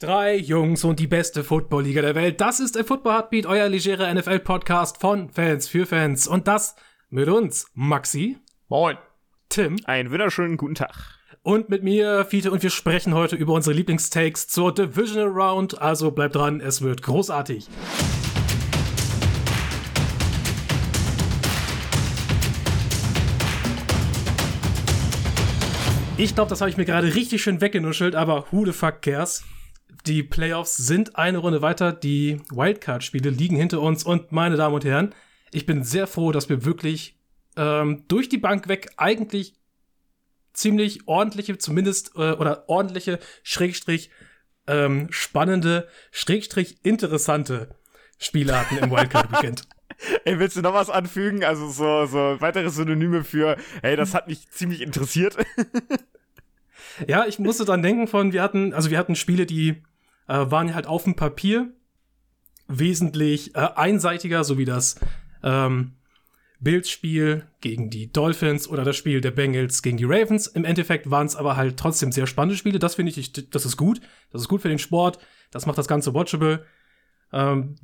Drei 0.00 0.36
Jungs 0.36 0.84
und 0.84 1.00
die 1.00 1.08
beste 1.08 1.42
Football-Liga 1.42 2.02
der 2.02 2.14
Welt. 2.14 2.40
Das 2.40 2.60
ist 2.60 2.76
der 2.76 2.84
Football 2.84 3.14
Heartbeat, 3.14 3.46
euer 3.46 3.68
legerer 3.68 4.14
NFL-Podcast 4.14 5.00
von 5.00 5.28
Fans 5.28 5.66
für 5.66 5.86
Fans. 5.86 6.28
Und 6.28 6.46
das 6.46 6.76
mit 7.10 7.26
uns, 7.26 7.66
Maxi. 7.74 8.38
Moin. 8.68 8.96
Tim. 9.48 9.76
Einen 9.86 10.12
wunderschönen 10.12 10.56
guten 10.56 10.76
Tag. 10.76 10.94
Und 11.42 11.68
mit 11.68 11.82
mir, 11.82 12.24
Fiete, 12.24 12.52
und 12.52 12.62
wir 12.62 12.70
sprechen 12.70 13.12
heute 13.12 13.34
über 13.34 13.54
unsere 13.54 13.74
Lieblingstakes 13.74 14.46
zur 14.46 14.72
Divisional 14.72 15.26
Round. 15.26 15.82
Also 15.82 16.12
bleibt 16.12 16.36
dran, 16.36 16.60
es 16.60 16.80
wird 16.80 17.02
großartig. 17.02 17.66
Ich 26.16 26.36
glaube, 26.36 26.50
das 26.50 26.60
habe 26.60 26.70
ich 26.70 26.76
mir 26.76 26.84
gerade 26.84 27.16
richtig 27.16 27.42
schön 27.42 27.60
weggenuschelt, 27.60 28.14
aber 28.14 28.46
who 28.52 28.64
the 28.64 28.72
fuck 28.72 29.02
cares? 29.02 29.42
Die 30.08 30.22
Playoffs 30.22 30.74
sind 30.74 31.16
eine 31.16 31.36
Runde 31.36 31.60
weiter, 31.60 31.92
die 31.92 32.40
Wildcard-Spiele 32.50 33.28
liegen 33.28 33.56
hinter 33.56 33.82
uns 33.82 34.04
und 34.04 34.32
meine 34.32 34.56
Damen 34.56 34.74
und 34.74 34.84
Herren, 34.86 35.14
ich 35.52 35.66
bin 35.66 35.84
sehr 35.84 36.06
froh, 36.06 36.32
dass 36.32 36.48
wir 36.48 36.64
wirklich 36.64 37.18
ähm, 37.58 38.04
durch 38.08 38.30
die 38.30 38.38
Bank 38.38 38.68
weg 38.68 38.88
eigentlich 38.96 39.52
ziemlich 40.54 41.06
ordentliche, 41.06 41.58
zumindest, 41.58 42.12
äh, 42.14 42.32
oder 42.32 42.70
ordentliche, 42.70 43.18
Schrägstrich, 43.42 44.08
ähm, 44.66 45.08
spannende, 45.10 45.88
Schrägstrich, 46.10 46.78
interessante 46.84 47.76
Spiele 48.16 48.58
hatten 48.58 48.78
im 48.78 48.90
Wildcard-Weekend. 48.90 49.68
Ey, 50.24 50.38
willst 50.38 50.56
du 50.56 50.62
noch 50.62 50.72
was 50.72 50.88
anfügen? 50.88 51.44
Also 51.44 51.68
so, 51.68 52.06
so 52.06 52.40
weitere 52.40 52.70
Synonyme 52.70 53.24
für, 53.24 53.58
hey, 53.82 53.94
das 53.94 54.14
hat 54.14 54.26
mich 54.26 54.48
ziemlich 54.48 54.80
interessiert. 54.80 55.36
ja, 57.06 57.26
ich 57.26 57.38
musste 57.38 57.66
dran 57.66 57.82
denken 57.82 58.06
von, 58.08 58.32
wir 58.32 58.42
hatten, 58.42 58.72
also 58.72 58.88
wir 58.90 58.96
hatten 58.96 59.14
Spiele, 59.14 59.44
die 59.44 59.82
äh, 60.28 60.50
waren 60.50 60.74
halt 60.74 60.86
auf 60.86 61.04
dem 61.04 61.16
Papier 61.16 61.72
wesentlich 62.68 63.54
äh, 63.54 63.68
einseitiger, 63.74 64.44
so 64.44 64.58
wie 64.58 64.64
das 64.64 65.00
ähm, 65.42 65.92
Bills-Spiel 66.60 67.46
gegen 67.60 67.88
die 67.90 68.12
Dolphins 68.12 68.68
oder 68.68 68.84
das 68.84 68.96
Spiel 68.96 69.20
der 69.20 69.30
Bengals 69.30 69.82
gegen 69.82 69.96
die 69.96 70.04
Ravens. 70.04 70.46
Im 70.46 70.64
Endeffekt 70.64 71.10
waren 71.10 71.26
es 71.26 71.36
aber 71.36 71.56
halt 71.56 71.76
trotzdem 71.76 72.12
sehr 72.12 72.26
spannende 72.26 72.56
Spiele. 72.56 72.78
Das 72.78 72.96
finde 72.96 73.12
ich, 73.12 73.32
das 73.50 73.64
ist 73.64 73.76
gut. 73.76 74.00
Das 74.30 74.42
ist 74.42 74.48
gut 74.48 74.62
für 74.62 74.68
den 74.68 74.78
Sport. 74.78 75.18
Das 75.50 75.66
macht 75.66 75.78
das 75.78 75.88
Ganze 75.88 76.14
watchable. 76.14 76.64
Ähm, 77.32 77.76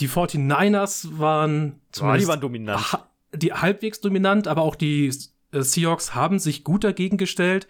die 0.00 0.08
49ers 0.08 1.18
waren 1.18 1.80
zumindest 1.92 2.02
oh, 2.02 2.16
die 2.24 2.28
waren 2.28 2.40
dominant. 2.40 2.92
Ha 2.92 3.04
die 3.34 3.52
halbwegs 3.52 4.00
dominant, 4.00 4.48
aber 4.48 4.62
auch 4.62 4.74
die 4.74 5.12
äh, 5.52 5.60
Seahawks 5.60 6.14
haben 6.14 6.38
sich 6.38 6.64
gut 6.64 6.82
dagegen 6.82 7.18
gestellt. 7.18 7.68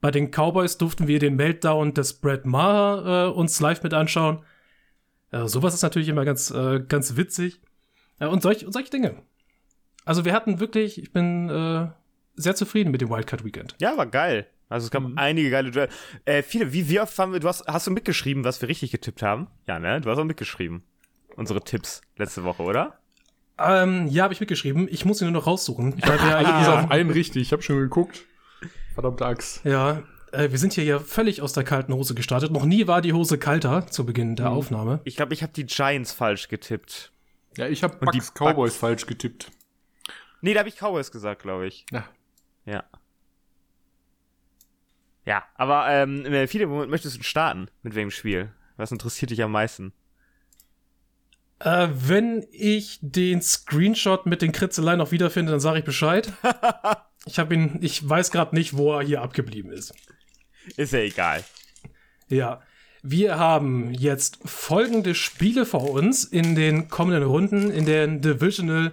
Bei 0.00 0.10
den 0.10 0.30
Cowboys 0.30 0.78
durften 0.78 1.06
wir 1.06 1.18
den 1.18 1.36
Meltdown 1.36 1.94
des 1.94 2.14
Brad 2.14 2.46
Maher 2.46 3.28
äh, 3.28 3.38
uns 3.38 3.60
live 3.60 3.82
mit 3.82 3.94
anschauen. 3.94 4.44
Äh, 5.30 5.46
sowas 5.46 5.74
ist 5.74 5.82
natürlich 5.82 6.08
immer 6.08 6.24
ganz, 6.24 6.50
äh, 6.50 6.80
ganz 6.80 7.16
witzig. 7.16 7.60
Äh, 8.18 8.26
und, 8.26 8.42
solch, 8.42 8.64
und 8.64 8.72
solche 8.72 8.90
Dinge. 8.90 9.16
Also 10.04 10.24
wir 10.24 10.32
hatten 10.32 10.60
wirklich, 10.60 11.00
ich 11.00 11.12
bin 11.12 11.48
äh, 11.50 11.88
sehr 12.36 12.54
zufrieden 12.54 12.90
mit 12.90 13.00
dem 13.00 13.10
Wildcard 13.10 13.44
Weekend. 13.44 13.76
Ja, 13.80 13.96
war 13.96 14.06
geil. 14.06 14.46
Also 14.68 14.86
es 14.86 14.90
gab 14.90 15.02
mhm. 15.02 15.18
einige 15.18 15.50
geile 15.50 15.70
Duelle. 15.70 15.90
Äh, 16.24 16.42
viele, 16.42 16.72
wie, 16.72 16.88
wie 16.88 17.00
oft 17.00 17.18
haben 17.18 17.32
wir, 17.32 17.40
du 17.40 17.48
hast, 17.48 17.66
hast 17.66 17.86
du 17.86 17.90
mitgeschrieben, 17.90 18.44
was 18.44 18.60
wir 18.62 18.68
richtig 18.68 18.92
getippt 18.92 19.22
haben? 19.22 19.48
Ja, 19.66 19.78
ne? 19.78 20.00
Du 20.00 20.10
hast 20.10 20.18
auch 20.18 20.24
mitgeschrieben 20.24 20.82
unsere 21.36 21.62
Tipps 21.62 22.02
letzte 22.16 22.44
Woche, 22.44 22.62
oder? 22.62 22.98
Ähm, 23.58 24.06
ja, 24.08 24.24
habe 24.24 24.34
ich 24.34 24.40
mitgeschrieben. 24.40 24.88
Ich 24.90 25.04
muss 25.04 25.20
ihn 25.20 25.26
nur 25.26 25.40
noch 25.40 25.46
raussuchen. 25.46 25.94
Ich 25.96 26.04
habe 26.04 26.16
ja 26.16 26.36
alles 26.36 26.68
auf 26.68 26.90
einen 26.90 27.10
richtig. 27.10 27.42
Ich 27.42 27.52
habe 27.52 27.62
schon 27.62 27.78
geguckt. 27.78 28.24
Verdammt 28.94 29.22
Axt. 29.22 29.64
Ja, 29.64 30.02
äh, 30.32 30.50
wir 30.50 30.58
sind 30.58 30.72
hier 30.72 30.84
ja 30.84 30.98
völlig 30.98 31.42
aus 31.42 31.52
der 31.52 31.64
kalten 31.64 31.92
Hose 31.92 32.14
gestartet. 32.14 32.52
Noch 32.52 32.64
nie 32.64 32.86
war 32.86 33.02
die 33.02 33.12
Hose 33.12 33.38
kalter 33.38 33.86
zu 33.86 34.04
Beginn 34.04 34.36
der 34.36 34.50
mhm. 34.50 34.56
Aufnahme. 34.56 35.00
Ich 35.04 35.16
glaube, 35.16 35.34
ich 35.34 35.42
habe 35.42 35.52
die 35.52 35.66
Giants 35.66 36.12
falsch 36.12 36.48
getippt. 36.48 37.12
Ja, 37.56 37.66
ich 37.66 37.82
habe 37.82 37.98
die 38.12 38.20
Cowboys 38.20 38.72
Bugs. 38.72 38.76
falsch 38.76 39.06
getippt. 39.06 39.50
Nee, 40.40 40.54
da 40.54 40.60
habe 40.60 40.68
ich 40.68 40.76
Cowboys 40.76 41.10
gesagt, 41.10 41.42
glaube 41.42 41.66
ich. 41.66 41.84
Ja. 41.90 42.04
Ja. 42.64 42.84
Ja, 45.26 45.44
aber 45.54 45.88
ähm, 45.88 46.24
viele 46.48 46.66
möchtest 46.66 47.18
du 47.18 47.22
starten 47.22 47.68
mit 47.82 47.94
welchem 47.94 48.10
Spiel? 48.10 48.52
Was 48.76 48.90
interessiert 48.90 49.30
dich 49.30 49.42
am 49.42 49.52
meisten? 49.52 49.92
Äh, 51.58 51.88
wenn 51.92 52.46
ich 52.50 52.98
den 53.02 53.42
Screenshot 53.42 54.24
mit 54.24 54.40
den 54.40 54.52
Kritzeleien 54.52 54.98
noch 54.98 55.12
wiederfinde, 55.12 55.52
dann 55.52 55.60
sage 55.60 55.80
ich 55.80 55.84
Bescheid. 55.84 56.32
ich 57.26 57.38
habe 57.38 57.54
ihn, 57.54 57.78
ich 57.80 58.08
weiß 58.08 58.30
gerade 58.30 58.54
nicht, 58.54 58.76
wo 58.76 58.92
er 58.94 59.04
hier 59.04 59.22
abgeblieben 59.22 59.72
ist. 59.72 59.92
Ist 60.76 60.92
ja 60.92 61.00
egal. 61.00 61.44
Ja. 62.28 62.62
Wir 63.02 63.38
haben 63.38 63.94
jetzt 63.94 64.38
folgende 64.44 65.14
Spiele 65.14 65.64
vor 65.64 65.90
uns 65.90 66.24
in 66.24 66.54
den 66.54 66.88
kommenden 66.88 67.22
Runden 67.22 67.70
in 67.70 67.86
den 67.86 68.20
Divisional 68.20 68.92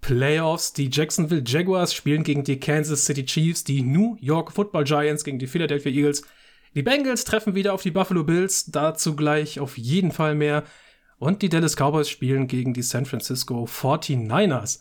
Playoffs. 0.00 0.72
Die 0.72 0.90
Jacksonville 0.92 1.44
Jaguars 1.46 1.94
spielen 1.94 2.24
gegen 2.24 2.42
die 2.42 2.58
Kansas 2.58 3.04
City 3.04 3.24
Chiefs, 3.24 3.62
die 3.62 3.82
New 3.82 4.16
York 4.20 4.52
Football 4.52 4.84
Giants 4.84 5.22
gegen 5.22 5.38
die 5.38 5.46
Philadelphia 5.46 5.92
Eagles. 5.92 6.24
Die 6.74 6.82
Bengals 6.82 7.24
treffen 7.24 7.54
wieder 7.54 7.74
auf 7.74 7.82
die 7.82 7.92
Buffalo 7.92 8.24
Bills, 8.24 8.66
dazu 8.66 9.14
gleich 9.14 9.60
auf 9.60 9.78
jeden 9.78 10.10
Fall 10.10 10.34
mehr. 10.34 10.64
Und 11.18 11.42
die 11.42 11.48
Dallas 11.48 11.76
Cowboys 11.76 12.08
spielen 12.08 12.46
gegen 12.48 12.74
die 12.74 12.82
San 12.82 13.06
Francisco 13.06 13.64
49ers. 13.64 14.80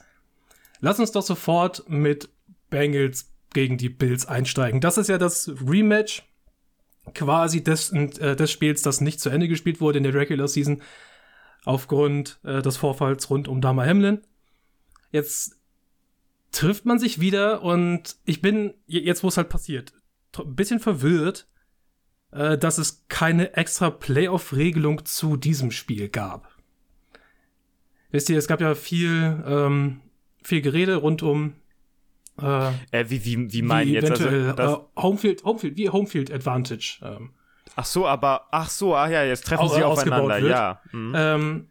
Lass 0.80 1.00
uns 1.00 1.12
doch 1.12 1.24
sofort 1.24 1.88
mit 1.88 2.30
Bengals 2.70 3.32
gegen 3.54 3.78
die 3.78 3.90
Bills 3.90 4.26
einsteigen. 4.26 4.82
Das 4.82 4.98
ist 4.98 5.10
ja 5.10 5.18
das 5.18 5.52
Rematch 5.66 6.24
quasi 7.14 7.64
des, 7.64 7.92
äh, 7.92 8.36
des 8.36 8.52
Spiels, 8.52 8.82
das 8.82 9.02
nicht 9.02 9.20
zu 9.20 9.30
Ende 9.30 9.48
gespielt 9.48 9.82
wurde 9.82 9.98
in 9.98 10.04
der 10.04 10.14
Regular 10.14 10.48
Season 10.48 10.82
aufgrund 11.66 12.40
äh, 12.44 12.62
des 12.62 12.78
Vorfalls 12.78 13.30
rund 13.30 13.48
um 13.48 13.62
Dama 13.62 13.86
Hamlin. 13.86 14.22
Jetzt 15.12 15.58
trifft 16.52 16.86
man 16.86 17.00
sich 17.00 17.20
wieder 17.20 17.62
und 17.62 18.18
ich 18.26 18.42
bin, 18.42 18.74
jetzt 18.86 19.24
wo 19.24 19.28
es 19.28 19.38
halt 19.38 19.50
passiert, 19.50 19.94
ein 20.38 20.56
bisschen 20.56 20.80
verwirrt, 20.80 21.48
äh, 22.32 22.58
dass 22.58 22.78
es 22.78 23.06
keine 23.08 23.56
extra 23.56 23.90
Playoff-Regelung 23.90 25.06
zu 25.06 25.38
diesem 25.38 25.72
Spiel 25.72 26.10
gab. 26.10 26.56
Wisst 28.12 28.30
ihr, 28.30 28.38
es 28.38 28.48
gab 28.48 28.62
ja 28.62 28.76
viel, 28.76 29.44
ähm, 29.46 30.02
viel 30.44 30.62
Gerede 30.62 30.96
rund 30.96 31.24
um 31.24 31.54
äh, 32.42 32.70
äh, 32.92 33.09
wie, 33.09 33.25
wie, 33.25 33.53
wie 33.53 33.62
meinen 33.62 33.92
jetzt? 33.92 34.12
Also, 34.12 34.28
äh, 34.28 35.02
Homefield, 35.02 35.44
Homefield, 35.44 35.78
wie 35.78 35.90
Homefield 35.90 36.31
Advantage. 36.31 37.00
Ähm, 37.02 37.31
ach 37.75 37.86
so, 37.86 38.08
aber, 38.08 38.48
ach 38.52 38.70
so, 38.70 38.96
ah 38.96 39.09
ja, 39.09 39.24
jetzt 39.24 39.46
treffen 39.46 39.70
sie 39.70 39.84
aufeinander, 39.84 40.42
wird. 40.42 40.52
ja. 40.52 40.81
Mhm. 40.92 41.14
Ähm, 41.16 41.68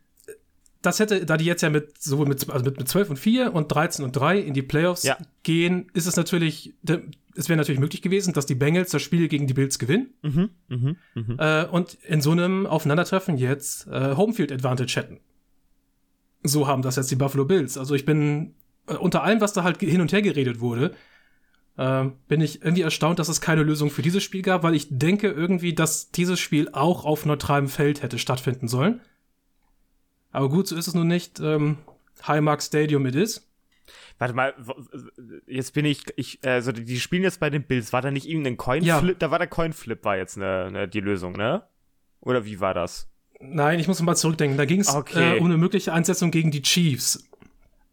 das 0.86 1.00
hätte, 1.00 1.26
da 1.26 1.36
die 1.36 1.44
jetzt 1.44 1.62
ja 1.62 1.70
mit 1.70 2.00
sowohl 2.00 2.26
mit, 2.26 2.48
also 2.48 2.64
mit, 2.64 2.78
mit 2.78 2.88
12 2.88 3.10
und 3.10 3.16
4 3.16 3.52
und 3.54 3.68
13 3.68 4.04
und 4.04 4.12
3 4.12 4.38
in 4.38 4.54
die 4.54 4.62
Playoffs 4.62 5.02
ja. 5.02 5.18
gehen, 5.42 5.90
ist 5.94 6.06
es 6.06 6.16
natürlich, 6.16 6.74
es 7.34 7.48
wäre 7.48 7.56
natürlich 7.56 7.80
möglich 7.80 8.02
gewesen, 8.02 8.32
dass 8.32 8.46
die 8.46 8.54
Bengals 8.54 8.90
das 8.90 9.02
Spiel 9.02 9.28
gegen 9.28 9.46
die 9.46 9.54
Bills 9.54 9.78
gewinnen. 9.78 10.14
Mhm, 10.22 10.50
mh, 10.68 10.96
mh. 11.14 11.62
Äh, 11.62 11.66
und 11.68 11.94
in 12.04 12.20
so 12.20 12.30
einem 12.30 12.66
Aufeinandertreffen 12.66 13.36
jetzt 13.36 13.88
äh, 13.88 14.14
Homefield 14.16 14.52
Advantage 14.52 14.94
hätten. 14.96 15.20
So 16.44 16.68
haben 16.68 16.82
das 16.82 16.96
jetzt 16.96 17.10
die 17.10 17.16
Buffalo 17.16 17.44
Bills. 17.44 17.76
Also 17.76 17.94
ich 17.94 18.04
bin 18.04 18.46
äh, 18.46 18.52
unter 18.86 19.22
allem, 19.22 19.40
was 19.40 19.52
da 19.52 19.62
halt 19.62 19.80
hin 19.80 20.00
und 20.00 20.12
her 20.12 20.22
geredet 20.22 20.60
wurde, 20.60 20.94
äh, 21.76 22.04
bin 22.28 22.40
ich 22.40 22.62
irgendwie 22.62 22.82
erstaunt, 22.82 23.18
dass 23.18 23.28
es 23.28 23.40
keine 23.40 23.62
Lösung 23.62 23.90
für 23.90 24.02
dieses 24.02 24.22
Spiel 24.22 24.42
gab, 24.42 24.62
weil 24.62 24.74
ich 24.74 24.88
denke 24.90 25.28
irgendwie, 25.28 25.74
dass 25.74 26.10
dieses 26.10 26.40
Spiel 26.40 26.68
auch 26.72 27.04
auf 27.04 27.26
neutralem 27.26 27.68
Feld 27.68 28.02
hätte 28.02 28.18
stattfinden 28.18 28.68
sollen. 28.68 29.00
Aber 30.32 30.48
gut, 30.48 30.68
so 30.68 30.76
ist 30.76 30.86
es 30.86 30.94
nun 30.94 31.08
nicht. 31.08 31.40
Ähm, 31.40 31.78
Highmark 32.26 32.62
Stadium 32.62 33.06
it 33.06 33.14
is. 33.14 33.48
Warte 34.18 34.34
mal, 34.34 34.54
jetzt 35.46 35.74
bin 35.74 35.84
ich, 35.84 36.04
ich, 36.16 36.40
also 36.42 36.72
die 36.72 37.00
spielen 37.00 37.22
jetzt 37.22 37.38
bei 37.40 37.50
den 37.50 37.64
Bills. 37.64 37.92
War 37.92 38.00
da 38.00 38.10
nicht 38.10 38.26
irgendein 38.26 38.56
Coinflip? 38.56 39.08
Ja. 39.08 39.14
Da 39.18 39.30
war 39.30 39.38
der 39.38 39.48
Coinflip, 39.48 40.04
war 40.04 40.16
jetzt 40.16 40.36
eine, 40.36 40.64
eine, 40.64 40.88
die 40.88 41.00
Lösung, 41.00 41.32
ne? 41.32 41.62
Oder 42.20 42.44
wie 42.44 42.60
war 42.60 42.72
das? 42.72 43.08
Nein, 43.40 43.78
ich 43.78 43.88
muss 43.88 44.00
mal 44.00 44.16
zurückdenken. 44.16 44.56
Da 44.56 44.64
ging 44.64 44.80
es 44.80 44.94
okay. 44.94 45.36
äh, 45.36 45.38
um 45.38 45.46
eine 45.46 45.58
mögliche 45.58 45.92
Einsetzung 45.92 46.30
gegen 46.30 46.50
die 46.50 46.62
Chiefs. 46.62 47.28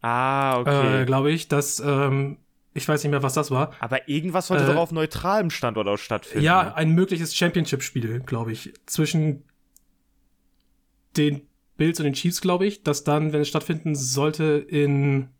Ah, 0.04 0.58
okay. 0.58 1.02
Äh, 1.02 1.04
Glaube 1.06 1.30
ich, 1.30 1.48
dass, 1.48 1.80
ähm, 1.80 2.36
ich 2.74 2.86
weiß 2.86 3.02
nicht 3.02 3.10
mehr, 3.10 3.22
was 3.22 3.32
das 3.32 3.50
war. 3.50 3.72
Aber 3.80 4.06
irgendwas 4.06 4.48
sollte 4.48 4.64
äh, 4.64 4.66
doch 4.66 4.76
auf 4.76 4.92
neutralem 4.92 5.48
Standort 5.48 5.88
auch 5.88 5.96
stattfinden. 5.96 6.44
Ja, 6.44 6.74
ein 6.74 6.90
mögliches 6.90 7.34
Championship-Spiel, 7.34 8.20
glaube 8.20 8.52
ich. 8.52 8.74
Zwischen 8.84 9.44
den 11.16 11.48
Bills 11.78 11.98
und 12.00 12.04
den 12.04 12.12
Chiefs, 12.12 12.42
glaube 12.42 12.66
ich, 12.66 12.82
das 12.82 13.02
dann, 13.04 13.32
wenn 13.32 13.40
es 13.40 13.48
stattfinden 13.48 13.94
sollte, 13.94 14.44
in 14.68 15.30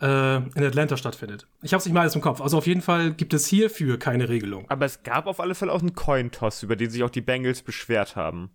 äh, 0.00 0.36
in 0.36 0.64
Atlanta 0.64 0.96
stattfindet. 0.96 1.48
Ich 1.62 1.72
habe 1.72 1.80
es 1.80 1.84
nicht 1.86 1.94
mal 1.94 2.02
alles 2.02 2.14
im 2.14 2.20
Kopf. 2.20 2.40
Also 2.40 2.58
auf 2.58 2.68
jeden 2.68 2.82
Fall 2.82 3.12
gibt 3.12 3.34
es 3.34 3.46
hierfür 3.46 3.98
keine 3.98 4.28
Regelung. 4.28 4.70
Aber 4.70 4.86
es 4.86 5.02
gab 5.02 5.26
auf 5.26 5.40
alle 5.40 5.56
Fälle 5.56 5.72
auch 5.72 5.80
einen 5.80 5.94
Cointoss, 5.94 6.62
über 6.62 6.76
den 6.76 6.90
sich 6.90 7.02
auch 7.02 7.10
die 7.10 7.22
Bengals 7.22 7.62
beschwert 7.62 8.14
haben. 8.14 8.50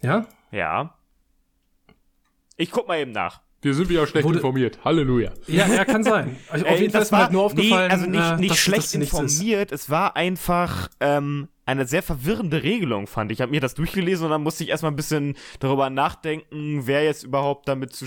Ja? 0.00 0.26
Ja. 0.52 0.94
Ich 2.56 2.70
guck 2.70 2.88
mal 2.88 2.98
eben 2.98 3.12
nach. 3.12 3.42
Wir 3.66 3.74
sind 3.74 3.88
wieder 3.88 4.06
schlecht 4.06 4.24
Wurde, 4.24 4.38
informiert. 4.38 4.78
Halleluja. 4.84 5.32
Ja, 5.48 5.66
ja, 5.66 5.84
kann 5.84 6.04
sein. 6.04 6.36
Also 6.48 6.66
auf 6.68 6.78
jeden 6.78 6.92
Fall 6.92 7.02
ist 7.02 7.10
mir 7.10 7.18
halt 7.18 7.32
nur 7.32 7.42
aufgefallen. 7.42 7.88
Nee, 7.88 7.92
also 7.92 8.06
nicht, 8.06 8.20
äh, 8.22 8.36
nicht 8.36 8.50
dass, 8.52 8.58
schlecht 8.58 8.84
dass 8.84 8.94
informiert. 8.94 9.72
Es 9.72 9.90
war 9.90 10.14
einfach, 10.14 10.88
ähm, 11.00 11.48
eine 11.64 11.84
sehr 11.84 12.04
verwirrende 12.04 12.62
Regelung, 12.62 13.08
fand 13.08 13.32
ich. 13.32 13.38
Ich 13.38 13.42
habe 13.42 13.50
mir 13.50 13.60
das 13.60 13.74
durchgelesen 13.74 14.26
und 14.26 14.30
dann 14.30 14.44
musste 14.44 14.62
ich 14.62 14.70
erstmal 14.70 14.92
ein 14.92 14.96
bisschen 14.96 15.34
darüber 15.58 15.90
nachdenken, 15.90 16.86
wer 16.86 17.02
jetzt 17.02 17.24
überhaupt 17.24 17.66
damit 17.66 17.92
zu, 17.92 18.06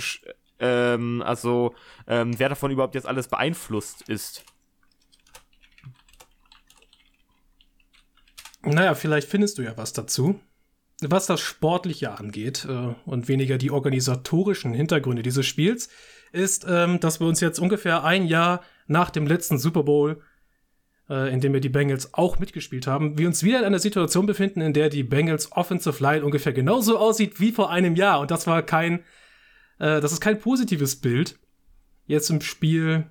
ähm, 0.60 1.22
also, 1.26 1.76
ähm, 2.08 2.40
wer 2.40 2.48
davon 2.48 2.72
überhaupt 2.72 2.96
jetzt 2.96 3.06
alles 3.06 3.28
beeinflusst 3.28 4.08
ist. 4.08 4.46
Naja, 8.62 8.96
vielleicht 8.96 9.28
findest 9.28 9.58
du 9.58 9.64
ja 9.64 9.76
was 9.76 9.92
dazu. 9.92 10.40
Was 11.02 11.28
das 11.28 11.40
Sportliche 11.40 12.18
angeht 12.18 12.66
äh, 12.70 12.94
und 13.06 13.28
weniger 13.28 13.58
die 13.58 13.72
organisatorischen 13.72 14.74
Hintergründe 14.74 15.24
dieses 15.24 15.46
Spiels, 15.46 15.90
ist, 16.32 16.66
ähm, 16.68 17.00
dass 17.00 17.20
wir 17.20 17.28
uns 17.28 17.40
jetzt 17.40 17.60
ungefähr 17.60 18.04
ein 18.04 18.26
Jahr 18.26 18.62
nach 18.88 19.10
dem 19.10 19.26
letzten 19.26 19.58
Super 19.58 19.84
Bowl, 19.84 20.22
äh, 21.10 21.34
in 21.34 21.42
dem 21.42 21.54
wir 21.54 21.62
die 21.62 21.70
Bengals 21.70 22.14
auch 22.14 22.40
mitgespielt 22.40 22.88
haben, 22.88 23.18
wir 23.18 23.28
uns 23.28 23.44
wieder 23.44 23.60
in 23.60 23.66
einer 23.66 23.80
Situation 23.80 24.26
befinden, 24.26 24.62
in 24.62 24.74
der 24.74 24.90
die 24.90 25.04
Bengals 25.04 25.52
Offensive 25.52 26.04
Line 26.04 26.26
ungefähr 26.26 26.54
genauso 26.54 26.98
aussieht 26.98 27.40
wie 27.40 27.52
vor 27.52 27.70
einem 27.72 27.96
Jahr. 27.96 28.20
Und 28.20 28.32
das 28.32 28.46
war 28.46 28.62
kein, 28.62 29.00
äh, 29.80 30.02
das 30.02 30.12
ist 30.12 30.22
kein 30.22 30.40
positives 30.40 30.98
Bild. 30.98 31.40
Jetzt 32.06 32.30
im 32.30 32.42
Spiel 32.42 33.06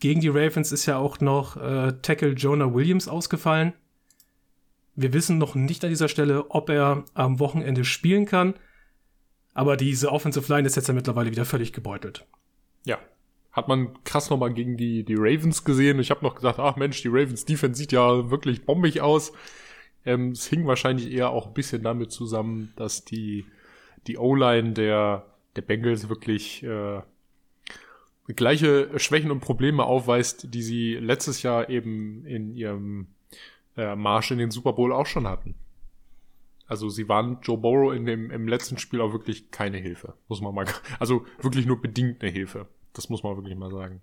gegen 0.00 0.20
die 0.20 0.28
Ravens 0.28 0.72
ist 0.72 0.86
ja 0.86 0.98
auch 0.98 1.20
noch 1.20 1.56
äh, 1.56 1.92
Tackle 2.02 2.32
Jonah 2.32 2.72
Williams 2.74 3.08
ausgefallen. 3.08 3.72
Wir 4.96 5.12
wissen 5.12 5.38
noch 5.38 5.54
nicht 5.54 5.82
an 5.84 5.90
dieser 5.90 6.08
Stelle, 6.08 6.50
ob 6.50 6.70
er 6.70 7.04
am 7.14 7.40
Wochenende 7.40 7.84
spielen 7.84 8.26
kann. 8.26 8.54
Aber 9.52 9.76
diese 9.76 10.10
Offensive 10.10 10.52
Line 10.52 10.66
ist 10.66 10.76
jetzt 10.76 10.88
ja 10.88 10.94
mittlerweile 10.94 11.30
wieder 11.30 11.44
völlig 11.44 11.72
gebeutelt. 11.72 12.26
Ja. 12.84 12.98
Hat 13.52 13.68
man 13.68 14.02
krass 14.02 14.30
nochmal 14.30 14.52
gegen 14.52 14.76
die, 14.76 15.04
die 15.04 15.14
Ravens 15.16 15.64
gesehen. 15.64 16.00
Ich 16.00 16.10
habe 16.10 16.24
noch 16.24 16.34
gesagt, 16.34 16.58
ach 16.58 16.76
Mensch, 16.76 17.02
die 17.02 17.08
Ravens 17.08 17.44
Defense 17.44 17.78
sieht 17.78 17.92
ja 17.92 18.30
wirklich 18.30 18.66
bombig 18.66 19.00
aus. 19.00 19.32
Ähm, 20.04 20.32
es 20.32 20.46
hing 20.46 20.66
wahrscheinlich 20.66 21.12
eher 21.12 21.30
auch 21.30 21.46
ein 21.46 21.54
bisschen 21.54 21.82
damit 21.82 22.10
zusammen, 22.10 22.72
dass 22.76 23.04
die, 23.04 23.46
die 24.08 24.18
O-Line 24.18 24.72
der, 24.72 25.26
der 25.54 25.62
Bengals 25.62 26.08
wirklich 26.08 26.64
äh, 26.64 27.00
gleiche 28.32 28.98
Schwächen 28.98 29.30
und 29.30 29.40
Probleme 29.40 29.84
aufweist, 29.84 30.52
die 30.52 30.62
sie 30.62 30.94
letztes 30.94 31.42
Jahr 31.42 31.68
eben 31.68 32.24
in 32.26 32.54
ihrem 32.54 33.06
äh, 33.76 33.96
Marsch 33.96 34.30
in 34.30 34.38
den 34.38 34.50
Super 34.50 34.72
Bowl 34.72 34.92
auch 34.92 35.06
schon 35.06 35.26
hatten. 35.26 35.54
Also 36.66 36.88
sie 36.88 37.08
waren 37.08 37.38
Joe 37.42 37.58
Burrow 37.58 37.94
in 37.94 38.06
dem 38.06 38.30
im 38.30 38.48
letzten 38.48 38.78
Spiel 38.78 39.00
auch 39.00 39.12
wirklich 39.12 39.50
keine 39.50 39.78
Hilfe, 39.78 40.14
muss 40.28 40.40
man 40.40 40.54
mal, 40.54 40.66
also 40.98 41.26
wirklich 41.40 41.66
nur 41.66 41.80
bedingt 41.80 42.22
eine 42.22 42.30
Hilfe. 42.30 42.66
Das 42.94 43.08
muss 43.08 43.22
man 43.22 43.36
wirklich 43.36 43.56
mal 43.56 43.70
sagen. 43.70 44.00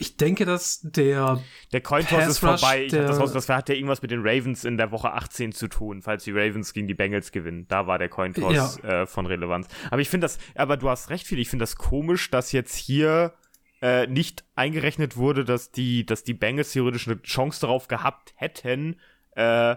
Ich 0.00 0.16
denke, 0.16 0.44
dass 0.44 0.80
der 0.82 1.42
der 1.72 1.80
Cointoss 1.80 2.28
ist 2.28 2.38
vorbei. 2.38 2.84
Ich 2.84 2.92
das, 2.92 3.18
Haus, 3.18 3.32
das 3.32 3.48
hat 3.48 3.68
ja 3.68 3.74
irgendwas 3.74 4.00
mit 4.00 4.12
den 4.12 4.20
Ravens 4.22 4.64
in 4.64 4.76
der 4.76 4.92
Woche 4.92 5.12
18 5.12 5.50
zu 5.50 5.66
tun, 5.66 6.02
falls 6.02 6.22
die 6.22 6.30
Ravens 6.30 6.72
gegen 6.72 6.86
die 6.86 6.94
Bengals 6.94 7.32
gewinnen. 7.32 7.66
Da 7.68 7.88
war 7.88 7.98
der 7.98 8.08
Cointoss 8.08 8.78
ja. 8.80 9.02
äh, 9.02 9.06
von 9.06 9.26
Relevanz. 9.26 9.66
Aber 9.90 10.00
ich 10.00 10.08
finde 10.08 10.26
das, 10.26 10.38
aber 10.54 10.76
du 10.76 10.88
hast 10.88 11.10
recht 11.10 11.26
viel. 11.26 11.40
Ich 11.40 11.50
finde 11.50 11.64
das 11.64 11.74
komisch, 11.74 12.30
dass 12.30 12.52
jetzt 12.52 12.76
hier 12.76 13.34
äh, 13.80 14.06
nicht 14.06 14.44
eingerechnet 14.54 15.16
wurde, 15.16 15.44
dass 15.44 15.70
die, 15.70 16.04
dass 16.04 16.24
die 16.24 16.34
Bengals 16.34 16.72
theoretisch 16.72 17.06
eine 17.06 17.22
Chance 17.22 17.60
darauf 17.60 17.88
gehabt 17.88 18.34
hätten, 18.36 18.96
äh, 19.36 19.76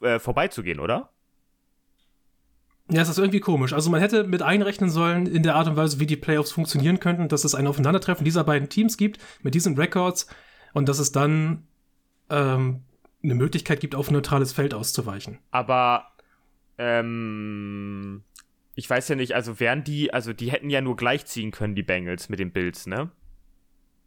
äh, 0.00 0.18
vorbeizugehen, 0.18 0.80
oder? 0.80 1.10
Ja, 2.90 3.02
es 3.02 3.10
ist 3.10 3.18
irgendwie 3.18 3.40
komisch. 3.40 3.74
Also 3.74 3.90
man 3.90 4.00
hätte 4.00 4.24
mit 4.24 4.40
einrechnen 4.40 4.88
sollen 4.88 5.26
in 5.26 5.42
der 5.42 5.56
Art 5.56 5.68
und 5.68 5.76
Weise, 5.76 6.00
wie 6.00 6.06
die 6.06 6.16
Playoffs 6.16 6.52
funktionieren 6.52 7.00
könnten, 7.00 7.28
dass 7.28 7.44
es 7.44 7.54
ein 7.54 7.66
Aufeinandertreffen 7.66 8.24
dieser 8.24 8.44
beiden 8.44 8.70
Teams 8.70 8.96
gibt 8.96 9.18
mit 9.42 9.54
diesen 9.54 9.76
Records 9.76 10.26
und 10.72 10.88
dass 10.88 10.98
es 10.98 11.12
dann 11.12 11.66
ähm, 12.30 12.84
eine 13.22 13.34
Möglichkeit 13.34 13.80
gibt, 13.80 13.94
auf 13.94 14.08
ein 14.08 14.14
neutrales 14.14 14.52
Feld 14.52 14.72
auszuweichen. 14.72 15.38
Aber 15.50 16.12
ähm, 16.78 18.22
ich 18.78 18.88
weiß 18.88 19.08
ja 19.08 19.16
nicht, 19.16 19.34
also 19.34 19.58
wären 19.58 19.82
die, 19.82 20.14
also 20.14 20.32
die 20.32 20.52
hätten 20.52 20.70
ja 20.70 20.80
nur 20.80 20.94
gleichziehen 20.94 21.50
können, 21.50 21.74
die 21.74 21.82
Bengals 21.82 22.28
mit 22.28 22.38
den 22.38 22.52
Bills, 22.52 22.86
ne? 22.86 23.10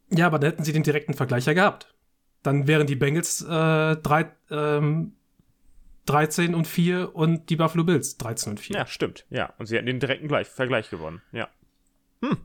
Ja, 0.08 0.26
aber 0.26 0.38
dann 0.38 0.50
hätten 0.50 0.64
sie 0.64 0.72
den 0.72 0.82
direkten 0.82 1.12
Vergleich 1.12 1.44
ja 1.44 1.52
gehabt. 1.52 1.94
Dann 2.42 2.66
wären 2.66 2.86
die 2.86 2.96
Bengals 2.96 3.42
äh, 3.42 3.96
drei, 3.96 4.32
ähm, 4.50 5.12
13 6.06 6.54
und 6.54 6.66
4 6.66 7.14
und 7.14 7.50
die 7.50 7.56
Buffalo 7.56 7.84
Bills 7.84 8.16
13 8.16 8.52
und 8.52 8.60
4. 8.60 8.76
Ja, 8.76 8.86
stimmt. 8.86 9.26
Ja, 9.28 9.52
und 9.58 9.66
sie 9.66 9.76
hätten 9.76 9.84
den 9.84 10.00
direkten 10.00 10.26
Gleich 10.26 10.48
Vergleich 10.48 10.88
gewonnen. 10.88 11.20
Ja. 11.32 11.50
Hm. 12.22 12.38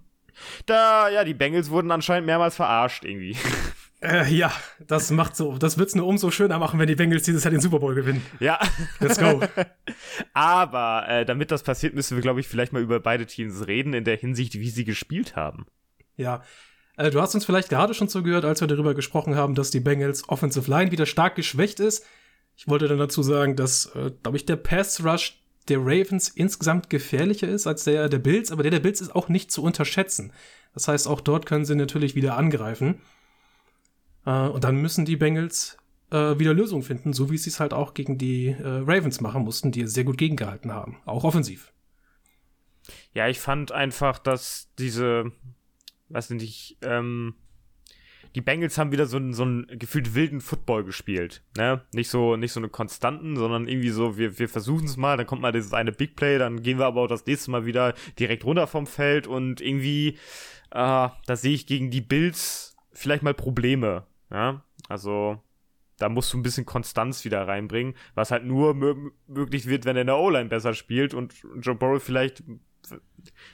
Da, 0.65 1.07
ja, 1.07 1.23
die 1.23 1.33
Bengals 1.33 1.69
wurden 1.69 1.91
anscheinend 1.91 2.25
mehrmals 2.25 2.57
verarscht 2.57 3.05
irgendwie. 3.05 3.37
Äh, 3.99 4.31
ja, 4.31 4.51
das 4.85 5.09
macht 5.09 5.35
so, 5.35 5.57
das 5.57 5.79
wird's 5.79 5.95
nur 5.95 6.05
umso 6.05 6.29
schöner 6.29 6.59
machen, 6.59 6.79
wenn 6.79 6.87
die 6.87 6.95
Bengals 6.95 7.23
dieses 7.23 7.43
Jahr 7.43 7.51
den 7.51 7.61
Super 7.61 7.79
Bowl 7.79 7.95
gewinnen. 7.95 8.23
Ja. 8.39 8.59
Let's 8.99 9.17
go. 9.17 9.41
Aber 10.33 11.05
äh, 11.07 11.25
damit 11.25 11.49
das 11.49 11.63
passiert, 11.63 11.95
müssen 11.95 12.15
wir, 12.15 12.21
glaube 12.21 12.39
ich, 12.39 12.47
vielleicht 12.47 12.73
mal 12.73 12.81
über 12.81 12.99
beide 12.99 13.25
Teams 13.25 13.65
reden, 13.67 13.93
in 13.93 14.03
der 14.03 14.17
Hinsicht, 14.17 14.53
wie 14.55 14.69
sie 14.69 14.85
gespielt 14.85 15.35
haben. 15.35 15.65
Ja. 16.15 16.43
Äh, 16.95 17.09
du 17.09 17.21
hast 17.21 17.33
uns 17.33 17.45
vielleicht 17.45 17.69
gerade 17.69 17.95
schon 17.95 18.07
zugehört, 18.07 18.45
als 18.45 18.61
wir 18.61 18.67
darüber 18.67 18.93
gesprochen 18.93 19.35
haben, 19.35 19.55
dass 19.55 19.71
die 19.71 19.79
Bengals 19.79 20.29
Offensive 20.29 20.69
Line 20.69 20.91
wieder 20.91 21.07
stark 21.07 21.35
geschwächt 21.35 21.79
ist. 21.79 22.05
Ich 22.55 22.67
wollte 22.67 22.87
dann 22.87 22.99
dazu 22.99 23.23
sagen, 23.23 23.55
dass, 23.55 23.87
äh, 23.95 24.11
glaube 24.21 24.37
ich, 24.37 24.45
der 24.45 24.57
Pass 24.57 25.03
Rush 25.03 25.41
der 25.69 25.79
Ravens 25.79 26.29
insgesamt 26.29 26.89
gefährlicher 26.89 27.47
ist 27.47 27.67
als 27.67 27.83
der 27.83 28.07
der 28.07 28.19
Bills, 28.19 28.51
aber 28.51 28.63
der 28.63 28.71
der 28.71 28.79
Bills 28.79 29.01
ist 29.01 29.13
auch 29.13 29.27
nicht 29.27 29.51
zu 29.51 29.61
unterschätzen. 29.63 30.31
Das 30.73 30.87
heißt, 30.87 31.07
auch 31.07 31.19
dort 31.19 31.45
können 31.45 31.65
sie 31.65 31.75
natürlich 31.75 32.15
wieder 32.15 32.37
angreifen. 32.37 33.01
Äh, 34.27 34.49
und 34.49 34.63
dann 34.63 34.75
müssen 34.75 35.05
die 35.05 35.15
Bengals 35.15 35.77
äh, 36.11 36.37
wieder 36.37 36.53
Lösungen 36.53 36.83
finden, 36.83 37.13
so 37.13 37.31
wie 37.31 37.37
sie 37.37 37.49
es 37.49 37.59
halt 37.59 37.73
auch 37.73 37.93
gegen 37.93 38.17
die 38.17 38.47
äh, 38.47 38.83
Ravens 38.85 39.21
machen 39.21 39.43
mussten, 39.43 39.71
die 39.71 39.87
sehr 39.87 40.03
gut 40.03 40.17
gegengehalten 40.17 40.71
haben, 40.71 40.97
auch 41.05 41.23
offensiv. 41.23 41.73
Ja, 43.13 43.27
ich 43.27 43.39
fand 43.39 43.71
einfach, 43.71 44.19
dass 44.19 44.69
diese, 44.77 45.31
weiß 46.09 46.29
nicht, 46.31 46.77
ähm, 46.81 47.35
die 48.35 48.41
Bengals 48.41 48.77
haben 48.77 48.91
wieder 48.91 49.07
so 49.07 49.17
einen, 49.17 49.33
so 49.33 49.43
einen 49.43 49.65
gefühlt 49.79 50.13
wilden 50.13 50.41
Football 50.41 50.83
gespielt. 50.83 51.43
Ne? 51.57 51.81
Nicht 51.93 52.09
so, 52.09 52.35
nicht 52.35 52.51
so 52.51 52.59
eine 52.59 52.69
konstanten, 52.69 53.35
sondern 53.35 53.67
irgendwie 53.67 53.89
so, 53.89 54.17
wir, 54.17 54.37
wir 54.37 54.47
versuchen 54.47 54.85
es 54.85 54.97
mal, 54.97 55.17
dann 55.17 55.25
kommt 55.25 55.41
mal 55.41 55.51
dieses 55.51 55.73
eine 55.73 55.91
Big 55.91 56.15
Play, 56.15 56.37
dann 56.37 56.61
gehen 56.61 56.77
wir 56.77 56.85
aber 56.85 57.01
auch 57.01 57.07
das 57.07 57.25
nächste 57.25 57.49
Mal 57.49 57.65
wieder 57.65 57.93
direkt 58.19 58.45
runter 58.45 58.67
vom 58.67 58.87
Feld 58.87 59.25
und 59.25 59.59
irgendwie, 59.59 60.09
äh, 60.71 61.09
da 61.25 61.35
sehe 61.35 61.55
ich 61.55 61.65
gegen 61.65 61.89
die 61.89 62.01
Bills 62.01 62.75
vielleicht 62.93 63.23
mal 63.23 63.33
Probleme. 63.33 64.05
Ja, 64.31 64.63
also 64.89 65.41
da 65.97 66.09
musst 66.09 66.31
du 66.31 66.37
ein 66.37 66.43
bisschen 66.43 66.65
Konstanz 66.65 67.25
wieder 67.25 67.47
reinbringen, 67.47 67.95
was 68.13 68.31
halt 68.31 68.45
nur 68.45 68.73
möglich 68.73 69.67
wird, 69.67 69.85
wenn 69.85 69.95
er 69.95 70.01
in 70.01 70.07
der 70.07 70.17
O-Line 70.17 70.49
besser 70.49 70.73
spielt 70.73 71.13
und 71.13 71.33
Joe 71.59 71.75
Burrow 71.75 72.01
vielleicht 72.01 72.43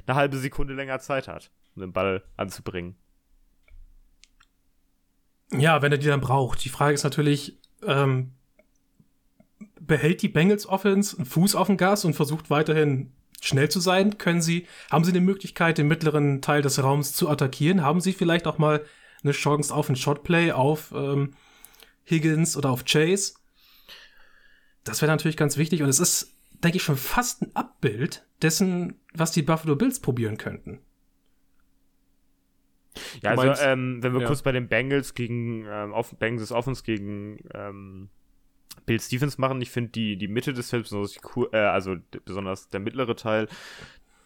eine 0.05 0.15
halbe 0.15 0.37
Sekunde 0.37 0.73
länger 0.73 0.99
Zeit 0.99 1.27
hat, 1.27 1.51
um 1.75 1.81
den 1.81 1.93
Ball 1.93 2.23
anzubringen. 2.35 2.95
Ja, 5.51 5.81
wenn 5.81 5.91
er 5.91 5.97
die 5.97 6.07
dann 6.07 6.21
braucht. 6.21 6.63
Die 6.65 6.69
Frage 6.69 6.95
ist 6.95 7.03
natürlich, 7.03 7.59
ähm, 7.85 8.33
behält 9.79 10.21
die 10.21 10.29
Bengals 10.29 10.67
Offense 10.67 11.15
einen 11.15 11.25
Fuß 11.25 11.55
auf 11.55 11.67
dem 11.67 11.77
Gas 11.77 12.05
und 12.05 12.15
versucht 12.15 12.49
weiterhin 12.49 13.13
schnell 13.41 13.69
zu 13.69 13.79
sein? 13.79 14.17
Können 14.17 14.41
sie, 14.41 14.67
haben 14.89 15.03
sie 15.03 15.11
eine 15.11 15.21
Möglichkeit, 15.21 15.77
den 15.77 15.87
mittleren 15.87 16.41
Teil 16.41 16.61
des 16.61 16.81
Raums 16.81 17.13
zu 17.13 17.29
attackieren? 17.29 17.83
Haben 17.83 18.01
sie 18.01 18.13
vielleicht 18.13 18.47
auch 18.47 18.57
mal 18.57 18.83
eine 19.23 19.33
Chance 19.33 19.73
auf 19.73 19.89
ein 19.89 19.95
Shotplay, 19.95 20.51
auf 20.51 20.91
ähm, 20.95 21.31
Higgins 22.09 22.57
oder 22.57 22.69
auf 22.69 22.85
Chase. 22.85 23.33
Das 24.83 25.01
wäre 25.01 25.11
natürlich 25.11 25.37
ganz 25.37 25.57
wichtig 25.57 25.81
und 25.81 25.89
es 25.89 25.99
ist, 25.99 26.35
denke 26.63 26.77
ich, 26.77 26.83
schon 26.83 26.97
fast 26.97 27.41
ein 27.41 27.55
Abbild 27.55 28.25
dessen, 28.41 28.99
was 29.13 29.31
die 29.31 29.43
Buffalo 29.43 29.75
Bills 29.75 29.99
probieren 29.99 30.37
könnten. 30.37 30.79
Ja, 33.21 33.31
also 33.31 33.43
meinst, 33.43 33.63
ähm, 33.63 34.03
wenn 34.03 34.13
wir 34.13 34.21
ja. 34.21 34.27
kurz 34.27 34.41
bei 34.41 34.51
den 34.51 34.67
Bengals 34.67 35.13
gegen 35.13 35.65
ähm, 35.67 35.93
auf, 35.93 36.15
Bengals 36.17 36.51
Offense 36.51 36.83
gegen 36.83 37.39
ähm, 37.53 38.09
Bill 38.85 38.99
Stevens 38.99 39.37
machen, 39.37 39.61
ich 39.61 39.71
finde 39.71 39.91
die, 39.91 40.17
die 40.17 40.27
Mitte 40.27 40.53
des 40.53 40.69
Felds, 40.69 40.93
äh, 40.93 41.57
also 41.57 41.95
besonders 42.25 42.69
der 42.69 42.79
mittlere 42.79 43.15
Teil, 43.15 43.47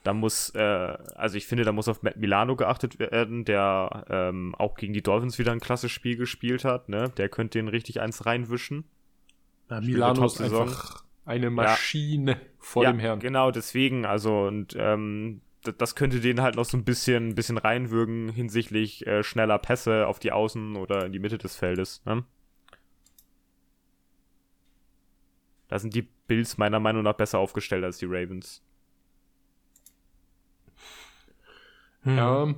da 0.08 0.14
muss, 0.14 0.52
äh, 0.56 0.98
also 1.16 1.36
ich 1.36 1.48
finde, 1.48 1.66
da 1.66 1.74
muss 1.74 1.90
auf 1.90 2.02
Matt 2.02 2.16
Milano 2.16 2.56
geachtet 2.56 2.98
werden, 2.98 3.44
der 3.44 4.06
ähm, 4.10 4.56
auch 4.56 4.76
gegen 4.76 4.94
die 4.94 5.04
Dolphins 5.04 5.38
wieder 5.38 5.52
ein 5.52 5.60
klasse 5.60 5.90
Spiel 5.90 6.16
gespielt 6.16 6.64
hat. 6.64 6.88
Ne? 6.88 7.10
Der 7.18 7.28
könnte 7.28 7.60
den 7.60 7.68
richtig 7.68 8.00
eins 8.00 8.26
reinwischen. 8.26 8.86
Ja, 9.70 9.82
Milano 9.82 10.26
ist 10.26 10.40
einfach 10.40 11.04
eine 11.26 11.50
Maschine 11.50 12.32
ja. 12.32 12.38
vor 12.58 12.84
ja, 12.84 12.92
dem 12.94 13.00
Herrn. 13.00 13.20
Genau, 13.20 13.52
deswegen, 13.52 14.06
also 14.06 14.48
und 14.48 14.78
ähm, 14.80 15.42
das 15.78 15.96
könnte 15.96 16.22
den 16.22 16.42
halt 16.42 16.56
noch 16.56 16.64
so 16.64 16.78
ein 16.78 16.86
bisschen, 16.86 17.28
ein 17.28 17.36
bisschen 17.36 17.58
reinwürgen 17.58 18.30
hinsichtlich 18.30 19.06
äh, 19.06 19.24
schneller 19.24 19.60
Pässe 19.60 20.08
auf 20.08 20.20
die 20.20 20.32
Außen 20.32 20.78
oder 20.78 21.06
in 21.06 21.12
die 21.12 21.20
Mitte 21.20 21.38
des 21.38 21.58
Feldes. 21.58 22.02
Ne? 22.06 22.24
Da 25.68 25.80
sind 25.80 25.94
die 25.94 26.08
Bills 26.28 26.58
meiner 26.58 26.80
Meinung 26.80 27.04
nach 27.04 27.18
besser 27.18 27.40
aufgestellt 27.40 27.84
als 27.84 27.98
die 27.98 28.08
Ravens. 28.08 28.64
Hm. 32.08 32.18
Ja, 32.18 32.56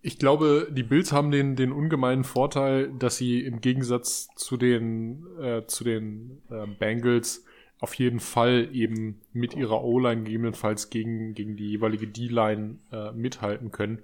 Ich 0.00 0.18
glaube, 0.18 0.68
die 0.70 0.82
Bills 0.82 1.12
haben 1.12 1.30
den, 1.30 1.56
den 1.56 1.72
ungemeinen 1.72 2.24
Vorteil, 2.24 2.92
dass 2.98 3.16
sie 3.16 3.40
im 3.40 3.60
Gegensatz 3.60 4.28
zu 4.36 4.56
den, 4.56 5.26
äh, 5.40 5.66
zu 5.66 5.84
den 5.84 6.42
äh, 6.50 6.66
Bengals 6.66 7.44
auf 7.80 7.94
jeden 7.94 8.20
Fall 8.20 8.68
eben 8.72 9.20
mit 9.32 9.54
ihrer 9.54 9.82
O-Line 9.82 10.24
gegebenenfalls 10.24 10.90
gegen, 10.90 11.34
gegen 11.34 11.56
die 11.56 11.70
jeweilige 11.70 12.06
D-Line 12.06 12.78
äh, 12.92 13.12
mithalten 13.12 13.70
können. 13.70 14.02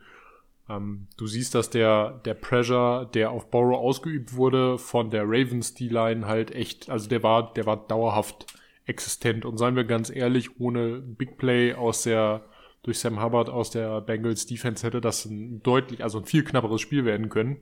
Ähm, 0.68 1.06
du 1.16 1.26
siehst, 1.26 1.54
dass 1.54 1.70
der, 1.70 2.20
der 2.24 2.34
Pressure, 2.34 3.08
der 3.12 3.30
auf 3.30 3.50
Borrow 3.50 3.78
ausgeübt 3.78 4.34
wurde, 4.34 4.78
von 4.78 5.10
der 5.10 5.24
Ravens 5.24 5.74
D-Line 5.74 6.26
halt 6.26 6.50
echt, 6.50 6.90
also 6.90 7.08
der 7.08 7.22
war, 7.22 7.52
der 7.54 7.66
war 7.66 7.76
dauerhaft 7.88 8.46
existent. 8.86 9.44
Und 9.44 9.58
seien 9.58 9.76
wir 9.76 9.84
ganz 9.84 10.10
ehrlich, 10.14 10.60
ohne 10.60 11.00
Big 11.00 11.36
Play 11.38 11.74
aus 11.74 12.02
der 12.04 12.44
durch 12.82 12.98
Sam 12.98 13.22
Hubbard 13.22 13.50
aus 13.50 13.70
der 13.70 14.00
Bengals 14.00 14.46
Defense 14.46 14.86
hätte 14.86 15.00
das 15.00 15.24
ein 15.26 15.62
deutlich, 15.62 16.02
also 16.02 16.18
ein 16.18 16.24
viel 16.24 16.44
knapperes 16.44 16.80
Spiel 16.80 17.04
werden 17.04 17.28
können. 17.28 17.58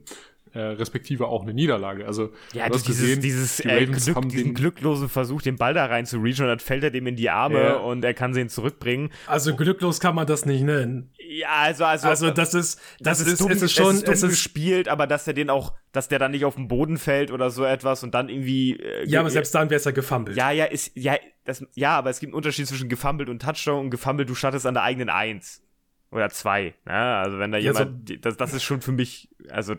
Äh, 0.53 0.61
respektive 0.61 1.27
auch 1.27 1.43
eine 1.43 1.55
Niederlage. 1.55 2.07
Also 2.07 2.33
ja, 2.53 2.69
du 2.69 2.75
hast 2.75 2.87
dieses, 2.87 3.03
gesehen, 3.03 3.21
dieses 3.21 3.57
die 3.57 3.69
äh, 3.69 3.87
Glück, 3.87 4.17
haben 4.17 4.29
diesen 4.29 4.55
glücklosen 4.55 5.09
Versuch, 5.09 5.43
den 5.43 5.57
Ball 5.57 5.75
da 5.75 5.87
rein 5.87 6.07
zu 6.07 6.19
reachen 6.19 6.43
und 6.43 6.49
dann 6.49 6.59
fällt 6.59 6.85
er 6.85 6.91
dem 6.91 7.07
in 7.07 7.17
die 7.17 7.31
Arme 7.31 7.63
ja. 7.63 7.75
und 7.77 8.05
er 8.05 8.15
kann 8.15 8.35
sie 8.35 8.41
ihn 8.41 8.49
zurückbringen. 8.49 9.11
Also 9.27 9.55
glücklos 9.55 10.01
kann 10.01 10.15
man 10.15 10.27
das 10.27 10.47
nicht 10.47 10.63
nennen. 10.63 11.11
Ja, 11.19 11.49
also 11.63 11.85
also 11.85 12.09
also 12.09 12.31
das 12.31 12.55
ist 12.55 12.81
das, 13.01 13.19
das 13.19 13.27
ist, 13.27 13.41
dumm, 13.41 13.51
es 13.51 13.63
ist 13.63 13.73
schon 13.73 13.97
es 13.97 14.03
ist, 14.03 14.09
es 14.09 14.23
ist 14.23 14.31
gespielt, 14.31 14.89
aber 14.89 15.07
dass 15.07 15.27
er 15.27 15.35
den 15.35 15.51
auch, 15.51 15.75
dass 15.93 16.09
der 16.09 16.19
dann 16.19 16.31
nicht 16.31 16.45
auf 16.45 16.55
den 16.55 16.69
Boden 16.69 16.99
fällt 16.99 17.31
oder 17.31 17.51
so 17.51 17.65
etwas 17.65 18.03
und 18.03 18.15
dann 18.15 18.29
irgendwie. 18.29 18.79
Äh, 18.79 19.07
ja, 19.07 19.21
aber 19.21 19.31
selbst 19.31 19.55
dann 19.55 19.71
wäre 19.71 19.79
es 19.79 19.85
ja 19.85 19.91
gefummelt. 19.91 20.37
Ja, 20.37 20.51
ja, 20.51 20.65
ist 20.65 20.93
ja 20.95 21.17
das, 21.45 21.65
ja, 21.75 21.97
aber 21.97 22.11
es 22.11 22.21
gibt 22.21 22.31
einen 22.31 22.37
Unterschied 22.37 22.67
zwischen 22.67 22.89
gefummelt 22.89 23.29
und 23.29 23.43
Touchdown 23.43 23.85
und 23.85 23.91
gefummelt, 23.91 24.29
du 24.29 24.35
startest 24.35 24.67
an 24.67 24.75
der 24.75 24.83
eigenen 24.83 25.09
Eins. 25.09 25.63
Oder 26.11 26.31
zwei. 26.31 26.75
Ne? 26.87 26.93
Also 26.93 27.39
wenn 27.39 27.53
da 27.53 27.59
ja, 27.59 27.73
jemand, 27.73 28.09
so 28.09 28.17
das, 28.17 28.37
das 28.37 28.55
ist 28.55 28.63
schon 28.63 28.81
für 28.81 28.93
mich, 28.93 29.29
also 29.51 29.75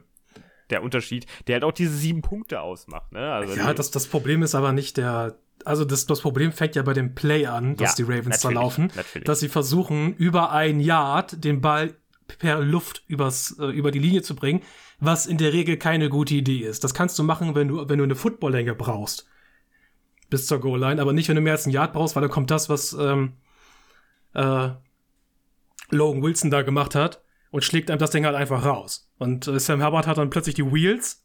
der 0.70 0.84
Unterschied, 0.84 1.26
der 1.48 1.56
halt 1.56 1.64
auch 1.64 1.72
diese 1.72 1.94
sieben 1.94 2.22
Punkte 2.22 2.62
ausmacht. 2.62 3.12
Ne? 3.12 3.32
Also 3.32 3.56
ja, 3.56 3.74
das, 3.74 3.92
das 3.92 4.08
Problem 4.08 4.44
ist 4.44 4.56
aber 4.56 4.72
nicht 4.72 4.98
der, 4.98 5.38
also 5.66 5.86
das, 5.86 6.06
das 6.06 6.22
Problem 6.22 6.52
fängt 6.52 6.76
ja 6.76 6.84
bei 6.84 6.94
dem 6.94 7.16
Play 7.16 7.46
an, 7.46 7.76
dass 7.76 7.98
ja, 7.98 8.06
die 8.06 8.12
Ravens 8.12 8.42
da 8.42 8.50
laufen, 8.50 8.92
natürlich. 8.96 9.26
dass 9.26 9.40
sie 9.40 9.50
versuchen, 9.50 10.16
über 10.16 10.52
ein 10.52 10.80
Yard 10.80 11.44
den 11.44 11.62
Ball 11.62 11.96
per 12.38 12.60
Luft 12.60 13.04
übers, 13.08 13.58
äh, 13.60 13.66
über 13.66 13.92
die 13.92 14.00
Linie 14.00 14.22
zu 14.22 14.36
bringen, 14.36 14.62
was 15.00 15.26
in 15.26 15.38
der 15.38 15.54
Regel 15.54 15.78
keine 15.78 16.10
gute 16.10 16.36
Idee 16.36 16.60
ist. 16.60 16.84
Das 16.84 16.94
kannst 16.94 17.18
du 17.18 17.24
machen, 17.24 17.56
wenn 17.56 17.68
du, 17.68 17.90
wenn 17.90 17.98
du 17.98 18.04
eine 18.04 18.16
Footballlänge 18.16 18.76
brauchst 18.76 19.28
bis 20.30 20.46
zur 20.46 20.60
Goal-Line, 20.60 21.02
aber 21.02 21.14
nicht, 21.14 21.28
wenn 21.28 21.36
du 21.36 21.42
mehr 21.42 21.54
als 21.54 21.66
ein 21.66 21.72
Yard 21.72 21.94
brauchst, 21.94 22.16
weil 22.16 22.22
dann 22.22 22.32
kommt 22.32 22.52
das, 22.52 22.70
was 22.70 22.94
ähm, 22.94 23.34
äh, 24.34 24.70
Logan 25.90 26.22
Wilson 26.22 26.52
da 26.52 26.62
gemacht 26.62 26.96
hat 26.96 27.24
und 27.52 27.64
schlägt 27.64 27.90
einem 27.90 28.00
das 28.00 28.12
Ding 28.12 28.26
halt 28.26 28.36
einfach 28.36 28.64
raus. 28.64 29.09
Und 29.20 29.48
äh, 29.48 29.60
Sam 29.60 29.82
Herbert 29.82 30.08
hat 30.08 30.18
dann 30.18 30.32
plötzlich 30.32 30.56
die 30.56 30.66
Wheels. 30.66 31.24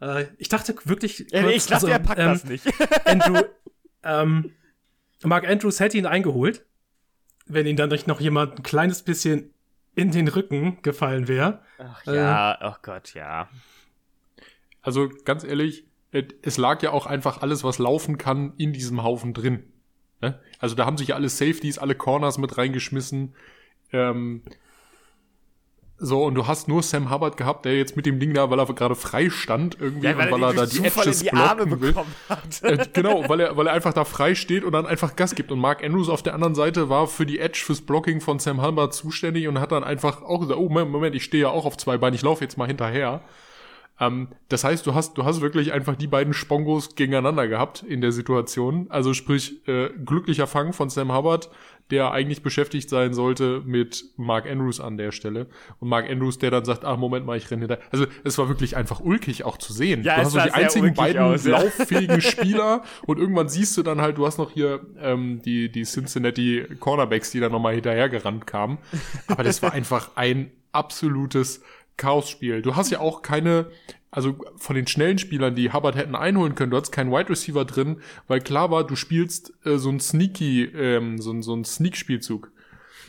Äh, 0.00 0.26
ich 0.38 0.48
dachte 0.48 0.74
wirklich. 0.84 1.26
Kurz, 1.30 1.52
ich 1.52 1.66
dachte, 1.66 1.74
also, 1.74 1.86
er 1.88 1.98
packt 1.98 2.20
ähm, 2.20 2.26
das 2.26 2.44
nicht. 2.44 2.64
Andrew, 3.04 3.42
ähm, 4.02 4.52
Mark 5.22 5.46
Andrews 5.46 5.80
hätte 5.80 5.98
ihn 5.98 6.06
eingeholt, 6.06 6.64
wenn 7.46 7.66
ihn 7.66 7.76
dann 7.76 7.90
nicht 7.90 8.06
noch 8.06 8.20
jemand 8.20 8.58
ein 8.58 8.62
kleines 8.62 9.02
bisschen 9.02 9.52
in 9.94 10.12
den 10.12 10.28
Rücken 10.28 10.80
gefallen 10.82 11.26
wäre. 11.26 11.60
Ach 11.78 12.06
ja, 12.06 12.52
äh, 12.52 12.68
oh 12.70 12.76
Gott, 12.82 13.14
ja. 13.14 13.48
Also 14.80 15.10
ganz 15.24 15.42
ehrlich, 15.42 15.86
es 16.42 16.56
lag 16.56 16.82
ja 16.82 16.92
auch 16.92 17.06
einfach 17.06 17.42
alles, 17.42 17.64
was 17.64 17.78
laufen 17.78 18.18
kann, 18.18 18.52
in 18.58 18.72
diesem 18.72 19.02
Haufen 19.02 19.34
drin. 19.34 19.64
Ne? 20.20 20.40
Also 20.60 20.76
da 20.76 20.86
haben 20.86 20.96
sich 20.96 21.08
ja 21.08 21.16
alle 21.16 21.28
Safeties, 21.28 21.78
alle 21.78 21.94
Corners 21.94 22.38
mit 22.38 22.56
reingeschmissen. 22.56 23.34
Ähm, 23.92 24.42
so, 25.98 26.24
und 26.24 26.34
du 26.34 26.46
hast 26.46 26.68
nur 26.68 26.82
Sam 26.82 27.10
Hubbard 27.10 27.38
gehabt, 27.38 27.64
der 27.64 27.76
jetzt 27.76 27.96
mit 27.96 28.04
dem 28.04 28.20
Ding 28.20 28.34
da, 28.34 28.50
weil 28.50 28.58
er 28.58 28.66
gerade 28.66 28.94
frei 28.94 29.30
stand 29.30 29.78
irgendwie 29.80 30.08
ja, 30.08 30.18
weil 30.18 30.30
und 30.30 30.42
weil 30.42 30.50
er, 30.50 30.54
da 30.54 30.66
die 30.66 30.84
Edges 30.84 31.20
die 31.20 31.30
blocken 31.30 31.80
will. 31.80 31.94
Äh, 32.62 32.86
genau, 32.92 33.26
weil 33.28 33.40
er, 33.40 33.56
weil 33.56 33.66
er 33.66 33.72
einfach 33.72 33.94
da 33.94 34.04
frei 34.04 34.34
steht 34.34 34.62
und 34.62 34.72
dann 34.72 34.84
einfach 34.84 35.16
Gas 35.16 35.34
gibt. 35.34 35.50
Und 35.50 35.58
Mark 35.58 35.82
Andrews 35.82 36.10
auf 36.10 36.22
der 36.22 36.34
anderen 36.34 36.54
Seite 36.54 36.90
war 36.90 37.06
für 37.06 37.24
die 37.24 37.38
Edge, 37.38 37.62
fürs 37.64 37.80
Blocking 37.80 38.20
von 38.20 38.38
Sam 38.38 38.62
Hubbard 38.62 38.92
zuständig 38.92 39.48
und 39.48 39.58
hat 39.58 39.72
dann 39.72 39.84
einfach 39.84 40.22
auch 40.22 40.40
gesagt, 40.40 40.58
oh 40.58 40.68
Moment, 40.68 41.14
ich 41.14 41.24
stehe 41.24 41.44
ja 41.44 41.48
auch 41.48 41.64
auf 41.64 41.78
zwei 41.78 41.96
Beinen, 41.96 42.14
ich 42.14 42.22
laufe 42.22 42.44
jetzt 42.44 42.58
mal 42.58 42.66
hinterher. 42.66 43.22
Ähm, 43.98 44.28
das 44.48 44.64
heißt, 44.64 44.86
du 44.86 44.94
hast, 44.94 45.16
du 45.16 45.24
hast 45.24 45.40
wirklich 45.40 45.72
einfach 45.72 45.96
die 45.96 46.06
beiden 46.06 46.34
Spongos 46.34 46.94
gegeneinander 46.94 47.48
gehabt 47.48 47.82
in 47.82 48.00
der 48.00 48.12
Situation. 48.12 48.86
Also 48.90 49.14
sprich, 49.14 49.66
äh, 49.66 49.88
glücklicher 50.04 50.46
Fang 50.46 50.72
von 50.72 50.90
Sam 50.90 51.14
Hubbard, 51.14 51.48
der 51.90 52.10
eigentlich 52.10 52.42
beschäftigt 52.42 52.88
sein 52.88 53.14
sollte 53.14 53.62
mit 53.64 54.04
Mark 54.16 54.46
Andrews 54.50 54.80
an 54.80 54.96
der 54.96 55.12
Stelle. 55.12 55.46
Und 55.78 55.88
Mark 55.88 56.10
Andrews, 56.10 56.38
der 56.38 56.50
dann 56.50 56.64
sagt, 56.64 56.84
ach, 56.84 56.96
Moment 56.96 57.26
mal, 57.26 57.36
ich 57.36 57.50
renne 57.50 57.66
hinter. 57.66 57.78
Also 57.92 58.06
es 58.24 58.36
war 58.38 58.48
wirklich 58.48 58.76
einfach 58.76 59.00
ulkig 59.00 59.44
auch 59.44 59.56
zu 59.56 59.72
sehen. 59.72 60.02
Ja, 60.02 60.16
du 60.16 60.22
hast 60.22 60.32
so 60.32 60.40
die 60.40 60.50
einzigen 60.50 60.94
beiden 60.94 61.22
aus, 61.22 61.44
ja. 61.44 61.60
lauffähigen 61.60 62.20
Spieler 62.20 62.82
und 63.06 63.18
irgendwann 63.18 63.48
siehst 63.48 63.76
du 63.76 63.82
dann 63.82 64.00
halt, 64.00 64.18
du 64.18 64.26
hast 64.26 64.38
noch 64.38 64.50
hier 64.50 64.80
ähm, 65.00 65.40
die, 65.42 65.70
die 65.70 65.84
Cincinnati 65.84 66.64
Cornerbacks, 66.80 67.30
die 67.30 67.40
dann 67.40 67.52
nochmal 67.52 67.74
hinterhergerannt 67.74 68.46
kamen. 68.46 68.78
Aber 69.28 69.44
das 69.44 69.62
war 69.62 69.72
einfach 69.72 70.10
ein 70.16 70.50
absolutes 70.72 71.62
Chaos-Spiel. 71.96 72.62
Du 72.62 72.76
hast 72.76 72.90
ja 72.90 73.00
auch 73.00 73.22
keine, 73.22 73.66
also 74.10 74.36
von 74.56 74.76
den 74.76 74.86
schnellen 74.86 75.18
Spielern, 75.18 75.54
die 75.54 75.72
Hubbard 75.72 75.96
hätten 75.96 76.14
einholen 76.14 76.54
können, 76.54 76.70
du 76.70 76.76
hast 76.76 76.92
keinen 76.92 77.10
Wide 77.10 77.28
Receiver 77.28 77.64
drin, 77.64 78.00
weil 78.28 78.40
klar 78.40 78.70
war, 78.70 78.86
du 78.86 78.96
spielst 78.96 79.52
äh, 79.64 79.78
so 79.78 79.90
ein 79.90 80.00
Sneaky, 80.00 80.64
ähm, 80.64 81.18
so, 81.18 81.40
so 81.42 81.54
ein 81.54 81.64
Sneak-Spielzug. 81.64 82.50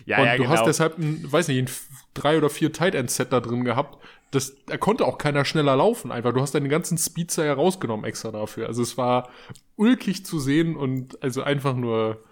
Ja, 0.06 0.20
und 0.20 0.26
ja, 0.26 0.38
du 0.38 0.44
genau. 0.44 0.56
hast 0.56 0.66
deshalb 0.66 0.98
ein, 0.98 1.32
weiß 1.32 1.50
nicht, 1.50 1.58
ein 1.58 1.70
drei 2.14 2.38
oder 2.38 2.50
vier 2.50 2.72
Tight 2.72 2.96
End 2.96 3.12
Set 3.12 3.34
da 3.34 3.40
drin 3.40 3.64
gehabt. 3.64 4.02
Das, 4.32 4.56
da 4.66 4.78
konnte 4.78 5.06
auch 5.06 5.18
keiner 5.18 5.46
schneller 5.46 5.76
laufen. 5.76 6.12
Einfach, 6.12 6.34
du 6.34 6.42
hast 6.42 6.54
deinen 6.54 6.70
ganzen 6.70 6.98
Speedster 6.98 7.44
herausgenommen 7.44 8.06
extra 8.06 8.32
dafür. 8.32 8.68
Also 8.68 8.82
es 8.82 8.98
war 8.98 9.30
ulkig 9.76 10.26
zu 10.26 10.40
sehen 10.40 10.76
und 10.76 11.22
also 11.24 11.44
einfach 11.44 11.76
nur, 11.76 12.24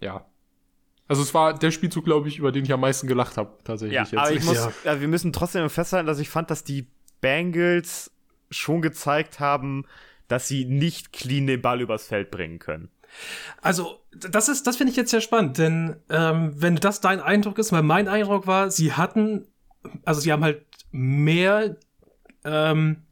ja, 0.00 0.26
also 1.08 1.22
es 1.22 1.34
war 1.34 1.52
der 1.58 1.70
Spielzug, 1.70 2.04
glaube 2.04 2.28
ich, 2.28 2.38
über 2.38 2.52
den 2.52 2.64
ich 2.64 2.72
am 2.72 2.80
meisten 2.80 3.06
gelacht 3.06 3.36
habe, 3.36 3.58
tatsächlich. 3.64 3.96
Ja, 3.96 4.04
jetzt. 4.04 4.16
aber 4.16 4.32
ich 4.32 4.44
muss, 4.46 4.56
ja. 4.56 4.72
also 4.84 5.00
wir 5.00 5.08
müssen 5.08 5.32
trotzdem 5.32 5.68
festhalten, 5.68 6.06
dass 6.06 6.18
ich 6.18 6.28
fand, 6.28 6.50
dass 6.50 6.64
die 6.64 6.86
Bengals 7.22 8.10
schon 8.50 8.82
gezeigt 8.82 9.40
haben, 9.40 9.86
dass 10.28 10.46
sie 10.46 10.66
nicht 10.66 11.14
clean 11.14 11.46
den 11.46 11.62
Ball 11.62 11.80
übers 11.80 12.06
Feld 12.06 12.30
bringen 12.30 12.58
können. 12.58 12.90
Also, 13.60 14.00
das 14.14 14.48
ist, 14.48 14.66
das 14.66 14.76
finde 14.76 14.90
ich 14.90 14.96
jetzt 14.96 15.10
sehr 15.10 15.20
spannend, 15.20 15.58
denn 15.58 15.96
ähm, 16.10 16.52
wenn 16.56 16.76
das 16.76 17.00
dein 17.00 17.20
Eindruck 17.20 17.58
ist, 17.58 17.72
weil 17.72 17.82
mein 17.82 18.08
Eindruck 18.08 18.46
war, 18.46 18.70
sie 18.70 18.92
hatten, 18.92 19.46
also 20.04 20.20
sie 20.20 20.32
haben 20.32 20.44
halt 20.44 20.64
mehr, 20.90 21.76
ähm, 22.44 23.02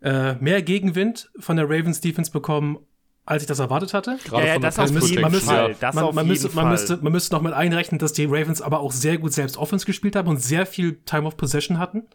äh, 0.00 0.34
mehr 0.34 0.62
Gegenwind 0.62 1.30
von 1.38 1.56
der 1.56 1.66
Ravens 1.66 2.00
Defense 2.00 2.30
bekommen, 2.30 2.78
als 3.24 3.42
ich 3.42 3.48
das 3.48 3.58
erwartet 3.58 3.94
hatte. 3.94 4.18
Gerade 4.24 4.46
ja, 4.46 4.54
ja, 4.54 4.58
das 4.58 4.78
auf 4.78 4.90
jeden 4.90 5.22
man 5.22 5.32
müsste, 5.32 5.46
Fall. 5.46 5.76
Das 5.78 5.94
man, 5.94 6.14
man, 6.14 6.26
müsste, 6.26 6.48
man, 6.50 6.68
müsste, 6.70 6.96
man 6.96 7.12
müsste 7.12 7.34
noch 7.34 7.42
mal 7.42 7.54
einrechnen, 7.54 7.98
dass 7.98 8.12
die 8.12 8.24
Ravens 8.24 8.60
aber 8.60 8.80
auch 8.80 8.92
sehr 8.92 9.18
gut 9.18 9.32
selbst 9.32 9.56
Offense 9.56 9.86
gespielt 9.86 10.16
haben 10.16 10.28
und 10.28 10.38
sehr 10.38 10.66
viel 10.66 11.00
Time 11.04 11.26
of 11.26 11.36
Possession 11.36 11.78
hatten. 11.78 12.08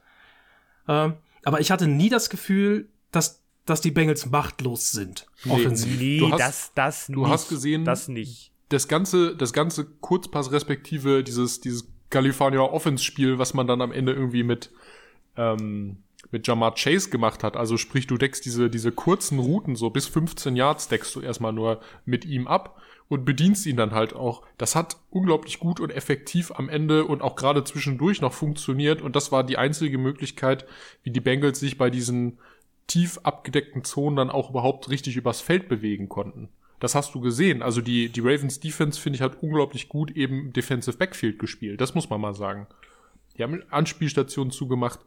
Ähm, 0.88 1.14
aber 1.44 1.60
ich 1.60 1.72
hatte 1.72 1.88
nie 1.88 2.10
das 2.10 2.30
Gefühl, 2.30 2.90
dass, 3.12 3.42
dass 3.66 3.82
die 3.82 3.92
Bengals 3.92 4.26
machtlos 4.26 4.92
sind. 4.92 5.28
Nee, 5.44 5.52
offensiv. 5.52 6.00
Nee, 6.00 6.20
du 6.20 6.32
hast, 6.32 6.40
das, 6.40 6.72
das 6.76 7.08
du 7.08 7.22
nicht. 7.22 7.30
hast 7.30 7.50
gesehen, 7.50 7.86
das 7.86 8.08
nicht. 8.08 8.52
Das 8.70 8.88
ganze, 8.88 9.36
das 9.36 9.54
ganze 9.54 9.86
Kurzpass 9.86 10.52
respektive 10.52 11.24
dieses, 11.24 11.62
dieses 11.62 11.88
California 12.10 12.62
Offense 12.62 13.04
Spiel, 13.04 13.40
was 13.40 13.54
man 13.54 13.68
dann 13.68 13.82
am 13.82 13.92
Ende 13.92 14.14
irgendwie 14.14 14.44
mit, 14.44 14.72
ähm, 15.38 15.98
mit 16.32 16.48
Jamar 16.48 16.76
Chase 16.76 17.10
gemacht 17.10 17.44
hat. 17.44 17.56
Also 17.56 17.78
sprich, 17.78 18.08
du 18.08 18.18
deckst 18.18 18.44
diese, 18.44 18.70
diese 18.70 18.92
kurzen 18.92 19.40
Routen, 19.40 19.76
so 19.76 19.90
bis 19.90 20.08
15 20.08 20.56
Yards 20.56 20.90
deckst 20.90 21.16
du 21.16 21.22
erstmal 21.22 21.54
nur 21.54 21.80
mit 22.06 22.26
ihm 22.26 22.48
ab 22.48 22.82
und 23.10 23.26
bedienst 23.26 23.66
ihn 23.66 23.78
dann 23.78 23.92
halt 23.92 24.14
auch. 24.14 24.44
Das 24.58 24.76
hat 24.76 24.98
unglaublich 25.10 25.60
gut 25.60 25.80
und 25.80 25.92
effektiv 25.92 26.52
am 26.52 26.70
Ende 26.70 27.06
und 27.06 27.22
auch 27.22 27.36
gerade 27.36 27.64
zwischendurch 27.64 28.22
noch 28.22 28.34
funktioniert 28.34 29.02
und 29.02 29.16
das 29.16 29.32
war 29.32 29.44
die 29.44 29.58
einzige 29.58 29.98
Möglichkeit, 29.98 30.66
wie 31.04 31.12
die 31.12 31.22
Bengals 31.22 31.60
sich 31.60 31.78
bei 31.78 31.90
diesen 31.90 32.40
tief 32.88 33.20
abgedeckten 33.24 33.84
Zonen 33.84 34.16
dann 34.16 34.30
auch 34.30 34.50
überhaupt 34.50 34.90
richtig 34.90 35.18
übers 35.18 35.42
Feld 35.42 35.68
bewegen 35.68 36.10
konnten. 36.10 36.50
Das 36.80 36.96
hast 36.96 37.16
du 37.16 37.22
gesehen. 37.22 37.62
Also 37.62 37.82
die, 37.82 38.10
die 38.10 38.20
Ravens 38.20 38.60
Defense, 38.60 39.00
finde 39.00 39.18
ich, 39.18 39.22
hat 39.22 39.42
unglaublich 39.42 39.90
gut 39.90 40.12
eben 40.12 40.54
Defensive 40.54 40.98
Backfield 40.98 41.40
gespielt. 41.40 41.82
Das 41.82 41.96
muss 41.96 42.10
man 42.10 42.22
mal 42.22 42.34
sagen. 42.34 42.68
Die 43.38 43.44
haben 43.44 43.64
Anspielstationen 43.70 44.52
zugemacht. 44.52 45.00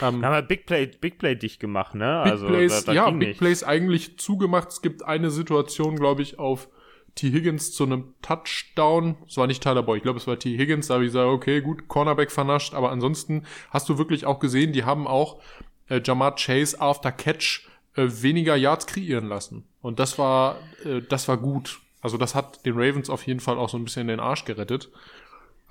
Ähm, 0.00 0.24
haben 0.24 0.34
wir 0.34 0.42
Big 0.42 0.66
Play, 0.66 0.86
Big 0.86 1.18
Play 1.18 1.34
dicht 1.34 1.58
gemacht, 1.58 1.94
ne? 1.94 2.20
Big 2.24 2.32
also, 2.32 2.46
Plays, 2.48 2.84
da, 2.84 2.92
da 2.92 2.96
ja, 2.96 3.10
Big 3.10 3.28
nicht. 3.28 3.38
Plays 3.38 3.64
eigentlich 3.64 4.18
zugemacht. 4.18 4.68
Es 4.68 4.82
gibt 4.82 5.02
eine 5.04 5.30
Situation, 5.30 5.96
glaube 5.96 6.22
ich, 6.22 6.38
auf 6.38 6.68
T. 7.16 7.32
Higgins 7.32 7.72
zu 7.72 7.84
einem 7.84 8.14
Touchdown. 8.22 9.16
Es 9.26 9.36
war 9.36 9.46
nicht 9.48 9.62
Tyler 9.62 9.82
Boy, 9.82 9.96
ich 9.96 10.02
glaube, 10.04 10.18
es 10.18 10.26
war 10.28 10.38
T. 10.38 10.56
Higgins. 10.56 10.86
Da 10.86 10.94
habe 10.94 11.04
ich 11.04 11.08
gesagt, 11.08 11.26
okay, 11.26 11.60
gut, 11.60 11.88
Cornerback 11.88 12.30
vernascht. 12.30 12.72
Aber 12.74 12.90
ansonsten 12.92 13.44
hast 13.70 13.88
du 13.88 13.98
wirklich 13.98 14.24
auch 14.26 14.38
gesehen, 14.38 14.72
die 14.72 14.84
haben 14.84 15.06
auch 15.08 15.40
äh, 15.88 16.00
Jamar 16.04 16.36
Chase 16.36 16.80
after 16.80 17.10
Catch 17.10 17.66
äh, 17.96 18.06
weniger 18.08 18.54
Yards 18.54 18.86
kreieren 18.86 19.26
lassen. 19.28 19.64
Und 19.80 19.98
das 19.98 20.18
war, 20.18 20.58
äh, 20.84 21.00
das 21.02 21.26
war 21.26 21.38
gut. 21.38 21.80
Also 22.00 22.18
das 22.18 22.34
hat 22.34 22.64
den 22.66 22.74
Ravens 22.76 23.10
auf 23.10 23.26
jeden 23.26 23.40
Fall 23.40 23.58
auch 23.58 23.68
so 23.68 23.78
ein 23.78 23.84
bisschen 23.84 24.02
in 24.02 24.08
den 24.08 24.20
Arsch 24.20 24.44
gerettet. 24.44 24.90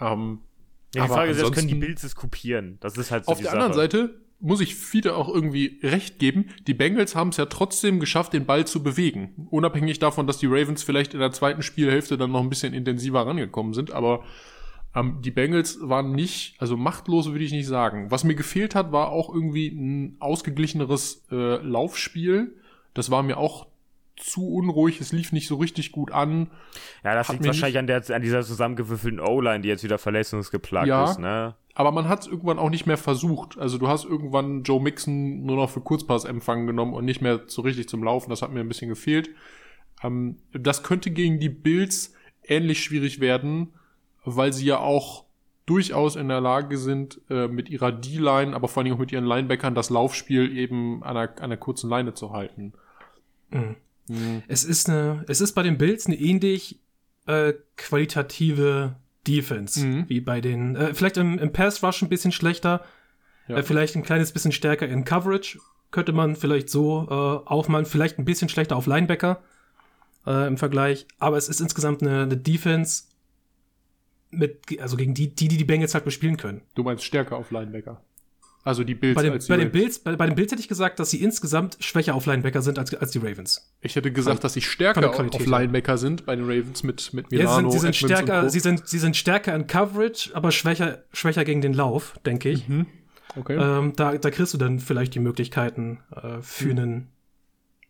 Ähm, 0.01 0.39
Ja, 0.93 1.03
die 1.05 1.09
Aber 1.11 1.13
Frage 1.13 1.31
ist, 1.31 1.53
können 1.53 1.67
die 1.67 1.75
Bills 1.75 2.03
es 2.03 2.15
kopieren. 2.15 2.77
Das 2.81 2.97
ist 2.97 3.11
halt 3.11 3.25
so 3.25 3.31
Auf 3.31 3.37
die 3.37 3.43
der 3.43 3.51
Sache. 3.51 3.63
anderen 3.63 3.73
Seite 3.79 4.15
muss 4.39 4.61
ich 4.61 4.75
Fiete 4.75 5.15
auch 5.15 5.29
irgendwie 5.29 5.79
recht 5.81 6.19
geben. 6.19 6.49
Die 6.67 6.73
Bengals 6.73 7.15
haben 7.15 7.29
es 7.29 7.37
ja 7.37 7.45
trotzdem 7.45 7.99
geschafft, 7.99 8.33
den 8.33 8.45
Ball 8.45 8.67
zu 8.67 8.83
bewegen. 8.83 9.47
Unabhängig 9.49 9.99
davon, 9.99 10.27
dass 10.27 10.37
die 10.37 10.47
Ravens 10.47 10.83
vielleicht 10.83 11.13
in 11.13 11.19
der 11.19 11.31
zweiten 11.31 11.61
Spielhälfte 11.61 12.17
dann 12.17 12.31
noch 12.31 12.41
ein 12.41 12.49
bisschen 12.49 12.73
intensiver 12.73 13.25
rangekommen 13.25 13.73
sind. 13.73 13.91
Aber 13.91 14.23
ähm, 14.95 15.19
die 15.21 15.31
Bengals 15.31 15.79
waren 15.81 16.11
nicht, 16.11 16.55
also 16.59 16.77
machtlos 16.77 17.31
würde 17.31 17.43
ich 17.43 17.51
nicht 17.51 17.67
sagen. 17.67 18.11
Was 18.11 18.23
mir 18.23 18.35
gefehlt 18.35 18.75
hat, 18.75 18.91
war 18.91 19.09
auch 19.09 19.33
irgendwie 19.33 19.67
ein 19.67 20.17
ausgeglicheneres 20.19 21.25
äh, 21.31 21.57
Laufspiel. 21.57 22.55
Das 22.93 23.11
war 23.11 23.23
mir 23.23 23.37
auch 23.37 23.67
zu 24.17 24.47
unruhig. 24.47 25.01
Es 25.01 25.11
lief 25.11 25.31
nicht 25.31 25.47
so 25.47 25.55
richtig 25.55 25.91
gut 25.91 26.11
an. 26.11 26.49
Ja, 27.03 27.13
das 27.15 27.27
Hat 27.27 27.35
liegt 27.35 27.45
wahrscheinlich 27.47 27.77
an, 27.77 27.87
der, 27.87 28.03
an 28.09 28.21
dieser 28.21 28.43
zusammengewürfelten 28.43 29.19
O-Line, 29.19 29.61
die 29.61 29.69
jetzt 29.69 29.83
wieder 29.83 29.97
verletzungsgeplagt 29.97 30.87
Ja. 30.87 31.05
ist, 31.11 31.19
ne? 31.19 31.55
Aber 31.77 31.91
man 31.91 32.07
hat 32.07 32.21
es 32.21 32.27
irgendwann 32.27 32.57
auch 32.57 32.69
nicht 32.69 32.85
mehr 32.85 32.97
versucht. 32.97 33.57
Also 33.57 33.77
du 33.77 33.89
hast 33.89 34.05
irgendwann 34.05 34.63
Joe 34.63 34.81
Mixon 34.81 35.45
nur 35.45 35.57
noch 35.57 35.69
für 35.69 35.81
Kurzpassempfang 35.81 36.67
genommen 36.67 36.93
und 36.93 37.03
nicht 37.03 37.21
mehr 37.21 37.41
so 37.47 37.63
richtig 37.63 37.89
zum 37.89 38.01
Laufen. 38.01 38.29
Das 38.29 38.41
hat 38.41 38.51
mir 38.51 38.61
ein 38.61 38.67
bisschen 38.69 38.87
gefehlt. 38.87 39.29
Ähm, 40.01 40.37
das 40.53 40.83
könnte 40.83 41.11
gegen 41.11 41.39
die 41.39 41.49
Bills 41.49 42.13
ähnlich 42.43 42.81
schwierig 42.81 43.19
werden, 43.19 43.73
weil 44.23 44.53
sie 44.53 44.65
ja 44.65 44.77
auch 44.79 45.25
durchaus 45.65 46.15
in 46.15 46.29
der 46.29 46.39
Lage 46.41 46.77
sind, 46.77 47.19
äh, 47.29 47.47
mit 47.47 47.69
ihrer 47.69 47.91
D-Line, 47.91 48.55
aber 48.55 48.67
vor 48.67 48.83
allem 48.83 48.93
auch 48.93 48.99
mit 48.99 49.11
ihren 49.11 49.25
Linebackern 49.25 49.75
das 49.75 49.89
Laufspiel 49.89 50.55
eben 50.57 51.03
an 51.03 51.17
einer, 51.17 51.29
an 51.31 51.43
einer 51.43 51.57
kurzen 51.57 51.89
Leine 51.89 52.13
zu 52.13 52.31
halten. 52.31 52.73
Mhm. 53.49 53.75
Mhm. 54.07 54.43
Es 54.47 54.63
ist 54.63 54.89
eine, 54.89 55.23
es 55.27 55.41
ist 55.41 55.53
bei 55.53 55.63
den 55.63 55.77
Bills 55.77 56.05
eine 56.07 56.15
ähnlich 56.15 56.79
äh, 57.27 57.53
qualitative 57.77 58.95
Defense 59.27 59.83
Mhm. 59.85 60.05
wie 60.09 60.21
bei 60.21 60.41
den, 60.41 60.75
äh, 60.75 60.93
vielleicht 60.93 61.17
im, 61.17 61.39
im 61.39 61.51
Pass 61.51 61.81
Rush 61.83 62.01
ein 62.03 62.09
bisschen 62.09 62.31
schlechter, 62.31 62.85
Ja. 63.47 63.57
äh, 63.57 63.63
vielleicht 63.63 63.95
ein 63.95 64.03
kleines 64.03 64.31
bisschen 64.31 64.51
stärker 64.51 64.87
in 64.87 65.03
Coverage 65.05 65.59
könnte 65.91 66.11
man 66.11 66.35
vielleicht 66.35 66.69
so 66.69 67.07
äh, 67.09 67.13
aufmalen, 67.49 67.85
vielleicht 67.85 68.19
ein 68.19 68.25
bisschen 68.25 68.49
schlechter 68.49 68.75
auf 68.75 68.85
Linebacker 68.85 69.41
äh, 70.27 70.47
im 70.47 70.57
Vergleich, 70.57 71.07
aber 71.19 71.37
es 71.37 71.47
ist 71.49 71.61
insgesamt 71.61 72.01
eine, 72.03 72.23
eine 72.23 72.37
Defense 72.37 73.03
mit, 74.31 74.79
also 74.81 74.97
gegen 74.97 75.13
die, 75.13 75.33
die, 75.33 75.47
die 75.47 75.57
die 75.57 75.63
Bengals 75.63 75.93
halt 75.93 76.03
bespielen 76.05 76.37
können. 76.37 76.61
Du 76.75 76.83
meinst 76.83 77.03
stärker 77.05 77.37
auf 77.37 77.51
Linebacker. 77.51 78.01
Also 78.65 78.83
die 78.83 78.95
Bills 78.95 79.13
Bei 79.13 79.21
den, 79.21 79.31
als 79.31 79.47
bei 79.47 79.57
den. 79.57 79.71
Bills, 79.71 79.99
bei, 79.99 80.15
bei 80.15 80.25
den 80.25 80.33
Bills 80.33 80.51
hätte 80.51 80.59
ich 80.59 80.67
gesagt, 80.67 80.99
dass 80.99 81.11
sie 81.11 81.21
insgesamt 81.21 81.77
schwächer 81.81 82.15
auf 82.15 82.25
Linebacker 82.25 82.63
sind 82.63 82.79
als, 82.79 82.95
als 82.95 83.11
die 83.11 83.19
Ravens. 83.19 83.71
Ich 83.79 83.95
hätte 83.95 84.11
gesagt, 84.11 84.43
dass 84.43 84.53
sie 84.53 84.61
von 84.61 84.71
stärker 84.71 85.11
auf 85.11 85.45
Linebacker 85.45 85.99
sind 85.99 86.25
bei 86.25 86.35
den 86.35 86.45
Ravens 86.45 86.81
mit, 86.81 87.13
mit 87.13 87.31
Ja, 87.31 87.59
Milano. 87.59 87.69
sie 87.69 87.77
sind, 87.77 87.93
sie 87.93 87.99
sind 87.99 88.09
Edmonds 88.09 88.25
stärker, 88.25 88.49
sie 88.49 88.59
sind, 88.59 88.87
sie 88.87 88.97
sind 88.97 89.15
stärker 89.15 89.55
in 89.55 89.67
Coverage, 89.67 90.31
aber 90.33 90.51
schwächer, 90.51 91.03
schwächer 91.13 91.45
gegen 91.45 91.61
den 91.61 91.73
Lauf, 91.73 92.19
denke 92.25 92.49
ich. 92.49 92.67
Mhm. 92.67 92.87
Okay. 93.35 93.55
Ähm, 93.55 93.93
da, 93.95 94.17
da 94.17 94.31
kriegst 94.31 94.55
du 94.55 94.57
dann 94.57 94.79
vielleicht 94.79 95.13
die 95.13 95.19
Möglichkeiten 95.19 95.99
äh, 96.15 96.41
für 96.41 96.71
einen 96.71 97.11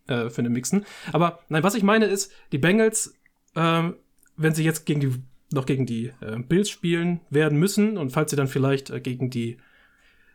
äh, 0.08 0.28
für 0.28 0.42
einen 0.42 0.52
Mixen. 0.52 0.84
Aber 1.10 1.38
nein, 1.48 1.62
was 1.62 1.74
ich 1.74 1.84
meine 1.84 2.04
ist, 2.04 2.30
die 2.52 2.58
Bengals, 2.58 3.14
ähm, 3.54 3.94
wenn 4.36 4.54
sie 4.54 4.62
jetzt 4.62 4.84
gegen 4.84 5.00
die 5.00 5.14
noch 5.52 5.64
gegen 5.64 5.86
die 5.86 6.12
äh, 6.20 6.38
Bills 6.38 6.68
spielen 6.68 7.20
werden 7.30 7.58
müssen 7.58 7.96
und 7.96 8.10
falls 8.10 8.30
sie 8.30 8.36
dann 8.36 8.48
vielleicht 8.48 8.90
äh, 8.90 9.00
gegen 9.00 9.30
die 9.30 9.56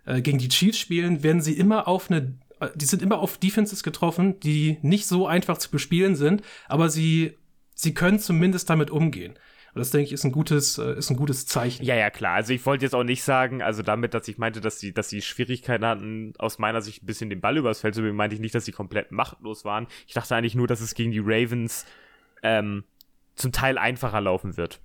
äh, 0.05 0.22
gegen 0.22 0.38
die 0.38 0.50
Chiefs 0.50 0.77
spielen, 0.77 1.24
werden 1.24 1.41
sie 1.41 1.53
immer 1.53 1.88
auf 1.88 2.10
eine 2.10 2.38
äh, 2.60 2.70
die 2.75 2.86
sind 2.86 3.01
immer 3.01 3.20
auf 3.20 3.38
Defenses 3.38 3.84
getroffen, 3.84 4.39
die 4.39 4.77
nicht 4.81 5.08
so 5.08 5.27
einfach 5.27 5.58
zu 5.58 5.70
bespielen 5.72 6.15
sind, 6.15 6.41
aber 6.67 6.89
sie 6.89 7.38
sie 7.74 7.93
können 7.93 8.20
zumindest 8.20 8.70
damit 8.70 8.91
umgehen. 8.91 9.34
Und 9.74 9.79
das 9.79 9.91
denke 9.91 10.08
ich 10.08 10.12
ist 10.12 10.25
ein 10.25 10.34
gutes 10.34 10.77
äh, 10.77 10.98
ist 10.98 11.10
ein 11.10 11.15
gutes 11.15 11.46
Zeichen. 11.46 11.86
Ja, 11.86 11.96
ja, 11.96 12.10
klar. 12.10 12.36
Also 12.36 12.51
ich 12.53 12.65
wollte 12.65 12.84
jetzt 12.84 12.93
auch 12.93 13.05
nicht 13.05 13.24
sagen, 13.24 13.62
also 13.62 13.84
damit, 13.84 14.13
dass 14.13 14.27
ich 14.27 14.38
meinte, 14.38 14.60
dass 14.60 14.79
sie, 14.79 14.93
dass 14.93 15.08
sie 15.08 15.22
Schwierigkeiten 15.22 15.86
hatten, 15.86 16.34
aus 16.38 16.60
meiner 16.60 16.81
Sicht 16.81 17.03
ein 17.03 17.05
bisschen 17.05 17.29
den 17.29 17.39
Ball 17.39 17.58
übers 17.58 17.79
Feld 17.79 17.96
zu 17.96 18.01
bringen, 18.01 18.17
meinte 18.17 18.36
ich 18.36 18.41
nicht, 18.41 18.53
dass 18.53 18.65
sie 18.65 18.74
komplett 18.74 19.12
machtlos 19.13 19.63
waren. 19.63 19.88
Ich 20.08 20.13
dachte 20.13 20.35
eigentlich 20.35 20.55
nur, 20.55 20.68
dass 20.68 20.81
es 20.81 20.94
gegen 20.94 21.11
die 21.11 21.22
Ravens 21.24 21.85
ähm, 22.44 22.83
zum 23.35 23.53
Teil 23.53 23.77
einfacher 23.77 24.20
laufen 24.20 24.57
wird. 24.57 24.81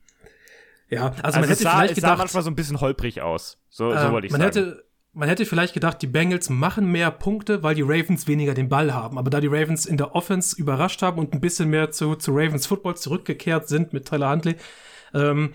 Ja, 0.88 1.09
also, 1.09 1.22
Also, 1.22 1.40
man 1.40 1.44
es, 1.44 1.50
hätte 1.50 1.62
sah, 1.64 1.70
vielleicht 1.72 1.96
es 1.96 2.00
sah 2.00 2.07
gedacht, 2.11 2.18
manchmal 2.18 2.42
so 2.44 2.50
ein 2.50 2.55
bisschen 2.55 2.81
holprig 2.81 3.22
aus. 3.22 3.61
So, 3.68 3.90
so 3.90 3.96
Ähm, 3.96 4.12
wollte 4.12 4.29
ich 4.29 4.33
man 4.33 4.40
sagen. 4.40 4.55
Hätte, 4.55 4.85
man 5.16 5.29
hätte 5.29 5.46
vielleicht 5.46 5.72
gedacht, 5.74 6.00
die 6.02 6.07
Bengals 6.07 6.50
machen 6.50 6.92
mehr 6.92 7.11
Punkte, 7.11 7.62
weil 7.62 7.74
die 7.74 7.83
Ravens 7.83 8.26
weniger 8.29 8.52
den 8.55 8.68
Ball 8.68 8.92
haben. 8.92 9.18
Aber 9.18 9.31
da 9.31 9.40
die 9.40 9.46
Ravens 9.46 9.87
in 9.87 9.96
der 9.96 10.14
Offense 10.14 10.55
überrascht 10.57 11.00
haben 11.02 11.18
und 11.18 11.33
ein 11.33 11.40
bisschen 11.40 11.70
mehr 11.70 11.90
zu, 11.90 12.14
zu 12.16 12.33
Ravens 12.33 12.66
Football 12.66 12.96
zurückgekehrt 12.96 13.66
sind 13.68 13.92
mit 13.92 14.07
Tyler 14.07 14.31
Huntley, 14.31 14.57
ähm, 15.14 15.55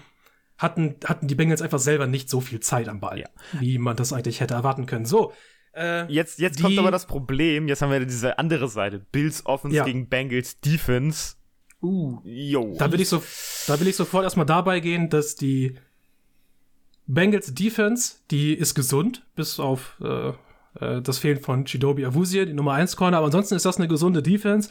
hatten, 0.58 0.96
hatten 1.06 1.28
die 1.28 1.36
Bengals 1.36 1.62
einfach 1.62 1.80
selber 1.80 2.08
nicht 2.08 2.30
so 2.30 2.42
viel 2.42 2.60
Zeit 2.60 2.90
am 2.90 3.00
Ball, 3.00 3.20
Ja. 3.20 3.28
wie 3.60 3.78
man 3.78 3.96
das 3.96 4.14
eigentlich 4.14 4.42
hätte 4.42 4.54
erwarten 4.56 4.86
können. 4.88 5.06
So, 5.06 5.32
äh, 5.74 6.06
Jetzt, 6.12 6.40
jetzt 6.40 6.60
Die- 6.60 6.64
kommt 6.64 6.80
aber 6.80 6.92
das 6.92 7.06
Problem, 7.06 7.68
jetzt 7.68 7.82
haben 7.82 7.92
wir 7.92 8.04
diese 8.06 8.40
andere 8.40 8.68
Seite. 8.68 9.00
Bills 9.12 9.46
Offense 9.46 9.78
Ja. 9.78 9.86
gegen 9.86 10.10
Bengals 10.10 10.60
Defense. 10.60 11.36
uh. 11.84 12.20
Yo. 12.24 12.76
da 12.78 12.92
will 12.92 13.02
ich 13.02 13.10
so, 13.10 13.24
da 13.68 13.80
will 13.80 13.88
ich 13.88 13.96
sofort 13.96 14.24
erstmal 14.24 14.46
dabei 14.46 14.80
gehen, 14.82 15.10
dass 15.10 15.36
die 15.36 15.78
Bengals 17.14 17.54
Defense, 17.54 18.16
die 18.32 18.54
ist 18.54 18.74
gesund, 18.74 19.26
bis 19.36 19.60
auf 19.60 19.98
äh, 20.02 20.30
äh, 20.80 21.02
das 21.02 21.18
Fehlen 21.18 21.40
von 21.40 21.66
Chidobi 21.66 22.06
Awuzie, 22.06 22.46
die 22.46 22.54
Nummer 22.54 22.74
1 22.74 22.96
Corner, 22.96 23.18
aber 23.18 23.26
ansonsten 23.26 23.56
ist 23.56 23.66
das 23.66 23.78
eine 23.78 23.88
gesunde 23.88 24.24
Defense 24.24 24.70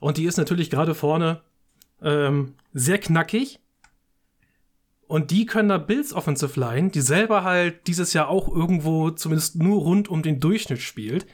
und 0.00 0.16
die 0.16 0.24
ist 0.24 0.38
natürlich 0.38 0.70
gerade 0.70 0.94
vorne 0.94 1.42
ähm, 2.02 2.54
sehr 2.72 2.98
knackig. 2.98 3.60
Und 5.08 5.30
die 5.30 5.46
können 5.46 5.68
da 5.68 5.78
Bills 5.78 6.12
Offensive 6.12 6.58
Line, 6.58 6.90
die 6.90 7.00
selber 7.00 7.44
halt 7.44 7.86
dieses 7.86 8.12
Jahr 8.12 8.28
auch 8.28 8.48
irgendwo 8.48 9.10
zumindest 9.10 9.54
nur 9.54 9.82
rund 9.82 10.08
um 10.08 10.22
den 10.22 10.40
Durchschnitt 10.40 10.80
spielt, 10.80 11.26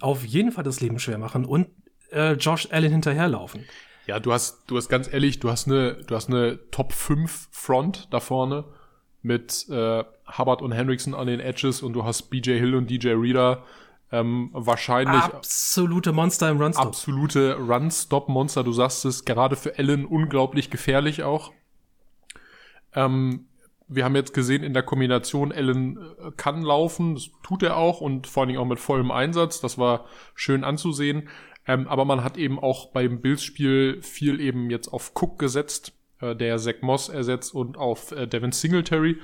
auf 0.00 0.24
jeden 0.24 0.52
Fall 0.52 0.64
das 0.64 0.80
Leben 0.80 0.98
schwer 0.98 1.18
machen 1.18 1.44
und 1.44 1.68
äh, 2.12 2.32
Josh 2.32 2.68
Allen 2.70 2.90
hinterherlaufen. 2.90 3.66
Ja, 4.06 4.20
du 4.20 4.32
hast, 4.32 4.70
du 4.70 4.76
hast 4.78 4.88
ganz 4.88 5.12
ehrlich, 5.12 5.38
du 5.38 5.50
hast 5.50 5.66
eine, 5.66 6.02
du 6.06 6.14
hast 6.14 6.28
eine 6.28 6.70
Top 6.70 6.94
5 6.94 7.48
Front 7.50 8.08
da 8.10 8.20
vorne 8.20 8.64
mit 9.22 9.66
äh, 9.68 10.04
Hubbard 10.38 10.62
und 10.62 10.72
Hendrickson 10.72 11.14
an 11.14 11.26
den 11.26 11.40
Edges 11.40 11.82
und 11.82 11.92
du 11.92 12.04
hast 12.04 12.30
BJ 12.30 12.52
Hill 12.58 12.74
und 12.74 12.88
DJ 12.88 13.10
Reader 13.10 13.64
ähm, 14.10 14.50
wahrscheinlich 14.52 15.20
Absolute 15.20 16.12
Monster 16.12 16.50
im 16.50 16.60
Runstop. 16.60 16.86
absolute 16.86 17.56
Run-Stop-Monster. 17.56 18.64
Du 18.64 18.72
sagst 18.72 19.04
es, 19.04 19.24
gerade 19.24 19.56
für 19.56 19.78
Allen 19.78 20.06
unglaublich 20.06 20.70
gefährlich 20.70 21.24
auch. 21.24 21.52
Ähm, 22.94 23.48
wir 23.86 24.04
haben 24.04 24.16
jetzt 24.16 24.34
gesehen 24.34 24.62
in 24.62 24.74
der 24.74 24.82
Kombination, 24.82 25.52
Allen 25.52 25.98
äh, 25.98 26.30
kann 26.36 26.62
laufen, 26.62 27.14
das 27.14 27.30
tut 27.42 27.62
er 27.62 27.76
auch 27.76 28.00
und 28.00 28.26
vor 28.26 28.42
allen 28.42 28.48
Dingen 28.48 28.60
auch 28.60 28.66
mit 28.66 28.80
vollem 28.80 29.10
Einsatz. 29.10 29.60
Das 29.60 29.78
war 29.78 30.06
schön 30.34 30.64
anzusehen. 30.64 31.28
Ähm, 31.66 31.86
aber 31.86 32.06
man 32.06 32.24
hat 32.24 32.38
eben 32.38 32.58
auch 32.58 32.92
beim 32.92 33.20
Bills-Spiel 33.20 34.00
viel 34.00 34.40
eben 34.40 34.70
jetzt 34.70 34.88
auf 34.88 35.12
Cook 35.14 35.38
gesetzt, 35.38 35.92
der 36.34 36.58
Zach 36.58 36.80
Moss 36.80 37.08
ersetzt 37.08 37.54
und 37.54 37.76
auf 37.76 38.12
äh, 38.12 38.26
Devin 38.26 38.52
Singletary. 38.52 39.18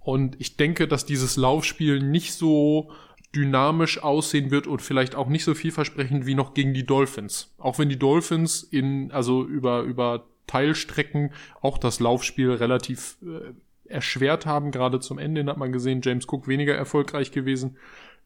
Und 0.00 0.40
ich 0.40 0.56
denke, 0.56 0.88
dass 0.88 1.06
dieses 1.06 1.36
Laufspiel 1.36 2.00
nicht 2.00 2.34
so 2.34 2.90
dynamisch 3.34 4.02
aussehen 4.02 4.50
wird 4.50 4.66
und 4.66 4.80
vielleicht 4.80 5.14
auch 5.14 5.28
nicht 5.28 5.44
so 5.44 5.54
vielversprechend 5.54 6.26
wie 6.26 6.34
noch 6.34 6.54
gegen 6.54 6.72
die 6.72 6.86
Dolphins. 6.86 7.54
Auch 7.58 7.78
wenn 7.78 7.88
die 7.88 7.98
Dolphins 7.98 8.62
in, 8.62 9.10
also 9.12 9.44
über, 9.44 9.82
über 9.82 10.24
Teilstrecken 10.46 11.32
auch 11.60 11.78
das 11.78 12.00
Laufspiel 12.00 12.52
relativ 12.52 13.18
äh, 13.22 13.52
erschwert 13.84 14.46
haben, 14.46 14.70
gerade 14.70 15.00
zum 15.00 15.18
Ende 15.18 15.44
hat 15.46 15.56
man 15.56 15.72
gesehen, 15.72 16.00
James 16.02 16.26
Cook 16.26 16.48
weniger 16.48 16.74
erfolgreich 16.74 17.30
gewesen. 17.30 17.76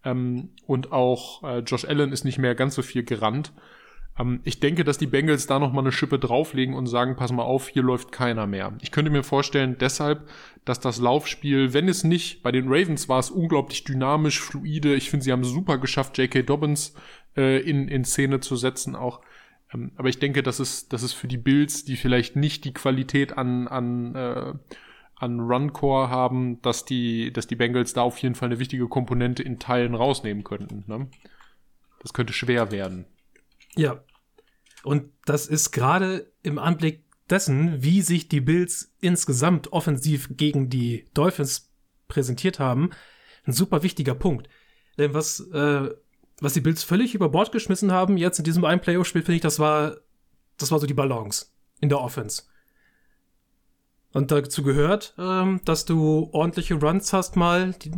Ähm, 0.04 0.50
und 0.66 0.92
auch 0.92 1.42
äh, 1.42 1.58
Josh 1.60 1.84
Allen 1.84 2.12
ist 2.12 2.24
nicht 2.24 2.38
mehr 2.38 2.54
ganz 2.54 2.74
so 2.74 2.82
viel 2.82 3.04
gerannt. 3.04 3.52
Ähm, 4.18 4.40
ich 4.44 4.60
denke, 4.60 4.84
dass 4.84 4.98
die 4.98 5.06
Bengals 5.06 5.46
da 5.46 5.58
noch 5.58 5.72
mal 5.72 5.80
eine 5.80 5.92
Schippe 5.92 6.18
drauflegen 6.18 6.74
und 6.74 6.86
sagen, 6.86 7.16
pass 7.16 7.32
mal 7.32 7.42
auf, 7.42 7.68
hier 7.68 7.82
läuft 7.82 8.12
keiner 8.12 8.46
mehr. 8.46 8.72
Ich 8.80 8.90
könnte 8.90 9.10
mir 9.10 9.22
vorstellen, 9.22 9.76
deshalb, 9.78 10.28
dass 10.64 10.80
das 10.80 10.98
Laufspiel, 10.98 11.72
wenn 11.72 11.88
es 11.88 12.04
nicht, 12.04 12.42
bei 12.42 12.52
den 12.52 12.68
Ravens 12.68 13.08
war 13.08 13.18
es 13.18 13.30
unglaublich 13.30 13.84
dynamisch, 13.84 14.40
fluide. 14.40 14.94
Ich 14.94 15.10
finde, 15.10 15.24
sie 15.24 15.32
haben 15.32 15.44
super 15.44 15.78
geschafft, 15.78 16.18
J.K. 16.18 16.42
Dobbins 16.42 16.94
äh, 17.36 17.60
in, 17.60 17.88
in 17.88 18.04
Szene 18.04 18.40
zu 18.40 18.56
setzen 18.56 18.96
auch. 18.96 19.20
Ähm, 19.72 19.92
aber 19.96 20.08
ich 20.08 20.18
denke, 20.18 20.42
dass 20.42 20.58
es, 20.58 20.88
dass 20.88 21.02
es 21.02 21.12
für 21.12 21.28
die 21.28 21.38
Bills, 21.38 21.84
die 21.84 21.96
vielleicht 21.96 22.36
nicht 22.36 22.64
die 22.64 22.74
Qualität 22.74 23.36
an, 23.36 23.68
an, 23.68 24.14
äh, 24.14 24.52
an 25.16 25.40
Run-Core 25.40 26.10
haben, 26.10 26.60
dass 26.62 26.84
die, 26.84 27.32
dass 27.32 27.46
die 27.46 27.56
Bengals 27.56 27.92
da 27.92 28.02
auf 28.02 28.18
jeden 28.18 28.34
Fall 28.34 28.48
eine 28.48 28.58
wichtige 28.58 28.88
Komponente 28.88 29.42
in 29.42 29.58
Teilen 29.58 29.94
rausnehmen 29.94 30.44
könnten. 30.44 30.84
Ne? 30.86 31.08
Das 32.00 32.12
könnte 32.12 32.32
schwer 32.32 32.70
werden. 32.70 33.06
Ja. 33.76 34.04
Und 34.82 35.10
das 35.24 35.46
ist 35.46 35.70
gerade 35.70 36.32
im 36.42 36.58
Anblick 36.58 37.04
dessen, 37.30 37.82
wie 37.82 38.02
sich 38.02 38.28
die 38.28 38.40
Bills 38.40 38.94
insgesamt 39.00 39.72
offensiv 39.72 40.28
gegen 40.36 40.68
die 40.68 41.08
Dolphins 41.14 41.70
präsentiert 42.08 42.58
haben, 42.58 42.90
ein 43.46 43.52
super 43.52 43.82
wichtiger 43.82 44.14
Punkt. 44.14 44.48
Denn 44.98 45.14
was, 45.14 45.40
äh, 45.40 45.90
was 46.40 46.52
die 46.52 46.60
Bills 46.60 46.82
völlig 46.82 47.14
über 47.14 47.28
Bord 47.28 47.52
geschmissen 47.52 47.92
haben, 47.92 48.16
jetzt 48.16 48.38
in 48.38 48.44
diesem 48.44 48.64
einen 48.64 48.80
Playoff-Spiel, 48.80 49.22
finde 49.22 49.36
ich, 49.36 49.42
das 49.42 49.58
war, 49.58 49.96
das 50.58 50.70
war 50.70 50.78
so 50.78 50.86
die 50.86 50.94
Balance 50.94 51.46
in 51.80 51.88
der 51.88 52.00
Offense. 52.00 52.42
Und 54.12 54.30
dazu 54.30 54.62
gehört, 54.62 55.14
ähm, 55.18 55.60
dass 55.64 55.86
du 55.86 56.28
ordentliche 56.32 56.74
Runs 56.74 57.12
hast 57.12 57.36
mal, 57.36 57.72
die, 57.72 57.92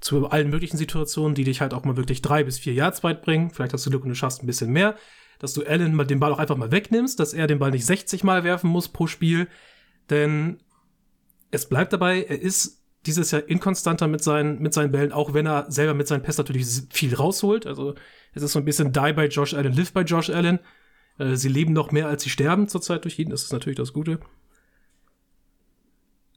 zu 0.00 0.28
allen 0.28 0.50
möglichen 0.50 0.76
Situationen, 0.76 1.34
die 1.34 1.44
dich 1.44 1.60
halt 1.60 1.74
auch 1.74 1.84
mal 1.84 1.96
wirklich 1.96 2.22
drei 2.22 2.44
bis 2.44 2.58
vier 2.58 2.72
Yards 2.72 3.02
weit 3.02 3.22
bringen. 3.22 3.50
Vielleicht 3.50 3.72
hast 3.72 3.84
du 3.84 3.90
Glück 3.90 4.04
und 4.04 4.10
du 4.10 4.14
schaffst 4.14 4.42
ein 4.42 4.46
bisschen 4.46 4.70
mehr. 4.70 4.94
Dass 5.38 5.54
du 5.54 5.64
Allen 5.64 5.94
mal 5.94 6.04
den 6.04 6.20
Ball 6.20 6.32
auch 6.32 6.38
einfach 6.38 6.56
mal 6.56 6.72
wegnimmst, 6.72 7.18
dass 7.20 7.32
er 7.32 7.46
den 7.46 7.58
Ball 7.58 7.70
nicht 7.70 7.86
60 7.86 8.24
Mal 8.24 8.44
werfen 8.44 8.70
muss 8.70 8.88
pro 8.88 9.06
Spiel. 9.06 9.48
Denn 10.10 10.58
es 11.50 11.68
bleibt 11.68 11.92
dabei, 11.92 12.22
er 12.22 12.40
ist 12.40 12.82
dieses 13.06 13.30
Jahr 13.30 13.48
inkonstanter 13.48 14.08
mit 14.08 14.22
seinen, 14.22 14.60
mit 14.60 14.74
seinen 14.74 14.90
Bällen, 14.90 15.12
auch 15.12 15.34
wenn 15.34 15.46
er 15.46 15.70
selber 15.70 15.94
mit 15.94 16.08
seinen 16.08 16.22
Pässen 16.22 16.42
natürlich 16.42 16.66
viel 16.90 17.14
rausholt. 17.14 17.66
Also 17.66 17.94
es 18.34 18.42
ist 18.42 18.52
so 18.52 18.58
ein 18.58 18.64
bisschen 18.64 18.92
Die 18.92 19.12
bei 19.12 19.26
Josh 19.26 19.54
Allen, 19.54 19.72
Live 19.72 19.92
bei 19.92 20.02
Josh 20.02 20.30
Allen. 20.30 20.58
Äh, 21.18 21.36
sie 21.36 21.48
leben 21.48 21.72
noch 21.72 21.92
mehr, 21.92 22.08
als 22.08 22.22
sie 22.22 22.30
sterben 22.30 22.68
zurzeit 22.68 23.04
durch 23.04 23.18
ihn. 23.18 23.30
Das 23.30 23.44
ist 23.44 23.52
natürlich 23.52 23.78
das 23.78 23.92
Gute. 23.92 24.20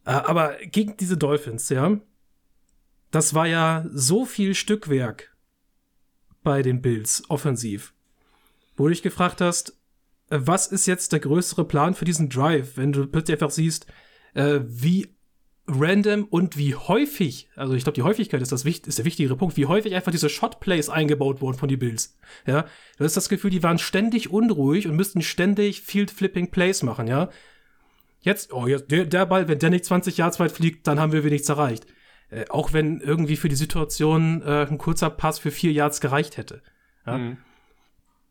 Äh, 0.06 0.12
aber 0.12 0.58
gegen 0.64 0.98
diese 0.98 1.18
Dolphins, 1.18 1.70
ja, 1.70 2.00
das 3.12 3.34
war 3.34 3.48
ja 3.48 3.86
so 3.92 4.26
viel 4.26 4.56
Stückwerk 4.56 5.36
bei 6.44 6.62
den 6.62 6.82
Bills 6.82 7.24
offensiv, 7.30 7.94
wo 8.76 8.86
du 8.86 8.90
dich 8.90 9.04
gefragt 9.04 9.42
hast, 9.42 9.78
äh, 10.30 10.40
was 10.42 10.68
ist 10.68 10.88
jetzt 10.88 11.12
der 11.12 11.20
größere 11.20 11.66
Plan 11.66 11.94
für 11.94 12.06
diesen 12.06 12.30
Drive, 12.30 12.78
wenn 12.78 12.92
du 12.92 13.06
plötzlich 13.06 13.36
einfach 13.36 13.52
siehst, 13.52 13.86
äh, 14.34 14.62
wie 14.64 15.16
random 15.68 16.26
und 16.26 16.58
wie 16.58 16.76
häufig, 16.76 17.50
also 17.56 17.74
ich 17.74 17.84
glaube, 17.84 17.96
die 17.96 18.02
Häufigkeit 18.02 18.42
ist, 18.42 18.52
das, 18.52 18.66
ist 18.66 18.98
der 18.98 19.06
wichtigere 19.06 19.38
Punkt, 19.38 19.58
wie 19.58 19.68
häufig 19.68 19.94
einfach 19.94 20.12
diese 20.12 20.30
Shot-Plays 20.30 20.90
eingebaut 20.90 21.42
wurden 21.42 21.58
von 21.58 21.70
den 21.70 21.80
Bills. 21.80 22.18
Ja, 22.48 22.66
du 22.98 23.04
hast 23.04 23.16
das 23.16 23.30
Gefühl, 23.30 23.52
die 23.52 23.64
waren 23.64 23.78
ständig 23.78 24.32
unruhig 24.32 24.88
und 24.88 24.96
müssten 24.96 25.22
ständig 25.22 25.82
Field-Flipping-Plays 25.82 26.84
machen, 26.84 27.08
ja. 27.08 27.30
Jetzt, 28.22 28.54
oh, 28.54 28.68
jetzt, 28.68 28.92
der, 28.92 29.06
der 29.06 29.26
Ball, 29.26 29.48
wenn 29.48 29.60
der 29.60 29.70
nicht 29.70 29.86
20 29.86 30.18
Yards 30.18 30.40
weit 30.40 30.52
fliegt, 30.52 30.88
dann 30.88 31.00
haben 31.00 31.12
wir 31.12 31.24
nichts 31.24 31.50
erreicht. 31.50 31.86
Äh, 32.32 32.46
auch 32.50 32.74
wenn 32.74 33.02
irgendwie 33.02 33.36
für 33.36 33.50
die 33.50 33.56
Situation 33.56 34.42
äh, 34.42 34.66
ein 34.66 34.78
kurzer 34.78 35.10
Pass 35.10 35.38
für 35.38 35.52
vier 35.52 35.72
Yards 35.72 36.02
gereicht 36.02 36.38
hätte. 36.38 36.64
Ja. 37.06 37.18
Mhm. 37.18 37.38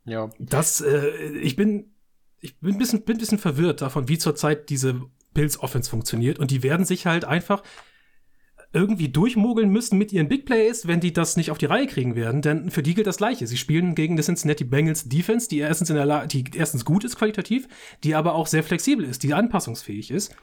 ja. 0.06 0.30
Das, 0.38 0.80
äh, 0.80 1.10
ich 1.40 1.54
bin, 1.54 1.92
ich 2.40 2.58
bin 2.58 2.74
ein 2.74 2.78
bisschen, 2.78 3.02
bin 3.04 3.16
ein 3.16 3.20
bisschen 3.20 3.38
verwirrt 3.38 3.82
davon, 3.82 4.08
wie 4.08 4.18
zurzeit 4.18 4.70
diese 4.70 5.02
Bills 5.34 5.60
Offense 5.60 5.90
funktioniert. 5.90 6.38
Und 6.38 6.50
die 6.50 6.62
werden 6.62 6.86
sich 6.86 7.06
halt 7.06 7.26
einfach 7.26 7.62
irgendwie 8.72 9.08
durchmogeln 9.08 9.68
müssen 9.68 9.98
mit 9.98 10.12
ihren 10.12 10.28
Big 10.28 10.46
Plays, 10.46 10.86
wenn 10.86 11.00
die 11.00 11.12
das 11.12 11.36
nicht 11.36 11.50
auf 11.50 11.58
die 11.58 11.66
Reihe 11.66 11.88
kriegen 11.88 12.14
werden, 12.14 12.40
denn 12.40 12.70
für 12.70 12.84
die 12.84 12.94
gilt 12.94 13.08
das 13.08 13.16
Gleiche. 13.16 13.48
Sie 13.48 13.56
spielen 13.56 13.96
gegen 13.96 14.16
die 14.16 14.22
Cincinnati 14.22 14.62
Bengals 14.62 15.08
Defense, 15.08 15.48
die 15.48 15.58
erstens 15.58 15.90
in 15.90 15.96
der 15.96 16.06
La 16.06 16.26
die 16.26 16.44
erstens 16.54 16.84
gut 16.84 17.02
ist 17.02 17.16
qualitativ, 17.16 17.66
die 18.04 18.14
aber 18.14 18.34
auch 18.34 18.46
sehr 18.46 18.62
flexibel 18.62 19.04
ist, 19.04 19.24
die 19.24 19.34
anpassungsfähig 19.34 20.12
ist. 20.12 20.36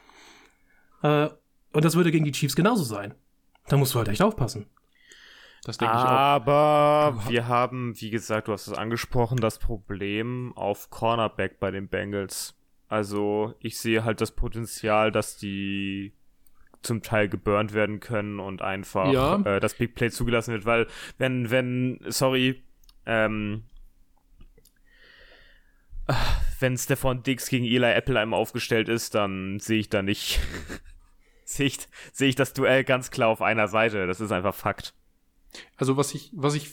Äh, 1.02 1.28
und 1.72 1.84
das 1.84 1.96
würde 1.96 2.12
gegen 2.12 2.26
die 2.26 2.32
Chiefs 2.32 2.54
genauso 2.54 2.84
sein. 2.84 3.14
Da 3.68 3.76
musst 3.76 3.94
du 3.94 3.98
halt 3.98 4.08
echt 4.08 4.22
aufpassen. 4.22 4.66
Das 5.64 5.76
denke 5.76 5.94
ich 5.94 6.00
auch. 6.00 6.06
Aber 6.06 7.22
wir 7.28 7.48
haben, 7.48 8.00
wie 8.00 8.10
gesagt, 8.10 8.48
du 8.48 8.52
hast 8.52 8.68
es 8.68 8.72
angesprochen, 8.72 9.38
das 9.38 9.58
Problem 9.58 10.52
auf 10.56 10.90
Cornerback 10.90 11.60
bei 11.60 11.70
den 11.70 11.88
Bengals. 11.88 12.54
Also 12.88 13.54
ich 13.60 13.78
sehe 13.78 14.04
halt 14.04 14.20
das 14.20 14.32
Potenzial, 14.32 15.12
dass 15.12 15.36
die 15.36 16.12
zum 16.80 17.02
Teil 17.02 17.28
geburnt 17.28 17.74
werden 17.74 18.00
können 18.00 18.40
und 18.40 18.62
einfach 18.62 19.12
ja. 19.12 19.40
äh, 19.42 19.60
das 19.60 19.74
Big 19.74 19.94
Play 19.94 20.10
zugelassen 20.10 20.52
wird, 20.52 20.64
weil 20.64 20.86
wenn, 21.18 21.50
wenn, 21.50 22.00
sorry, 22.06 22.62
ähm, 23.04 23.64
wenn 26.60 26.76
Stefan 26.76 27.22
Dix 27.22 27.48
gegen 27.48 27.64
Eli 27.64 27.92
Apple 27.92 28.18
einmal 28.18 28.40
aufgestellt 28.40 28.88
ist, 28.88 29.14
dann 29.14 29.58
sehe 29.58 29.80
ich 29.80 29.90
da 29.90 30.02
nicht, 30.02 30.40
sehe 31.48 31.66
ich, 31.66 31.78
sehe 32.12 32.28
ich 32.28 32.34
das 32.34 32.52
Duell 32.52 32.84
ganz 32.84 33.10
klar 33.10 33.28
auf 33.28 33.42
einer 33.42 33.68
Seite. 33.68 34.06
Das 34.06 34.20
ist 34.20 34.32
einfach 34.32 34.54
Fakt. 34.54 34.94
Also 35.76 35.96
was 35.96 36.14
ich, 36.14 36.30
was 36.34 36.54
ich 36.54 36.70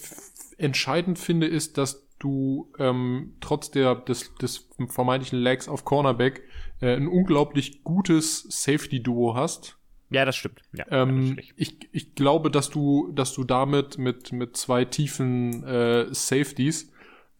entscheidend 0.58 1.18
finde, 1.18 1.48
ist, 1.48 1.78
dass 1.78 2.08
du 2.20 2.72
ähm, 2.78 3.36
trotz 3.40 3.72
der, 3.72 3.96
des, 3.96 4.36
des 4.36 4.70
vermeintlichen 4.90 5.40
Lags 5.40 5.68
auf 5.68 5.86
Cornerback 5.86 6.44
äh, 6.82 6.96
ein 6.96 7.08
unglaublich 7.08 7.84
gutes 7.84 8.46
Safety-Duo 8.50 9.36
hast. 9.36 9.78
Ja, 10.10 10.24
das 10.26 10.36
stimmt. 10.36 10.62
Ja, 10.74 10.86
ähm, 10.90 11.38
ich, 11.56 11.90
ich 11.92 12.16
glaube, 12.16 12.52
dass 12.52 12.70
du, 12.70 13.12
dass 13.14 13.34
du 13.34 13.44
damit 13.44 13.98
mit, 13.98 14.32
mit 14.32 14.56
zwei 14.56 14.86
tiefen 14.86 15.64
äh, 15.64 16.14
Safeties, 16.14 16.92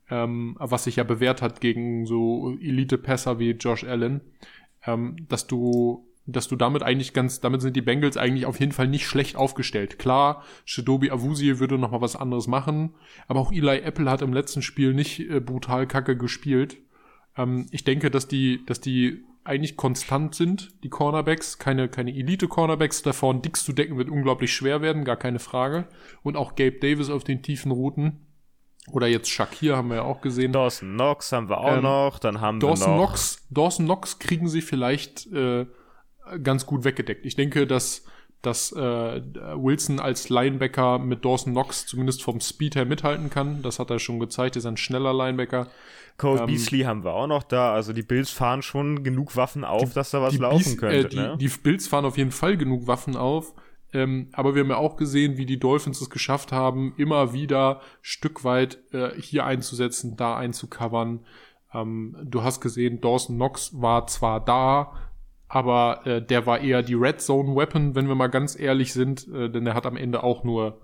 ähm, 0.10 0.56
was 0.60 0.86
sich 0.86 0.98
ja 0.98 1.04
bewährt 1.04 1.42
hat 1.42 1.62
gegen 1.62 2.06
so 2.06 2.58
Elite-Passer 2.60 3.40
wie 3.40 3.52
Josh 3.52 3.84
Allen, 3.84 4.22
ähm, 4.86 5.26
dass 5.30 5.48
du 5.48 6.08
dass 6.28 6.48
du 6.48 6.56
damit 6.56 6.82
eigentlich 6.84 7.14
ganz, 7.14 7.40
damit 7.40 7.62
sind 7.62 7.76
die 7.76 7.82
Bengals 7.82 8.18
eigentlich 8.18 8.46
auf 8.46 8.60
jeden 8.60 8.72
Fall 8.72 8.88
nicht 8.88 9.06
schlecht 9.08 9.36
aufgestellt. 9.36 10.00
Klar, 10.00 10.44
Shidobi 10.66 11.12
Awuzie 11.12 11.60
würde 11.60 11.78
noch 11.78 11.92
mal 11.92 12.02
was 12.02 12.16
anderes 12.16 12.48
machen, 12.48 12.96
aber 13.28 13.40
auch 13.40 13.52
Eli 13.52 13.80
Apple 13.80 14.10
hat 14.10 14.22
im 14.22 14.34
letzten 14.34 14.62
Spiel 14.62 14.94
nicht 14.94 15.20
äh, 15.20 15.40
brutal 15.40 15.88
kacke 15.88 16.18
gespielt. 16.18 16.78
Ähm, 17.38 17.68
ich 17.72 17.84
denke, 17.84 18.10
dass 18.10 18.28
die, 18.28 18.66
dass 18.66 18.82
die 18.82 19.24
eigentlich 19.44 19.78
konstant 19.78 20.34
sind, 20.34 20.74
die 20.84 20.90
Cornerbacks, 20.90 21.60
keine, 21.60 21.88
keine 21.88 22.12
Elite-Cornerbacks. 22.12 23.04
Da 23.04 23.14
vorne 23.14 23.42
Dix 23.42 23.64
zu 23.64 23.74
decken 23.74 23.98
wird 23.98 24.10
unglaublich 24.10 24.54
schwer 24.54 24.82
werden, 24.82 25.06
gar 25.06 25.18
keine 25.18 25.38
Frage. 25.38 25.88
Und 26.24 26.36
auch 26.36 26.56
Gabe 26.56 26.80
Davis 26.80 27.12
auf 27.12 27.24
den 27.24 27.44
tiefen 27.44 27.72
Routen. 27.72 28.26
Oder 28.92 29.08
jetzt 29.08 29.30
Shakir 29.30 29.78
haben 29.78 29.90
wir 29.90 29.98
ja 29.98 30.04
auch 30.04 30.22
gesehen. 30.22 30.52
Dawson 30.52 30.94
Knox 30.94 31.32
haben 31.32 31.50
wir 31.50 31.60
auch 31.60 31.78
ähm, 31.78 31.84
noch. 31.84 32.20
Dann 32.20 32.42
haben 32.42 32.60
Dawson 32.60 32.88
wir 32.88 32.98
noch 32.98 33.08
Knox, 33.10 33.46
Dawson 33.52 33.86
Knox 33.86 34.20
kriegen 34.20 34.48
sie 34.48 34.62
vielleicht 34.62 35.28
äh, 35.32 35.68
ganz 36.44 36.66
gut 36.66 36.84
weggedeckt. 36.84 37.26
Ich 37.26 37.36
denke, 37.36 37.68
dass, 37.68 38.06
dass 38.42 38.72
äh, 38.72 39.22
Wilson 39.56 40.00
als 40.00 40.30
Linebacker 40.30 41.00
mit 41.00 41.26
Dawson 41.26 41.54
Knox 41.54 41.86
zumindest 41.86 42.24
vom 42.24 42.40
Speed 42.40 42.76
her 42.76 42.86
mithalten 42.86 43.30
kann. 43.30 43.62
Das 43.62 43.80
hat 43.80 43.90
er 43.90 44.00
schon 44.00 44.20
gezeigt. 44.20 44.56
Er 44.56 44.60
ist 44.60 44.66
ein 44.66 44.78
schneller 44.78 45.14
Linebacker. 45.14 45.68
Cole 46.18 46.42
ähm, 46.42 46.46
Beasley 46.48 46.82
haben 46.82 47.04
wir 47.04 47.14
auch 47.14 47.28
noch 47.28 47.44
da. 47.44 47.74
Also 47.74 47.94
die 47.94 48.04
Bills 48.04 48.30
fahren 48.30 48.62
schon 48.62 49.04
genug 49.04 49.36
Waffen 49.36 49.64
auf, 49.64 49.90
die, 49.90 49.96
dass 49.96 50.12
da 50.12 50.22
was 50.22 50.38
laufen 50.38 50.64
Beas 50.64 50.78
könnte. 50.78 51.08
Äh, 51.08 51.10
die, 51.10 51.16
ne? 51.16 51.38
die 51.40 51.48
Bills 51.48 51.88
fahren 51.88 52.06
auf 52.06 52.18
jeden 52.18 52.32
Fall 52.32 52.58
genug 52.58 52.88
Waffen 52.88 53.16
auf. 53.16 53.54
Ähm, 53.94 54.30
aber 54.34 54.56
wir 54.56 54.64
haben 54.64 54.70
ja 54.70 54.78
auch 54.78 54.98
gesehen, 54.98 55.38
wie 55.38 55.46
die 55.46 55.60
Dolphins 55.60 56.02
es 56.02 56.10
geschafft 56.10 56.52
haben, 56.52 56.94
immer 56.98 57.34
wieder 57.34 57.82
Stück 58.02 58.44
weit 58.44 58.80
äh, 58.92 59.12
hier 59.20 59.46
einzusetzen, 59.46 60.18
da 60.18 60.36
einzucovern. 60.36 61.22
Ähm, 61.74 62.18
du 62.24 62.44
hast 62.44 62.60
gesehen, 62.62 63.00
Dawson 63.00 63.36
Knox 63.36 63.82
war 63.82 64.08
zwar 64.08 64.44
da, 64.44 64.94
aber 65.56 66.06
äh, 66.06 66.22
der 66.22 66.46
war 66.46 66.60
eher 66.60 66.84
die 66.84 66.96
Red 66.96 67.22
Zone 67.22 67.56
Weapon, 67.56 67.96
wenn 67.96 68.10
wir 68.10 68.16
mal 68.16 68.28
ganz 68.28 68.60
ehrlich 68.60 68.92
sind, 68.92 69.26
äh, 69.30 69.50
denn 69.50 69.66
er 69.66 69.74
hat 69.74 69.86
am 69.86 69.96
Ende 69.96 70.22
auch 70.22 70.44
nur 70.44 70.82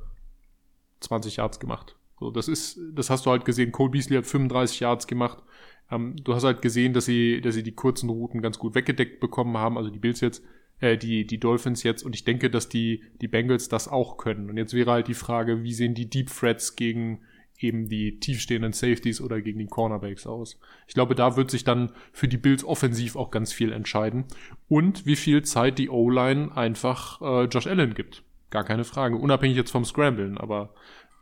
20 1.01 1.35
Yards 1.35 1.59
gemacht. 1.59 1.97
So, 2.21 2.31
das 2.31 2.47
ist, 2.47 2.79
das 2.93 3.09
hast 3.09 3.25
du 3.25 3.31
halt 3.31 3.43
gesehen. 3.43 3.73
Cole 3.73 3.89
Beasley 3.89 4.15
hat 4.15 4.25
35 4.25 4.79
Yards 4.79 5.07
gemacht. 5.07 5.43
Ähm, 5.91 6.15
du 6.23 6.33
hast 6.33 6.45
halt 6.45 6.61
gesehen, 6.61 6.93
dass 6.93 7.03
sie, 7.03 7.41
dass 7.41 7.53
sie 7.53 7.63
die 7.63 7.73
kurzen 7.73 8.09
Routen 8.09 8.41
ganz 8.41 8.59
gut 8.59 8.73
weggedeckt 8.73 9.19
bekommen 9.19 9.57
haben, 9.57 9.77
also 9.77 9.89
die 9.89 9.99
Bills 9.99 10.21
jetzt, 10.21 10.41
äh, 10.79 10.97
die, 10.97 11.27
die 11.27 11.37
Dolphins 11.41 11.83
jetzt. 11.83 12.03
Und 12.03 12.15
ich 12.15 12.23
denke, 12.23 12.49
dass 12.49 12.69
die, 12.69 13.03
die 13.19 13.27
Bengals 13.27 13.67
das 13.67 13.89
auch 13.89 14.15
können. 14.15 14.49
Und 14.49 14.55
jetzt 14.55 14.73
wäre 14.73 14.91
halt 14.91 15.09
die 15.09 15.15
Frage, 15.15 15.63
wie 15.63 15.73
sehen 15.73 15.95
die 15.95 16.09
Deep 16.09 16.29
Threats 16.33 16.77
gegen 16.77 17.19
eben 17.63 17.87
die 17.87 18.19
tiefstehenden 18.19 18.73
Safeties 18.73 19.21
oder 19.21 19.41
gegen 19.41 19.59
die 19.59 19.67
Cornerbacks 19.67 20.27
aus. 20.27 20.59
Ich 20.87 20.93
glaube, 20.93 21.15
da 21.15 21.35
wird 21.35 21.51
sich 21.51 21.63
dann 21.63 21.91
für 22.11 22.27
die 22.27 22.37
Bills 22.37 22.63
offensiv 22.63 23.15
auch 23.15 23.31
ganz 23.31 23.53
viel 23.53 23.71
entscheiden. 23.71 24.25
Und 24.67 25.05
wie 25.05 25.15
viel 25.15 25.43
Zeit 25.43 25.77
die 25.77 25.89
O-Line 25.89 26.55
einfach 26.55 27.21
äh, 27.21 27.45
Josh 27.45 27.67
Allen 27.67 27.93
gibt. 27.93 28.23
Gar 28.49 28.63
keine 28.63 28.83
Frage. 28.83 29.15
Unabhängig 29.15 29.57
jetzt 29.57 29.71
vom 29.71 29.85
Scramblen, 29.85 30.37
aber 30.37 30.73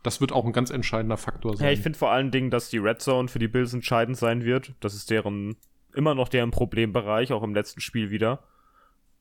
das 0.03 0.21
wird 0.21 0.31
auch 0.31 0.45
ein 0.45 0.53
ganz 0.53 0.69
entscheidender 0.69 1.17
Faktor 1.17 1.55
sein. 1.55 1.67
Ja, 1.67 1.73
ich 1.73 1.81
finde 1.81 1.99
vor 1.99 2.11
allen 2.11 2.31
Dingen, 2.31 2.49
dass 2.49 2.69
die 2.69 2.77
Red 2.77 3.01
Zone 3.01 3.27
für 3.27 3.39
die 3.39 3.47
Bills 3.47 3.73
entscheidend 3.73 4.17
sein 4.17 4.43
wird. 4.43 4.73
Das 4.79 4.93
ist 4.93 5.09
deren, 5.09 5.57
immer 5.93 6.15
noch 6.15 6.29
deren 6.29 6.51
Problembereich, 6.51 7.31
auch 7.31 7.43
im 7.43 7.53
letzten 7.53 7.81
Spiel 7.81 8.09
wieder. 8.09 8.43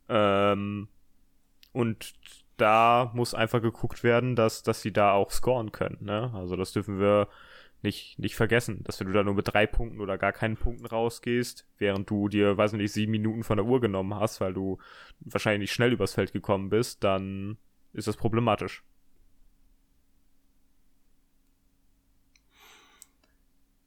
Ähm, 0.09 0.89
und 1.73 2.15
da 2.59 3.11
muss 3.15 3.35
einfach 3.35 3.63
geguckt 3.63 4.03
werden, 4.03 4.37
dass, 4.37 4.63
dass 4.63 4.83
sie 4.83 4.93
da 4.93 5.13
auch 5.13 5.31
scoren 5.31 5.73
können. 5.73 5.99
Ne? 6.01 6.31
Also 6.35 6.57
das 6.57 6.73
dürfen 6.73 6.99
wir 7.01 7.29
nicht, 7.83 8.19
nicht 8.19 8.35
vergessen, 8.35 8.83
dass 8.85 8.99
wenn 9.01 9.07
du 9.07 9.13
da 9.13 9.23
nur 9.23 9.35
mit 9.35 9.53
drei 9.53 9.67
Punkten 9.67 10.01
oder 10.01 10.19
gar 10.19 10.33
keinen 10.33 10.57
Punkten 10.57 10.87
rausgehst, 10.87 11.67
während 11.79 12.11
du 12.11 12.29
dir, 12.29 12.57
weiß 12.57 12.73
nicht, 12.73 12.93
sieben 12.93 13.13
Minuten 13.13 13.45
von 13.45 13.57
der 13.57 13.67
Uhr 13.67 13.81
genommen 13.81 14.15
hast, 14.15 14.41
weil 14.41 14.53
du 14.53 14.79
wahrscheinlich 15.21 15.61
nicht 15.61 15.73
schnell 15.73 15.93
übers 15.93 16.15
Feld 16.15 16.33
gekommen 16.33 16.69
bist, 16.69 17.05
dann 17.05 17.57
ist 17.93 18.09
das 18.09 18.17
problematisch. 18.17 18.83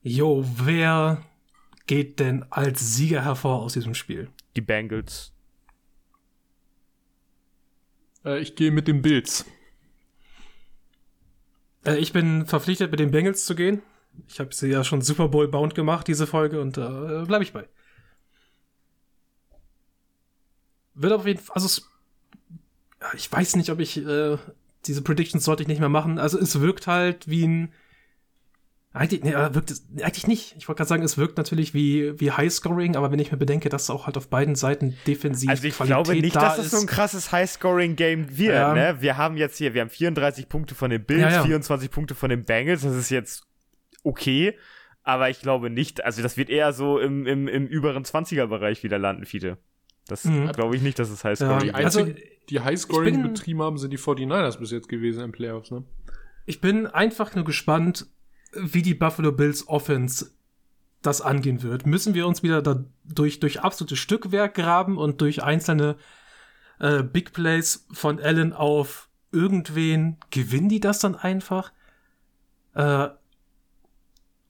Jo, 0.03 0.43
wer 0.57 1.21
geht 1.85 2.19
denn 2.19 2.45
als 2.49 2.95
Sieger 2.95 3.23
hervor 3.23 3.61
aus 3.61 3.73
diesem 3.73 3.93
Spiel? 3.93 4.29
Die 4.55 4.61
Bengals. 4.61 5.33
Äh, 8.25 8.39
ich 8.39 8.55
gehe 8.55 8.71
mit 8.71 8.87
den 8.87 9.01
Bills. 9.01 9.45
Äh, 11.85 11.97
ich 11.97 12.13
bin 12.13 12.45
verpflichtet, 12.45 12.91
mit 12.91 12.99
den 12.99 13.11
Bengals 13.11 13.45
zu 13.45 13.55
gehen. 13.55 13.81
Ich 14.27 14.39
habe 14.39 14.53
sie 14.53 14.67
ja 14.67 14.83
schon 14.83 15.01
Super 15.01 15.29
Bowl 15.29 15.47
bound 15.47 15.73
gemacht, 15.75 16.07
diese 16.07 16.27
Folge, 16.27 16.61
und 16.61 16.77
da 16.77 17.23
äh, 17.23 17.25
bleibe 17.25 17.43
ich 17.43 17.53
bei. 17.53 17.67
wird 20.93 21.13
auf 21.13 21.25
jeden 21.25 21.39
Fall, 21.39 21.55
also 21.55 21.81
ich 23.15 23.31
weiß 23.31 23.55
nicht, 23.55 23.69
ob 23.69 23.79
ich, 23.79 23.97
äh, 23.97 24.37
diese 24.85 25.01
Predictions 25.01 25.43
sollte 25.43 25.63
ich 25.63 25.67
nicht 25.67 25.79
mehr 25.79 25.89
machen. 25.89 26.19
Also 26.19 26.39
es 26.39 26.59
wirkt 26.59 26.87
halt 26.87 27.27
wie 27.27 27.47
ein, 27.47 27.73
eigentlich, 28.93 29.23
nee, 29.23 29.33
wirkt 29.33 29.71
es, 29.71 29.87
eigentlich 30.01 30.27
nicht. 30.27 30.55
Ich 30.57 30.67
wollte 30.67 30.79
gerade 30.79 30.89
sagen, 30.89 31.03
es 31.03 31.17
wirkt 31.17 31.37
natürlich 31.37 31.73
wie, 31.73 32.19
wie 32.19 32.31
Highscoring, 32.31 32.97
aber 32.97 33.09
wenn 33.11 33.19
ich 33.19 33.31
mir 33.31 33.37
bedenke, 33.37 33.69
dass 33.69 33.89
auch 33.89 34.05
halt 34.05 34.17
auf 34.17 34.27
beiden 34.29 34.55
Seiten 34.55 34.97
defensiv 35.07 35.49
Also 35.49 35.63
ich 35.65 35.75
Qualität 35.75 35.95
glaube 36.03 36.15
nicht, 36.21 36.35
da 36.35 36.41
dass 36.41 36.57
es 36.57 36.65
ist. 36.65 36.71
so 36.71 36.79
ein 36.81 36.87
krasses 36.87 37.31
Highscoring-Game 37.31 38.37
wird. 38.37 38.53
Ja. 38.53 38.73
Ne? 38.73 38.97
Wir 38.99 39.15
haben 39.15 39.37
jetzt 39.37 39.57
hier, 39.57 39.73
wir 39.73 39.81
haben 39.81 39.89
34 39.89 40.49
Punkte 40.49 40.75
von 40.75 40.89
den 40.89 41.05
Bills, 41.05 41.21
Ja, 41.21 41.29
ja. 41.29 41.43
24 41.43 41.89
Punkte 41.89 42.15
von 42.15 42.29
den 42.29 42.43
Bengals. 42.43 42.81
Das 42.81 42.93
ist 42.95 43.09
jetzt 43.09 43.43
okay, 44.03 44.57
aber 45.03 45.29
ich 45.29 45.39
glaube 45.39 45.69
nicht. 45.69 46.03
Also 46.03 46.21
das 46.21 46.35
wird 46.35 46.49
eher 46.49 46.73
so 46.73 46.99
im, 46.99 47.25
im, 47.25 47.47
im 47.47 47.67
überen 47.67 48.03
20er-Bereich 48.03 48.83
wieder 48.83 48.99
landen, 48.99 49.25
Fiete. 49.25 49.57
Das 50.07 50.25
Mhm. 50.25 50.51
glaube 50.51 50.75
ich 50.75 50.81
nicht, 50.81 50.99
dass 50.99 51.09
es 51.09 51.23
Ja. 51.23 51.29
Die 51.33 51.71
Highscoring 51.71 51.75
Also, 51.75 51.99
einzigen, 52.01 52.19
die 52.49 52.59
Highscoring 52.59 53.23
betrieben 53.23 53.61
haben, 53.61 53.77
sind 53.77 53.91
die 53.91 53.97
49ers 53.97 54.59
bis 54.59 54.71
jetzt 54.71 54.89
gewesen 54.89 55.23
in 55.23 55.31
Playoffs, 55.31 55.71
ne? 55.71 55.83
Ich 56.45 56.59
bin 56.59 56.87
einfach 56.87 57.33
nur 57.35 57.45
gespannt, 57.45 58.07
wie 58.53 58.81
die 58.81 58.93
Buffalo 58.93 59.31
Bills 59.31 59.67
Offense 59.67 60.31
das 61.01 61.21
angehen 61.21 61.63
wird. 61.63 61.85
Müssen 61.85 62.13
wir 62.13 62.27
uns 62.27 62.43
wieder 62.43 62.61
da 62.61 62.83
durch, 63.03 63.39
durch 63.39 63.61
absolutes 63.61 63.99
Stückwerk 63.99 64.53
graben 64.53 64.97
und 64.97 65.21
durch 65.21 65.43
einzelne 65.43 65.95
äh, 66.79 67.03
Big 67.03 67.33
Plays 67.33 67.87
von 67.91 68.19
Allen 68.19 68.53
auf 68.53 69.09
irgendwen 69.31 70.17
gewinnen 70.29 70.69
die 70.69 70.79
das 70.79 70.99
dann 70.99 71.15
einfach? 71.15 71.71
Äh, 72.75 73.09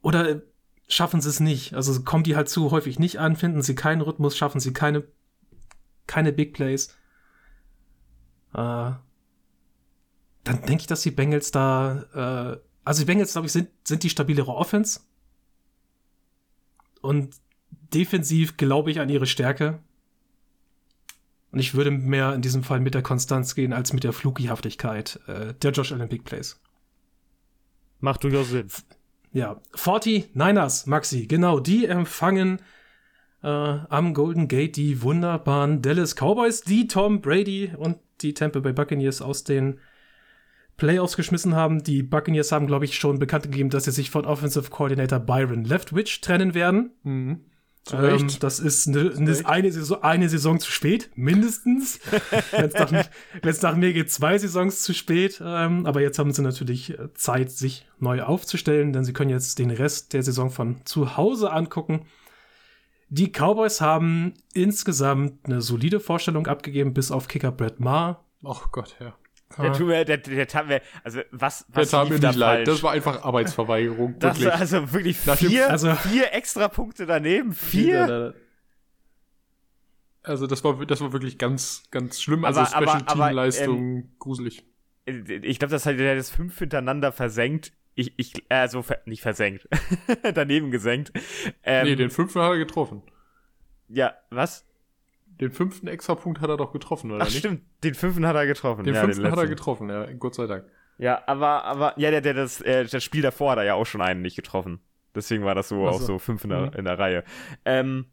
oder 0.02 0.42
schaffen 0.88 1.22
sie 1.22 1.30
es 1.30 1.40
nicht? 1.40 1.74
Also 1.74 2.02
kommen 2.04 2.24
die 2.24 2.36
halt 2.36 2.50
zu 2.50 2.72
häufig 2.72 3.00
nicht 3.00 3.20
an, 3.20 3.36
finden 3.36 3.62
sie 3.62 3.76
keinen 3.76 4.02
Rhythmus, 4.02 4.38
schaffen 4.38 4.60
sie 4.60 4.74
keine, 4.74 5.04
keine 6.08 6.34
Big 6.34 6.54
Plays. 6.54 6.90
Äh, 8.54 8.92
dann 10.44 10.62
denke 10.66 10.82
ich, 10.82 10.88
dass 10.88 11.02
die 11.02 11.12
Bengals 11.12 11.52
da, 11.52 12.56
äh, 12.56 12.71
also 12.84 13.02
die 13.02 13.06
Bengals, 13.06 13.34
glaube 13.34 13.48
ich, 13.48 13.54
sind, 13.54 13.70
sind 13.84 14.04
die 14.04 14.10
stabilere 14.10 14.54
Offense. 14.54 15.02
Und 17.02 17.36
defensiv 17.94 18.58
glaube 18.58 18.91
ich 18.91 19.00
an 19.00 19.10
ihre 19.10 19.26
Stärke. 19.26 19.80
Und 21.52 21.60
ich 21.60 21.74
würde 21.74 21.91
mehr 21.91 22.34
in 22.34 22.41
diesem 22.41 22.63
Fall 22.63 22.80
mit 22.80 22.94
der 22.94 23.02
Konstanz 23.02 23.56
gehen, 23.56 23.74
als 23.74 23.94
mit 23.94 24.04
der 24.04 24.13
Flugihaftigkeit 24.13 25.20
äh, 25.28 25.54
der 25.54 25.72
Josh 25.72 25.91
Allen 25.91 26.08
Big 26.08 26.24
Plays. 26.24 26.60
Macht 28.00 28.24
durchaus 28.24 28.50
Sinn. 28.50 28.67
Ja, 29.34 29.62
49ers, 29.76 30.89
Maxi, 30.89 31.28
genau, 31.28 31.60
die 31.60 31.86
empfangen 31.86 32.60
äh, 33.44 33.48
am 33.48 34.13
Golden 34.13 34.48
Gate 34.48 34.76
die 34.76 35.02
wunderbaren 35.02 35.82
Dallas 35.82 36.15
Cowboys, 36.15 36.62
die 36.62 36.88
Tom 36.88 37.22
Brady 37.22 37.72
und 37.78 37.98
die 38.22 38.34
Tampa 38.34 38.60
Bay 38.60 38.74
Buccaneers 38.74 39.22
aus 39.22 39.44
den 39.44 39.80
Playoffs 40.82 41.15
geschmissen 41.15 41.54
haben. 41.56 41.84
Die 41.84 42.02
Buccaneers 42.02 42.52
haben, 42.52 42.65
glaube 42.65 42.86
ich, 42.86 42.98
schon 42.98 43.20
bekannt 43.20 43.44
gegeben, 43.44 43.70
dass 43.70 43.84
sie 43.84 43.91
sich 43.91 44.10
von 44.10 44.26
Offensive 44.26 44.72
Coordinator 44.72 45.20
Byron 45.20 45.63
Leftwich 45.63 46.22
trennen 46.22 46.56
werden. 46.56 46.89
Mhm. 47.04 47.41
Zu 47.84 47.98
Ähm, 47.98 48.28
das 48.39 48.60
ist 48.60 48.88
eine, 48.88 49.12
eine, 49.15 49.30
Recht. 49.30 49.46
eine, 49.46 49.72
Saison, 49.72 50.02
eine 50.02 50.28
Saison 50.28 50.60
zu 50.60 50.72
spät, 50.72 51.12
mindestens. 51.13 52.00
Wenn 52.52 52.65
es 52.65 53.62
nach, 53.62 53.62
nach 53.62 53.76
mir 53.76 53.94
geht, 53.94 54.10
zwei 54.10 54.39
Saisons 54.39 54.82
zu 54.82 54.96
spät. 54.96 55.39
Ähm, 55.46 55.86
aber 55.86 56.02
jetzt 56.02 56.17
haben 56.17 56.32
sie 56.32 56.41
natürlich 56.41 56.98
äh, 56.98 57.13
Zeit, 57.13 57.52
sich 57.52 57.86
neu 58.00 58.24
aufzustellen, 58.24 58.91
denn 58.91 59.06
sie 59.06 59.13
können 59.13 59.30
jetzt 59.30 59.60
den 59.60 59.70
Rest 59.70 60.13
der 60.13 60.24
Saison 60.24 60.50
von 60.50 60.78
zu 60.86 61.15
Hause 61.15 61.52
angucken. 61.52 62.08
Die 63.10 63.32
Cowboys 63.32 63.82
haben 63.82 64.34
insgesamt 64.56 65.46
eine 65.46 65.62
solide 65.62 66.00
Vorstellung 66.00 66.48
abgegeben, 66.48 66.96
bis 66.96 67.12
auf 67.12 67.28
Kicker 67.28 67.52
Brett 67.52 67.80
Maher. 67.80 68.20
Oh 68.41 68.62
Gott, 68.72 68.96
ja. 69.00 69.13
Der 69.58 69.74
tut 69.74 69.88
mir, 69.88 70.06
der, 70.06 70.18
der 70.18 70.48
tat 70.48 70.68
mir, 70.68 70.82
also 71.04 71.22
was, 71.32 71.66
Der 71.68 71.76
was 71.82 71.90
tat 71.92 72.08
mir 72.08 72.16
lief 72.16 72.22
da 72.22 72.28
nicht 72.30 72.38
leid. 72.38 72.56
falsch? 72.58 72.70
Das 72.70 72.84
war 72.84 72.92
einfach 72.92 73.24
Arbeitsverweigerung. 73.24 74.20
Das 74.20 74.40
wirklich. 74.40 74.60
also 74.60 74.94
wirklich 74.94 75.18
vier, 75.18 75.70
also- 75.70 75.94
vier 75.96 76.34
extra 76.34 76.68
Punkte 76.68 77.06
daneben. 77.06 77.54
Vier? 77.54 78.34
Also 80.24 80.46
das 80.48 80.64
war, 80.64 80.86
das 80.86 81.02
war 81.02 81.14
wirklich 81.14 81.38
ganz, 81.38 81.84
ganz 81.92 82.22
schlimm. 82.22 82.46
Aber- 82.46 82.60
Also 82.60 82.76
aber- 82.76 82.86
Special 82.88 83.04
aber, 83.08 83.26
Team 83.28 83.36
Leistung 83.36 84.10
gruselig. 84.20 84.64
Ich 85.06 85.58
glaube, 85.60 85.72
das 85.72 85.86
hat 85.86 85.98
der 85.98 86.12
hat 86.12 86.18
das 86.20 86.30
fünf 86.30 86.58
hintereinander 86.60 87.12
versenkt. 87.12 87.74
Ich, 87.96 88.14
ich, 88.18 88.46
also 88.50 88.84
ver 88.84 89.00
nicht 89.06 89.22
versenkt. 89.22 89.68
daneben 90.34 90.72
gesenkt. 90.72 91.12
Ähm, 91.64 91.88
nee, 91.88 91.96
den 91.96 92.10
fünften 92.12 92.40
hat 92.40 92.52
er 92.52 92.58
getroffen. 92.58 93.02
ja, 93.90 94.14
was? 94.30 94.66
Den 95.41 95.51
fünften 95.51 95.88
Extrapunkt 95.88 96.39
hat 96.39 96.49
er 96.49 96.58
doch 96.58 96.71
getroffen, 96.71 97.12
oder 97.12 97.23
Ach 97.23 97.25
nicht? 97.25 97.39
stimmt, 97.39 97.63
den 97.84 97.95
fünften 97.95 98.25
hat 98.27 98.36
er 98.36 98.45
getroffen. 98.45 98.84
Den 98.86 98.93
ja, 98.95 99.01
fünften 99.01 99.30
hat 99.30 99.38
er 99.38 99.47
getroffen, 99.47 99.89
ja, 99.89 100.06
Gott 100.13 100.36
sei 100.36 100.45
Dank. 100.47 100.65
Ja, 100.99 101.23
aber, 101.25 101.63
aber, 101.65 101.93
ja, 101.97 102.12
der, 102.12 102.21
der, 102.21 102.36
das, 102.36 102.62
äh, 102.62 102.86
das 102.86 103.04
Spiel 103.04 103.23
davor 103.23 103.51
hat 103.51 103.58
er 103.58 103.63
ja 103.65 103.73
auch 103.73 103.86
schon 103.88 104.01
einen 104.01 104.21
nicht 104.21 104.36
getroffen. 104.36 104.82
Deswegen 105.15 105.43
war 105.43 105.56
das 105.56 105.67
so 105.67 105.88
Ach 105.88 105.93
auch 105.93 105.99
so. 105.99 106.06
so 106.06 106.19
fünf 106.19 106.43
in 106.43 106.51
der, 106.51 106.67
Mhm. 106.67 106.73
in 106.77 106.86
der 106.86 106.99
Reihe. 106.99 107.23
Ähm, 107.65 108.06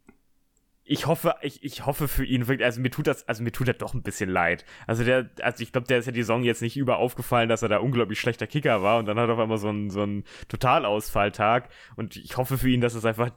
ich 0.90 1.06
hoffe, 1.06 1.34
ich, 1.42 1.62
ich 1.62 1.84
hoffe 1.84 2.08
für 2.08 2.24
ihn 2.24 2.48
wirklich, 2.48 2.64
also 2.64 2.80
mir 2.80 2.90
tut 2.90 3.06
das, 3.06 3.28
also 3.28 3.42
mir 3.42 3.52
tut 3.52 3.68
er 3.68 3.74
doch 3.74 3.92
ein 3.92 4.02
bisschen 4.02 4.30
leid. 4.30 4.64
Also 4.86 5.04
der, 5.04 5.28
also 5.42 5.62
ich 5.62 5.70
glaube, 5.70 5.86
der 5.86 5.98
ist 5.98 6.06
ja 6.06 6.12
die 6.12 6.22
Saison 6.22 6.42
jetzt 6.44 6.62
nicht 6.62 6.78
über 6.78 6.96
aufgefallen, 6.96 7.50
dass 7.50 7.60
er 7.60 7.68
da 7.68 7.76
unglaublich 7.76 8.18
schlechter 8.18 8.46
Kicker 8.46 8.82
war 8.82 8.98
und 8.98 9.04
dann 9.04 9.18
hat 9.18 9.28
er 9.28 9.34
auf 9.34 9.38
einmal 9.38 9.58
so 9.58 9.68
einen, 9.68 9.90
so 9.90 10.00
einen 10.00 10.24
Totalausfalltag 10.48 11.68
und 11.96 12.16
ich 12.16 12.38
hoffe 12.38 12.56
für 12.56 12.70
ihn, 12.70 12.80
dass 12.80 12.94
es 12.94 13.04
einfach, 13.04 13.30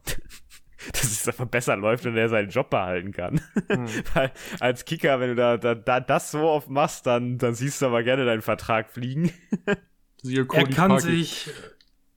dass 0.94 1.04
es 1.04 1.28
einfach 1.28 1.46
besser 1.46 1.76
läuft 1.76 2.06
und 2.06 2.18
er 2.18 2.30
seinen 2.30 2.50
Job 2.50 2.70
behalten 2.70 3.12
kann. 3.12 3.42
Hm. 3.68 3.88
Weil 4.14 4.32
als 4.60 4.86
Kicker, 4.86 5.20
wenn 5.20 5.30
du 5.30 5.36
da, 5.36 5.58
da, 5.58 5.76
da 5.76 6.00
das 6.00 6.32
so 6.32 6.42
oft 6.42 6.70
machst, 6.70 7.06
dann, 7.06 7.38
dann 7.38 7.54
siehst 7.54 7.82
du 7.82 7.88
aber 7.88 8.04
gerne 8.04 8.26
deinen 8.26 8.42
Vertrag 8.42 8.90
fliegen. 8.92 9.32
Siehe 10.24 10.46
Er 10.54 10.68
kann 10.68 11.00
sich, 11.00 11.50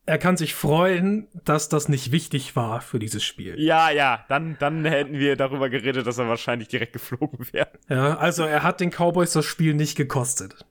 er 0.04 0.18
kann 0.18 0.36
sich 0.36 0.54
freuen, 0.54 1.28
dass 1.44 1.70
das 1.70 1.88
nicht 1.88 2.12
wichtig 2.12 2.54
war 2.54 2.82
für 2.82 2.98
dieses 2.98 3.24
Spiel. 3.24 3.58
Ja, 3.58 3.90
ja, 3.90 4.26
dann, 4.28 4.56
dann 4.58 4.84
hätten 4.84 5.18
wir 5.18 5.36
darüber 5.36 5.70
geredet, 5.70 6.06
dass 6.06 6.18
er 6.18 6.28
wahrscheinlich 6.28 6.68
direkt 6.68 6.92
geflogen 6.92 7.46
wäre. 7.52 7.70
Ja, 7.88 8.18
also 8.18 8.44
er 8.44 8.62
hat 8.62 8.80
den 8.80 8.90
Cowboys 8.90 9.32
das 9.32 9.46
Spiel 9.46 9.72
nicht 9.72 9.96
gekostet. 9.96 10.66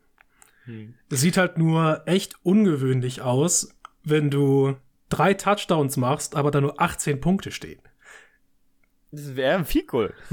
Hm. 0.66 0.94
Es 1.12 1.22
sieht 1.22 1.38
halt 1.38 1.58
nur 1.58 2.04
echt 2.06 2.36
ungewöhnlich 2.44 3.22
aus, 3.22 3.76
wenn 4.04 4.30
du 4.30 4.76
drei 5.14 5.34
Touchdowns 5.34 5.98
machst, 5.98 6.36
aber 6.36 6.52
da 6.52 6.62
nur 6.62 6.80
18 6.82 7.22
Punkte 7.22 7.52
stehen. 7.52 7.80
Das 9.12 9.36
wäre 9.36 9.58
ein 9.58 9.66
Vielkohl. 9.66 10.14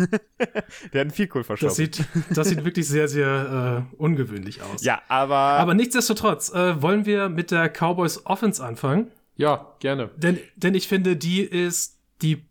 Der 0.92 1.00
hat 1.02 1.08
ein 1.08 1.10
Vielkohl 1.10 1.42
Das 1.42 1.46
verschoben. 1.46 1.74
sieht, 1.74 2.04
das 2.34 2.48
sieht 2.48 2.64
wirklich 2.64 2.88
sehr, 2.88 3.08
sehr 3.08 3.86
äh, 3.92 3.94
ungewöhnlich 3.96 4.62
aus. 4.62 4.82
Ja, 4.82 5.02
aber, 5.08 5.36
Aber 5.36 5.74
nichtsdestotrotz, 5.74 6.50
äh, 6.54 6.80
wollen 6.80 7.04
wir 7.04 7.28
mit 7.28 7.50
der 7.50 7.68
Cowboys 7.68 8.24
Offense 8.24 8.64
anfangen? 8.64 9.10
Ja, 9.36 9.74
gerne. 9.80 10.08
Denn, 10.16 10.38
denn 10.56 10.74
ich 10.74 10.88
finde, 10.88 11.16
die 11.16 11.42
ist 11.42 11.98
die, 12.22 12.46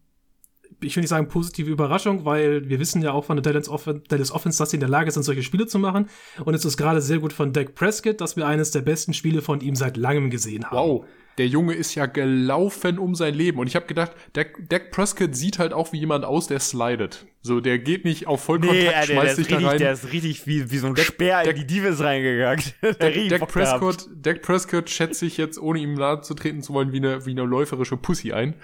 ich 0.81 0.95
will 0.95 1.01
nicht 1.01 1.09
sagen 1.09 1.27
positive 1.29 1.69
Überraschung, 1.69 2.25
weil 2.25 2.69
wir 2.69 2.79
wissen 2.79 3.01
ja 3.01 3.11
auch 3.11 3.25
von 3.25 3.35
der 3.37 3.41
Dallas, 3.43 3.67
Offen 3.67 4.03
Dallas 4.07 4.31
Offense, 4.31 4.59
dass 4.59 4.69
sie 4.69 4.77
in 4.77 4.81
der 4.81 4.89
Lage 4.89 5.09
sind, 5.09 5.23
solche 5.23 5.41
Spiele 5.43 5.65
zu 5.65 5.79
machen. 5.79 6.09
Und 6.45 6.53
es 6.53 6.63
ist 6.63 6.77
gerade 6.77 7.01
sehr 7.01 7.17
gut 7.19 7.33
von 7.33 7.53
Dak 7.53 7.73
Prescott, 7.73 8.21
dass 8.21 8.37
wir 8.37 8.45
eines 8.45 8.69
der 8.69 8.81
besten 8.81 9.13
Spiele 9.15 9.41
von 9.41 9.61
ihm 9.61 9.75
seit 9.75 9.97
langem 9.97 10.29
gesehen 10.29 10.65
haben. 10.65 10.77
Wow, 10.77 11.05
der 11.39 11.47
Junge 11.47 11.73
ist 11.73 11.95
ja 11.95 12.05
gelaufen 12.05 12.99
um 12.99 13.15
sein 13.15 13.33
Leben. 13.33 13.57
Und 13.57 13.65
ich 13.65 13.75
habe 13.75 13.87
gedacht, 13.87 14.11
Dak, 14.33 14.59
Dak 14.69 14.91
Prescott 14.91 15.35
sieht 15.35 15.57
halt 15.57 15.73
auch 15.73 15.91
wie 15.93 15.97
jemand 15.97 16.23
aus, 16.25 16.45
der 16.45 16.59
slidet. 16.59 17.25
So, 17.41 17.61
der 17.61 17.79
geht 17.79 18.05
nicht 18.05 18.27
auf 18.27 18.43
Vollkontakt, 18.43 18.77
nee, 18.77 18.83
der, 18.91 19.03
schmeißt 19.03 19.35
sich 19.37 19.47
da 19.47 19.57
rein. 19.59 19.77
der 19.79 19.93
ist 19.93 20.11
richtig 20.11 20.45
wie, 20.45 20.69
wie 20.69 20.77
so 20.77 20.87
ein 20.87 20.93
Dak- 20.95 21.05
Speer 21.05 21.39
in 21.41 21.45
Dak- 21.47 21.55
die 21.55 21.65
Divas 21.65 22.01
reingegangen. 22.01 22.63
Der 22.81 22.91
Dak, 22.93 22.99
Dak 22.99 23.29
gehabt. 23.29 23.51
Prescott, 23.53 24.09
Dak 24.15 24.41
Prescott 24.41 24.89
schätzt 24.89 25.19
sich 25.21 25.37
jetzt, 25.37 25.57
ohne 25.57 25.79
ihm 25.79 25.93
nahe 25.95 26.21
zu 26.21 26.33
treten 26.35 26.61
zu 26.61 26.73
wollen, 26.73 26.91
wie 26.91 26.97
eine, 26.97 27.25
wie 27.25 27.31
eine 27.31 27.43
läuferische 27.45 27.97
Pussy 27.97 28.33
ein. 28.33 28.55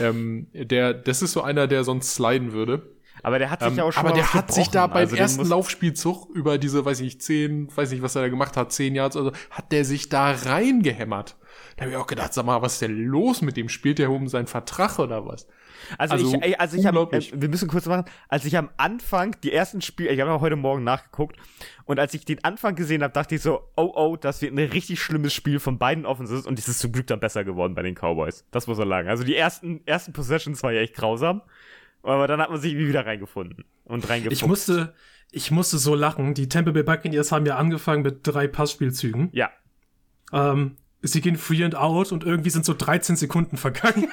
Ähm, 0.00 0.46
der, 0.54 0.94
das 0.94 1.20
ist 1.22 1.32
so 1.32 1.42
einer, 1.42 1.66
der 1.66 1.84
sonst 1.84 2.14
sliden 2.14 2.52
würde. 2.52 2.90
Aber 3.22 3.38
der 3.38 3.50
hat 3.50 3.60
sich 3.60 3.68
Ähm, 3.68 3.76
ja 3.76 3.84
auch 3.84 3.92
schon 3.92 4.00
aber 4.00 4.08
mal 4.10 4.14
der 4.16 4.32
hat 4.34 4.52
sich 4.52 4.68
da 4.68 4.86
beim 4.86 4.96
Also 5.02 5.16
ersten 5.16 5.46
Laufspielzug 5.46 6.28
über 6.34 6.56
diese, 6.58 6.84
weiß 6.84 7.00
ich, 7.00 7.20
zehn, 7.20 7.68
weiß 7.76 7.90
nicht, 7.92 8.02
was 8.02 8.16
er 8.16 8.22
da 8.22 8.28
gemacht 8.30 8.56
hat, 8.56 8.72
zehn 8.72 8.94
Yards, 8.94 9.16
also 9.16 9.32
hat 9.50 9.70
der 9.70 9.84
sich 9.84 10.08
da 10.08 10.30
reingehämmert. 10.32 11.36
Da 11.76 11.82
habe 11.82 11.90
ich 11.92 11.96
auch 11.96 12.06
gedacht, 12.06 12.34
sag 12.34 12.44
mal, 12.44 12.60
was 12.62 12.74
ist 12.74 12.82
denn 12.82 12.96
los 13.06 13.42
mit 13.42 13.56
dem? 13.56 13.68
Spielt 13.68 13.98
der 13.98 14.10
um 14.10 14.28
seinen 14.28 14.46
Vertrag 14.46 14.98
oder 14.98 15.26
was? 15.26 15.46
Also, 15.98 16.14
Also, 16.14 16.36
ich, 16.36 16.42
ey, 16.42 16.54
also 16.56 16.76
ich 16.76 16.86
habe, 16.86 17.08
äh, 17.12 17.22
wir 17.34 17.48
müssen 17.48 17.68
kurz 17.68 17.86
machen, 17.86 18.04
als 18.28 18.44
ich 18.44 18.56
am 18.56 18.70
Anfang 18.76 19.36
die 19.42 19.52
ersten 19.52 19.80
Spiele, 19.80 20.10
ich 20.10 20.20
habe 20.20 20.40
heute 20.40 20.56
Morgen 20.56 20.84
nachgeguckt 20.84 21.36
und 21.84 21.98
als 21.98 22.14
ich 22.14 22.24
den 22.24 22.42
Anfang 22.44 22.74
gesehen 22.74 23.02
habe, 23.02 23.12
dachte 23.12 23.34
ich 23.34 23.42
so, 23.42 23.60
oh 23.76 23.92
oh, 23.94 24.16
das 24.16 24.42
wird 24.42 24.52
ein 24.52 24.58
richtig 24.58 25.02
schlimmes 25.02 25.34
Spiel 25.34 25.58
von 25.58 25.78
beiden 25.78 26.06
Offenses 26.06 26.46
und 26.46 26.58
es 26.58 26.68
ist 26.68 26.78
zum 26.78 26.92
Glück 26.92 27.06
dann 27.08 27.20
besser 27.20 27.42
geworden 27.44 27.74
bei 27.74 27.82
den 27.82 27.94
Cowboys. 27.94 28.44
Das 28.50 28.66
muss 28.66 28.78
man 28.78 28.88
sagen. 28.88 29.08
Also 29.08 29.24
die 29.24 29.34
ersten 29.34 29.80
ersten 29.86 30.12
Possessions 30.12 30.62
war 30.62 30.72
ja 30.72 30.80
echt 30.82 30.94
grausam, 30.94 31.42
aber 32.02 32.26
dann 32.28 32.40
hat 32.40 32.50
man 32.50 32.60
sich 32.60 32.72
irgendwie 32.72 32.88
wieder 32.88 33.04
reingefunden 33.06 33.64
und 33.84 34.08
reingefunden. 34.08 34.32
Ich 34.32 34.46
musste, 34.46 34.94
ich 35.30 35.50
musste 35.50 35.78
so 35.78 35.94
lachen. 35.94 36.34
Die 36.34 36.48
Tampa 36.48 36.70
Bay 36.70 36.82
Buccaneers 36.84 37.32
haben 37.32 37.46
ja 37.46 37.56
angefangen 37.56 38.02
mit 38.02 38.20
drei 38.22 38.46
Passspielzügen. 38.46 39.30
ja, 39.32 39.50
Ähm, 40.32 40.76
sie 41.02 41.20
gehen 41.20 41.36
free 41.36 41.64
and 41.64 41.74
out 41.74 42.12
und 42.12 42.24
irgendwie 42.24 42.50
sind 42.50 42.64
so 42.64 42.74
13 42.74 43.16
Sekunden 43.16 43.56
vergangen. 43.56 44.10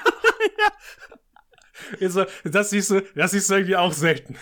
ja. 1.99 2.25
Das 2.43 2.69
siehst 2.69 2.91
du, 2.91 3.01
das 3.15 3.31
siehst 3.31 3.49
du 3.49 3.55
irgendwie 3.55 3.75
auch 3.77 3.93
selten. 3.93 4.35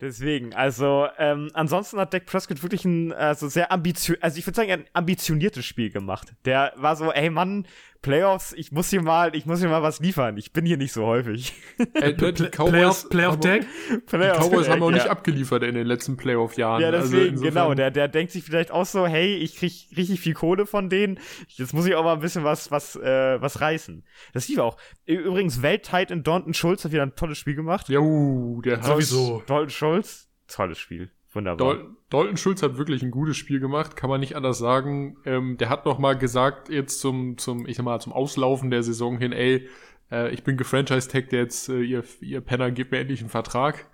Deswegen, 0.00 0.54
also 0.54 1.08
ähm, 1.18 1.50
ansonsten 1.54 1.98
hat 1.98 2.12
Dak 2.12 2.26
Prescott 2.26 2.62
wirklich 2.62 2.84
ein 2.84 3.12
also 3.12 3.48
sehr 3.48 3.72
ambitioniert, 3.72 4.22
also 4.22 4.38
ich 4.38 4.46
würde 4.46 4.56
sagen, 4.56 4.70
ein 4.70 4.84
ambitioniertes 4.92 5.64
Spiel 5.64 5.90
gemacht. 5.90 6.34
Der 6.44 6.74
war 6.76 6.96
so, 6.96 7.10
ey 7.12 7.30
Mann, 7.30 7.66
Playoffs, 8.04 8.52
ich 8.52 8.70
muss 8.70 8.90
hier 8.90 9.00
mal, 9.00 9.34
ich 9.34 9.46
muss 9.46 9.60
hier 9.60 9.70
mal 9.70 9.82
was 9.82 9.98
liefern. 9.98 10.36
Ich 10.36 10.52
bin 10.52 10.66
hier 10.66 10.76
nicht 10.76 10.92
so 10.92 11.06
häufig. 11.06 11.54
Äh, 11.94 12.12
die 12.12 12.48
Cowboys, 12.50 13.08
Playoff, 13.08 13.40
Deck. 13.40 13.66
die 13.90 14.16
Cowboys 14.16 14.68
haben 14.68 14.82
auch 14.82 14.90
nicht 14.90 15.06
ja. 15.06 15.10
abgeliefert 15.10 15.62
in 15.62 15.74
den 15.74 15.86
letzten 15.86 16.16
Playoff-Jahren. 16.16 16.82
Ja, 16.82 16.90
Also 16.90 17.10
deswegen, 17.12 17.36
insofern- 17.36 17.54
genau. 17.54 17.74
Der, 17.74 17.90
der 17.90 18.08
denkt 18.08 18.32
sich 18.32 18.44
vielleicht 18.44 18.70
auch 18.70 18.84
so, 18.84 19.06
hey, 19.06 19.36
ich 19.36 19.56
krieg 19.56 19.72
richtig 19.96 20.20
viel 20.20 20.34
Kohle 20.34 20.66
von 20.66 20.90
denen. 20.90 21.18
Jetzt 21.48 21.72
muss 21.72 21.86
ich 21.86 21.94
auch 21.94 22.04
mal 22.04 22.12
ein 22.12 22.20
bisschen 22.20 22.44
was, 22.44 22.70
was, 22.70 22.94
äh, 22.96 23.40
was 23.40 23.60
reißen. 23.60 24.04
Das 24.34 24.48
lief 24.48 24.58
auch. 24.58 24.76
Übrigens, 25.06 25.62
Welttight 25.62 26.10
in 26.10 26.22
Dalton 26.22 26.52
Schulz 26.52 26.84
hat 26.84 26.92
wieder 26.92 27.04
ein 27.04 27.16
tolles 27.16 27.38
Spiel 27.38 27.54
gemacht. 27.54 27.88
Ja, 27.88 28.00
uh, 28.00 28.60
der 28.60 28.78
hat 28.78 28.84
Sowieso. 28.84 29.42
Dalton 29.46 29.70
Schulz, 29.70 30.28
tolles 30.46 30.78
Spiel. 30.78 31.10
Wunderbar. 31.34 31.74
Dal 31.74 31.86
Dalton 32.10 32.36
Schulz 32.36 32.62
hat 32.62 32.78
wirklich 32.78 33.02
ein 33.02 33.10
gutes 33.10 33.36
Spiel 33.36 33.58
gemacht, 33.58 33.96
kann 33.96 34.08
man 34.08 34.20
nicht 34.20 34.36
anders 34.36 34.58
sagen. 34.58 35.16
Ähm, 35.24 35.56
der 35.56 35.68
hat 35.68 35.84
noch 35.84 35.98
mal 35.98 36.16
gesagt 36.16 36.68
jetzt 36.68 37.00
zum, 37.00 37.38
zum, 37.38 37.66
ich 37.66 37.76
sag 37.76 37.84
mal, 37.84 38.00
zum 38.00 38.12
Auslaufen 38.12 38.70
der 38.70 38.84
Saison 38.84 39.18
hin, 39.18 39.32
ey, 39.32 39.68
äh, 40.12 40.32
ich 40.32 40.44
bin 40.44 40.56
gefranchise-tagged 40.56 41.32
jetzt, 41.32 41.68
äh, 41.68 41.80
ihr, 41.80 42.04
ihr 42.20 42.40
Penner, 42.40 42.70
gebt 42.70 42.92
mir 42.92 42.98
endlich 42.98 43.20
einen 43.20 43.30
Vertrag. 43.30 43.86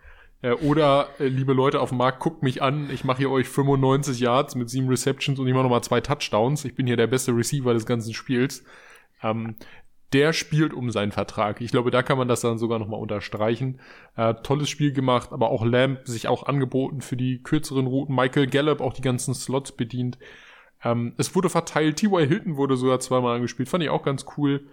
Äh, 0.42 0.52
oder, 0.52 1.08
äh, 1.18 1.28
liebe 1.28 1.54
Leute 1.54 1.80
auf 1.80 1.90
dem 1.90 1.98
Markt, 1.98 2.20
guckt 2.20 2.42
mich 2.42 2.62
an, 2.62 2.90
ich 2.92 3.04
mache 3.04 3.18
hier 3.18 3.30
euch 3.30 3.48
95 3.48 4.20
Yards 4.20 4.54
mit 4.54 4.68
sieben 4.68 4.88
Receptions 4.88 5.38
und 5.38 5.46
ich 5.46 5.54
mache 5.54 5.64
noch 5.64 5.70
mal 5.70 5.82
zwei 5.82 6.00
Touchdowns. 6.00 6.64
Ich 6.64 6.74
bin 6.74 6.86
hier 6.86 6.96
der 6.96 7.06
beste 7.06 7.34
Receiver 7.34 7.72
des 7.72 7.86
ganzen 7.86 8.12
Spiels. 8.12 8.64
Ähm, 9.22 9.56
der 10.12 10.32
spielt 10.32 10.74
um 10.74 10.90
seinen 10.90 11.12
Vertrag. 11.12 11.60
Ich 11.60 11.70
glaube, 11.70 11.90
da 11.90 12.02
kann 12.02 12.18
man 12.18 12.28
das 12.28 12.40
dann 12.40 12.58
sogar 12.58 12.78
nochmal 12.78 13.00
unterstreichen. 13.00 13.80
Äh, 14.16 14.34
tolles 14.42 14.68
Spiel 14.68 14.92
gemacht, 14.92 15.32
aber 15.32 15.50
auch 15.50 15.64
Lamb 15.64 16.00
sich 16.04 16.26
auch 16.26 16.46
angeboten 16.46 17.00
für 17.00 17.16
die 17.16 17.42
kürzeren 17.42 17.86
Routen. 17.86 18.14
Michael 18.14 18.48
Gallup 18.48 18.80
auch 18.80 18.92
die 18.92 19.02
ganzen 19.02 19.34
Slots 19.34 19.72
bedient. 19.72 20.18
Ähm, 20.82 21.14
es 21.16 21.34
wurde 21.34 21.48
verteilt. 21.48 21.96
T.Y. 21.96 22.26
Hilton 22.26 22.56
wurde 22.56 22.76
sogar 22.76 23.00
zweimal 23.00 23.36
angespielt. 23.36 23.68
Fand 23.68 23.84
ich 23.84 23.90
auch 23.90 24.02
ganz 24.02 24.24
cool. 24.36 24.66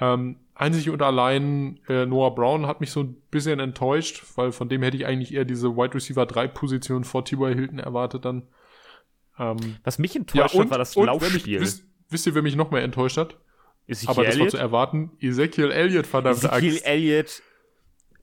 Ähm, 0.00 0.36
einzig 0.54 0.90
und 0.90 1.02
allein 1.02 1.80
äh, 1.88 2.06
Noah 2.06 2.34
Brown 2.34 2.66
hat 2.66 2.80
mich 2.80 2.92
so 2.92 3.00
ein 3.00 3.16
bisschen 3.32 3.58
enttäuscht, 3.58 4.24
weil 4.36 4.52
von 4.52 4.68
dem 4.68 4.82
hätte 4.82 4.96
ich 4.96 5.06
eigentlich 5.06 5.34
eher 5.34 5.44
diese 5.44 5.76
Wide 5.76 5.94
Receiver 5.94 6.24
3 6.24 6.46
Position 6.48 7.02
vor 7.02 7.24
T.Y. 7.24 7.54
Hilton 7.54 7.80
erwartet 7.80 8.24
dann. 8.24 8.42
Ähm, 9.38 9.56
Was 9.82 9.98
mich 9.98 10.14
enttäuscht 10.14 10.56
hat, 10.56 10.70
war 10.70 10.78
das 10.78 10.94
mich, 10.94 11.06
Laufspiel. 11.06 11.60
wisst, 11.60 11.84
wisst 12.10 12.26
ihr, 12.26 12.34
wer 12.34 12.42
mich 12.42 12.54
noch 12.54 12.70
mehr 12.70 12.82
enttäuscht 12.82 13.16
hat? 13.16 13.36
Ezekiel 13.88 14.10
Aber 14.10 14.22
das 14.24 14.34
war 14.34 14.40
Elliott. 14.40 14.50
zu 14.52 14.56
erwarten. 14.58 15.10
Ezekiel 15.20 15.70
Elliott, 15.72 16.06
verdammt 16.06 16.36
Ezekiel 16.44 16.74
Axt. 16.74 16.86
Elliott, 16.86 17.42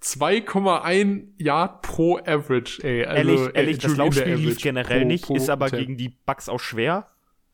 2,1 0.02 1.24
Yard 1.38 1.82
pro 1.82 2.18
Average, 2.20 2.84
ey. 2.84 3.06
Also, 3.06 3.32
ehrlich, 3.32 3.56
ehrlich, 3.56 3.78
das 3.80 3.98
Laufspiel 3.98 4.36
lief 4.36 4.58
generell 4.62 5.06
nicht, 5.06 5.26
pro 5.26 5.36
ist 5.36 5.50
aber 5.50 5.66
Attempt. 5.66 5.82
gegen 5.88 5.98
die 5.98 6.10
Bucks 6.10 6.48
auch 6.50 6.60
schwer. 6.60 7.08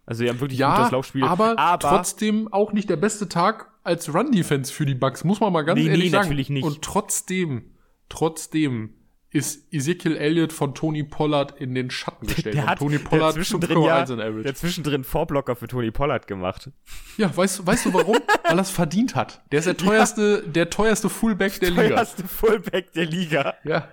Also, 0.05 0.23
die 0.23 0.29
haben 0.29 0.39
wirklich 0.41 0.59
ja, 0.59 0.75
gutes 0.77 0.91
Laufspiel. 0.91 1.23
aber, 1.23 1.57
aber 1.57 1.79
trotzdem 1.89 2.51
auch 2.51 2.73
nicht 2.73 2.89
der 2.89 2.97
beste 2.97 3.29
Tag 3.29 3.69
als 3.83 4.13
Run-Defense 4.13 4.71
für 4.73 4.85
die 4.85 4.95
Bucks, 4.95 5.23
muss 5.23 5.39
man 5.39 5.53
mal 5.53 5.61
ganz 5.63 5.79
Nee, 5.79 5.87
ehrlich 5.87 6.05
nee, 6.05 6.09
sagen. 6.09 6.23
natürlich 6.25 6.49
nicht. 6.49 6.63
Und 6.65 6.81
trotzdem, 6.81 7.71
trotzdem 8.09 8.93
ist 9.33 9.71
Ezekiel 9.73 10.17
Elliott 10.17 10.51
von 10.51 10.75
Tony 10.75 11.03
Pollard 11.03 11.59
in 11.59 11.73
den 11.73 11.89
Schatten 11.89 12.27
gestellt. 12.27 12.53
der 12.55 12.65
hat 12.67 12.79
Tony 12.79 12.97
der 12.97 13.05
Pollard 13.05 13.33
zwischendrin, 13.35 13.81
ja, 13.81 14.03
5,1 14.03 14.13
in 14.13 14.19
Average. 14.19 14.43
der 14.43 14.55
zwischendrin 14.55 15.03
Vorblocker 15.05 15.55
für 15.55 15.67
Tony 15.67 15.89
Pollard 15.91 16.27
gemacht. 16.27 16.69
Ja, 17.17 17.35
weißt, 17.35 17.59
du- 17.59 17.65
weißt 17.65 17.85
du 17.85 17.93
warum? 17.93 18.17
Weil 18.43 18.57
er 18.57 18.61
es 18.61 18.71
verdient 18.71 19.15
hat. 19.15 19.41
Der 19.51 19.59
ist 19.59 19.65
der 19.65 19.77
teuerste, 19.77 20.43
der 20.45 20.69
teuerste 20.69 21.07
Fullback 21.09 21.59
der 21.61 21.69
Liga. 21.71 21.87
Teuerste 21.89 22.23
Fullback 22.27 22.91
der 22.93 23.05
Liga. 23.05 23.55
Ja. 23.63 23.87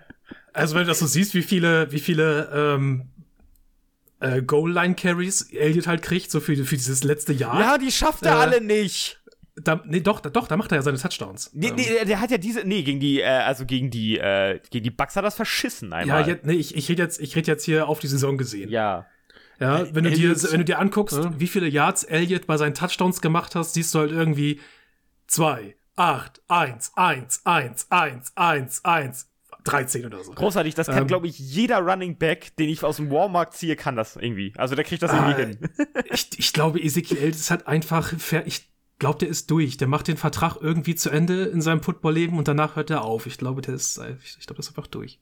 Also 0.53 0.75
wenn 0.75 0.83
du 0.83 0.89
das 0.89 0.99
so 0.99 1.07
siehst, 1.07 1.35
wie 1.35 1.43
viele, 1.43 1.93
wie 1.93 2.01
viele 2.01 2.51
ähm, 2.53 3.09
äh, 4.21 4.43
Goal-Line-Carries 4.43 5.53
Elliot 5.53 5.87
halt 5.87 6.03
kriegt, 6.03 6.33
so 6.33 6.41
für, 6.41 6.57
für 6.65 6.77
dieses 6.77 7.05
letzte 7.05 7.33
Jahr. 7.33 7.61
Ja, 7.61 7.79
die 7.79 7.93
schafft 7.93 8.25
er 8.25 8.33
Äh, 8.33 8.39
alle 8.41 8.61
nicht. 8.61 9.18
Da, 9.65 9.83
nee, 9.87 10.01
doch, 10.01 10.21
da, 10.21 10.31
doch, 10.31 10.47
da 10.49 10.57
macht 10.57 10.73
er 10.73 10.77
ja 10.77 10.83
seine 10.83 10.99
Touchdowns. 10.99 11.51
Nee, 11.55 11.69
Ähm, 11.69 11.75
nee, 11.77 11.85
der- 11.89 12.05
der 12.05 12.21
hat 12.21 12.31
ja 12.31 12.39
diese, 12.39 12.61
nee, 12.67 12.83
gegen 12.83 13.01
die, 13.01 13.21
äh, 13.21 13.27
also 13.27 13.65
gegen 13.67 13.91
die, 13.91 14.19
äh, 14.19 14.61
gegen 14.71 14.85
die 14.85 14.91
Bucks 14.91 15.17
hat 15.17 15.25
das 15.25 15.35
verschissen 15.35 15.91
ja, 15.91 15.97
einmal. 15.97 16.27
jetzt, 16.29 16.45
nee, 16.47 16.55
ich, 16.55 16.77
ich 16.77 16.89
rede 16.89 17.03
jetzt, 17.03 17.21
ich 17.21 17.35
rede 17.37 17.51
jetzt 17.51 17.65
hier 17.65 17.89
auf 17.89 17.99
die 17.99 18.07
Saison 18.09 18.39
gesehen. 18.39 18.71
ja. 18.71 19.07
Ja, 19.61 19.93
wenn 19.93 20.05
du 20.05 20.11
dir, 20.11 20.17
Elliott's- 20.31 20.53
wenn 20.53 20.59
du 20.61 20.65
dir 20.65 20.79
anguckst, 20.79 21.17
Ja. 21.17 21.33
wie 21.41 21.49
viele 21.49 21.67
Yards 21.67 22.05
Elliott 22.05 22.47
bei 22.47 22.57
seinen 22.57 22.75
Touchdowns 22.75 23.21
gemacht 23.21 23.57
hast, 23.57 23.75
siehst 23.75 23.93
du 23.93 23.99
halt 23.99 24.13
irgendwie 24.13 24.61
zwei, 25.27 25.75
acht, 25.97 26.41
eins, 26.47 26.93
eins, 26.95 27.41
eins, 27.45 27.87
eins, 27.91 28.33
eins, 28.37 28.85
eins, 28.85 29.29
13 29.65 30.07
oder 30.07 30.23
so. 30.23 30.31
Großartig, 30.33 30.77
das 30.77 30.87
kann, 30.87 30.99
Ähm, 30.99 31.07
glaube 31.09 31.27
ich, 31.27 31.39
jeder 31.41 31.79
Running 31.81 32.17
Back, 32.19 32.55
den 32.57 32.69
ich 32.69 32.85
aus 32.85 32.97
dem 32.99 33.11
Walmart 33.11 33.53
ziehe, 33.55 33.75
kann 33.75 33.97
das 33.97 34.15
irgendwie. 34.15 34.53
Also 34.57 34.77
der 34.77 34.85
kriegt 34.85 35.03
das 35.03 35.13
irgendwie 35.13 35.33
Ah, 35.35 35.37
hin. 35.37 35.59
Ich, 36.13 36.29
ich 36.39 36.53
glaube, 36.53 36.81
Ezekiel 36.81 37.19
ist 37.19 37.51
halt 37.51 37.67
einfach, 37.67 38.13
ich 38.47 38.69
glaube, 38.99 39.19
der 39.19 39.29
ist 39.29 39.51
durch. 39.51 39.77
Der 39.77 39.89
macht 39.89 40.09
den 40.09 40.17
Vertrag 40.17 40.57
irgendwie 40.61 40.95
zu 40.95 41.11
Ende 41.11 41.45
in 41.45 41.61
seinem 41.61 41.83
Footballleben 41.83 42.37
und 42.39 42.49
danach 42.49 42.77
hört 42.77 42.91
er 42.91 43.03
auf. 43.05 43.27
Ich 43.27 43.39
glaube, 43.39 43.61
der 43.63 43.75
ist, 43.75 43.99
ich, 43.99 44.37
ich 44.39 44.47
glaube, 44.47 44.57
das 44.57 44.67
ist 44.67 44.71
einfach 44.77 44.87
durch. 44.89 45.19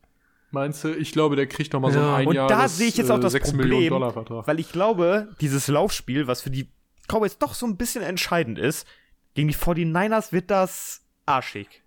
Meinst 0.51 0.85
du? 0.85 0.95
Ich 0.97 1.13
glaube, 1.13 1.37
der 1.37 1.47
kriegt 1.47 1.73
noch 1.73 1.81
mal 1.81 1.93
so 1.93 1.99
Ja. 1.99 2.17
ein 2.17 2.27
Und 2.29 2.35
Jahr 2.35 2.49
da 2.49 2.69
sehe 2.69 2.89
ich 2.89 2.97
jetzt 2.97 3.11
auch 3.11 3.19
das 3.21 3.33
6 3.33 3.51
Problem, 3.51 3.69
Millionen 3.69 3.89
Dollar 3.91 4.13
Vertrag. 4.13 4.47
Weil 4.47 4.61
ich 4.61 4.71
glaube, 4.73 5.29
dieses 5.41 5.69
Laufspiel, 5.69 6.27
was 6.27 6.41
für 6.41 6.51
die 6.51 6.69
Cowboys 7.09 7.39
doch 7.39 7.55
so 7.55 7.67
ein 7.67 7.77
bisschen 7.77 8.03
entscheidend 8.03 8.59
ist, 8.59 8.87
gegen 9.35 9.49
die 9.49 9.55
49ers 9.55 10.33
wird 10.33 10.51
das 10.51 11.03
arschig. 11.27 11.83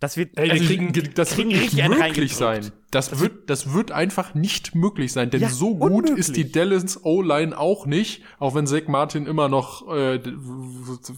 Das 0.00 0.16
wird, 0.16 0.36
Ey, 0.38 0.50
Also, 0.50 0.64
kriegen- 0.64 0.92
das 1.14 1.30
kriegen 1.34 1.50
wird 1.50 1.62
richtig 1.62 1.88
nicht 1.88 1.98
möglich 1.98 2.36
sein. 2.36 2.72
Das 2.90 3.20
wird, 3.20 3.48
das 3.48 3.72
wird 3.72 3.92
einfach 3.92 4.34
nicht 4.34 4.74
möglich 4.74 5.12
sein, 5.12 5.30
denn 5.30 5.42
Ja, 5.42 5.48
so 5.48 5.76
gut 5.76 5.92
unmöglich. 5.92 6.18
ist 6.18 6.36
die 6.36 6.50
Dallas 6.50 7.04
O-Line 7.04 7.56
auch 7.56 7.86
nicht, 7.86 8.22
auch 8.38 8.54
wenn 8.54 8.66
Zach 8.66 8.88
Martin 8.88 9.26
immer 9.26 9.48
noch 9.48 9.86
äh, 9.94 10.20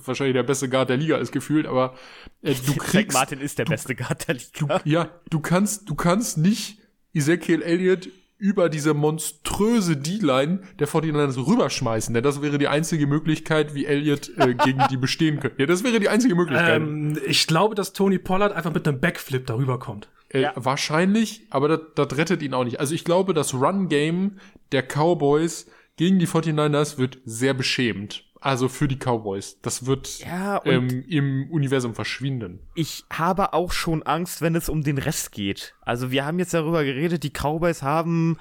wahrscheinlich 0.05 0.35
der 0.35 0.43
beste 0.43 0.69
Guard 0.69 0.91
der 0.91 0.99
Liga 0.99 1.17
ist 1.17 1.33
gefühlt, 1.33 1.67
aber 1.67 1.95
äh, 2.43 2.55
du 2.55 2.73
Zach 2.79 2.85
kriegst, 2.85 3.15
Martin 3.17 3.41
ist 3.41 3.59
der 3.59 3.65
beste 3.65 3.95
Guard 3.95 4.29
der 4.29 4.35
Liga. 4.35 4.81
ja, 4.85 5.09
du 5.31 5.41
kannst, 5.41 5.89
du 5.89 5.95
kannst 5.95 6.39
nicht 6.39 6.79
Ezekiel 7.15 7.63
Elliott 7.63 8.09
über 8.39 8.69
diese 8.69 8.93
monströse 8.93 9.97
D-Line 9.97 10.63
der 10.81 10.89
49ers 10.89 11.47
rüberschmeißen, 11.47 12.13
denn 12.13 12.25
das 12.25 12.43
wäre 12.43 12.59
die 12.59 12.67
einzige 12.67 13.07
Möglichkeit, 13.07 13.73
wie 13.75 13.87
Elliott 13.87 14.33
äh, 14.37 14.55
gegen 14.55 14.83
die 14.91 14.97
bestehen 14.97 15.39
könnte. 15.39 15.61
Ja, 15.61 15.67
das 15.67 15.85
wäre 15.85 16.01
die 16.01 16.09
einzige 16.09 16.35
Möglichkeit. 16.35 16.83
Ähm, 16.83 17.19
ich 17.25 17.47
glaube, 17.47 17.77
dass 17.77 17.93
Tony 17.93 18.19
Pollard 18.19 18.53
einfach 18.53 18.75
mit 18.75 18.87
einem 18.89 18.99
Backflip 19.01 19.47
darüber 19.47 19.79
kommt. 19.79 20.09
Äh, 20.33 20.41
Ja. 20.43 20.53
Wahrscheinlich, 20.57 21.47
aber 21.51 21.69
das, 21.69 21.81
das 21.95 22.19
rettet 22.19 22.43
ihn 22.43 22.55
auch 22.55 22.65
nicht. 22.65 22.81
Also 22.81 22.95
ich 22.95 23.05
glaube, 23.05 23.35
das 23.35 23.55
Run-Game 23.55 24.39
der 24.73 24.83
Cowboys 24.83 25.67
gegen 25.97 26.19
die 26.19 26.27
49ers 26.27 26.99
wird 26.99 27.19
sehr 27.25 27.55
beschämend. 27.55 28.25
Also 28.41 28.69
für 28.69 28.89
die 28.89 28.97
Cowboys. 28.99 29.61
Das 29.63 29.87
wird 29.87 30.19
Ja, 30.21 30.61
ähm, 30.65 31.05
im 31.07 31.49
Universum 31.53 31.95
verschwinden. 31.95 32.59
ich 32.75 33.05
habe 33.13 33.53
auch 33.53 33.71
schon 33.71 34.03
Angst, 34.03 34.43
wenn 34.43 34.57
es 34.57 34.69
um 34.69 34.83
den 34.83 34.99
Rest 34.99 35.31
geht. 35.31 35.75
Also 35.83 36.11
wir 36.11 36.25
haben 36.27 36.41
jetzt 36.41 36.53
darüber 36.55 36.83
geredet, 36.83 37.23
die 37.23 37.31
Cowboys 37.31 37.83
haben 37.83 38.39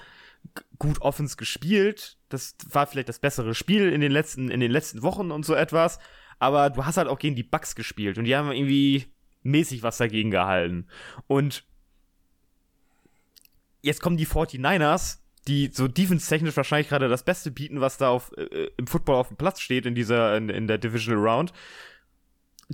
gut 0.80 1.02
Offense 1.02 1.38
gespielt. 1.38 2.18
Das 2.30 2.56
war 2.72 2.88
vielleicht 2.88 3.10
das 3.10 3.20
bessere 3.20 3.54
Spiel 3.54 3.90
in 3.94 4.02
den 4.02 4.12
letzten, 4.12 4.50
in 4.50 4.60
den 4.60 4.72
letzten 4.72 5.04
Wochen 5.04 5.30
und 5.30 5.46
so 5.46 5.54
etwas. 5.54 6.00
Aber 6.40 6.72
du 6.72 6.84
hast 6.84 6.98
halt 6.98 7.08
auch 7.08 7.20
gegen 7.20 7.36
die 7.36 7.44
Bucks 7.44 7.76
gespielt 7.76 8.18
und 8.18 8.24
die 8.24 8.36
haben 8.36 8.52
irgendwie 8.52 9.06
mäßig 9.44 9.84
was 9.84 9.98
dagegen 9.98 10.32
gehalten. 10.32 10.88
Und 11.28 11.64
jetzt 13.82 14.02
kommen 14.02 14.18
die 14.18 14.28
49ers, 14.28 15.20
die 15.48 15.72
so 15.74 15.88
defense-technisch 15.88 16.56
wahrscheinlich 16.56 16.90
gerade 16.90 17.10
das 17.10 17.24
Beste 17.24 17.52
bieten, 17.52 17.82
was 17.82 17.98
da 17.98 18.10
auf, 18.10 18.32
äh, 18.38 18.70
im 18.78 18.88
Football 18.88 19.16
auf 19.16 19.30
dem 19.30 19.38
Platz 19.38 19.60
steht 19.60 19.86
in 19.86 19.96
dieser, 19.96 20.38
in, 20.38 20.50
in 20.50 20.68
der 20.68 20.78
Divisional 20.78 21.24
Round. 21.28 21.54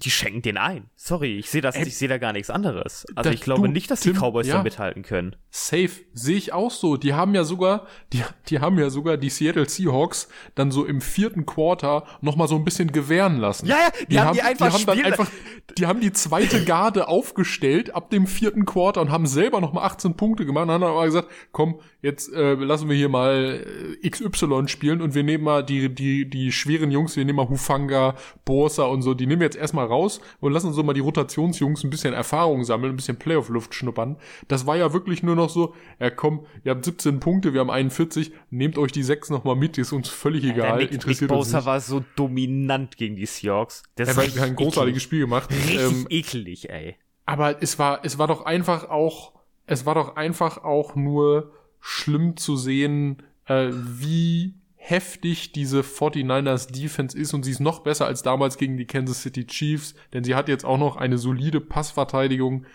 Die 0.04 0.12
schenken 0.12 0.42
den 0.44 0.58
ein. 0.58 0.90
Sorry, 0.96 1.38
ich 1.38 1.50
sehe 1.50 1.62
das, 1.62 1.76
Ey, 1.76 1.88
ich 1.88 1.98
sehe 1.98 2.08
da 2.08 2.18
gar 2.18 2.34
nichts 2.34 2.50
anderes. 2.50 3.06
Also 3.16 3.32
ich 3.32 3.42
glaube 3.42 3.68
du, 3.68 3.74
nicht, 3.74 3.90
dass 3.90 4.02
die 4.02 4.12
Tim, 4.12 4.21
Cowboys 4.21 4.48
ja. 4.48 4.58
da 4.58 4.63
mithalten 4.63 5.02
können. 5.02 5.36
Safe. 5.50 5.90
Sehe 6.13 6.38
ich 6.38 6.54
auch 6.54 6.69
so. 6.69 6.98
Die 6.98 7.13
haben 7.13 7.34
ja 7.34 7.44
sogar, 7.44 7.88
die, 8.13 8.24
die 8.50 8.60
haben 8.60 8.78
ja 8.78 8.92
sogar 8.92 9.17
die 9.17 9.30
Seattle 9.30 9.67
Seahawks 9.67 10.28
dann 10.54 10.71
so 10.71 10.86
im 10.86 11.02
vierten 11.02 11.48
Quarter 11.48 12.04
noch 12.21 12.36
mal 12.36 12.48
so 12.48 12.56
ein 12.56 12.63
bisschen 12.63 12.92
gewähren 12.92 13.38
lassen. 13.38 13.65
Ja, 13.65 13.78
ja, 13.78 14.06
die 14.08 14.19
haben 14.19 14.34
die 14.36 14.42
einfach 14.44 14.78
die 14.78 14.86
haben 14.86 14.86
dann 14.86 15.06
einfach, 15.06 15.32
die 15.78 15.88
haben 15.88 16.00
die 16.00 16.13
zweite 16.13 16.63
Garde 16.63 17.08
aufgestellt 17.08 17.96
ab 17.96 18.12
dem 18.12 18.28
vierten 18.28 18.65
Quarter 18.65 19.02
und 19.02 19.12
haben 19.12 19.26
selber 19.26 19.62
noch 19.62 19.74
mal 19.74 19.84
18 19.84 20.15
Punkte 20.15 20.46
gemacht 20.46 20.65
und 20.65 20.71
haben 20.71 20.82
dann 20.82 20.92
aber 20.92 21.06
gesagt, 21.06 21.30
komm, 21.52 21.80
jetzt 22.02 22.32
äh, 22.34 22.54
lassen 22.54 22.90
wir 22.90 22.96
hier 22.96 23.10
mal 23.10 23.65
äh, 24.04 24.10
XY 24.10 24.67
spielen 24.67 25.02
und 25.02 25.15
wir 25.15 25.24
nehmen 25.24 25.44
mal 25.44 25.63
die, 25.63 25.94
die, 25.94 26.30
die 26.30 26.52
schweren 26.52 26.92
Jungs, 26.92 27.15
wir 27.15 27.26
nehmen 27.26 27.38
mal 27.38 27.50
Hufanga, 27.50 28.15
Borsa 28.46 28.84
und 28.84 29.02
so, 29.02 29.13
die 29.13 29.26
nehmen 29.26 29.42
wir 29.42 29.46
jetzt 29.46 29.58
erstmal 29.58 29.87
raus 29.88 30.21
und 30.40 30.52
lassen 30.54 30.73
so 30.73 30.83
mal 30.83 30.94
die 30.94 31.00
Rotationsjungs 31.02 31.83
ein 31.83 31.90
bisschen 31.90 32.13
Erfahrung 32.13 32.63
sammeln, 32.63 32.94
ein 32.94 32.96
bisschen 32.96 33.17
Playoff-Luft 33.17 33.73
schnuppern. 33.73 34.17
Das 34.48 34.67
war 34.67 34.77
ja 34.77 34.94
wirklich 34.94 35.23
nur 35.23 35.35
noch 35.35 35.50
so, 35.50 35.73
ja 36.00 36.10
komm, 36.10 36.46
ihr 36.63 36.71
habt 36.71 36.85
17 36.85 37.19
Punkte, 37.19 37.54
wir 37.54 37.62
haben 37.62 37.69
41, 37.71 38.31
nehmt 38.50 38.77
euch 38.77 38.92
die 38.92 39.04
sechs 39.04 39.29
noch 39.29 39.44
mal 39.44 39.56
mit, 39.56 39.77
ist 39.77 39.92
uns 39.92 40.10
völlig 40.10 40.44
egal, 40.44 40.56
der 40.67 40.75
Nick, 40.75 40.92
Nick 40.92 40.94
interessiert 40.94 41.31
uns 41.31 41.48
Bosa 41.48 41.58
nicht. 41.58 41.65
war 41.65 41.79
so 41.79 42.04
dominant 42.15 42.98
gegen 42.98 43.15
die 43.15 43.25
Seahawks. 43.25 43.83
Das 43.96 44.10
Er 44.10 44.23
hat 44.27 44.38
ein 44.40 44.56
großartiges 44.56 45.02
Spiel 45.02 45.21
gemacht. 45.21 45.50
Richtig 45.52 45.79
Ähm, 45.79 46.08
eklig, 46.10 46.69
ey. 46.69 46.96
aber 47.25 47.62
es 47.63 47.79
war, 47.79 48.02
es 48.04 48.17
war 48.17 48.27
doch 48.27 48.46
einfach 48.46 48.90
auch, 48.90 49.33
es 49.65 49.85
war 49.85 49.96
doch 49.96 50.15
einfach 50.15 50.63
auch 50.63 50.96
nur 50.96 51.52
schlimm 51.79 52.38
zu 52.38 52.56
sehen, 52.56 53.23
äh, 53.46 53.69
wie 53.71 54.54
heftig 54.90 55.52
diese 55.52 55.81
49ers 55.81 56.71
Defense 56.71 57.17
ist 57.17 57.33
und 57.33 57.44
sie 57.44 57.52
ist 57.52 57.60
noch 57.60 57.79
besser 57.79 58.06
als 58.06 58.23
damals 58.23 58.58
gegen 58.58 58.77
die 58.77 58.85
Kansas 58.85 59.21
City 59.21 59.46
Chiefs, 59.46 59.96
denn 60.13 60.23
sie 60.23 60.35
hat 60.35 60.48
jetzt 60.48 60.65
auch 60.65 60.77
noch 60.77 60.96
eine 60.96 61.17
solide 61.17 61.60
Passverteidigung. 61.62 62.65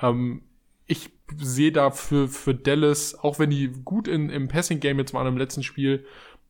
Ähm, 0.00 0.42
ich 0.86 1.10
sehe 1.38 1.72
da 1.72 1.90
für, 1.90 2.28
für 2.28 2.54
Dallas, 2.54 3.14
auch 3.14 3.38
wenn 3.38 3.50
die 3.50 3.68
gut 3.84 4.08
in, 4.08 4.28
im 4.28 4.48
Passing 4.48 4.80
Game 4.80 4.98
jetzt 4.98 5.14
waren 5.14 5.26
im 5.26 5.38
letzten 5.38 5.62
Spiel, 5.62 6.04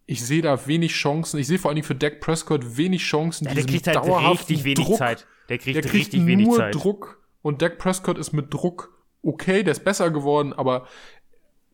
ich 0.07 0.23
sehe 0.25 0.43
da 0.43 0.67
wenig 0.67 0.93
Chancen. 0.93 1.39
Ich 1.39 1.47
sehe 1.47 1.59
vor 1.59 1.71
allen 1.71 1.77
Dingen 1.77 1.87
für 1.87 1.95
Dak 1.95 2.21
Prescott 2.21 2.77
wenig 2.77 3.03
Chancen. 3.03 3.47
Ja, 3.47 3.55
der 3.55 3.65
kriegt 3.65 3.87
halt 3.87 4.05
richtig 4.31 4.65
wenig 4.65 4.85
Druck. 4.85 4.99
Zeit. 4.99 5.27
Der 5.49 5.59
kriegt, 5.59 5.77
Der 5.77 5.83
kriegt 5.83 5.95
richtig 5.95 6.27
wenig 6.27 6.47
nur 6.47 6.59
Zeit. 6.59 6.75
Druck 6.75 7.23
und 7.41 7.63
Dak 7.63 7.79
Prescott 7.79 8.19
ist 8.19 8.33
mit 8.33 8.53
Druck 8.53 8.95
okay, 9.25 9.63
der 9.63 9.73
ist 9.73 9.85
besser 9.85 10.11
geworden, 10.11 10.53
aber 10.53 10.87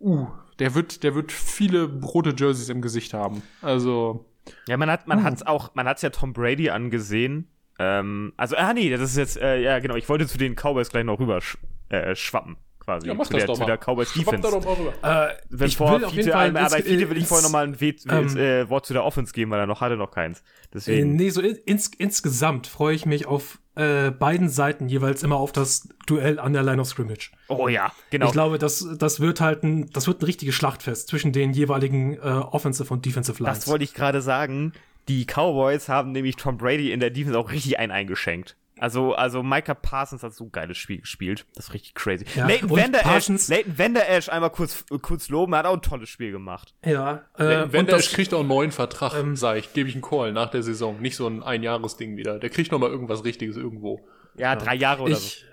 uh, 0.01 0.29
der 0.61 0.75
wird, 0.75 1.03
der 1.03 1.15
wird 1.15 1.33
viele 1.33 1.85
rote 2.03 2.35
Jerseys 2.37 2.69
im 2.69 2.81
Gesicht 2.83 3.13
haben. 3.15 3.43
Also 3.63 4.25
Ja, 4.69 4.77
man 4.77 4.91
hat, 4.91 5.09
man 5.09 5.19
Uh. 5.21 5.23
hat's 5.25 5.43
auch, 5.43 5.75
man 5.75 5.87
hat's 5.87 6.03
ja 6.03 6.11
Tom 6.11 6.33
Brady 6.33 6.71
angesehen. 6.71 7.49
Ähm, 7.79 8.33
also, 8.37 8.57
ah 8.57 8.73
nee, 8.75 8.91
das 8.91 9.01
ist 9.01 9.17
jetzt, 9.17 9.37
äh, 9.39 9.61
ja 9.63 9.79
genau, 9.79 9.97
ich 9.97 10.09
wollte 10.09 10.27
zu 10.27 10.39
den 10.39 10.55
Cowboys 10.55 10.91
gleich 10.91 11.05
noch 11.05 11.19
rüber 11.19 11.41
sch 11.41 11.57
äh, 11.89 12.15
schwappen, 12.15 12.57
quasi. 12.91 13.09
ja, 13.09 13.15
mach 13.15 13.27
zu 13.27 13.33
das 13.33 13.41
der, 13.41 13.47
doch 13.47 13.55
zu 13.55 13.61
mal. 13.61 13.67
der 13.67 13.79
Cowboys 13.79 14.13
Defense. 14.13 14.43
doch 14.43 14.65
mal 14.65 14.75
rüber. 14.75 14.93
Äh, 15.03 15.35
Wenn 15.49 15.69
ich 15.69 15.77
vor 15.77 15.99
will 15.99 16.05
auf 16.05 16.13
jeden 16.13 16.33
Fall 16.33 16.57
aber 16.57 16.77
Fiete 16.77 17.11
will 17.11 17.17
ich 17.17 17.27
vorher 17.27 17.45
nochmal 17.45 17.67
ein 17.67 17.81
We 17.81 17.95
ähm, 18.09 18.37
äh, 18.37 18.69
Wort 18.69 18.87
zu 18.87 18.93
der 18.93 19.05
Offense 19.05 19.33
geben, 19.33 19.51
weil 19.51 19.61
er 19.61 19.67
noch 19.67 19.81
hatte 19.81 19.97
noch 19.97 20.11
keins. 20.11 20.41
Äh, 20.41 20.43
Deswegen. 20.75 21.17
nee, 21.17 21.31
so 21.31 21.41
in, 21.41 21.57
ins, 21.67 21.89
insgesamt 21.89 22.67
freue 22.67 22.95
ich 22.95 23.07
mich 23.07 23.27
auf 23.27 23.59
äh, 23.77 24.11
beiden 24.11 24.49
Seiten 24.49 24.89
jeweils 24.89 25.23
immer 25.23 25.37
auf 25.37 25.53
das 25.53 25.89
Duell 26.07 26.39
an 26.39 26.53
der 26.53 26.63
Line 26.63 26.81
of 26.81 26.89
Scrimmage. 26.89 27.31
Oh 27.49 27.69
ja, 27.69 27.93
genau. 28.11 28.27
Ich 28.27 28.33
glaube, 28.33 28.59
das, 28.59 28.87
das 28.99 29.21
wird 29.21 29.41
halt 29.41 29.63
ein, 29.63 29.91
das 29.91 30.07
wird 30.07 30.23
ein 30.23 30.25
richtiges 30.27 30.55
Schlachtfest 30.55 31.09
zwischen 31.09 31.33
den 31.33 31.53
jeweiligen 31.53 32.15
äh, 32.15 32.19
Offensive 32.19 32.93
und 32.93 33.07
Defensive 33.07 33.43
Lines. 33.43 33.61
Das 33.61 33.69
wollte 33.69 33.85
ich 33.85 33.95
gerade 33.95 34.21
sagen. 34.21 34.73
Die 35.09 35.25
Cowboys 35.25 35.89
haben 35.89 36.13
nämlich 36.13 36.37
Tom 36.37 36.59
Brady 36.59 36.93
in 36.93 37.01
der 37.01 37.11
Defense 37.11 37.37
auch 37.37 37.51
richtig 37.51 37.79
einen 37.79 37.91
eingeschenkt. 37.91 38.57
Also, 38.81 39.15
also 39.15 39.43
Micah 39.43 39.75
Parsons 39.75 40.23
hat 40.23 40.33
so 40.35 40.45
ein 40.45 40.53
geiles 40.53 40.79
Spiel 40.79 41.01
gespielt. 41.03 41.45
Das 41.55 41.67
ist 41.67 41.75
richtig 41.75 41.95
crazy. 41.95 42.25
Ja, 42.35 42.47
Leighton 42.47 42.71
Vander 42.71 43.01
Parsons- 43.01 43.51
Leighton 43.51 43.77
Vander 43.77 44.09
Esch 44.09 44.31
einmal 44.31 44.49
kurz, 44.51 44.85
kurz 45.03 45.29
loben, 45.29 45.53
er 45.53 45.59
hat 45.61 45.67
auch 45.67 45.75
ein 45.75 45.83
tolles 45.83 46.09
Spiel 46.09 46.33
gemacht. 46.33 46.75
ja, 46.85 47.25
äh, 47.37 47.45
Wenn 47.71 47.81
und 47.81 47.89
der 47.89 47.97
das, 47.97 48.09
kriegt 48.11 48.33
auch 48.33 48.41
einen 48.41 48.49
neuen 48.49 48.73
Vertrag, 48.73 49.13
ähm, 49.15 49.37
sag 49.37 49.59
ich, 49.59 49.75
gebe 49.75 49.89
ich 49.89 49.95
einen 49.95 50.03
Call 50.03 50.33
nach 50.33 50.51
der 50.51 50.63
Saison. 50.63 50.99
Nicht 51.01 51.17
so 51.17 51.27
ein 51.27 51.43
Einjahresding 51.43 52.17
wieder. 52.17 52.39
Der 52.39 52.49
kriegt 52.49 52.73
noch 52.73 52.79
mal 52.79 52.89
irgendwas 52.91 53.23
Richtiges 53.25 53.57
irgendwo. 53.57 54.01
Ja, 54.37 54.57
drei 54.57 54.77
Jahre 54.77 55.03
oder 55.03 55.13
ich, 55.13 55.45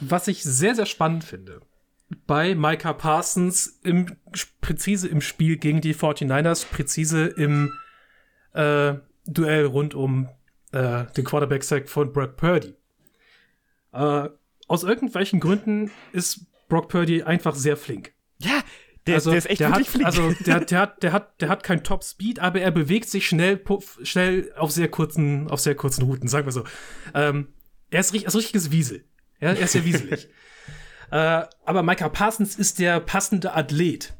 was 0.00 0.28
ich 0.28 0.42
sehr, 0.42 0.74
sehr 0.74 0.86
spannend 0.86 1.24
finde, 1.24 1.62
bei 2.26 2.54
Micah 2.54 2.92
Parsons 2.92 3.80
im, 3.82 4.14
präzise 4.60 5.08
im 5.08 5.22
Spiel 5.22 5.56
gegen 5.56 5.80
die 5.80 5.94
49ers, 5.94 6.66
präzise 6.70 7.26
im 7.26 7.72
äh, 8.52 8.94
Duell 9.24 9.64
rund 9.64 9.94
um 9.94 10.28
äh, 10.72 11.04
den 11.16 11.24
Quarterback-Sack 11.24 11.88
von 11.88 12.12
Brock 12.12 12.36
Purdy. 12.36 12.74
Äh, 13.92 14.28
aus 14.68 14.82
irgendwelchen 14.84 15.40
Gründen 15.40 15.90
ist 16.12 16.46
Brock 16.68 16.88
Purdy 16.88 17.22
einfach 17.22 17.54
sehr 17.54 17.76
flink. 17.76 18.12
Ja, 18.38 18.62
der, 19.06 19.16
also, 19.16 19.30
der 19.30 19.38
ist 19.38 19.50
echt 19.50 19.60
der 19.60 19.70
wirklich 19.70 19.88
hat, 19.88 19.92
flink. 19.92 20.06
Also 20.06 20.32
der, 20.44 20.60
der 20.64 20.78
hat, 20.78 21.02
der 21.02 21.12
hat, 21.12 21.40
der 21.40 21.48
hat 21.48 21.62
kein 21.62 21.84
Top 21.84 22.04
Speed, 22.04 22.38
aber 22.38 22.60
er 22.60 22.70
bewegt 22.70 23.08
sich 23.08 23.26
schnell, 23.26 23.56
puff, 23.56 23.98
schnell 24.02 24.52
auf 24.56 24.70
sehr 24.70 24.88
kurzen, 24.88 25.50
auf 25.50 25.60
sehr 25.60 25.74
kurzen 25.74 26.04
Routen, 26.04 26.28
sagen 26.28 26.46
wir 26.46 26.52
so. 26.52 26.64
Ähm, 27.14 27.48
er 27.90 28.00
ist, 28.00 28.14
er 28.14 28.26
ist 28.26 28.34
ein 28.34 28.38
richtiges 28.38 28.70
Wiesel. 28.70 29.04
Ja, 29.40 29.48
er 29.48 29.60
ist 29.60 29.72
sehr 29.72 29.84
wieselig. 29.84 30.28
äh, 31.10 31.42
aber 31.64 31.82
Micah 31.82 32.08
Parsons 32.08 32.56
ist 32.56 32.78
der 32.78 33.00
passende 33.00 33.54
Athlet, 33.54 34.14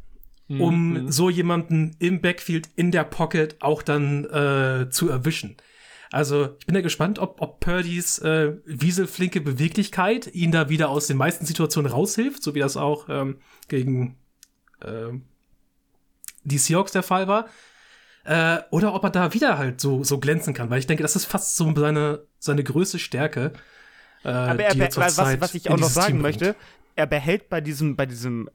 um 0.49 1.11
so 1.11 1.31
jemanden 1.31 1.97
im 1.99 2.21
Backfield, 2.21 2.69
in 2.77 2.91
der 2.91 3.05
Pocket 3.05 3.57
auch 3.61 3.83
dann 3.83 4.25
äh, 4.25 4.91
zu 4.91 5.09
erwischen. 5.09 5.57
Also 6.13 6.55
ich 6.59 6.67
bin 6.67 6.75
ja 6.75 6.83
gespannt, 6.83 7.19
ob, 7.19 7.41
ob 7.41 7.59
Purdys 7.61 8.19
äh, 8.19 8.53
wieselflinke 8.67 9.41
Beweglichkeit 9.41 10.33
ihn 10.35 10.53
da 10.53 10.69
wieder 10.69 10.91
aus 10.91 11.07
den 11.07 11.17
meisten 11.17 11.47
Situationen 11.47 11.91
raushilft, 11.91 12.43
so 12.43 12.55
wie 12.55 12.61
das 12.61 12.77
auch 12.77 13.09
ähm, 13.09 13.39
gegen 13.69 14.19
ähm, 14.85 15.25
die 16.45 16.59
Seahawks 16.59 16.93
der 16.93 17.03
Fall 17.03 17.29
war. 17.29 17.47
Äh, 18.25 18.59
oder 18.71 18.93
ob 18.93 19.05
er 19.05 19.11
da 19.11 19.33
wieder 19.33 19.57
halt 19.57 19.81
so, 19.81 20.05
so 20.05 20.19
glänzen 20.19 20.53
kann, 20.53 20.69
weil 20.69 20.81
ich 20.81 20.87
denke, 20.87 21.03
das 21.03 21.17
ist 21.17 21.25
fast 21.25 21.57
so 21.57 21.75
seine, 21.75 22.27
seine 22.39 22.63
größte 22.63 22.99
Stärke. 22.99 23.55
Äh, 24.23 24.29
Aber 24.29 24.63
er, 24.63 24.77
er 24.77 24.97
was, 24.97 25.17
was 25.17 25.55
ich 25.55 25.71
auch 25.71 25.79
noch 25.79 25.89
sagen 25.89 26.09
Team 26.09 26.23
bringt. 26.23 26.41
möchte, 26.43 26.57
er 26.95 27.07
behält 27.07 27.49
bei 27.49 27.63
diesem, 27.63 27.97
bei 27.97 28.05
diesem 28.05 28.51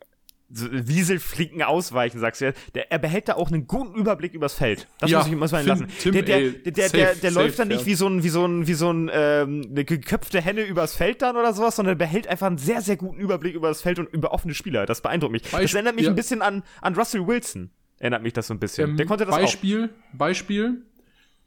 wieselflinken 0.49 1.61
Ausweichen, 1.61 2.19
sagst 2.19 2.41
du 2.41 2.45
ja, 2.45 2.51
der, 2.73 2.91
er 2.91 2.99
behält 2.99 3.27
da 3.27 3.33
auch 3.35 3.49
einen 3.51 3.67
guten 3.67 3.95
Überblick 3.99 4.33
übers 4.33 4.53
Feld. 4.53 4.87
Das 4.99 5.11
Ja, 5.11 5.19
muss 5.19 5.27
ich 5.27 5.33
ihn 5.33 5.39
Tim- 5.39 5.67
lassen. 5.67 5.87
Tim, 5.99 6.13
der 6.13 6.21
der, 6.23 6.39
der, 6.51 6.71
der, 6.71 6.83
safe, 6.85 6.97
der, 6.97 7.15
der 7.15 7.31
safe, 7.31 7.45
läuft 7.45 7.59
dann 7.59 7.67
nicht 7.67 7.81
ja. 7.81 7.85
wie 7.85 7.95
so 7.95 8.07
ein, 8.07 8.23
wie 8.23 8.29
so 8.29 8.45
ein, 8.45 8.67
wie 8.67 8.73
so 8.73 8.91
ein, 8.91 9.09
ähm, 9.13 9.67
eine 9.69 9.83
geköpfte 9.85 10.39
Henne 10.41 10.61
übers 10.63 10.95
Feld 10.95 11.21
dann 11.21 11.35
oder 11.35 11.53
sowas, 11.53 11.75
sondern 11.75 11.95
er 11.95 11.97
behält 11.97 12.27
einfach 12.27 12.47
einen 12.47 12.57
sehr, 12.57 12.81
sehr 12.81 12.95
guten 12.95 13.19
Überblick 13.19 13.55
über 13.55 13.67
das 13.67 13.81
Feld 13.81 13.99
und 13.99 14.07
über 14.13 14.31
offene 14.31 14.53
Spieler. 14.53 14.85
Das 14.85 15.01
beeindruckt 15.01 15.31
mich. 15.33 15.41
das 15.43 15.51
Beisp- 15.53 15.75
erinnert 15.75 15.95
mich 15.95 16.05
ja. 16.05 16.11
ein 16.11 16.15
bisschen 16.15 16.41
an, 16.41 16.63
an 16.81 16.95
Russell 16.95 17.27
Wilson. 17.27 17.71
Erinnert 17.99 18.23
mich 18.23 18.33
das 18.33 18.47
so 18.47 18.53
ein 18.53 18.59
bisschen. 18.59 18.91
Ähm, 18.91 18.97
der 18.97 19.05
konnte 19.05 19.25
das 19.25 19.33
auch. 19.35 19.39
Beispiel, 19.39 19.89
Beispiel. 20.13 20.85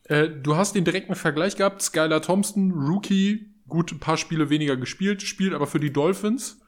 Äh, 0.05 0.29
du 0.29 0.57
hast 0.57 0.75
den 0.75 0.85
direkten 0.85 1.15
Vergleich 1.15 1.57
gehabt. 1.57 1.81
Skylar 1.81 2.21
Thompson, 2.21 2.73
Rookie, 2.73 3.55
gut, 3.69 3.93
ein 3.93 4.01
paar 4.01 4.17
Spiele 4.17 4.51
weniger 4.51 4.77
gespielt, 4.77 5.23
spielt 5.23 5.55
aber 5.55 5.67
für 5.67 5.79
die 5.81 5.93
Dolphins. 5.93 6.61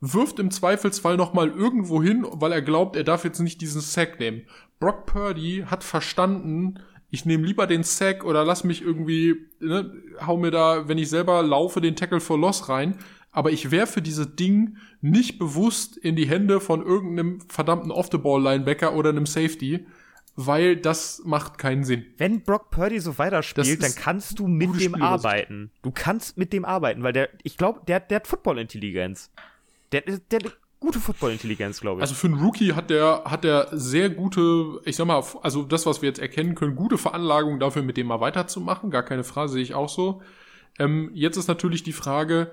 Wirft 0.00 0.38
im 0.38 0.50
Zweifelsfall 0.50 1.16
noch 1.16 1.34
mal 1.34 1.48
irgendwo 1.48 2.02
hin, 2.02 2.26
weil 2.30 2.52
er 2.52 2.62
glaubt, 2.62 2.96
er 2.96 3.04
darf 3.04 3.24
jetzt 3.24 3.40
nicht 3.40 3.60
diesen 3.60 3.82
Sack 3.82 4.18
nehmen. 4.18 4.42
Brock 4.78 5.04
Purdy 5.06 5.64
hat 5.66 5.84
verstanden, 5.84 6.80
ich 7.10 7.26
nehme 7.26 7.46
lieber 7.46 7.66
den 7.66 7.82
Sack 7.82 8.24
oder 8.24 8.44
lass 8.44 8.64
mich 8.64 8.82
irgendwie, 8.82 9.46
ne, 9.60 9.92
hau 10.26 10.36
mir 10.36 10.50
da, 10.50 10.88
wenn 10.88 10.96
ich 10.96 11.10
selber 11.10 11.42
laufe, 11.42 11.80
den 11.80 11.96
Tackle 11.96 12.20
for 12.20 12.38
Loss 12.38 12.68
rein. 12.68 12.96
Aber 13.32 13.52
ich 13.52 13.70
werfe 13.70 14.02
dieses 14.02 14.34
Ding 14.36 14.76
nicht 15.00 15.38
bewusst 15.38 15.96
in 15.96 16.16
die 16.16 16.26
Hände 16.26 16.60
von 16.60 16.84
irgendeinem 16.84 17.40
verdammten 17.42 17.90
Off-the-Ball-Linebacker 17.92 18.94
oder 18.94 19.10
einem 19.10 19.26
Safety, 19.26 19.86
weil 20.34 20.76
das 20.76 21.22
macht 21.24 21.58
keinen 21.58 21.84
Sinn. 21.84 22.06
Wenn 22.16 22.42
Brock 22.42 22.70
Purdy 22.70 22.98
so 22.98 23.18
weiterspielt, 23.18 23.82
dann 23.82 23.94
kannst 23.94 24.38
du 24.38 24.48
mit 24.48 24.68
dem 24.68 24.94
Spielweise. 24.94 25.02
arbeiten. 25.02 25.70
Du 25.82 25.90
kannst 25.92 26.38
mit 26.38 26.52
dem 26.52 26.64
arbeiten, 26.64 27.02
weil 27.02 27.12
der, 27.12 27.28
ich 27.42 27.56
glaube, 27.56 27.82
der, 27.86 28.00
der 28.00 28.16
hat 28.16 28.26
Football-Intelligenz. 28.26 29.30
Der, 29.92 30.02
der, 30.02 30.40
hat 30.40 30.56
gute 30.78 30.98
Football-Intelligenz, 30.98 31.80
glaube 31.80 32.00
ich. 32.00 32.02
Also 32.02 32.14
für 32.14 32.26
einen 32.26 32.40
Rookie 32.40 32.72
hat 32.72 32.90
der, 32.90 33.22
hat 33.24 33.44
der 33.44 33.68
sehr 33.72 34.10
gute, 34.10 34.80
ich 34.84 34.96
sag 34.96 35.06
mal, 35.06 35.22
also 35.42 35.62
das, 35.62 35.86
was 35.86 36.02
wir 36.02 36.08
jetzt 36.08 36.20
erkennen 36.20 36.54
können, 36.54 36.76
gute 36.76 36.98
Veranlagung 36.98 37.60
dafür, 37.60 37.82
mit 37.82 37.96
dem 37.96 38.06
mal 38.06 38.20
weiterzumachen. 38.20 38.90
Gar 38.90 39.02
keine 39.02 39.24
Frage, 39.24 39.50
sehe 39.50 39.62
ich 39.62 39.74
auch 39.74 39.88
so. 39.88 40.22
Ähm, 40.78 41.10
jetzt 41.14 41.36
ist 41.36 41.48
natürlich 41.48 41.82
die 41.82 41.92
Frage, 41.92 42.52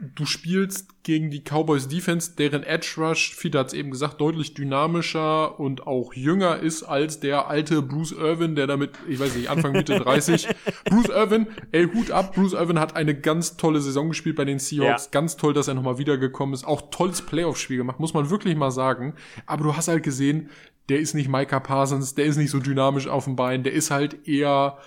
du 0.00 0.26
spielst 0.26 1.02
gegen 1.02 1.30
die 1.30 1.40
Cowboys 1.42 1.88
Defense, 1.88 2.36
deren 2.36 2.62
Edge 2.62 2.94
Rush, 2.98 3.34
Fiete 3.34 3.58
hat 3.58 3.68
es 3.68 3.72
eben 3.72 3.90
gesagt, 3.90 4.20
deutlich 4.20 4.54
dynamischer 4.54 5.58
und 5.58 5.86
auch 5.88 6.14
jünger 6.14 6.58
ist 6.60 6.84
als 6.84 7.18
der 7.18 7.48
alte 7.48 7.82
Bruce 7.82 8.12
Irvin, 8.12 8.54
der 8.54 8.68
damit, 8.68 8.92
ich 9.08 9.18
weiß 9.18 9.34
nicht, 9.34 9.50
Anfang 9.50 9.72
Mitte 9.72 9.98
30. 9.98 10.48
Bruce 10.84 11.08
Irvin, 11.08 11.48
ey, 11.72 11.88
Hut 11.92 12.12
ab, 12.12 12.34
Bruce 12.34 12.52
Irvin 12.52 12.78
hat 12.78 12.94
eine 12.94 13.18
ganz 13.18 13.56
tolle 13.56 13.80
Saison 13.80 14.08
gespielt 14.08 14.36
bei 14.36 14.44
den 14.44 14.60
Seahawks. 14.60 15.06
Ja. 15.06 15.10
Ganz 15.10 15.36
toll, 15.36 15.52
dass 15.52 15.66
er 15.66 15.74
nochmal 15.74 15.98
wiedergekommen 15.98 16.54
ist. 16.54 16.64
Auch 16.64 16.90
tolles 16.90 17.22
Playoff-Spiel 17.22 17.78
gemacht, 17.78 17.98
muss 17.98 18.14
man 18.14 18.30
wirklich 18.30 18.54
mal 18.54 18.70
sagen. 18.70 19.14
Aber 19.46 19.64
du 19.64 19.76
hast 19.76 19.88
halt 19.88 20.04
gesehen, 20.04 20.50
der 20.88 21.00
ist 21.00 21.14
nicht 21.14 21.28
Micah 21.28 21.60
Parsons, 21.60 22.14
der 22.14 22.26
ist 22.26 22.36
nicht 22.36 22.50
so 22.50 22.60
dynamisch 22.60 23.08
auf 23.08 23.24
dem 23.24 23.34
Bein, 23.34 23.64
der 23.64 23.72
ist 23.72 23.90
halt 23.90 24.28
eher 24.28 24.78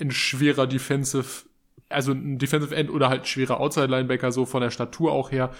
ein 0.00 0.10
schwerer 0.10 0.66
Defensive, 0.66 1.44
also 1.90 2.12
ein 2.12 2.38
Defensive 2.38 2.74
End 2.74 2.90
oder 2.90 3.08
halt 3.08 3.26
schwerer 3.26 3.60
Outside-Linebacker, 3.60 4.32
so 4.32 4.46
von 4.46 4.62
der 4.62 4.70
Statur 4.70 5.12
auch 5.12 5.30
her. 5.30 5.50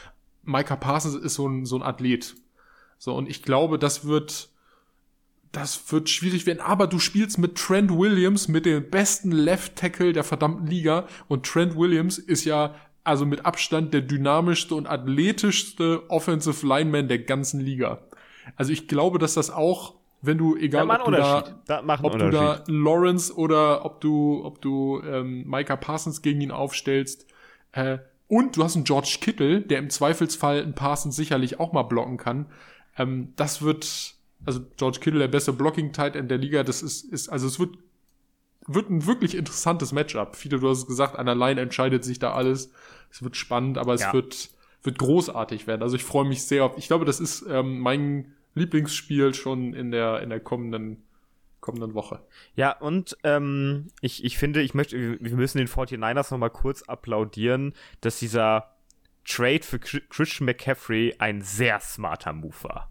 Micah 0.42 0.76
Parsons 0.76 1.16
ist 1.16 1.34
so 1.34 1.46
ein, 1.46 1.66
so 1.66 1.76
ein 1.76 1.82
Athlet. 1.82 2.34
So, 2.98 3.14
und 3.14 3.28
ich 3.28 3.42
glaube, 3.42 3.78
das 3.78 4.06
wird, 4.06 4.48
das 5.52 5.92
wird 5.92 6.08
schwierig 6.08 6.46
werden. 6.46 6.60
Aber 6.60 6.86
du 6.86 6.98
spielst 6.98 7.38
mit 7.38 7.56
Trent 7.56 7.90
Williams, 7.90 8.48
mit 8.48 8.66
dem 8.66 8.88
besten 8.90 9.32
Left 9.32 9.76
Tackle 9.76 10.12
der 10.12 10.24
verdammten 10.24 10.66
Liga. 10.66 11.06
Und 11.28 11.46
Trent 11.46 11.76
Williams 11.76 12.18
ist 12.18 12.44
ja 12.44 12.74
also 13.04 13.26
mit 13.26 13.46
Abstand 13.46 13.94
der 13.94 14.02
dynamischste 14.02 14.74
und 14.74 14.86
athletischste 14.86 16.08
Offensive 16.10 16.66
Lineman 16.66 17.08
der 17.08 17.20
ganzen 17.20 17.60
Liga. 17.60 18.02
Also 18.56 18.72
ich 18.72 18.88
glaube, 18.88 19.18
dass 19.18 19.34
das 19.34 19.50
auch, 19.50 19.94
wenn 20.22 20.38
du, 20.38 20.56
egal 20.56 20.84
macht 20.84 21.00
ob 21.00 21.06
du 21.06 21.12
da. 21.12 21.44
Da 21.66 21.98
ob 22.02 22.18
du 22.18 22.30
da 22.30 22.62
Lawrence 22.66 23.34
oder 23.34 23.84
ob 23.84 24.00
du, 24.00 24.44
ob 24.44 24.60
du 24.60 25.00
ähm, 25.02 25.48
Micah 25.48 25.76
Parsons 25.76 26.20
gegen 26.22 26.40
ihn 26.40 26.50
aufstellst. 26.50 27.26
Äh, 27.72 27.98
und 28.28 28.56
du 28.56 28.62
hast 28.62 28.76
einen 28.76 28.84
George 28.84 29.18
Kittle, 29.20 29.60
der 29.60 29.78
im 29.78 29.90
Zweifelsfall 29.90 30.62
einen 30.62 30.74
Parsons 30.74 31.16
sicherlich 31.16 31.58
auch 31.58 31.72
mal 31.72 31.82
blocken 31.84 32.16
kann. 32.16 32.46
Ähm, 32.98 33.32
das 33.36 33.62
wird, 33.62 34.14
also 34.44 34.60
George 34.76 34.98
Kittle, 35.00 35.20
der 35.20 35.28
beste 35.28 35.52
Blocking-Tight 35.52 36.16
End 36.16 36.30
der 36.30 36.38
Liga, 36.38 36.62
das 36.62 36.82
ist, 36.82 37.02
ist, 37.04 37.28
also 37.28 37.46
es 37.46 37.58
wird, 37.58 37.76
wird 38.66 38.90
ein 38.90 39.06
wirklich 39.06 39.34
interessantes 39.34 39.92
Matchup. 39.92 40.36
Viele, 40.36 40.60
du 40.60 40.68
hast 40.68 40.78
es 40.80 40.86
gesagt, 40.86 41.18
an 41.18 41.26
der 41.26 41.34
Line 41.34 41.60
entscheidet 41.60 42.04
sich 42.04 42.18
da 42.18 42.34
alles. 42.34 42.72
Es 43.10 43.22
wird 43.22 43.36
spannend, 43.36 43.78
aber 43.78 43.94
es 43.94 44.02
Ja. 44.02 44.12
wird, 44.12 44.50
wird 44.82 44.98
großartig 44.98 45.66
werden. 45.66 45.82
Also 45.82 45.96
ich 45.96 46.04
freue 46.04 46.26
mich 46.28 46.44
sehr 46.44 46.64
auf. 46.64 46.76
Ich 46.76 46.86
glaube, 46.86 47.06
das 47.06 47.20
ist 47.20 47.44
ähm, 47.48 47.80
mein 47.80 48.34
Lieblingsspiel 48.54 49.34
schon 49.34 49.74
in 49.74 49.90
der, 49.90 50.20
in 50.22 50.30
der 50.30 50.40
kommenden, 50.40 51.04
kommenden 51.60 51.94
Woche. 51.94 52.24
Ja, 52.54 52.72
und 52.72 53.16
ähm, 53.22 53.88
ich, 54.00 54.24
ich 54.24 54.38
finde, 54.38 54.62
ich 54.62 54.74
möchte, 54.74 54.96
wir 55.20 55.36
müssen 55.36 55.58
den 55.58 55.68
49ers 55.68 56.32
nochmal 56.32 56.50
kurz 56.50 56.82
applaudieren, 56.82 57.74
dass 58.00 58.18
dieser 58.18 58.76
Trade 59.24 59.62
für 59.62 59.78
Christian 59.78 60.46
McCaffrey 60.46 61.14
ein 61.18 61.42
sehr 61.42 61.80
smarter 61.80 62.32
Move 62.32 62.56
war. 62.62 62.90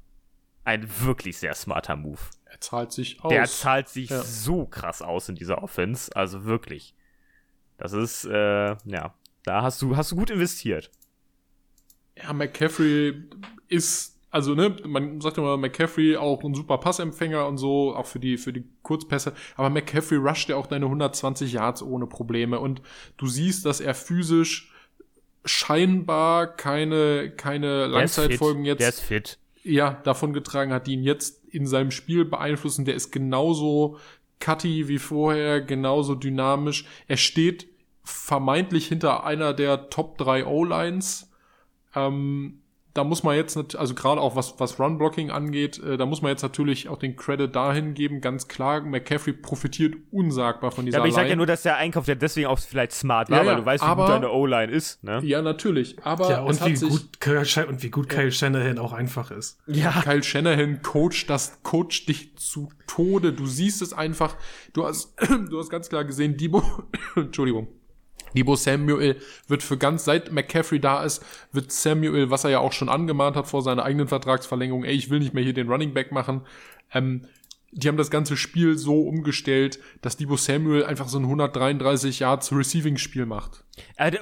Ein 0.63 0.87
wirklich 1.01 1.37
sehr 1.37 1.55
smarter 1.55 1.95
Move. 1.95 2.19
Er 2.45 2.61
zahlt 2.61 2.91
sich 2.91 3.23
aus. 3.23 3.29
Der 3.29 3.45
zahlt 3.45 3.89
sich 3.89 4.09
ja. 4.09 4.21
so 4.21 4.65
krass 4.65 5.01
aus 5.01 5.29
in 5.29 5.35
dieser 5.35 5.63
Offense. 5.63 6.15
Also 6.15 6.45
wirklich. 6.45 6.95
Das 7.77 7.93
ist, 7.93 8.25
äh, 8.25 8.75
ja, 8.85 9.15
da 9.43 9.61
hast 9.61 9.81
du, 9.81 9.95
hast 9.95 10.11
du 10.11 10.15
gut 10.15 10.29
investiert. 10.29 10.91
Ja, 12.17 12.33
McCaffrey 12.33 13.23
ist, 13.67 14.18
also, 14.31 14.53
ne, 14.53 14.75
man 14.85 15.21
sagt 15.21 15.37
immer, 15.37 15.57
McCaffrey 15.57 16.15
auch 16.15 16.43
ein 16.43 16.53
super 16.53 16.77
Passempfänger 16.77 17.47
und 17.47 17.57
so, 17.57 17.95
auch 17.95 18.05
für 18.05 18.19
die, 18.19 18.37
für 18.37 18.53
die 18.53 18.63
Kurzpässe. 18.83 19.33
Aber 19.55 19.69
McCaffrey 19.69 20.17
rusht 20.17 20.49
ja 20.49 20.55
auch 20.55 20.67
deine 20.67 20.85
120 20.85 21.53
Yards 21.53 21.81
ohne 21.81 22.05
Probleme. 22.05 22.59
Und 22.59 22.81
du 23.17 23.25
siehst, 23.25 23.65
dass 23.65 23.81
er 23.81 23.95
physisch 23.95 24.71
scheinbar 25.45 26.47
keine, 26.47 27.31
keine 27.31 27.87
Langzeitfolgen 27.87 28.65
jetzt. 28.65 28.81
Der 28.81 28.89
ist 28.89 28.99
fit. 28.99 29.39
Ja, 29.63 29.99
davon 30.03 30.33
getragen 30.33 30.73
hat, 30.73 30.85
die 30.85 30.93
ihn 30.93 31.03
jetzt 31.03 31.43
in 31.49 31.65
seinem 31.65 31.91
Spiel 31.91 32.23
beeinflussen. 32.23 32.85
Der 32.85 32.95
ist 32.95 33.11
genauso 33.11 33.97
cutty 34.39 34.87
wie 34.87 34.99
vorher, 34.99 35.59
genauso 35.61 36.13
dynamisch. 36.13 36.85
Er 37.07 37.17
steht 37.17 37.67
vermeintlich 38.03 38.87
hinter 38.87 39.23
einer 39.23 39.53
der 39.53 39.89
Top 39.89 40.17
3 40.19 40.45
O-Lines. 40.45 41.31
Ähm, 41.95 42.58
da 42.99 43.05
muss 43.05 43.23
man 43.23 43.37
jetzt, 43.37 43.57
also 43.77 43.95
gerade 43.95 44.19
auch 44.19 44.35
was, 44.35 44.59
was 44.59 44.77
Run-Blocking 44.77 45.31
angeht, 45.31 45.81
äh, 45.81 45.95
da 45.95 46.05
muss 46.05 46.21
man 46.21 46.31
jetzt 46.31 46.41
natürlich 46.41 46.89
auch 46.89 46.97
den 46.97 47.15
Credit 47.15 47.55
dahin 47.55 47.93
geben, 47.93 48.19
ganz 48.19 48.49
klar, 48.49 48.81
McCaffrey 48.81 49.31
profitiert 49.31 49.95
unsagbar 50.11 50.71
von 50.71 50.85
dieser 50.85 50.97
ja, 50.97 50.99
aber 50.99 51.07
ich 51.07 51.15
sage 51.15 51.29
ja 51.29 51.37
nur, 51.37 51.45
dass 51.45 51.63
der 51.63 51.77
Einkauf 51.77 52.07
ja 52.07 52.15
deswegen 52.15 52.47
auch 52.47 52.59
vielleicht 52.59 52.91
smart 52.91 53.29
war, 53.29 53.41
ja, 53.41 53.45
weil 53.45 53.55
du 53.55 53.65
weißt, 53.65 53.81
wie 53.81 53.87
aber, 53.87 54.03
gut 54.03 54.15
deine 54.15 54.31
O-Line 54.31 54.69
ist, 54.69 55.01
ne? 55.01 55.21
Ja, 55.23 55.41
natürlich, 55.41 55.95
aber 56.03 56.29
ja, 56.29 56.41
und, 56.41 56.65
wie 56.65 56.73
gut, 56.73 57.21
Kyle, 57.21 57.67
und 57.67 57.83
wie 57.83 57.89
gut 57.89 58.09
Kyle 58.09 58.33
Shanahan 58.33 58.77
auch 58.79 58.91
einfach 58.91 59.31
ist. 59.31 59.61
Ja. 59.67 60.01
Kyle 60.03 60.21
Shanahan 60.21 60.81
coacht 60.81 61.29
das, 61.29 61.63
coacht 61.63 62.09
dich 62.09 62.37
zu 62.37 62.69
Tode, 62.85 63.31
du 63.31 63.45
siehst 63.45 63.81
es 63.81 63.93
einfach, 63.93 64.35
du 64.73 64.85
hast, 64.85 65.15
du 65.49 65.57
hast 65.57 65.69
ganz 65.69 65.87
klar 65.87 66.03
gesehen, 66.03 66.35
Debo, 66.35 66.61
Entschuldigung, 67.15 67.69
Debo 68.35 68.55
Samuel 68.55 69.17
wird 69.47 69.63
für 69.63 69.77
ganz, 69.77 70.05
seit 70.05 70.31
McCaffrey 70.31 70.79
da 70.79 71.03
ist, 71.03 71.23
wird 71.51 71.71
Samuel, 71.71 72.29
was 72.29 72.43
er 72.43 72.51
ja 72.51 72.59
auch 72.59 72.73
schon 72.73 72.89
angemahnt 72.89 73.35
hat 73.35 73.47
vor 73.47 73.61
seiner 73.61 73.83
eigenen 73.83 74.07
Vertragsverlängerung, 74.07 74.83
ey, 74.83 74.95
ich 74.95 75.09
will 75.09 75.19
nicht 75.19 75.33
mehr 75.33 75.43
hier 75.43 75.53
den 75.53 75.69
Running 75.69 75.93
Back 75.93 76.11
machen, 76.11 76.41
ähm, 76.93 77.25
die 77.71 77.87
haben 77.87 77.97
das 77.97 78.09
ganze 78.09 78.35
Spiel 78.35 78.77
so 78.77 79.01
umgestellt, 79.01 79.79
dass 80.01 80.17
Debo 80.17 80.37
Samuel 80.37 80.85
einfach 80.85 81.07
so 81.07 81.19
ein 81.19 81.23
133 81.25 82.19
Yards 82.19 82.51
Receiving 82.51 82.97
Spiel 82.97 83.25
macht. 83.25 83.63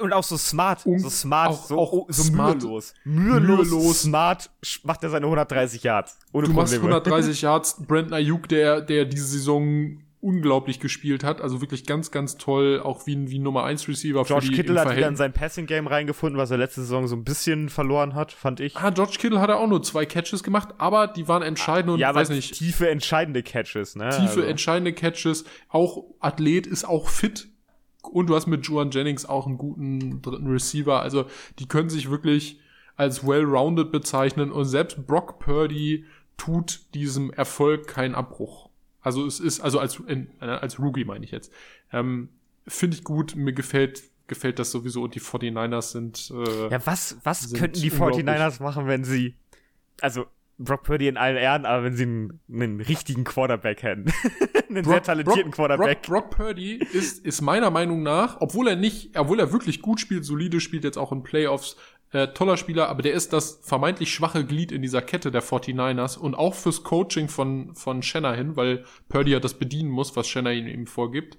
Und 0.00 0.12
auch 0.12 0.22
so 0.22 0.36
smart, 0.36 0.84
um, 0.84 0.98
so 0.98 1.08
smart, 1.08 1.50
auch, 1.50 1.64
so, 1.64 1.78
auch 1.78 2.06
so 2.08 2.22
smart, 2.22 2.62
mühelos. 2.62 2.94
mühelos. 3.04 3.70
Mühelos, 3.70 4.02
smart 4.02 4.50
macht 4.84 5.02
er 5.02 5.10
seine 5.10 5.26
130 5.26 5.82
Yards. 5.82 6.18
Ohne 6.32 6.46
du 6.46 6.52
Probleme. 6.52 6.82
machst 6.82 7.04
130 7.06 7.42
Yards, 7.42 7.86
Brandon 7.86 8.14
Ayuk, 8.14 8.48
der, 8.48 8.80
der 8.82 9.06
diese 9.06 9.26
Saison 9.26 10.02
unglaublich 10.20 10.80
gespielt 10.80 11.22
hat. 11.22 11.40
Also 11.40 11.60
wirklich 11.60 11.86
ganz, 11.86 12.10
ganz 12.10 12.36
toll, 12.36 12.80
auch 12.82 13.06
wie, 13.06 13.30
wie 13.30 13.38
Nummer 13.38 13.64
1 13.64 13.86
Receiver. 13.88 14.24
George 14.24 14.46
für 14.46 14.50
die, 14.50 14.56
Kittle 14.56 14.80
hat 14.80 14.96
wieder 14.96 15.08
in 15.08 15.16
sein 15.16 15.32
Passing-Game 15.32 15.86
reingefunden, 15.86 16.38
was 16.38 16.50
er 16.50 16.58
letzte 16.58 16.80
Saison 16.80 17.06
so 17.06 17.14
ein 17.14 17.24
bisschen 17.24 17.68
verloren 17.68 18.14
hat, 18.14 18.32
fand 18.32 18.60
ich. 18.60 18.76
Ah, 18.76 18.90
George 18.90 19.16
Kittle 19.18 19.40
hat 19.40 19.48
er 19.48 19.58
auch 19.58 19.68
nur 19.68 19.82
zwei 19.82 20.06
Catches 20.06 20.42
gemacht, 20.42 20.70
aber 20.78 21.06
die 21.06 21.28
waren 21.28 21.42
entscheidend 21.42 21.92
und 21.92 22.00
ja, 22.00 22.14
weiß 22.14 22.30
nicht. 22.30 22.54
Tiefe, 22.54 22.88
entscheidende 22.88 23.42
Catches, 23.42 23.94
ne? 23.94 24.10
Tiefe, 24.10 24.40
also. 24.40 24.42
entscheidende 24.42 24.92
Catches. 24.92 25.44
Auch 25.68 26.04
Athlet 26.20 26.66
ist 26.66 26.84
auch 26.84 27.08
fit. 27.08 27.48
Und 28.02 28.28
du 28.28 28.34
hast 28.34 28.46
mit 28.46 28.66
Juan 28.66 28.90
Jennings 28.90 29.26
auch 29.26 29.46
einen 29.46 29.58
guten 29.58 30.22
dritten 30.22 30.46
Receiver. 30.46 31.00
Also, 31.00 31.26
die 31.58 31.66
können 31.66 31.90
sich 31.90 32.10
wirklich 32.10 32.60
als 32.96 33.26
well-rounded 33.26 33.92
bezeichnen 33.92 34.50
und 34.50 34.64
selbst 34.64 35.06
Brock 35.06 35.38
Purdy 35.38 36.04
tut 36.36 36.80
diesem 36.94 37.30
Erfolg 37.30 37.86
keinen 37.86 38.14
Abbruch. 38.14 38.67
Also 39.08 39.24
es 39.24 39.40
ist, 39.40 39.60
also 39.60 39.78
als, 39.78 39.98
in, 40.06 40.28
äh, 40.42 40.44
als 40.44 40.78
Rookie 40.78 41.06
meine 41.06 41.24
ich 41.24 41.30
jetzt. 41.30 41.50
Ähm, 41.94 42.28
Finde 42.66 42.98
ich 42.98 43.04
gut, 43.04 43.36
mir 43.36 43.54
gefällt, 43.54 44.02
gefällt 44.26 44.58
das 44.58 44.70
sowieso 44.70 45.02
und 45.02 45.14
die 45.14 45.20
49ers 45.20 45.92
sind. 45.92 46.30
Äh, 46.30 46.68
ja, 46.68 46.86
was, 46.86 47.16
was 47.24 47.50
könnten 47.54 47.80
die 47.80 47.90
49ers 47.90 48.62
machen, 48.62 48.86
wenn 48.86 49.04
sie. 49.04 49.34
Also, 50.02 50.26
Brock 50.58 50.82
Purdy 50.82 51.08
in 51.08 51.16
allen 51.16 51.38
Ehren, 51.38 51.64
aber 51.64 51.84
wenn 51.84 51.96
sie 51.96 52.02
einen, 52.02 52.40
einen 52.52 52.80
richtigen 52.82 53.24
Quarterback 53.24 53.82
hätten. 53.82 54.12
einen 54.68 54.82
Brock, 54.82 54.92
sehr 54.92 55.02
talentierten 55.04 55.44
Brock, 55.44 55.54
Quarterback. 55.54 56.02
Brock, 56.02 56.30
Brock 56.30 56.36
Purdy 56.36 56.74
ist, 56.92 57.24
ist 57.24 57.40
meiner 57.40 57.70
Meinung 57.70 58.02
nach, 58.02 58.42
obwohl 58.42 58.68
er 58.68 58.76
nicht, 58.76 59.18
obwohl 59.18 59.40
er 59.40 59.52
wirklich 59.52 59.80
gut 59.80 60.00
spielt, 60.00 60.26
solide 60.26 60.60
spielt, 60.60 60.84
jetzt 60.84 60.98
auch 60.98 61.12
in 61.12 61.22
Playoffs, 61.22 61.76
äh, 62.12 62.28
toller 62.28 62.56
Spieler, 62.56 62.88
aber 62.88 63.02
der 63.02 63.12
ist 63.12 63.32
das 63.32 63.60
vermeintlich 63.62 64.12
schwache 64.12 64.44
Glied 64.44 64.72
in 64.72 64.80
dieser 64.80 65.02
Kette 65.02 65.30
der 65.30 65.42
49ers 65.42 66.18
und 66.18 66.34
auch 66.34 66.54
fürs 66.54 66.82
Coaching 66.82 67.28
von, 67.28 67.74
von 67.74 68.02
Shanahan, 68.02 68.56
weil 68.56 68.84
Purdy 69.08 69.32
ja 69.32 69.40
das 69.40 69.54
bedienen 69.54 69.90
muss, 69.90 70.16
was 70.16 70.26
Shanahan 70.26 70.66
ihm 70.66 70.86
vorgibt. 70.86 71.36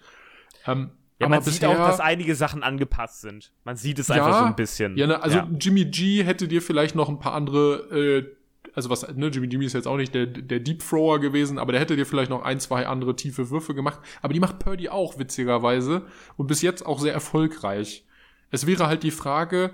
Ähm, 0.68 0.92
ja, 1.20 1.28
man 1.28 1.42
sieht 1.42 1.66
auch, 1.66 1.76
dass 1.76 2.00
einige 2.00 2.34
Sachen 2.36 2.64
angepasst 2.64 3.22
sind. 3.22 3.52
Man 3.66 3.76
sieht 3.76 4.00
es 4.00 4.08
ja, 4.08 4.16
einfach 4.16 4.40
so 4.40 4.46
ein 4.46 4.56
bisschen. 4.56 4.96
Ja, 4.96 5.08
ne, 5.08 5.22
also 5.22 5.38
ja. 5.38 5.50
Jimmy 5.60 5.86
G 5.86 6.24
hätte 6.24 6.48
dir 6.48 6.62
vielleicht 6.62 6.96
noch 6.96 7.10
ein 7.10 7.20
paar 7.20 7.34
andere, 7.34 7.76
äh, 7.92 8.70
also 8.74 8.90
was, 8.90 9.06
ne, 9.14 9.28
Jimmy 9.28 9.48
Jimmy 9.48 9.66
ist 9.66 9.74
jetzt 9.74 9.88
auch 9.88 9.98
nicht 9.98 10.14
der, 10.14 10.28
der 10.28 10.60
Deep 10.62 10.88
Thrower 10.88 11.20
gewesen, 11.20 11.58
aber 11.58 11.74
der 11.74 11.82
hätte 11.82 11.98
dir 11.98 12.06
vielleicht 12.06 12.30
noch 12.30 12.44
ein, 12.44 12.60
zwei 12.62 12.88
andere 12.88 13.16
tiefe 13.18 13.50
Würfe 13.50 13.76
gemacht. 13.76 14.00
Aber 14.22 14.34
die 14.34 14.40
macht 14.40 14.60
Purdy 14.60 14.88
auch, 14.88 15.20
witzigerweise. 15.20 16.04
Und 16.38 16.48
bis 16.48 16.62
jetzt 16.62 16.86
auch 16.86 17.00
sehr 17.00 17.14
erfolgreich. 17.14 18.06
Es 18.52 18.66
wäre 18.66 18.88
halt 18.88 19.04
die 19.04 19.12
Frage, 19.12 19.72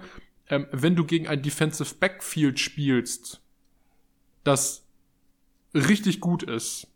ähm, 0.49 0.67
wenn 0.71 0.95
du 0.95 1.05
gegen 1.05 1.27
ein 1.27 1.41
Defensive 1.41 1.95
Backfield 1.95 2.59
spielst, 2.59 3.41
das 4.43 4.85
richtig 5.73 6.19
gut 6.19 6.43
ist, 6.43 6.87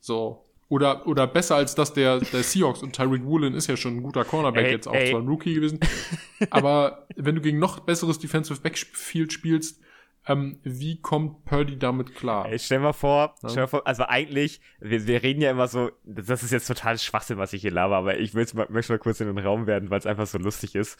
so, 0.00 0.44
oder, 0.68 1.06
oder 1.06 1.26
besser 1.26 1.56
als 1.56 1.74
das 1.74 1.92
der, 1.92 2.20
der 2.20 2.42
Seahawks 2.44 2.82
und 2.82 2.94
Tyreek 2.94 3.24
Woolen 3.24 3.54
ist 3.54 3.66
ja 3.66 3.76
schon 3.76 3.96
ein 3.96 4.02
guter 4.02 4.24
Cornerback, 4.24 4.66
ey, 4.66 4.72
jetzt 4.72 4.86
auch 4.86 4.94
ey. 4.94 5.10
zwar 5.10 5.20
ein 5.20 5.26
Rookie 5.26 5.54
gewesen. 5.54 5.80
aber 6.50 7.06
wenn 7.16 7.34
du 7.34 7.40
gegen 7.40 7.58
noch 7.58 7.80
besseres 7.80 8.18
Defensive 8.18 8.60
Backfield 8.60 9.32
spielst, 9.32 9.80
ähm, 10.26 10.60
wie 10.62 11.00
kommt 11.00 11.44
Purdy 11.44 11.78
damit 11.78 12.14
klar? 12.14 12.46
Ey, 12.46 12.58
stell 12.58 12.80
mal 12.80 12.92
vor, 12.92 13.34
ja? 13.42 13.48
stell 13.48 13.62
mal 13.62 13.68
vor, 13.68 13.86
also 13.86 14.04
eigentlich, 14.06 14.60
wir, 14.78 15.06
wir 15.06 15.22
reden 15.22 15.40
ja 15.40 15.50
immer 15.50 15.66
so, 15.66 15.90
das 16.04 16.42
ist 16.42 16.50
jetzt 16.50 16.66
total 16.66 16.98
Schwachsinn, 16.98 17.38
was 17.38 17.52
ich 17.52 17.62
hier 17.62 17.70
laber, 17.70 17.96
aber 17.96 18.18
ich 18.18 18.34
will 18.34 18.46
mal, 18.54 18.66
möchte 18.68 18.92
mal 18.92 18.98
kurz 18.98 19.20
in 19.20 19.34
den 19.34 19.38
Raum 19.38 19.66
werden, 19.66 19.90
weil 19.90 19.98
es 19.98 20.06
einfach 20.06 20.26
so 20.26 20.38
lustig 20.38 20.74
ist. 20.74 20.98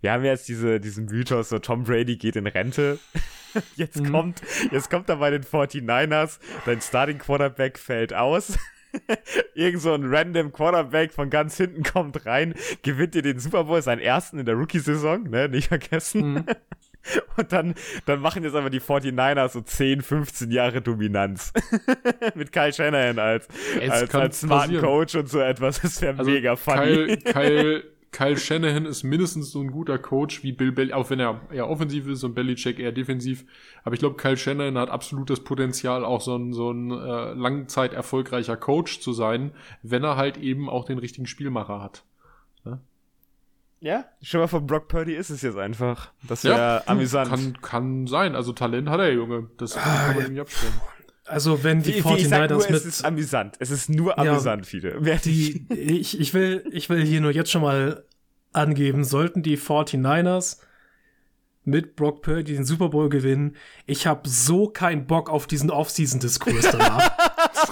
Wir 0.00 0.12
haben 0.12 0.24
jetzt 0.24 0.48
diese, 0.48 0.80
diesen 0.80 1.06
Mythos, 1.06 1.50
so 1.50 1.58
Tom 1.58 1.84
Brady 1.84 2.16
geht 2.16 2.36
in 2.36 2.46
Rente. 2.46 2.98
jetzt 3.76 4.00
mhm. 4.00 4.10
kommt, 4.10 4.42
jetzt 4.70 4.90
kommt 4.90 5.08
er 5.10 5.16
bei 5.16 5.30
den 5.30 5.42
49ers, 5.42 6.38
dein 6.64 6.80
Starting 6.80 7.18
Quarterback 7.18 7.78
fällt 7.78 8.14
aus. 8.14 8.58
Irgend 9.54 9.82
so 9.82 9.92
ein 9.92 10.04
random 10.04 10.52
Quarterback 10.52 11.12
von 11.12 11.30
ganz 11.30 11.56
hinten 11.56 11.82
kommt 11.82 12.24
rein, 12.26 12.54
gewinnt 12.82 13.14
dir 13.14 13.22
den 13.22 13.38
Super 13.38 13.64
Bowl, 13.64 13.80
seinen 13.82 14.00
ersten 14.00 14.38
in 14.38 14.46
der 14.46 14.54
Rookie-Saison, 14.54 15.24
ne, 15.24 15.48
nicht 15.48 15.68
vergessen. 15.68 16.34
Mhm. 16.34 16.46
Und 17.36 17.52
dann, 17.52 17.74
dann 18.06 18.20
machen 18.20 18.44
jetzt 18.44 18.54
aber 18.54 18.70
die 18.70 18.80
49ers 18.80 19.50
so 19.50 19.60
10, 19.60 20.02
15 20.02 20.50
Jahre 20.50 20.80
Dominanz. 20.80 21.52
Mit 22.34 22.52
Kyle 22.52 22.72
Shanahan 22.72 23.18
als, 23.18 23.48
als, 23.80 24.14
als 24.14 24.40
smarten 24.40 24.80
Coach 24.80 25.14
und 25.14 25.28
so 25.28 25.40
etwas. 25.40 25.80
Das 25.80 26.00
wäre 26.00 26.18
also 26.18 26.30
mega 26.30 26.56
funny. 26.56 27.16
Kyle, 27.16 27.16
Kyle, 27.24 27.84
Kyle 28.12 28.36
Shanahan 28.36 28.84
ist 28.84 29.02
mindestens 29.02 29.50
so 29.50 29.60
ein 29.60 29.70
guter 29.70 29.98
Coach 29.98 30.42
wie 30.42 30.52
Bill 30.52 30.72
Belichick, 30.72 30.94
auch 30.94 31.10
wenn 31.10 31.18
er 31.18 31.40
eher 31.50 31.68
offensiv 31.68 32.06
ist 32.06 32.22
und 32.24 32.34
Belichick 32.34 32.78
eher 32.78 32.92
defensiv. 32.92 33.44
Aber 33.84 33.94
ich 33.94 34.00
glaube, 34.00 34.16
Kyle 34.16 34.36
Shanahan 34.36 34.78
hat 34.78 34.90
absolut 34.90 35.30
das 35.30 35.40
Potenzial, 35.40 36.04
auch 36.04 36.20
so 36.20 36.36
ein, 36.36 36.52
so 36.52 36.70
ein 36.70 36.90
äh, 36.90 37.32
langzeit 37.32 37.94
erfolgreicher 37.94 38.56
Coach 38.56 39.00
zu 39.00 39.12
sein, 39.12 39.52
wenn 39.82 40.04
er 40.04 40.16
halt 40.16 40.36
eben 40.36 40.68
auch 40.68 40.84
den 40.84 40.98
richtigen 40.98 41.26
Spielmacher 41.26 41.82
hat. 41.82 42.04
Ja? 43.82 44.04
Schon 44.22 44.40
mal 44.40 44.46
von 44.46 44.64
Brock 44.64 44.86
Purdy 44.86 45.14
ist 45.14 45.30
es 45.30 45.42
jetzt 45.42 45.58
einfach. 45.58 46.12
Das 46.28 46.44
wäre 46.44 46.56
ja, 46.56 46.82
amüsant. 46.86 47.28
Kann, 47.28 47.58
kann 47.60 48.06
sein. 48.06 48.36
Also 48.36 48.52
Talent 48.52 48.88
hat 48.88 49.00
er, 49.00 49.12
Junge. 49.12 49.50
Das 49.58 49.74
kann 49.74 50.16
man 50.16 50.24
ah, 50.24 50.28
nicht 50.28 50.40
abstellen. 50.40 50.72
Also 51.24 51.64
wenn 51.64 51.82
die 51.82 52.00
49ers 52.00 52.58
mit... 52.58 52.70
Es 52.70 52.86
ist 52.86 53.04
amüsant. 53.04 53.56
Es 53.58 53.72
ist 53.72 53.90
nur 53.90 54.18
amüsant, 54.18 54.66
ja, 54.66 54.68
viele. 54.68 55.18
Die, 55.24 55.66
ich, 55.68 56.20
ich, 56.20 56.32
will, 56.32 56.64
ich 56.70 56.90
will 56.90 57.04
hier 57.04 57.20
nur 57.20 57.32
jetzt 57.32 57.50
schon 57.50 57.62
mal 57.62 58.04
angeben, 58.52 59.02
sollten 59.02 59.42
die 59.42 59.58
49ers 59.58 60.60
mit 61.64 61.94
Brock 61.96 62.22
Purdy 62.22 62.54
den 62.54 62.64
Super 62.64 62.88
Bowl 62.88 63.08
gewinnen, 63.08 63.56
ich 63.86 64.06
habe 64.06 64.28
so 64.28 64.66
keinen 64.68 65.06
Bock 65.06 65.30
auf 65.30 65.46
diesen 65.46 65.70
Off-Season-Diskurs 65.70 66.70
danach. 66.72 67.12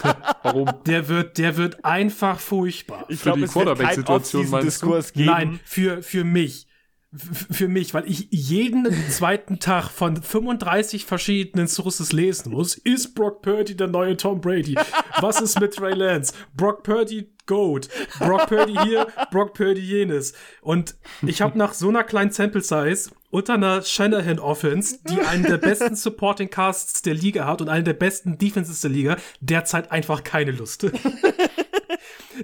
Warum? 0.43 0.71
Der 0.87 1.09
wird, 1.09 1.39
der 1.39 1.57
wird 1.57 1.85
einfach 1.85 2.39
furchtbar. 2.39 3.05
Ich 3.09 3.23
glaube, 3.23 3.45
es 3.45 3.55
wird 3.55 3.79
keinen 3.79 4.05
Off-Season-Diskurs 4.07 5.13
geben. 5.13 5.27
Nein, 5.27 5.61
für, 5.65 6.03
für 6.03 6.25
mich. 6.25 6.67
f- 7.13 7.47
für 7.51 7.69
mich, 7.69 7.93
weil 7.93 8.09
ich 8.09 8.29
jeden 8.31 8.87
zweiten 9.11 9.59
Tag 9.59 9.89
von 9.91 10.17
35 10.23 11.05
verschiedenen 11.05 11.67
Sources 11.67 12.13
lesen 12.13 12.53
muss. 12.53 12.77
Ist 12.77 13.15
Brock 13.15 13.43
Purdy 13.43 13.77
der 13.77 13.89
neue 13.89 14.17
Tom 14.17 14.41
Brady? 14.41 14.77
Was 15.21 15.41
ist 15.41 15.59
mit 15.61 15.75
Trey 15.75 15.95
Lance? 15.95 16.33
Brock 16.55 16.85
Purdy 16.85 17.33
Goat. 17.47 17.89
Brock 18.21 18.47
Purdy 18.47 18.77
hier, 18.85 19.09
Brock 19.33 19.55
Purdy 19.55 19.81
jenes. 19.81 20.33
Und 20.63 20.95
ich 21.23 21.43
habe 21.43 21.59
nach 21.59 21.75
so 21.75 21.89
einer 21.89 22.05
kleinen 22.05 22.31
Sample 22.31 22.63
Size 22.63 23.11
unter 23.31 23.55
einer 23.55 23.83
Shanahan 23.83 24.39
Offense, 24.39 24.99
die 25.09 25.21
einen 25.29 25.45
der 25.45 25.59
besten 25.59 25.97
Supporting 25.97 26.51
Casts 26.51 27.03
der 27.03 27.15
Liga 27.15 27.47
hat 27.47 27.61
und 27.61 27.69
einen 27.69 27.85
der 27.85 27.95
besten 27.95 28.39
Defenses 28.39 28.81
der 28.81 28.91
Liga, 28.91 29.17
derzeit 29.41 29.91
einfach 29.93 30.25
keine 30.25 30.51
Lust. 30.53 30.87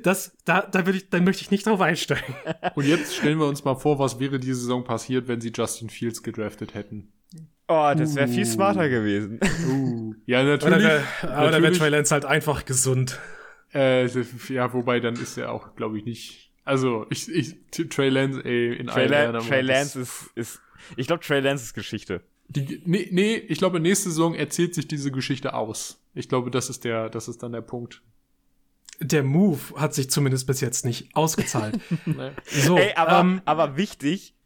Das, 0.03 0.37
da, 0.45 0.61
da, 0.61 0.85
würde 0.85 0.99
ich, 0.99 1.09
da 1.09 1.21
möchte 1.21 1.43
ich 1.43 1.51
nicht 1.51 1.67
drauf 1.67 1.81
einsteigen. 1.81 2.35
Und 2.75 2.87
jetzt 2.87 3.15
stellen 3.17 3.39
wir 3.39 3.47
uns 3.47 3.65
mal 3.65 3.77
vor, 3.77 3.99
was 3.99 4.21
wäre 4.21 4.39
diese 4.39 4.61
Saison 4.61 4.85
passiert, 4.85 5.27
wenn 5.27 5.41
sie 5.41 5.53
Justin 5.55 5.89
Fields 5.89 6.23
gedraftet 6.23 6.75
hätten. 6.75 7.13
Oh, 7.67 7.93
das 7.97 8.15
wäre 8.15 8.29
viel 8.29 8.45
Uh. 8.45 8.51
smarter 8.51 8.89
gewesen. 8.91 9.41
Uh. 9.67 10.15
Ja, 10.27 10.43
natürlich. 10.43 10.85
wär, 10.85 11.03
aber 11.23 11.51
natürlich 11.51 11.79
Trey 11.79 11.89
Lance 11.89 12.13
halt 12.13 12.25
einfach 12.27 12.67
gesund. 12.67 13.19
äh, 13.75 14.07
ja, 14.49 14.73
wobei 14.75 15.01
dann 15.01 15.15
ist 15.15 15.39
er 15.39 15.51
auch, 15.51 15.75
glaube 15.77 15.99
ich, 15.99 16.05
nicht. 16.05 16.53
Also, 16.65 17.07
ich, 17.11 17.29
ich, 17.33 17.57
Trey 17.89 18.11
Lance, 18.11 18.45
ey, 18.45 18.77
in 18.77 18.89
Trey, 18.89 19.13
aber 19.13 19.39
Trey 19.39 19.63
Lance 19.63 20.01
ist, 20.01 20.31
ist 20.35 20.61
ich 20.97 21.07
glaube, 21.07 21.23
Trey 21.25 21.41
Lance 21.41 21.65
ist 21.65 21.75
Geschichte. 21.75 22.23
Die, 22.49 22.81
nee, 22.85 23.09
nee, 23.11 23.37
ich 23.37 23.59
glaube, 23.59 23.81
nächste 23.81 24.11
Saison 24.11 24.35
erzählt 24.35 24.75
sich 24.75 24.87
diese 24.87 25.11
Geschichte 25.11 25.55
aus. 25.55 26.01
Ich 26.15 26.29
glaube, 26.29 26.51
das 26.51 26.71
ist 26.71 26.85
der, 26.85 27.11
das 27.11 27.29
ist 27.29 27.43
dann 27.43 27.53
der 27.53 27.61
Punkt. 27.61 28.03
Der 29.01 29.23
Move 29.23 29.61
hat 29.77 29.95
sich 29.95 30.11
zumindest 30.11 30.47
bis 30.47 30.61
jetzt 30.61 30.85
nicht 30.85 31.15
ausgezahlt. 31.15 31.79
Ne? 32.07 32.33
So, 32.47 32.79
Ey, 32.79 32.95
aber, 32.95 33.21
ähm, 33.21 33.43
aber 33.45 33.77
wichtig, 33.77 34.37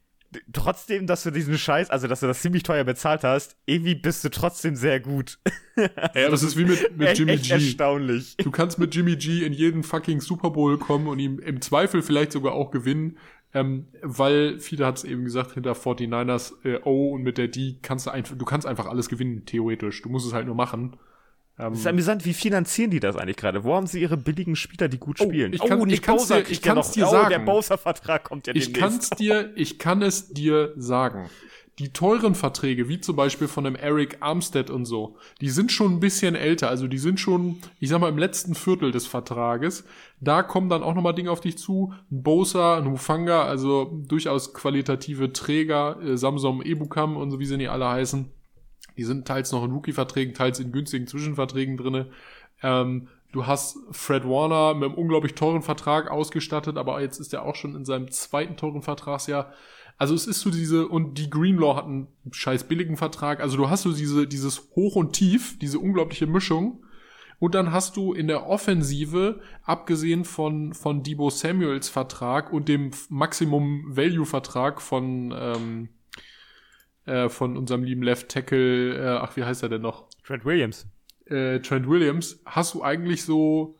trotzdem, 0.52 1.06
dass 1.06 1.22
du 1.22 1.30
diesen 1.30 1.58
Scheiß, 1.58 1.90
also 1.90 2.06
dass 2.06 2.20
du 2.20 2.26
das 2.26 2.40
ziemlich 2.40 2.62
teuer 2.62 2.84
bezahlt 2.84 3.24
hast, 3.24 3.56
irgendwie 3.66 3.94
bist 3.94 4.24
du 4.24 4.30
trotzdem 4.30 4.76
sehr 4.76 5.00
gut. 5.00 5.38
Aber 5.76 6.32
es 6.32 6.42
ist 6.42 6.56
wie 6.56 6.64
mit, 6.64 6.96
mit 6.96 7.08
echt, 7.08 7.18
Jimmy 7.18 7.32
echt 7.32 7.44
G. 7.44 7.52
erstaunlich. 7.52 8.36
Du 8.36 8.50
kannst 8.50 8.78
mit 8.78 8.94
Jimmy 8.94 9.16
G 9.16 9.44
in 9.44 9.52
jeden 9.52 9.82
fucking 9.82 10.20
Super 10.20 10.50
Bowl 10.50 10.78
kommen 10.78 11.06
und 11.06 11.18
ihm 11.18 11.38
im 11.38 11.60
Zweifel 11.60 12.02
vielleicht 12.02 12.32
sogar 12.32 12.52
auch 12.52 12.70
gewinnen, 12.70 13.16
ähm, 13.54 13.86
weil 14.02 14.58
viele 14.58 14.86
hat 14.86 14.98
es 14.98 15.04
eben 15.04 15.24
gesagt, 15.24 15.52
hinter 15.54 15.72
49ers 15.72 16.52
äh, 16.64 16.80
O 16.84 17.10
und 17.14 17.22
mit 17.22 17.36
der 17.38 17.48
D 17.48 17.76
kannst 17.82 18.06
du 18.06 18.10
einfach, 18.10 18.36
du 18.36 18.44
kannst 18.44 18.66
einfach 18.66 18.86
alles 18.86 19.08
gewinnen, 19.08 19.44
theoretisch. 19.46 20.02
Du 20.02 20.08
musst 20.08 20.26
es 20.26 20.32
halt 20.32 20.46
nur 20.46 20.54
machen. 20.54 20.96
Ähm, 21.58 21.70
Das 21.70 21.80
ist 21.80 21.86
amüsant, 21.86 22.24
wie 22.24 22.32
finanzieren 22.32 22.90
die 22.90 23.00
das 23.00 23.16
eigentlich 23.16 23.36
gerade? 23.36 23.64
Wo 23.64 23.74
haben 23.74 23.86
sie 23.86 24.00
ihre 24.00 24.16
billigen 24.16 24.56
Spieler, 24.56 24.88
die 24.88 24.98
gut 24.98 25.20
Oh, 25.20 25.24
spielen? 25.24 25.52
ich 25.52 25.60
kann- 25.64 25.88
ich 25.90 26.00
kann's 26.00 26.22
Bowser 26.22 26.42
dir- 26.42 26.50
ich 26.50 26.62
kann's 26.62 26.92
dir 26.92 27.06
oh, 27.06 27.10
sagen. 27.10 27.28
der 27.30 27.38
Bowser-Vertrag 27.40 28.24
kommt 28.24 28.46
ja 28.46 28.54
Ich 28.54 28.72
demnächst. 28.72 28.80
kann's 28.80 29.10
dir, 29.10 29.50
ich 29.56 29.78
kann 29.78 30.00
es 30.02 30.28
dir 30.28 30.72
sagen. 30.76 31.28
Die 31.80 31.94
teuren 31.94 32.34
Verträge, 32.34 32.90
wie 32.90 33.00
zum 33.00 33.16
Beispiel 33.16 33.48
von 33.48 33.64
einem 33.64 33.74
Eric 33.74 34.18
Armstead 34.20 34.68
und 34.68 34.84
so, 34.84 35.16
die 35.40 35.48
sind 35.48 35.72
schon 35.72 35.94
ein 35.94 36.00
bisschen 36.00 36.34
älter. 36.34 36.68
Also 36.68 36.86
die 36.88 36.98
sind 36.98 37.18
schon, 37.18 37.56
ich 37.78 37.88
sag 37.88 38.02
mal, 38.02 38.10
im 38.10 38.18
letzten 38.18 38.54
Viertel 38.54 38.90
des 38.90 39.06
Vertrages. 39.06 39.84
Da 40.20 40.42
kommen 40.42 40.68
dann 40.68 40.82
auch 40.82 40.94
nochmal 40.94 41.14
Dinge 41.14 41.30
auf 41.30 41.40
dich 41.40 41.56
zu. 41.56 41.94
Ein 42.10 42.22
Bosa, 42.22 42.76
ein 42.76 42.90
Hufanga, 42.90 43.44
also 43.44 43.98
durchaus 44.06 44.52
qualitative 44.52 45.32
Träger, 45.32 45.98
äh, 46.02 46.18
Samsung 46.18 46.60
Ebukam 46.60 47.16
und 47.16 47.30
so 47.30 47.40
wie 47.40 47.46
sie 47.46 47.56
nicht 47.56 47.70
alle 47.70 47.88
heißen. 47.88 48.30
Die 48.98 49.04
sind 49.04 49.26
teils 49.26 49.50
noch 49.50 49.64
in 49.64 49.70
Rookie-Verträgen, 49.70 50.34
teils 50.34 50.60
in 50.60 50.72
günstigen 50.72 51.06
Zwischenverträgen 51.06 51.78
drinne. 51.78 52.10
Ähm, 52.62 53.08
du 53.32 53.46
hast 53.46 53.78
Fred 53.90 54.28
Warner 54.28 54.74
mit 54.74 54.90
einem 54.90 54.98
unglaublich 54.98 55.34
teuren 55.34 55.62
Vertrag 55.62 56.10
ausgestattet, 56.10 56.76
aber 56.76 57.00
jetzt 57.00 57.20
ist 57.20 57.32
er 57.32 57.46
auch 57.46 57.54
schon 57.54 57.74
in 57.74 57.86
seinem 57.86 58.10
zweiten 58.10 58.58
teuren 58.58 58.82
Vertragsjahr. 58.82 59.54
Also 60.00 60.14
es 60.14 60.26
ist 60.26 60.40
so 60.40 60.50
diese, 60.50 60.88
und 60.88 61.18
die 61.18 61.28
Greenlaw 61.28 61.76
hat 61.76 61.84
einen 61.84 62.08
scheiß 62.32 62.64
billigen 62.64 62.96
Vertrag. 62.96 63.40
Also 63.40 63.58
du 63.58 63.68
hast 63.68 63.82
so 63.82 63.92
diese, 63.92 64.26
dieses 64.26 64.70
Hoch 64.74 64.96
und 64.96 65.12
Tief, 65.12 65.58
diese 65.58 65.78
unglaubliche 65.78 66.26
Mischung. 66.26 66.82
Und 67.38 67.54
dann 67.54 67.70
hast 67.70 67.98
du 67.98 68.14
in 68.14 68.26
der 68.26 68.46
Offensive, 68.46 69.40
abgesehen 69.62 70.24
von, 70.24 70.72
von 70.72 71.02
Debo 71.02 71.28
Samuels 71.28 71.90
Vertrag 71.90 72.50
und 72.50 72.70
dem 72.70 72.92
Maximum 73.10 73.84
Value 73.94 74.24
Vertrag 74.24 74.80
von, 74.80 75.34
ähm, 75.38 75.88
äh, 77.04 77.28
von 77.28 77.58
unserem 77.58 77.84
lieben 77.84 78.02
Left 78.02 78.30
Tackle, 78.30 78.94
äh, 78.96 79.18
ach, 79.20 79.36
wie 79.36 79.44
heißt 79.44 79.62
er 79.62 79.68
denn 79.68 79.82
noch? 79.82 80.08
Trent 80.24 80.46
Williams. 80.46 80.86
äh, 81.26 81.60
Trent 81.60 81.86
Williams, 81.88 82.40
hast 82.44 82.72
du 82.72 82.82
eigentlich 82.82 83.22
so 83.22 83.78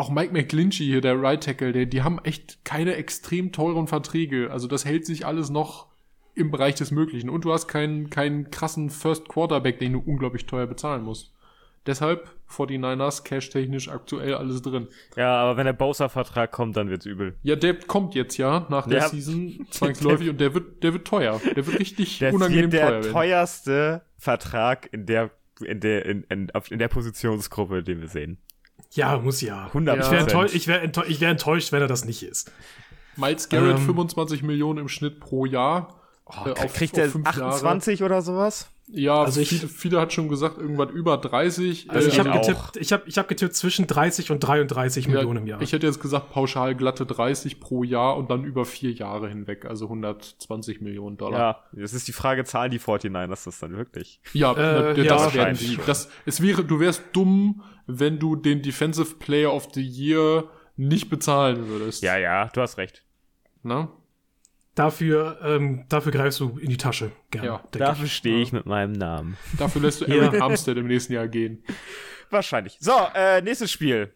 auch 0.00 0.10
Mike 0.10 0.32
McGlinchey 0.32 0.84
hier, 0.84 1.00
der 1.00 1.20
Right 1.20 1.42
Tackle, 1.42 1.72
der, 1.72 1.86
die 1.86 2.02
haben 2.02 2.18
echt 2.24 2.64
keine 2.64 2.94
extrem 2.96 3.52
teuren 3.52 3.86
Verträge. 3.86 4.50
Also 4.50 4.66
das 4.66 4.84
hält 4.84 5.04
sich 5.06 5.26
alles 5.26 5.50
noch 5.50 5.86
im 6.34 6.50
Bereich 6.50 6.74
des 6.76 6.90
Möglichen. 6.90 7.28
Und 7.28 7.44
du 7.44 7.52
hast 7.52 7.68
keinen, 7.68 8.08
keinen 8.08 8.50
krassen 8.50 8.88
First 8.90 9.28
Quarterback, 9.28 9.78
den 9.78 9.92
du 9.92 9.98
unglaublich 10.00 10.46
teuer 10.46 10.66
bezahlen 10.66 11.02
musst. 11.02 11.34
Deshalb 11.86 12.30
49ers 12.50 13.24
cash-technisch 13.24 13.88
aktuell 13.88 14.34
alles 14.34 14.62
drin. 14.62 14.88
Ja, 15.16 15.34
aber 15.36 15.56
wenn 15.56 15.64
der 15.66 15.72
Bowser-Vertrag 15.72 16.50
kommt, 16.50 16.76
dann 16.76 16.88
wird's 16.90 17.06
übel. 17.06 17.34
Ja, 17.42 17.56
der 17.56 17.74
kommt 17.74 18.14
jetzt 18.14 18.36
ja 18.36 18.66
nach 18.70 18.86
der 18.86 18.98
Ja. 19.00 19.08
Season 19.08 19.66
zwangsläufig 19.70 20.28
und 20.30 20.40
der 20.40 20.54
wird, 20.54 20.82
der 20.82 20.92
wird 20.92 21.06
teuer. 21.06 21.40
Der 21.56 21.66
wird 21.66 21.78
richtig 21.78 22.18
Das 22.18 22.34
unangenehm 22.34 22.64
wird 22.64 22.72
der 22.74 22.88
teuer 22.88 23.00
werden. 23.02 23.12
teuerste 23.12 24.02
Vertrag 24.18 24.88
in 24.92 25.06
der 25.06 25.30
in 25.62 25.80
der 25.80 26.06
in, 26.06 26.22
in, 26.30 26.50
in 26.70 26.78
der 26.78 26.88
Positionsgruppe, 26.88 27.82
den 27.82 28.00
wir 28.00 28.08
sehen. 28.08 28.38
Ja, 28.92 29.18
muss 29.18 29.40
ja. 29.40 29.66
100 29.66 29.98
Ich 30.00 30.10
wäre 30.10 30.20
enttäuscht, 30.22 30.54
ich 30.54 30.66
wär 30.68 30.82
enttäuscht, 30.82 31.10
ich 31.10 31.20
wär 31.20 31.28
enttäuscht, 31.30 31.72
wenn 31.72 31.82
er 31.82 31.88
das 31.88 32.04
nicht 32.04 32.22
ist. 32.22 32.50
Miles 33.16 33.48
Garrett 33.48 33.76
Ähm. 33.78 33.86
25 33.86 34.42
Millionen 34.42 34.78
im 34.78 34.88
Schnitt 34.88 35.20
pro 35.20 35.44
Jahr. 35.46 35.96
äh, 36.46 36.50
auf- 36.52 36.72
Kriegt 36.74 36.94
auf 36.94 36.98
er 37.00 37.08
fünf 37.10 37.26
Jahre. 37.26 37.46
28 37.46 38.02
oder 38.04 38.22
sowas? 38.22 38.70
Ja, 38.92 39.22
Also 39.22 39.40
ich- 39.40 39.48
viele, 39.48 39.66
viele 39.68 40.00
hat 40.00 40.12
schon 40.12 40.28
gesagt, 40.28 40.58
irgendwann 40.58 40.88
über 40.90 41.16
30. 41.16 41.90
Also 41.90 42.06
Äh, 42.08 42.12
ich 42.12 42.18
habe 42.20 42.32
auch. 42.32 42.40
getippt, 42.40 42.76
ich 42.76 42.92
habe 42.92 43.02
ich 43.06 43.18
hab 43.18 43.26
getippt 43.28 43.54
zwischen 43.56 43.88
30 43.88 44.30
und 44.30 44.38
33 44.40 45.06
ja, 45.06 45.10
Millionen 45.12 45.38
im 45.42 45.46
Jahr. 45.48 45.60
Ich 45.60 45.72
hätte 45.72 45.86
jetzt 45.88 46.00
gesagt, 46.00 46.30
pauschal 46.30 46.76
glatte 46.76 47.04
30 47.04 47.58
pro 47.58 47.82
Jahr 47.82 48.16
und 48.16 48.30
dann 48.30 48.44
über 48.44 48.64
vier 48.64 48.92
Jahre 48.92 49.28
hinweg, 49.28 49.64
also 49.64 49.86
120 49.88 50.80
Millionen 50.80 51.16
Dollar. 51.16 51.64
Ja, 51.72 51.80
das 51.82 51.94
ist 51.94 52.06
die 52.08 52.12
Frage, 52.12 52.44
zahlen 52.44 52.70
die 52.70 52.78
49ers 52.80 53.44
das 53.44 53.58
dann 53.58 53.76
wirklich? 53.76 54.20
Ja, 54.32 54.52
Äh, 54.52 54.94
das 55.04 55.34
ja, 55.34 55.34
werden 55.34 55.56
die. 55.58 55.78
Das, 55.86 56.08
es 56.26 56.40
wäre, 56.40 56.62
du 56.64 56.78
wärst 56.80 57.02
dumm, 57.12 57.62
wenn 57.98 58.18
du 58.18 58.36
den 58.36 58.62
Defensive 58.62 59.16
Player 59.16 59.52
of 59.52 59.68
the 59.74 59.82
Year 59.82 60.50
nicht 60.76 61.10
bezahlen 61.10 61.68
würdest. 61.68 62.02
Ja, 62.02 62.16
ja, 62.16 62.48
du 62.48 62.60
hast 62.60 62.78
recht. 62.78 63.04
Na? 63.62 63.90
Dafür, 64.74 65.38
ähm, 65.42 65.84
dafür 65.88 66.12
greifst 66.12 66.40
du 66.40 66.58
in 66.58 66.70
die 66.70 66.76
Tasche. 66.76 67.12
Gerne, 67.30 67.46
Ja, 67.48 67.64
Dafür 67.72 68.06
stehe 68.06 68.40
ich 68.40 68.52
mit 68.52 68.66
meinem 68.66 68.92
Namen. 68.92 69.36
Dafür 69.58 69.82
lässt 69.82 70.00
du 70.00 70.04
Ja. 70.08 70.14
Eric 70.14 70.40
Armstead 70.40 70.76
im 70.76 70.86
nächsten 70.86 71.12
Jahr 71.12 71.28
gehen. 71.28 71.62
Wahrscheinlich. 72.30 72.76
So, 72.80 72.92
äh, 73.14 73.42
nächstes 73.42 73.70
Spiel. 73.72 74.14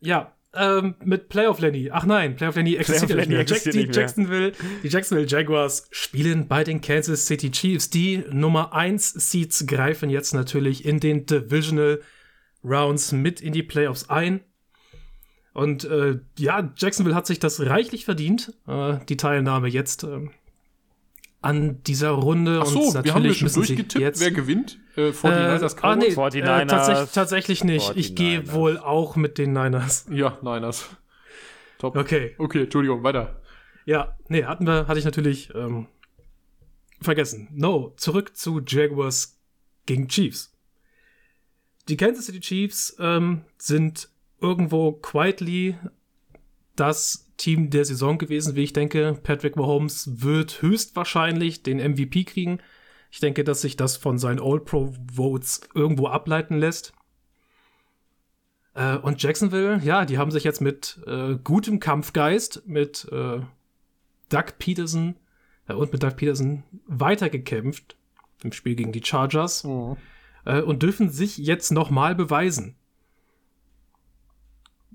Ja, 0.00 0.32
ähm, 0.54 0.94
mit 1.04 1.28
Playoff 1.28 1.60
Lenny. 1.60 1.90
Ach 1.92 2.06
nein, 2.06 2.36
Playoff 2.36 2.56
Lenny 2.56 2.76
existiert 2.76 3.10
Playoff 3.10 3.18
nicht 3.18 3.28
mehr. 3.28 3.38
Lenny 3.38 3.42
existiert 3.42 3.74
die, 3.74 3.78
nicht 3.80 3.88
mehr. 3.88 3.96
Jacksonville, 3.96 4.52
die 4.82 4.88
Jacksonville 4.88 5.28
Jaguars 5.28 5.88
spielen 5.90 6.48
bei 6.48 6.64
den 6.64 6.80
Kansas 6.80 7.26
City 7.26 7.50
Chiefs. 7.50 7.90
Die 7.90 8.24
Nummer 8.30 8.72
1 8.72 9.12
Seeds 9.12 9.66
greifen 9.66 10.08
jetzt 10.08 10.32
natürlich 10.32 10.86
in 10.86 11.00
den 11.00 11.26
Divisional 11.26 12.00
Rounds 12.64 13.12
mit 13.12 13.40
in 13.40 13.52
die 13.52 13.62
Playoffs 13.62 14.08
ein. 14.08 14.40
Und 15.54 15.84
äh, 15.84 16.20
ja, 16.38 16.72
Jacksonville 16.76 17.16
hat 17.16 17.26
sich 17.26 17.38
das 17.38 17.60
reichlich 17.66 18.04
verdient, 18.04 18.54
äh, 18.66 18.98
die 19.08 19.16
Teilnahme 19.16 19.68
jetzt 19.68 20.04
ähm, 20.04 20.30
an 21.40 21.82
dieser 21.82 22.10
Runde. 22.10 22.60
Ach 22.62 22.66
so, 22.66 22.80
Und 22.80 22.92
wir 22.92 22.98
haben 22.98 23.06
ja 23.06 23.12
natürlich 23.14 23.38
schon 23.38 23.46
müssen 23.46 23.62
sie 23.62 23.74
durchgetippt, 23.74 24.00
jetzt 24.00 24.20
wer 24.20 24.30
gewinnt. 24.30 24.78
Äh, 24.96 25.10
49ers 25.10 25.76
äh, 25.76 25.80
ah, 25.82 25.96
nee, 25.96 26.10
Cowboys? 26.10 26.34
äh, 26.34 26.42
49ers, 26.42 26.66
tatsächlich, 26.66 27.10
tatsächlich 27.10 27.64
nicht. 27.64 27.96
Ich 27.96 28.10
49ers. 28.10 28.14
gehe 28.14 28.52
wohl 28.52 28.78
auch 28.78 29.16
mit 29.16 29.38
den 29.38 29.52
Niners. 29.52 30.06
Ja, 30.10 30.38
Niners. 30.42 30.88
Top. 31.78 31.96
Okay. 31.96 32.34
Okay, 32.38 32.64
Entschuldigung, 32.64 33.02
weiter. 33.02 33.40
Ja, 33.84 34.16
nee, 34.28 34.44
hatten 34.44 34.66
wir, 34.66 34.86
hatte 34.86 34.98
ich 34.98 35.04
natürlich 35.04 35.54
ähm, 35.54 35.86
vergessen. 37.00 37.48
No, 37.52 37.94
zurück 37.96 38.36
zu 38.36 38.60
Jaguars 38.66 39.40
gegen 39.86 40.08
Chiefs. 40.08 40.57
Die 41.88 41.96
Kansas 41.96 42.26
City 42.26 42.40
Chiefs 42.40 42.96
ähm, 42.98 43.42
sind 43.56 44.08
irgendwo 44.40 44.92
quietly 44.92 45.76
das 46.76 47.30
Team 47.38 47.70
der 47.70 47.84
Saison 47.84 48.18
gewesen, 48.18 48.54
wie 48.54 48.64
ich 48.64 48.72
denke. 48.72 49.18
Patrick 49.22 49.56
Mahomes 49.56 50.22
wird 50.22 50.60
höchstwahrscheinlich 50.60 51.62
den 51.62 51.78
MVP 51.78 52.24
kriegen. 52.24 52.58
Ich 53.10 53.20
denke, 53.20 53.42
dass 53.42 53.62
sich 53.62 53.76
das 53.76 53.96
von 53.96 54.18
seinen 54.18 54.40
All-Pro-Votes 54.40 55.62
irgendwo 55.74 56.08
ableiten 56.08 56.58
lässt. 56.58 56.92
Äh, 58.74 58.96
und 58.96 59.22
Jacksonville, 59.22 59.80
ja, 59.82 60.04
die 60.04 60.18
haben 60.18 60.30
sich 60.30 60.44
jetzt 60.44 60.60
mit 60.60 61.00
äh, 61.06 61.36
gutem 61.42 61.80
Kampfgeist, 61.80 62.64
mit 62.66 63.08
äh, 63.10 63.40
Doug 64.28 64.44
Peterson 64.58 65.16
äh, 65.68 65.72
und 65.72 65.92
mit 65.92 66.02
Doug 66.02 66.16
Peterson 66.16 66.64
weitergekämpft 66.86 67.96
im 68.44 68.52
Spiel 68.52 68.74
gegen 68.74 68.92
die 68.92 69.02
Chargers 69.02 69.64
äh, 70.48 70.62
und 70.62 70.82
dürfen 70.82 71.10
sich 71.10 71.38
jetzt 71.38 71.70
nochmal 71.70 72.16
beweisen. 72.16 72.74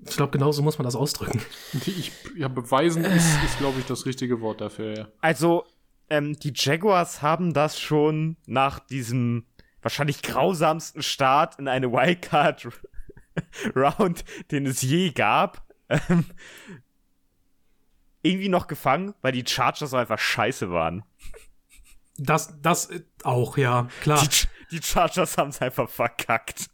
Ich 0.06 0.16
glaube, 0.16 0.32
genauso 0.32 0.60
muss 0.62 0.76
man 0.76 0.84
das 0.84 0.96
ausdrücken. 0.96 1.40
Ich, 1.86 2.12
ja, 2.36 2.48
beweisen 2.48 3.04
ist, 3.04 3.42
ist 3.44 3.56
glaube 3.58 3.80
ich, 3.80 3.86
das 3.86 4.04
richtige 4.04 4.42
Wort 4.42 4.60
dafür, 4.60 4.96
ja. 4.96 5.08
Also, 5.20 5.64
ähm, 6.10 6.38
die 6.38 6.52
Jaguars 6.54 7.22
haben 7.22 7.54
das 7.54 7.80
schon 7.80 8.36
nach 8.46 8.80
diesem 8.80 9.46
wahrscheinlich 9.80 10.20
grausamsten 10.22 11.02
Start 11.02 11.58
in 11.58 11.66
eine 11.68 11.90
Wildcard-Round, 11.92 14.24
den 14.50 14.66
es 14.66 14.82
je 14.82 15.12
gab, 15.12 15.64
ähm, 15.88 16.26
irgendwie 18.22 18.48
noch 18.48 18.66
gefangen, 18.66 19.14
weil 19.22 19.32
die 19.32 19.46
Chargers 19.46 19.94
einfach 19.94 20.18
scheiße 20.18 20.70
waren. 20.70 21.04
Das, 22.16 22.60
das 22.60 22.90
auch, 23.22 23.56
ja, 23.56 23.88
klar. 24.00 24.20
Die, 24.22 24.46
die 24.70 24.82
Chargers 24.82 25.36
haben 25.38 25.50
es 25.50 25.60
einfach 25.60 25.88
verkackt. 25.88 26.66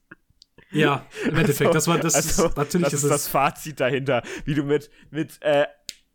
Ja, 0.73 1.05
im 1.25 1.37
Endeffekt, 1.37 1.75
das 1.75 1.89
war 1.89 1.99
das 1.99 2.15
also, 2.15 2.47
ist, 2.47 2.57
natürlich 2.57 2.85
das 2.85 2.95
ist, 2.95 3.03
ist 3.05 3.11
das 3.11 3.29
Fazit 3.29 3.81
dahinter, 3.81 4.23
wie 4.45 4.55
du 4.55 4.63
mit 4.63 4.89
mit 5.11 5.39
äh, 5.43 5.67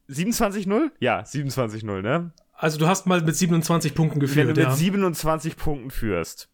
27-0? 0.10 0.92
Ja, 1.00 1.22
27-0, 1.22 2.02
ne? 2.02 2.32
Also 2.54 2.78
du 2.78 2.88
hast 2.88 3.06
mal 3.06 3.22
mit 3.22 3.36
27 3.36 3.94
Punkten 3.94 4.16
Wenn 4.16 4.28
geführt, 4.28 4.46
du 4.46 4.62
mit 4.62 4.70
ja. 4.70 4.72
27 4.72 5.58
Punkten 5.58 5.92
führst, 5.92 6.50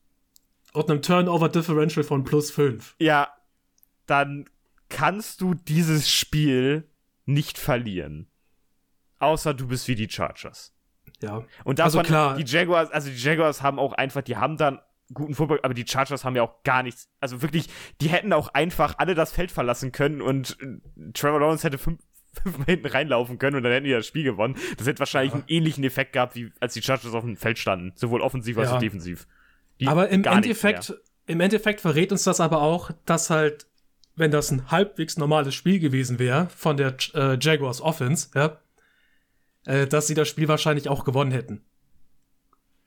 Und 0.73 0.89
einem 0.89 1.01
Turnover 1.03 1.47
Differential 1.49 2.03
von 2.03 2.23
plus 2.23 2.49
5. 2.51 2.95
ja, 2.99 3.27
dann 4.07 4.45
kannst 4.89 5.39
du 5.41 5.53
dieses 5.53 6.09
Spiel 6.09 6.89
nicht 7.25 7.57
verlieren. 7.59 8.27
Außer 9.19 9.53
du 9.53 9.67
bist 9.67 9.87
wie 9.87 9.95
die 9.95 10.09
Chargers. 10.09 10.73
Ja. 11.21 11.45
Und 11.63 11.79
Also 11.79 11.99
davon, 11.99 12.07
klar. 12.07 12.35
die 12.35 12.43
Jaguars, 12.51 12.89
also 12.91 13.09
die 13.09 13.15
Jaguars 13.15 13.61
haben 13.61 13.77
auch 13.79 13.93
einfach, 13.93 14.21
die 14.23 14.35
haben 14.37 14.57
dann 14.57 14.79
guten 15.13 15.33
Football, 15.35 15.59
aber 15.63 15.73
die 15.73 15.85
Chargers 15.87 16.23
haben 16.25 16.35
ja 16.35 16.43
auch 16.43 16.63
gar 16.63 16.83
nichts. 16.83 17.09
Also 17.19 17.41
wirklich, 17.41 17.67
die 18.01 18.09
hätten 18.09 18.33
auch 18.33 18.49
einfach 18.49 18.95
alle 18.97 19.15
das 19.15 19.31
Feld 19.31 19.51
verlassen 19.51 19.91
können 19.91 20.21
und 20.21 20.57
äh, 20.61 21.11
Trevor 21.13 21.39
Lawrence 21.39 21.63
hätte 21.65 21.77
fünf, 21.77 21.99
fünfmal 22.43 22.65
hinten 22.67 22.87
reinlaufen 22.87 23.37
können 23.37 23.57
und 23.57 23.63
dann 23.63 23.71
hätten 23.73 23.85
die 23.85 23.91
das 23.91 24.07
Spiel 24.07 24.23
gewonnen. 24.23 24.55
Das 24.77 24.87
hätte 24.87 24.99
wahrscheinlich 24.99 25.33
Ja. 25.33 25.39
einen 25.39 25.47
ähnlichen 25.47 25.83
Effekt 25.83 26.13
gehabt, 26.13 26.35
wie 26.35 26.51
als 26.59 26.73
die 26.73 26.81
Chargers 26.81 27.13
auf 27.13 27.23
dem 27.23 27.35
Feld 27.37 27.59
standen. 27.59 27.91
Sowohl 27.95 28.21
offensiv 28.21 28.57
als 28.57 28.69
Ja. 28.69 28.75
auch 28.77 28.79
defensiv. 28.81 29.27
Die 29.79 29.87
Aber 29.87 30.09
im 30.09 30.23
Endeffekt, 30.23 30.93
im 31.25 31.39
Endeffekt 31.41 31.81
verrät 31.81 32.11
uns 32.11 32.23
das 32.23 32.39
aber 32.39 32.61
auch, 32.61 32.91
dass 33.05 33.29
halt, 33.29 33.67
wenn 34.15 34.31
das 34.31 34.51
ein 34.51 34.69
halbwegs 34.71 35.17
normales 35.17 35.55
Spiel 35.55 35.79
gewesen 35.79 36.19
wäre 36.19 36.47
von 36.55 36.77
der 36.77 36.95
äh, 37.15 37.37
Jaguars 37.39 37.81
Offense, 37.81 38.29
ja, 38.35 38.59
äh, 39.65 39.87
dass 39.87 40.07
sie 40.07 40.13
das 40.13 40.27
Spiel 40.29 40.47
wahrscheinlich 40.47 40.87
auch 40.89 41.03
gewonnen 41.03 41.31
hätten. 41.31 41.63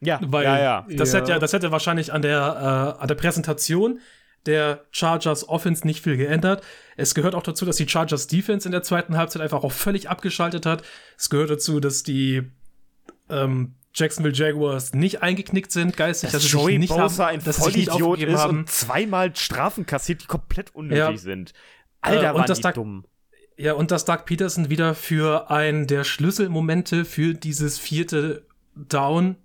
Ja, 0.04 0.20
Weil 0.22 0.44
ja, 0.44 0.58
ja. 0.58 0.86
Das, 0.90 1.12
Ja. 1.12 1.18
Hätte 1.20 1.30
ja, 1.32 1.38
das 1.38 1.52
hätte 1.52 1.70
wahrscheinlich 1.72 2.12
an 2.12 2.22
der, 2.22 2.96
äh, 2.98 3.02
an 3.02 3.08
der 3.08 3.14
Präsentation 3.14 4.00
der 4.46 4.84
Chargers 4.90 5.48
Offense 5.48 5.86
nicht 5.86 6.02
viel 6.02 6.16
geändert. 6.18 6.62
Es 6.96 7.14
gehört 7.14 7.34
auch 7.34 7.42
dazu, 7.42 7.64
dass 7.64 7.76
die 7.76 7.88
Chargers 7.88 8.26
Defense 8.26 8.68
in 8.68 8.72
der 8.72 8.82
zweiten 8.82 9.16
Halbzeit 9.16 9.40
einfach 9.42 9.64
auch 9.64 9.72
völlig 9.72 10.10
abgeschaltet 10.10 10.66
hat. 10.66 10.82
Es 11.16 11.30
gehört 11.30 11.48
dazu, 11.50 11.80
dass 11.80 12.02
die 12.02 12.42
ähm, 13.30 13.74
Jacksonville 13.94 14.34
Jaguars 14.34 14.92
nicht 14.92 15.22
eingeknickt 15.22 15.72
sind, 15.72 15.96
geistig, 15.96 16.32
Dass 16.32 16.42
dass 16.42 16.52
Joey 16.52 16.78
nicht 16.78 16.90
Bosa 16.90 17.26
haben, 17.26 17.36
ein 17.38 17.44
dass 17.44 17.56
sie 17.56 17.62
sich 17.64 17.76
nicht 17.76 17.90
Vollidiot 17.92 18.18
ist 18.34 18.40
haben. 18.40 18.58
und 18.60 18.70
zweimal 18.70 19.34
Strafen 19.36 19.86
kassiert, 19.86 20.22
die 20.22 20.26
komplett 20.26 20.74
unnötig 20.74 20.98
Ja. 20.98 21.16
sind. 21.16 21.52
Alter, 22.00 22.22
Äh, 22.24 22.28
und 22.30 22.34
waren 22.40 22.46
das 22.46 22.60
die 22.60 22.72
dumm. 22.72 23.04
Ja, 23.56 23.74
und 23.74 23.92
dass 23.92 24.04
Doug 24.04 24.24
Peterson 24.26 24.68
wieder 24.68 24.94
für 24.96 25.48
einen 25.50 25.86
der 25.86 26.02
Schlüsselmomente 26.04 27.04
für 27.04 27.34
dieses 27.34 27.78
vierte 27.78 28.44
Down, 28.74 29.36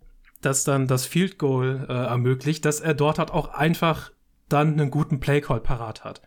das 0.42 0.64
dann 0.64 0.88
das 0.88 1.06
Field 1.06 1.38
Goal 1.38 1.86
äh, 1.90 1.94
ermöglicht, 1.94 2.66
dass 2.66 2.80
er 2.80 2.94
dort 2.94 3.20
halt 3.20 3.32
auch 3.32 3.50
einfach 3.50 4.12
dann 4.48 4.74
einen 4.74 4.92
guten 4.92 5.20
Playcall 5.20 5.60
parat 5.60 6.04
hat. 6.04 6.22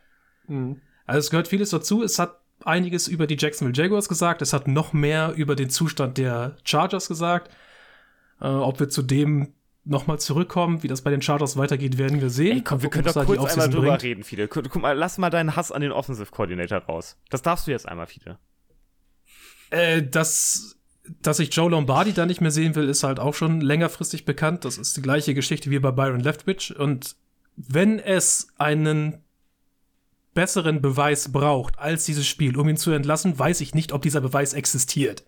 Mhm. 0.46 0.80
Also 1.06 1.18
es 1.18 1.30
gehört 1.30 1.48
vieles 1.48 1.70
dazu. 1.70 2.02
Es 2.02 2.18
hat 2.18 2.40
einiges 2.64 3.08
über 3.08 3.26
die 3.26 3.36
Jacksonville 3.38 3.76
Jaguars 3.76 4.08
gesagt. 4.08 4.42
Es 4.42 4.52
hat 4.52 4.68
noch 4.68 4.92
mehr 4.92 5.32
über 5.36 5.56
den 5.56 5.70
Zustand 5.70 6.18
der 6.18 6.56
Chargers 6.64 7.08
gesagt. 7.08 7.50
Äh, 8.40 8.46
ob 8.46 8.80
wir 8.80 8.88
zu 8.88 9.02
dem 9.02 9.54
nochmal 9.84 10.20
zurückkommen, 10.20 10.82
wie 10.82 10.88
das 10.88 11.02
bei 11.02 11.10
den 11.10 11.22
Chargers 11.22 11.56
weitergeht, 11.56 11.98
werden 11.98 12.20
wir 12.20 12.30
sehen. 12.30 12.58
Ey, 12.58 12.62
komm, 12.62 12.82
wir 12.82 12.90
können 12.90 13.04
doch 13.04 13.26
kurz 13.26 13.52
einmal 13.52 13.68
drüber 13.68 13.88
bringt. 13.88 14.02
reden, 14.04 14.22
Fide. 14.22 14.46
Guck, 14.48 14.76
mal, 14.76 14.96
lass 14.96 15.18
mal 15.18 15.30
deinen 15.30 15.56
Hass 15.56 15.72
an 15.72 15.82
den 15.82 15.92
Offensive 15.92 16.30
Coordinator 16.30 16.78
raus. 16.78 17.18
Das 17.30 17.42
darfst 17.42 17.66
du 17.66 17.72
jetzt 17.72 17.88
einmal, 17.88 18.06
Fide. 18.06 18.38
Äh, 19.70 20.02
dass, 20.02 20.78
dass 21.20 21.38
ich 21.38 21.54
Joe 21.54 21.70
Lombardi 21.70 22.12
da 22.12 22.26
nicht 22.26 22.40
mehr 22.40 22.50
sehen 22.50 22.74
will, 22.74 22.88
ist 22.88 23.02
halt 23.02 23.18
auch 23.18 23.34
schon 23.34 23.60
längerfristig 23.60 24.24
bekannt. 24.24 24.64
Das 24.64 24.78
ist 24.78 24.96
die 24.96 25.02
gleiche 25.02 25.34
Geschichte 25.34 25.70
wie 25.70 25.78
bei 25.78 25.90
Byron 25.90 26.20
Leftwich. 26.20 26.76
Und 26.78 27.16
wenn 27.56 27.98
es 27.98 28.48
einen 28.58 29.22
besseren 30.34 30.80
Beweis 30.80 31.32
braucht 31.32 31.78
als 31.78 32.04
dieses 32.04 32.26
Spiel, 32.26 32.56
um 32.56 32.68
ihn 32.68 32.76
zu 32.76 32.92
entlassen, 32.92 33.38
weiß 33.38 33.60
ich 33.60 33.74
nicht, 33.74 33.92
ob 33.92 34.02
dieser 34.02 34.20
Beweis 34.20 34.54
existiert. 34.54 35.24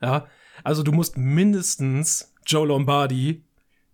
Ja, 0.00 0.26
also 0.64 0.82
du 0.82 0.92
musst 0.92 1.16
mindestens 1.16 2.34
Joe 2.46 2.66
Lombardi 2.66 3.44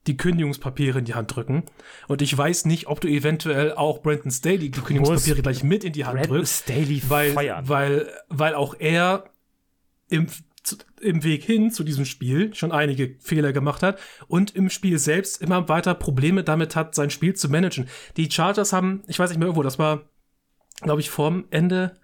die 0.07 0.17
Kündigungspapiere 0.17 1.01
in 1.01 1.05
die 1.05 1.15
Hand 1.15 1.37
drücken. 1.37 1.65
Und 2.09 2.23
ich 2.23 2.37
weiß 2.37 2.65
nicht, 2.65 2.87
ob 2.87 3.01
du 3.01 3.09
eventuell 3.09 3.75
auch 3.75 4.01
Brandon 4.01 4.31
Staley 4.31 4.71
die 4.71 4.81
Kündigungspapiere 4.81 5.43
gleich 5.43 5.63
mit 5.63 5.85
in 5.85 5.93
die 5.93 6.07
Hand 6.07 6.17
Brandon 6.17 6.39
drückst 6.39 6.65
Staley 6.65 7.03
weil, 7.09 7.33
feuern. 7.33 7.69
weil, 7.69 8.11
weil 8.29 8.55
auch 8.55 8.75
er 8.79 9.25
im, 10.09 10.27
zu- 10.69 10.77
im 11.01 11.23
Weg 11.25 11.43
hin 11.45 11.71
zu 11.71 11.85
diesem 11.85 12.05
Spiel 12.05 12.55
schon 12.55 12.73
einige 12.73 13.17
Fehler 13.21 13.53
gemacht 13.53 13.83
hat 13.83 13.99
und 14.27 14.55
im 14.55 14.71
Spiel 14.71 14.99
selbst 14.99 15.41
immer 15.43 15.69
weiter 15.69 15.95
Probleme 15.95 16.45
damit 16.45 16.77
hat, 16.77 16.95
sein 16.95 17.11
Spiel 17.11 17.35
zu 17.35 17.49
managen. 17.49 17.89
Die 18.17 18.31
Chargers 18.31 18.73
haben, 18.73 19.03
ich 19.07 19.19
weiß 19.19 19.31
nicht 19.31 19.39
mehr 19.39 19.47
irgendwo, 19.47 19.63
das 19.63 19.79
war, 19.79 20.03
glaube 20.83 21.01
ich, 21.01 21.11
vorm 21.11 21.45
Ende 21.51 21.97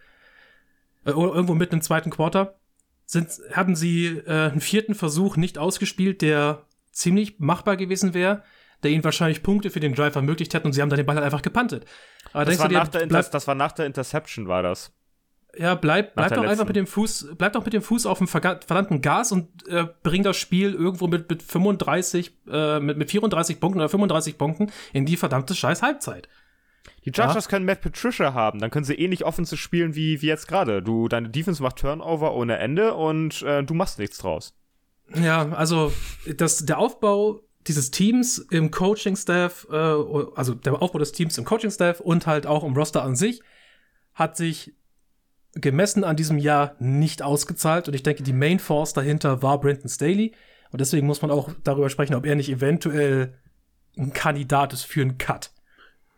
äh, 1.04 1.12
oder 1.12 1.34
irgendwo 1.34 1.54
mitten 1.54 1.76
im 1.76 1.82
zweiten 1.82 2.10
Quarter, 2.10 2.58
sind, 3.06 3.28
haben 3.52 3.76
sie 3.76 4.06
äh, 4.26 4.50
einen 4.50 4.60
vierten 4.60 4.94
Versuch 4.94 5.36
nicht 5.36 5.58
ausgespielt, 5.58 6.22
der 6.22 6.64
ziemlich 6.90 7.38
machbar 7.38 7.76
gewesen 7.76 8.14
wäre, 8.14 8.42
der 8.82 8.90
ihnen 8.92 9.04
wahrscheinlich 9.04 9.42
Punkte 9.42 9.70
für 9.70 9.80
den 9.80 9.94
Drive 9.94 10.14
ermöglicht 10.14 10.54
hätte 10.54 10.66
und 10.66 10.72
sie 10.72 10.80
haben 10.82 10.90
dann 10.90 10.96
den 10.98 11.06
Ball 11.06 11.16
halt 11.16 11.24
einfach 11.24 11.42
gepantet. 11.42 11.84
Das, 12.44 12.58
war 12.58 12.68
dir, 12.68 12.78
Inter 13.02 13.16
das 13.30 13.46
war 13.46 13.54
nach 13.54 13.72
der 13.72 13.86
Interception, 13.86 14.46
war 14.48 14.62
das. 14.62 14.92
Ja, 15.58 15.74
bleib, 15.74 16.14
bleib 16.14 16.34
doch 16.34 16.44
einfach 16.44 16.66
mit 16.66 16.76
dem 16.76 16.86
Fuß, 16.86 17.34
bleib 17.38 17.52
doch 17.52 17.64
mit 17.64 17.72
dem 17.72 17.82
Fuß 17.82 18.06
auf 18.06 18.18
dem 18.18 18.26
verdammten 18.26 19.00
Gas 19.00 19.32
und 19.32 19.66
äh, 19.68 19.86
bring 20.02 20.22
das 20.22 20.36
Spiel 20.36 20.72
irgendwo 20.74 21.06
mit, 21.06 21.28
mit 21.28 21.42
35, 21.42 22.32
äh, 22.50 22.80
mit, 22.80 22.98
mit 22.98 23.10
34 23.10 23.60
Punkten 23.60 23.80
oder 23.80 23.88
35 23.88 24.38
Punkten 24.38 24.70
in 24.92 25.06
die 25.06 25.16
verdammte 25.16 25.54
scheiß 25.54 25.82
Halbzeit. 25.82 26.28
Die 27.04 27.12
Chargers 27.14 27.48
können 27.48 27.66
Matt 27.66 27.80
Patricia 27.80 28.34
haben, 28.34 28.58
dann 28.60 28.70
können 28.70 28.84
sie 28.84 28.94
ähnlich 28.94 29.24
offensiv 29.24 29.60
spielen 29.60 29.94
wie, 29.94 30.22
wie 30.22 30.26
jetzt 30.26 30.48
gerade. 30.48 30.82
Du, 30.82 31.08
deine 31.08 31.28
Defense 31.28 31.62
macht 31.62 31.76
Turnover 31.76 32.34
ohne 32.34 32.58
Ende 32.58 32.94
und 32.94 33.42
äh, 33.42 33.62
du 33.62 33.74
machst 33.74 33.98
nichts 33.98 34.18
draus. 34.18 34.54
Ja, 35.14 35.50
also 35.52 35.92
das, 36.36 36.64
der 36.64 36.78
Aufbau 36.78 37.40
dieses 37.66 37.90
Teams 37.90 38.38
im 38.38 38.70
Coaching-Staff, 38.70 39.66
äh, 39.70 39.76
also 39.76 40.54
der 40.54 40.80
Aufbau 40.80 40.98
des 40.98 41.12
Teams 41.12 41.36
im 41.38 41.44
Coaching-Staff 41.44 42.00
und 42.00 42.26
halt 42.26 42.46
auch 42.46 42.64
im 42.64 42.74
Roster 42.74 43.02
an 43.02 43.16
sich, 43.16 43.42
hat 44.14 44.36
sich 44.36 44.74
gemessen 45.54 46.04
an 46.04 46.16
diesem 46.16 46.38
Jahr 46.38 46.74
nicht 46.78 47.22
ausgezahlt. 47.22 47.88
Und 47.88 47.94
ich 47.94 48.02
denke, 48.02 48.22
die 48.22 48.32
Main 48.32 48.58
Force 48.58 48.92
dahinter 48.92 49.42
war 49.42 49.60
Brenton 49.60 49.88
Staley. 49.88 50.34
Und 50.70 50.80
deswegen 50.80 51.06
muss 51.06 51.22
man 51.22 51.30
auch 51.30 51.50
darüber 51.62 51.90
sprechen, 51.90 52.14
ob 52.14 52.26
er 52.26 52.34
nicht 52.34 52.50
eventuell 52.50 53.38
ein 53.96 54.12
Kandidat 54.12 54.72
ist 54.72 54.84
für 54.84 55.02
einen 55.02 55.18
Cut. 55.18 55.50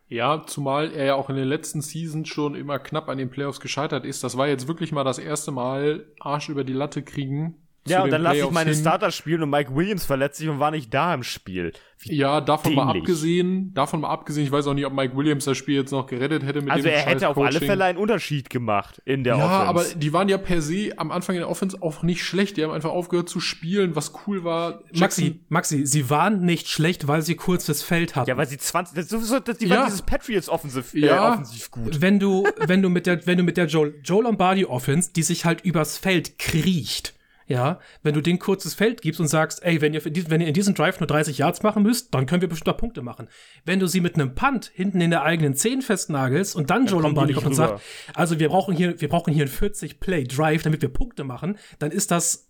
Ja, 0.09 0.45
zumal 0.47 0.93
er 0.93 1.05
ja 1.05 1.15
auch 1.15 1.31
in 1.31 1.37
den 1.37 1.49
letzten 1.49 1.83
Seasons 1.83 2.29
schon 2.29 2.55
immer 2.55 2.79
knapp 2.79 3.09
an 3.09 3.19
den 3.19 3.29
Playoffs 3.29 3.61
gescheitert 3.61 4.05
ist. 4.05 4.23
Das 4.23 4.37
war 4.37 4.47
jetzt 4.47 4.69
wirklich 4.69 4.93
mal 4.93 5.05
das 5.05 5.19
erste 5.19 5.51
Mal 5.51 6.07
Arsch 6.21 6.49
über 6.49 6.63
die 6.63 6.73
Latte 6.73 7.03
kriegen. 7.03 7.66
Ja, 7.91 8.03
und 8.03 8.11
dann 8.11 8.23
lasse 8.23 8.39
ich 8.39 8.51
meine 8.51 8.71
hin. 8.71 8.79
Starter 8.81 9.11
spielen 9.11 9.43
und 9.43 9.51
Mike 9.51 9.75
Williams 9.75 10.05
verletzt 10.05 10.39
sich 10.39 10.49
und 10.49 10.59
war 10.59 10.71
nicht 10.71 10.93
da 10.93 11.15
im 11.15 11.23
Spiel. 11.23 11.73
Wie- 12.01 12.15
Ja, 12.15 12.43
davon 12.43 12.75
mal 12.75 12.87
dämlich. 12.89 13.03
abgesehen, 13.05 13.73
davon 13.73 14.03
mal 14.03 14.11
abgesehen, 14.11 14.45
ich 14.45 14.53
weiß 14.53 14.67
auch 14.67 14.75
nicht, 14.75 14.85
ob 14.85 14.93
Mike 14.93 15.17
Williams 15.17 15.47
das 15.47 15.57
Spiel 15.57 15.77
jetzt 15.77 15.93
noch 15.93 16.07
gerettet 16.07 16.45
hätte 16.45 16.61
mit 16.61 16.71
Also 16.71 16.85
dem 16.85 16.93
er 16.93 17.01
hätte 17.01 17.29
auf 17.29 17.39
alle. 17.39 17.59
Fälle 17.59 17.85
einen 17.85 17.97
Unterschied 17.97 18.51
gemacht 18.51 19.01
in 19.07 19.25
der 19.25 19.39
Ja, 19.39 19.45
Offense. 19.47 19.67
aber 19.69 19.85
die 19.99 20.13
waren 20.13 20.29
ja 20.29 20.37
per 20.37 20.61
se 20.61 20.91
am 20.99 21.11
Anfang 21.11 21.37
in 21.37 21.41
der 21.41 21.49
Offense 21.49 21.81
auch 21.81 22.03
nicht 22.03 22.23
schlecht. 22.23 22.59
Die 22.59 22.65
haben 22.65 22.71
einfach 22.73 22.91
aufgehört 22.91 23.31
zu 23.31 23.41
spielen, 23.41 23.97
was 23.97 24.13
cool 24.27 24.45
war. 24.45 24.83
Maxi, 24.95 25.41
Maxi, 25.49 25.87
sie 25.87 26.11
waren 26.11 26.41
nicht 26.45 26.69
schlecht, 26.69 27.09
weil 27.09 27.23
sie 27.23 27.35
kurzes 27.35 27.83
Feld 27.83 28.15
hatten. 28.15 28.29
ja, 28.29 28.37
weil 28.37 28.47
sie 28.47 28.59
20, 28.59 28.95
das 28.95 29.05
ist 29.07 29.11
sowieso, 29.11 29.41
das, 29.41 29.57
die 29.57 29.67
Ja. 29.67 29.77
waren 29.77 29.87
dieses 29.87 30.03
Patriots 30.03 30.51
offensiv, 30.51 30.93
äh, 30.93 30.99
Ja. 31.07 31.33
offensiv 31.33 31.71
gut. 31.71 32.03
wenn 32.03 32.19
du, 32.21 32.45
wenn 32.67 32.83
du 32.83 32.91
mit 32.91 33.07
der, 33.07 33.27
wenn 33.27 33.39
du 33.39 33.43
mit 33.43 33.57
der 33.57 33.67
Joe, 33.67 33.95
Joe 34.05 34.23
Lombardi 34.23 34.67
Offense, 34.67 35.13
die 35.17 35.23
sich 35.23 35.47
halt 35.47 35.63
übers 35.63 35.97
Feld 35.97 36.39
kriecht, 36.39 37.15
ja, 37.49 37.79
wenn 38.03 38.15
du 38.15 38.21
den 38.21 38.39
kurzes 38.39 38.75
Feld 38.75 39.03
gibst 39.03 39.21
und 39.21 39.29
sagst, 39.29 39.63
ey, 39.63 39.81
wenn 39.81 39.95
ihr, 39.95 40.05
wenn 40.05 40.41
ihr 40.41 40.49
in 40.49 40.55
diesem 40.55 40.75
Drive 40.75 40.99
nur 40.99 41.07
30 41.07 41.39
Yards 41.39 41.63
machen 41.63 41.83
müsst, 41.85 42.13
dann 42.13 42.27
können 42.27 42.41
wir 42.41 42.49
bestimmt 42.49 42.67
noch 42.67 42.77
Punkte 42.77 43.03
machen. 43.03 43.29
Wenn 43.65 43.79
du 43.79 43.87
sie 43.87 44.01
mit 44.01 44.15
einem 44.17 44.35
Punt 44.35 44.71
hinten 44.75 45.01
in 45.01 45.11
der 45.11 45.23
eigenen 45.23 45.55
10 45.55 45.83
festnagelst 45.83 46.57
und 46.57 46.71
dann 46.71 46.87
Joe 46.87 47.01
kommen 47.01 47.15
die 47.15 47.33
Lombardi 47.33 47.33
kommt 47.35 47.47
und 47.47 47.55
sagt, 47.55 47.81
also 48.15 48.41
wir 48.41 48.49
brauchen 48.49 48.75
hier, 48.75 49.01
wir 49.01 49.09
brauchen 49.09 49.33
hier 49.33 49.45
einen 49.45 49.53
40 49.53 50.01
Play 50.01 50.25
Drive, 50.25 50.63
damit 50.65 50.83
wir 50.83 50.89
Punkte 50.89 51.23
machen, 51.23 51.57
dann 51.79 51.93
ist 51.93 52.11
das 52.11 52.49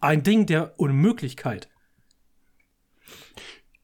ein 0.00 0.22
Ding 0.22 0.46
der 0.46 0.78
Unmöglichkeit. 0.80 1.68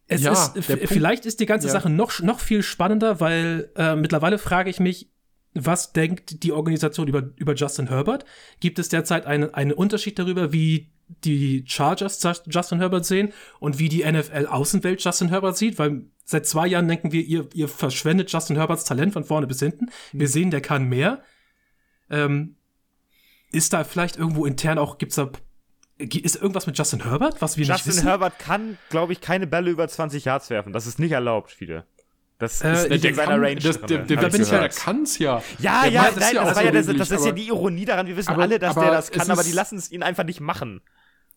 Es 0.08 0.22
Ja, 0.22 0.32
ist, 0.32 0.58
vielleicht 0.88 1.24
ist 1.26 1.38
die 1.38 1.46
ganze 1.46 1.68
Ja. 1.68 1.72
Sache 1.72 1.88
noch, 1.88 2.20
noch 2.20 2.40
viel 2.40 2.64
spannender, 2.64 3.20
weil 3.20 3.70
äh, 3.76 3.94
mittlerweile 3.94 4.38
frage 4.38 4.68
ich 4.68 4.80
mich, 4.80 5.08
was 5.54 5.92
denkt 5.92 6.42
die 6.42 6.52
Organisation 6.52 7.08
über, 7.08 7.30
über 7.36 7.54
Justin 7.54 7.88
Herbert? 7.88 8.24
Gibt 8.60 8.78
es 8.78 8.88
derzeit 8.88 9.26
einen, 9.26 9.52
einen 9.52 9.72
Unterschied 9.72 10.18
darüber, 10.18 10.52
wie 10.52 10.90
die 11.24 11.64
Chargers 11.66 12.22
Justin 12.46 12.78
Herbert 12.78 13.04
sehen 13.04 13.32
und 13.58 13.78
wie 13.78 13.88
die 13.88 14.04
NFL-Außenwelt 14.04 15.02
Justin 15.02 15.28
Herbert 15.28 15.56
sieht, 15.56 15.78
weil 15.78 16.02
seit 16.24 16.46
zwei 16.46 16.68
Jahren 16.68 16.86
denken 16.86 17.10
wir, 17.10 17.22
ihr, 17.22 17.48
ihr 17.52 17.68
verschwendet 17.68 18.30
Justin 18.30 18.56
Herberts 18.56 18.84
Talent 18.84 19.12
von 19.12 19.24
vorne 19.24 19.48
bis 19.48 19.58
hinten. 19.58 19.90
Wir 20.12 20.28
mhm. 20.28 20.32
sehen, 20.32 20.50
der 20.50 20.60
kann 20.60 20.84
mehr. 20.84 21.22
Ähm, 22.10 22.54
ist 23.50 23.72
da 23.72 23.82
vielleicht 23.82 24.16
irgendwo 24.16 24.46
intern 24.46 24.78
auch, 24.78 24.98
gibt's 24.98 25.16
da 25.16 25.30
ist 25.98 26.36
irgendwas 26.36 26.66
mit 26.66 26.78
Justin 26.78 27.04
Herbert, 27.04 27.42
was 27.42 27.58
wir 27.58 27.66
Justin 27.66 27.74
nicht 27.74 27.86
wissen? 27.86 27.96
Justin 27.98 28.08
Herbert 28.08 28.38
kann, 28.38 28.78
glaube 28.88 29.12
ich, 29.12 29.20
keine 29.20 29.46
Bälle 29.46 29.70
über 29.70 29.86
20 29.86 30.24
Yards 30.24 30.48
werfen. 30.48 30.72
Das 30.72 30.86
ist 30.86 30.98
nicht 30.98 31.12
erlaubt, 31.12 31.50
viele. 31.50 31.84
Das 32.40 32.62
äh, 32.62 32.72
ist 32.72 32.88
nicht 32.88 33.04
in 33.04 33.14
seiner 33.14 33.32
kann, 33.32 33.44
Range. 33.44 33.60
Das, 33.60 33.80
der, 33.82 33.98
der, 33.98 34.16
der, 34.16 34.28
bin 34.30 34.40
ich 34.40 34.50
ja, 34.50 34.60
der 34.60 34.70
kann's 34.70 35.18
ja. 35.18 35.42
Ja, 35.58 35.84
ja, 35.84 36.04
nein, 36.04 36.14
das, 36.14 36.32
ja 36.32 36.44
das, 36.44 36.62
ja 36.62 36.72
das, 36.72 36.86
das 36.86 37.10
ist 37.10 37.26
ja 37.26 37.32
die 37.32 37.48
Ironie 37.48 37.84
daran. 37.84 38.06
Wir 38.06 38.16
wissen 38.16 38.30
aber, 38.30 38.42
alle, 38.42 38.58
dass 38.58 38.74
der 38.74 38.90
das 38.90 39.10
kann, 39.10 39.30
aber 39.30 39.44
die 39.44 39.52
lassen 39.52 39.76
es 39.76 39.92
ihn 39.92 40.02
einfach 40.02 40.24
nicht 40.24 40.40
machen. 40.40 40.80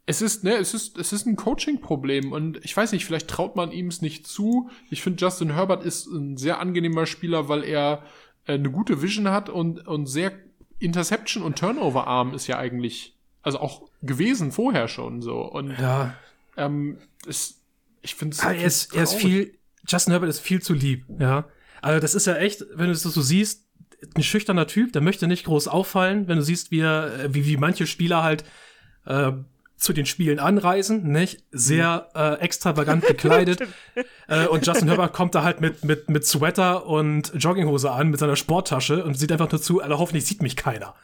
Es 0.06 0.22
ist, 0.22 0.46
ne, 0.46 0.54
es 0.56 0.74
ist, 0.74 0.98
es 0.98 1.12
ist 1.12 1.26
ein 1.26 1.36
Coaching-Problem 1.36 2.32
und 2.32 2.64
ich 2.64 2.76
weiß 2.76 2.94
nicht, 2.94 3.06
vielleicht 3.06 3.28
traut 3.30 3.58
man 3.58 3.72
ihm 3.72 3.88
es 3.88 4.02
nicht 4.02 4.28
zu. 4.28 4.70
Ich 4.90 5.02
finde, 5.02 5.22
Justin 5.22 5.54
Herbert 5.54 5.84
ist 5.84 6.08
ein 6.08 6.38
sehr 6.38 6.60
angenehmer 6.60 7.06
Spieler, 7.06 7.50
weil 7.50 7.66
er 7.66 8.04
äh, 8.46 8.54
eine 8.54 8.72
gute 8.72 9.02
Vision 9.02 9.30
hat 9.30 9.50
und, 9.50 9.86
und 9.86 10.06
sehr 10.06 10.32
Interception 10.80 11.44
und 11.44 11.60
Turnover-arm 11.60 12.34
ist 12.34 12.48
ja 12.48 12.58
eigentlich, 12.58 13.18
also 13.42 13.60
auch 13.60 13.90
gewesen 14.02 14.54
vorher 14.54 14.88
schon 14.88 15.22
so. 15.22 15.42
Und 15.42 15.78
ja. 15.78 16.16
ähm, 16.56 16.98
es, 17.28 17.62
ich 18.02 18.16
finde 18.16 18.36
es. 18.36 18.44
Er, 18.44 18.56
ist, 18.56 18.96
er 18.96 19.04
ist 19.04 19.16
viel, 19.16 19.58
Justin 19.88 20.12
Herbert 20.12 20.30
ist 20.30 20.40
viel 20.40 20.62
zu 20.62 20.74
lieb, 20.74 21.06
ja. 21.20 21.46
Also 21.82 22.00
das 22.00 22.16
ist 22.16 22.28
ja 22.28 22.36
echt, 22.36 22.66
wenn 22.76 22.88
du 22.88 22.94
das 22.94 23.04
so 23.04 23.22
siehst, 23.22 23.68
ein 24.16 24.24
schüchterner 24.24 24.68
Typ, 24.68 24.94
der 24.94 25.02
möchte 25.02 25.28
nicht 25.28 25.46
groß 25.46 25.68
auffallen, 25.68 26.28
wenn 26.28 26.38
du 26.38 26.44
siehst, 26.44 26.72
wie, 26.72 26.80
er, 26.80 27.34
wie, 27.34 27.46
wie 27.46 27.58
manche 27.58 27.88
Spieler 27.88 28.24
halt 28.24 28.44
äh, 29.06 29.32
zu 29.78 29.94
den 29.94 30.06
Spielen 30.06 30.40
anreisen, 30.40 31.12
nicht? 31.12 31.44
Sehr 31.52 32.10
äh, 32.16 32.40
extravagant 32.40 33.06
gekleidet. 33.08 33.62
äh, 34.28 34.48
und 34.48 34.66
Justin 34.66 34.88
Herbert 34.88 35.14
kommt 35.14 35.36
da 35.36 35.44
halt 35.44 35.62
mit, 35.62 35.84
mit, 35.84 36.10
mit 36.10 36.26
Sweater 36.26 36.86
und 36.86 37.34
Jogginghose 37.36 37.92
an, 37.92 38.10
mit 38.10 38.20
seiner 38.20 38.36
Sporttasche 38.36 39.04
und 39.04 39.16
sieht 39.16 39.32
einfach 39.32 39.52
nur 39.52 39.62
zu, 39.62 39.82
also 39.82 39.98
hoffentlich 39.98 40.26
sieht 40.26 40.42
mich 40.42 40.56
keiner. 40.56 40.96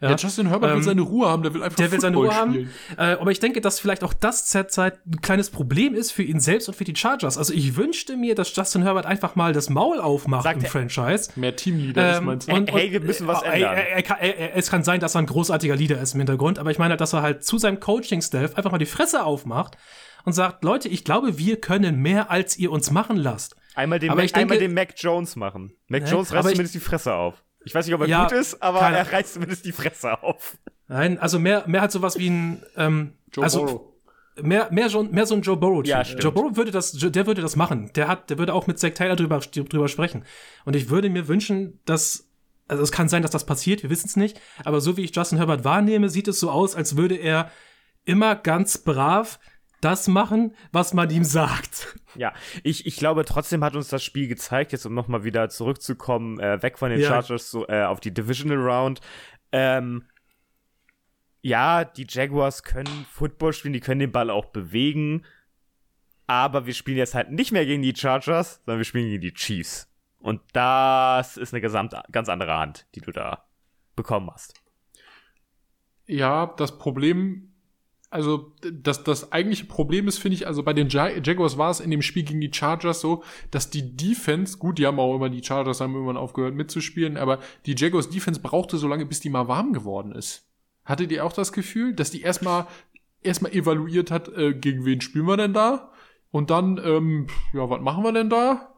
Ja, 0.00 0.10
ja 0.10 0.16
Justin 0.16 0.48
Herbert 0.48 0.70
ähm, 0.70 0.76
will 0.76 0.82
seine 0.82 1.02
Ruhe 1.02 1.28
haben, 1.28 1.42
der 1.42 1.52
will 1.52 1.62
einfach 1.62 1.76
Der 1.76 1.92
will 1.92 2.00
seine 2.00 2.16
Ruhe 2.16 2.32
spielen. 2.32 2.70
haben. 2.96 2.96
Äh, 2.96 3.20
aber 3.20 3.30
ich 3.30 3.40
denke, 3.40 3.60
dass 3.60 3.78
vielleicht 3.80 4.02
auch 4.02 4.14
das 4.14 4.46
zurzeit 4.46 4.98
ein 5.06 5.20
kleines 5.20 5.50
Problem 5.50 5.94
ist 5.94 6.10
für 6.10 6.22
ihn 6.22 6.40
selbst 6.40 6.68
und 6.68 6.74
für 6.74 6.84
die 6.84 6.96
Chargers. 6.96 7.36
Also 7.36 7.52
ich 7.52 7.76
wünschte 7.76 8.16
mir, 8.16 8.34
dass 8.34 8.54
Justin 8.54 8.82
Herbert 8.82 9.06
einfach 9.06 9.36
mal 9.36 9.52
das 9.52 9.68
Maul 9.68 10.00
aufmacht 10.00 10.44
Sagt 10.44 10.58
im 10.58 10.64
er, 10.64 10.70
Franchise. 10.70 11.32
Mehr 11.36 11.54
Teamleader, 11.54 12.18
ähm, 12.18 12.24
meinst 12.24 12.48
du? 12.48 12.54
Und, 12.54 12.72
hey, 12.72 12.92
wir 12.92 13.00
müssen 13.00 13.26
was 13.26 13.42
äh, 13.42 13.48
ändern. 13.48 13.76
Er, 13.76 14.20
er, 14.20 14.56
es 14.56 14.70
kann 14.70 14.84
sein, 14.84 15.00
dass 15.00 15.14
er 15.14 15.20
ein 15.20 15.26
großartiger 15.26 15.76
Leader 15.76 16.00
ist 16.00 16.14
im 16.14 16.20
Hintergrund, 16.20 16.58
aber 16.58 16.70
ich 16.70 16.78
meine, 16.78 16.96
dass 16.96 17.12
er 17.12 17.22
halt 17.22 17.44
zu 17.44 17.58
seinem 17.58 17.80
Coaching-Staff 17.80 18.54
einfach 18.56 18.72
mal 18.72 18.78
die 18.78 18.86
Fresse 18.86 19.24
aufmacht 19.24 19.76
und 20.24 20.32
sagt, 20.32 20.64
Leute, 20.64 20.88
ich 20.88 21.04
glaube, 21.04 21.38
wir 21.38 21.60
können 21.60 21.96
mehr, 22.00 22.30
als 22.30 22.58
ihr 22.58 22.72
uns 22.72 22.90
machen 22.90 23.16
lasst. 23.16 23.56
Einmal 23.74 23.98
den, 23.98 24.08
Mac, 24.08 24.18
denke, 24.18 24.36
einmal 24.36 24.58
den 24.58 24.74
Mac 24.74 24.94
Jones 24.96 25.36
machen. 25.36 25.72
Mac 25.88 26.02
ne? 26.02 26.10
Jones 26.10 26.32
reißt 26.32 26.48
zumindest 26.48 26.74
die 26.74 26.80
Fresse 26.80 27.14
auf. 27.14 27.42
Ich 27.64 27.74
weiß 27.74 27.86
nicht, 27.86 27.94
ob 27.94 28.00
er 28.00 28.08
ja, 28.08 28.24
gut 28.24 28.32
ist, 28.32 28.62
aber 28.62 28.80
keine, 28.80 28.98
er 28.98 29.12
reißt 29.12 29.34
zumindest 29.34 29.64
die 29.64 29.72
Fresse 29.72 30.22
auf. 30.22 30.56
Nein, 30.88 31.18
also 31.18 31.38
mehr, 31.38 31.64
mehr 31.66 31.82
halt 31.82 31.92
sowas 31.92 32.18
wie 32.18 32.28
ein, 32.28 32.62
ähm, 32.76 33.12
Joe 33.32 33.44
also, 33.44 33.64
Burrow. 33.64 33.80
Mehr, 34.42 34.68
mehr, 34.70 34.88
so, 34.88 35.02
mehr 35.02 35.26
so 35.26 35.34
ein 35.34 35.42
Joe 35.42 35.56
Burrow. 35.56 35.84
Ja, 35.86 36.02
Joe 36.02 36.32
Burrow 36.32 36.56
würde 36.56 36.70
das, 36.70 36.92
der 36.92 37.26
würde 37.26 37.42
das 37.42 37.56
machen. 37.56 37.92
Der 37.94 38.08
hat, 38.08 38.30
der 38.30 38.38
würde 38.38 38.54
auch 38.54 38.66
mit 38.66 38.78
Zack 38.78 38.94
Taylor 38.94 39.16
drüber, 39.16 39.38
drüber 39.38 39.88
sprechen. 39.88 40.24
Und 40.64 40.74
ich 40.76 40.88
würde 40.88 41.10
mir 41.10 41.28
wünschen, 41.28 41.80
dass, 41.84 42.28
also 42.66 42.82
es 42.82 42.92
kann 42.92 43.08
sein, 43.08 43.22
dass 43.22 43.30
das 43.30 43.44
passiert, 43.44 43.82
wir 43.82 43.90
wissen 43.90 44.06
es 44.06 44.16
nicht, 44.16 44.40
aber 44.64 44.80
so 44.80 44.96
wie 44.96 45.02
ich 45.02 45.14
Justin 45.14 45.38
Herbert 45.38 45.64
wahrnehme, 45.64 46.08
sieht 46.08 46.28
es 46.28 46.40
so 46.40 46.50
aus, 46.50 46.74
als 46.74 46.96
würde 46.96 47.16
er 47.16 47.50
immer 48.04 48.34
ganz 48.34 48.78
brav 48.78 49.38
das 49.80 50.08
machen, 50.08 50.54
was 50.72 50.94
man 50.94 51.10
ihm 51.10 51.24
sagt. 51.24 51.98
Ja, 52.14 52.32
ich, 52.62 52.86
ich 52.86 52.96
glaube, 52.96 53.24
trotzdem 53.24 53.64
hat 53.64 53.76
uns 53.76 53.88
das 53.88 54.02
Spiel 54.02 54.28
gezeigt, 54.28 54.72
jetzt 54.72 54.84
um 54.84 54.94
nochmal 54.94 55.24
wieder 55.24 55.48
zurückzukommen, 55.48 56.38
äh, 56.40 56.62
weg 56.62 56.78
von 56.78 56.90
den 56.90 57.00
ja. 57.00 57.08
Chargers 57.08 57.50
so, 57.50 57.66
äh, 57.68 57.84
auf 57.84 58.00
die 58.00 58.12
Divisional 58.12 58.58
Round. 58.58 59.00
Ähm, 59.52 60.04
ja, 61.42 61.84
die 61.84 62.06
Jaguars 62.08 62.62
können 62.62 63.06
Football 63.10 63.52
spielen, 63.52 63.72
die 63.72 63.80
können 63.80 64.00
den 64.00 64.12
Ball 64.12 64.30
auch 64.30 64.46
bewegen, 64.46 65.24
aber 66.26 66.66
wir 66.66 66.74
spielen 66.74 66.98
jetzt 66.98 67.14
halt 67.14 67.30
nicht 67.30 67.52
mehr 67.52 67.64
gegen 67.64 67.82
die 67.82 67.96
Chargers, 67.96 68.60
sondern 68.64 68.78
wir 68.78 68.84
spielen 68.84 69.08
gegen 69.08 69.22
die 69.22 69.34
Chiefs. 69.34 69.88
Und 70.18 70.42
das 70.52 71.38
ist 71.38 71.54
eine 71.54 71.62
gesamt, 71.62 71.94
ganz 72.12 72.28
andere 72.28 72.58
Hand, 72.58 72.86
die 72.94 73.00
du 73.00 73.10
da 73.10 73.44
bekommen 73.96 74.30
hast. 74.30 74.54
Ja, 76.06 76.46
das 76.56 76.76
Problem 76.76 77.49
also 78.10 78.52
das, 78.60 79.04
das 79.04 79.30
eigentliche 79.30 79.66
Problem 79.66 80.08
ist, 80.08 80.18
finde 80.18 80.34
ich, 80.34 80.46
also 80.46 80.64
bei 80.64 80.72
den 80.72 80.88
Jaguars 80.88 81.58
war 81.58 81.70
es 81.70 81.78
in 81.78 81.92
dem 81.92 82.02
Spiel 82.02 82.24
gegen 82.24 82.40
die 82.40 82.52
Chargers 82.52 83.00
so, 83.00 83.22
dass 83.52 83.70
die 83.70 83.96
Defense, 83.96 84.58
gut, 84.58 84.78
die 84.78 84.86
haben 84.86 84.98
auch 84.98 85.14
immer, 85.14 85.30
die 85.30 85.44
Chargers 85.44 85.80
haben 85.80 85.94
irgendwann 85.94 86.16
aufgehört 86.16 86.54
mitzuspielen, 86.54 87.16
aber 87.16 87.38
die 87.66 87.76
Jaguars 87.76 88.10
Defense 88.10 88.40
brauchte 88.40 88.78
so 88.78 88.88
lange, 88.88 89.06
bis 89.06 89.20
die 89.20 89.30
mal 89.30 89.46
warm 89.46 89.72
geworden 89.72 90.12
ist. 90.12 90.44
Hattet 90.84 91.12
ihr 91.12 91.24
auch 91.24 91.32
das 91.32 91.52
Gefühl, 91.52 91.94
dass 91.94 92.10
die 92.10 92.22
erstmal 92.22 92.66
erstmal 93.22 93.52
evaluiert 93.52 94.10
hat, 94.10 94.28
äh, 94.28 94.54
gegen 94.54 94.84
wen 94.84 95.00
spielen 95.00 95.26
wir 95.26 95.36
denn 95.36 95.52
da? 95.52 95.92
Und 96.32 96.50
dann, 96.50 96.80
ähm, 96.84 97.26
ja, 97.52 97.68
was 97.68 97.80
machen 97.80 98.02
wir 98.02 98.12
denn 98.12 98.30
da? 98.30 98.74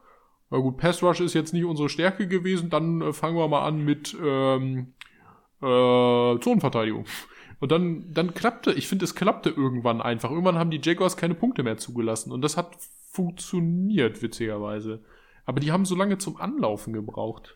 Na 0.49 0.57
gut, 0.59 0.77
Pass 0.77 1.01
Rush 1.01 1.21
ist 1.21 1.33
jetzt 1.33 1.53
nicht 1.53 1.65
unsere 1.65 1.89
Stärke 1.89 2.27
gewesen, 2.27 2.69
dann 2.69 3.01
äh, 3.01 3.13
fangen 3.13 3.37
wir 3.37 3.47
mal 3.47 3.65
an 3.65 3.83
mit 3.83 4.15
ähm, 4.21 4.93
äh, 5.61 6.39
Zonenverteidigung. 6.39 7.05
Und 7.63 7.71
dann, 7.71 8.13
dann 8.13 8.33
klappte, 8.33 8.73
ich 8.73 8.89
finde, 8.89 9.05
es 9.05 9.15
klappte 9.15 9.49
irgendwann 9.49 10.01
einfach. 10.01 10.29
Irgendwann 10.29 10.57
haben 10.57 10.69
die 10.69 10.81
Jaguars 10.83 11.15
keine 11.15 11.33
Punkte 11.33 11.63
mehr 11.63 11.77
zugelassen. 11.77 12.33
Und 12.33 12.41
das 12.41 12.57
hat 12.57 12.75
funktioniert, 13.09 14.21
witzigerweise. 14.21 15.01
Aber 15.45 15.61
die 15.61 15.71
haben 15.71 15.85
so 15.85 15.95
lange 15.95 16.17
zum 16.17 16.35
Anlaufen 16.35 16.91
gebraucht. 16.91 17.55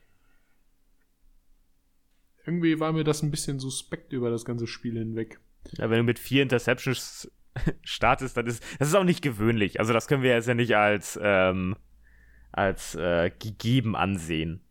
Irgendwie 2.45 2.79
war 2.79 2.93
mir 2.93 3.03
das 3.03 3.21
ein 3.21 3.31
bisschen 3.31 3.59
suspekt 3.59 4.13
über 4.13 4.29
das 4.29 4.45
ganze 4.45 4.65
Spiel 4.65 4.97
hinweg. 4.97 5.41
Ja, 5.73 5.89
wenn 5.89 5.97
du 5.97 6.03
mit 6.03 6.19
vier 6.19 6.41
Interceptions 6.41 7.29
startest, 7.83 8.37
dann 8.37 8.47
ist 8.47 8.63
das 8.79 8.87
ist 8.87 8.95
auch 8.95 9.03
nicht 9.03 9.21
gewöhnlich. 9.21 9.81
Also 9.81 9.91
das 9.91 10.07
können 10.07 10.23
wir 10.23 10.31
jetzt 10.31 10.47
ja 10.47 10.53
nicht 10.53 10.77
als 10.77 11.19
ähm, 11.21 11.75
als 12.53 12.95
äh, 12.95 13.29
gegeben 13.37 13.97
ansehen. 13.97 14.61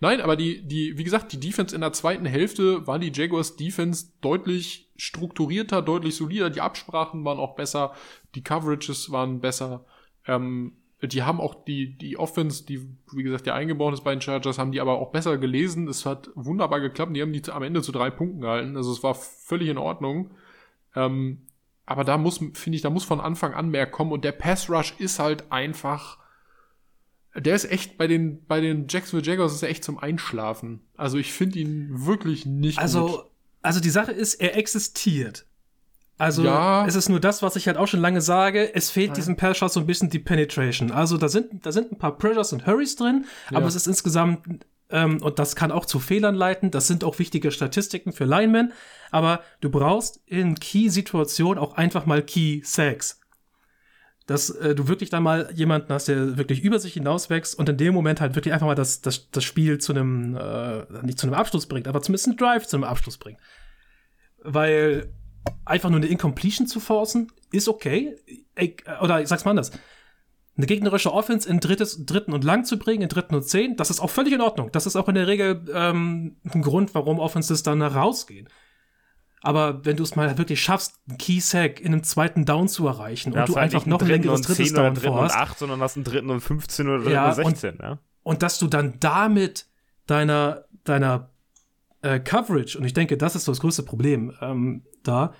Nein, 0.00 0.20
aber 0.20 0.36
die, 0.36 0.66
die, 0.66 0.98
wie 0.98 1.04
gesagt, 1.04 1.32
die 1.32 1.40
Defense 1.40 1.74
in 1.74 1.80
der 1.80 1.92
zweiten 1.92 2.26
Hälfte 2.26 2.86
war 2.86 2.98
die 2.98 3.12
Jaguars 3.14 3.56
Defense 3.56 4.12
deutlich 4.20 4.90
strukturierter, 4.96 5.82
deutlich 5.82 6.16
solider. 6.16 6.50
Die 6.50 6.60
Absprachen 6.60 7.24
waren 7.24 7.38
auch 7.38 7.54
besser, 7.54 7.92
die 8.34 8.42
Coverages 8.42 9.10
waren 9.10 9.40
besser. 9.40 9.84
Ähm, 10.26 10.72
die 11.02 11.22
haben 11.24 11.40
auch 11.40 11.64
die, 11.64 11.96
die 11.98 12.16
Offense, 12.16 12.64
die, 12.64 12.88
wie 13.12 13.24
gesagt, 13.24 13.46
ja 13.46 13.54
eingebaut 13.54 13.94
ist 13.94 14.04
bei 14.04 14.14
den 14.14 14.20
Chargers, 14.20 14.58
haben 14.58 14.70
die 14.70 14.80
aber 14.80 14.98
auch 14.98 15.10
besser 15.10 15.36
gelesen. 15.38 15.88
Es 15.88 16.06
hat 16.06 16.30
wunderbar 16.34 16.80
geklappt. 16.80 17.16
Die 17.16 17.22
haben 17.22 17.32
die 17.32 17.42
am 17.50 17.64
Ende 17.64 17.82
zu 17.82 17.90
drei 17.90 18.10
Punkten 18.10 18.40
gehalten. 18.40 18.76
Also 18.76 18.92
es 18.92 19.02
war 19.02 19.14
völlig 19.14 19.68
in 19.68 19.78
Ordnung. 19.78 20.30
Ähm, 20.94 21.42
aber 21.86 22.04
da 22.04 22.18
muss, 22.18 22.38
finde 22.38 22.76
ich, 22.76 22.82
da 22.82 22.90
muss 22.90 23.04
von 23.04 23.20
Anfang 23.20 23.54
an 23.54 23.70
mehr 23.70 23.86
kommen. 23.86 24.12
Und 24.12 24.24
der 24.24 24.32
Pass 24.32 24.70
Rush 24.70 24.94
ist 24.98 25.18
halt 25.18 25.50
einfach 25.50 26.18
der 27.34 27.54
ist 27.54 27.70
echt 27.70 27.96
bei 27.96 28.06
den, 28.06 28.44
bei 28.46 28.60
den 28.60 28.86
Jacksonville 28.88 29.26
Jaguars 29.26 29.54
ist 29.54 29.62
er 29.62 29.70
echt 29.70 29.84
zum 29.84 29.98
Einschlafen. 29.98 30.80
Also 30.96 31.18
ich 31.18 31.32
finde 31.32 31.58
ihn 31.58 32.06
wirklich 32.06 32.46
nicht 32.46 32.78
also, 32.78 33.06
gut. 33.06 33.24
Also 33.62 33.80
die 33.80 33.90
Sache 33.90 34.12
ist, 34.12 34.34
er 34.34 34.56
existiert. 34.56 35.46
Also 36.18 36.44
ja. 36.44 36.86
es 36.86 36.94
ist 36.94 37.08
nur 37.08 37.20
das, 37.20 37.42
was 37.42 37.56
ich 37.56 37.66
halt 37.66 37.76
auch 37.78 37.88
schon 37.88 38.00
lange 38.00 38.20
sage. 38.20 38.74
Es 38.74 38.90
fehlt 38.90 39.08
ja. 39.08 39.14
diesem 39.14 39.36
Pass 39.36 39.58
so 39.58 39.80
ein 39.80 39.86
bisschen 39.86 40.10
die 40.10 40.18
Penetration. 40.18 40.90
Also 40.90 41.16
da 41.16 41.28
sind, 41.28 41.64
da 41.66 41.72
sind 41.72 41.90
ein 41.90 41.98
paar 41.98 42.16
Pressures 42.16 42.52
und 42.52 42.66
Hurries 42.66 42.96
drin, 42.96 43.24
ja. 43.50 43.56
aber 43.56 43.66
es 43.66 43.74
ist 43.74 43.86
insgesamt 43.86 44.64
ähm, 44.90 45.20
und 45.22 45.38
das 45.38 45.56
kann 45.56 45.72
auch 45.72 45.86
zu 45.86 45.98
Fehlern 45.98 46.34
leiten. 46.34 46.70
Das 46.70 46.86
sind 46.86 47.02
auch 47.02 47.18
wichtige 47.18 47.50
Statistiken 47.50 48.12
für 48.12 48.24
Linemen. 48.24 48.72
Aber 49.10 49.42
du 49.60 49.70
brauchst 49.70 50.20
in 50.26 50.54
Key-Situationen 50.54 51.58
auch 51.58 51.74
einfach 51.74 52.06
mal 52.06 52.22
Key-Sacks 52.22 53.21
dass 54.32 54.50
äh, 54.50 54.74
du 54.74 54.88
wirklich 54.88 55.10
dann 55.10 55.22
mal 55.22 55.50
jemanden 55.54 55.92
hast, 55.92 56.08
der 56.08 56.36
wirklich 56.36 56.62
über 56.62 56.78
sich 56.78 56.94
hinauswächst 56.94 57.58
und 57.58 57.68
in 57.68 57.76
dem 57.76 57.94
Moment 57.94 58.20
halt 58.20 58.34
wirklich 58.34 58.54
einfach 58.54 58.66
mal 58.66 58.74
das, 58.74 59.02
das, 59.02 59.30
das 59.30 59.44
Spiel 59.44 59.78
zu 59.78 59.92
einem, 59.92 60.36
äh, 60.36 60.84
nicht 61.02 61.18
zu 61.18 61.26
einem 61.26 61.34
Abschluss 61.34 61.66
bringt, 61.66 61.86
aber 61.86 62.02
zumindest 62.02 62.28
einen 62.28 62.36
Drive 62.36 62.66
zu 62.66 62.76
einem 62.76 62.84
Abschluss 62.84 63.18
bringt. 63.18 63.38
Weil 64.42 65.12
einfach 65.64 65.90
nur 65.90 65.98
eine 65.98 66.06
Incompletion 66.06 66.66
zu 66.66 66.80
forcen, 66.80 67.30
ist 67.50 67.68
okay. 67.68 68.16
Ich, 68.56 68.84
oder 69.00 69.20
ich 69.20 69.28
sag's 69.28 69.44
mal 69.44 69.50
anders. 69.50 69.70
Eine 70.56 70.66
gegnerische 70.66 71.12
Offense 71.12 71.48
in 71.48 71.60
drittes, 71.60 72.04
dritten 72.04 72.32
und 72.32 72.44
lang 72.44 72.64
zu 72.64 72.78
bringen, 72.78 73.02
in 73.02 73.08
dritten 73.08 73.34
und 73.34 73.42
zehn, 73.42 73.76
das 73.76 73.90
ist 73.90 74.00
auch 74.00 74.10
völlig 74.10 74.32
in 74.32 74.40
Ordnung. 74.40 74.70
Das 74.72 74.86
ist 74.86 74.96
auch 74.96 75.08
in 75.08 75.14
der 75.14 75.26
Regel 75.26 75.64
ähm, 75.74 76.36
ein 76.52 76.62
Grund, 76.62 76.94
warum 76.94 77.18
Offenses 77.18 77.62
dann 77.62 77.82
rausgehen. 77.82 78.48
Aber 79.42 79.84
wenn 79.84 79.96
du 79.96 80.04
es 80.04 80.14
mal 80.14 80.38
wirklich 80.38 80.62
schaffst, 80.62 81.00
einen 81.08 81.18
Key-Sack 81.18 81.80
in 81.80 81.92
einem 81.92 82.04
zweiten 82.04 82.44
Down 82.44 82.68
zu 82.68 82.86
erreichen 82.86 83.32
ja, 83.32 83.40
und 83.40 83.48
du 83.48 83.56
halt 83.56 83.74
einfach 83.74 83.86
noch 83.86 84.00
ein 84.00 84.06
längeres 84.06 84.42
drittes 84.42 84.72
Down 84.72 84.94
dritten 84.94 85.08
vorhast. 85.08 85.34
und 85.34 85.40
8, 85.42 85.58
sondern 85.58 85.80
hast 85.80 85.96
einen 85.96 86.04
dritten 86.04 86.30
und 86.30 86.40
15 86.40 86.88
oder 86.88 86.98
dritten 86.98 87.12
ja, 87.12 87.28
und 87.28 87.34
16. 87.34 87.70
Und, 87.70 87.80
ja. 87.80 87.98
und 88.22 88.42
dass 88.42 88.58
du 88.58 88.68
dann 88.68 89.00
damit 89.00 89.66
deiner, 90.06 90.64
deiner 90.84 91.30
äh, 92.02 92.20
Coverage, 92.20 92.78
und 92.78 92.84
ich 92.84 92.94
denke, 92.94 93.16
das 93.16 93.34
ist 93.34 93.44
so 93.44 93.52
das 93.52 93.60
größte 93.60 93.82
Problem 93.82 94.32
ähm, 94.40 94.84
da, 95.02 95.34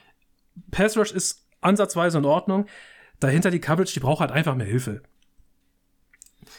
Pass 0.70 0.96
Rush 0.96 1.12
ist 1.12 1.46
ansatzweise 1.60 2.18
in 2.18 2.24
Ordnung. 2.24 2.66
Dahinter 3.20 3.50
die 3.50 3.60
Coverage, 3.60 3.94
die 3.94 4.00
braucht 4.00 4.20
halt 4.20 4.32
einfach 4.32 4.54
mehr 4.56 4.66
Hilfe. 4.66 5.02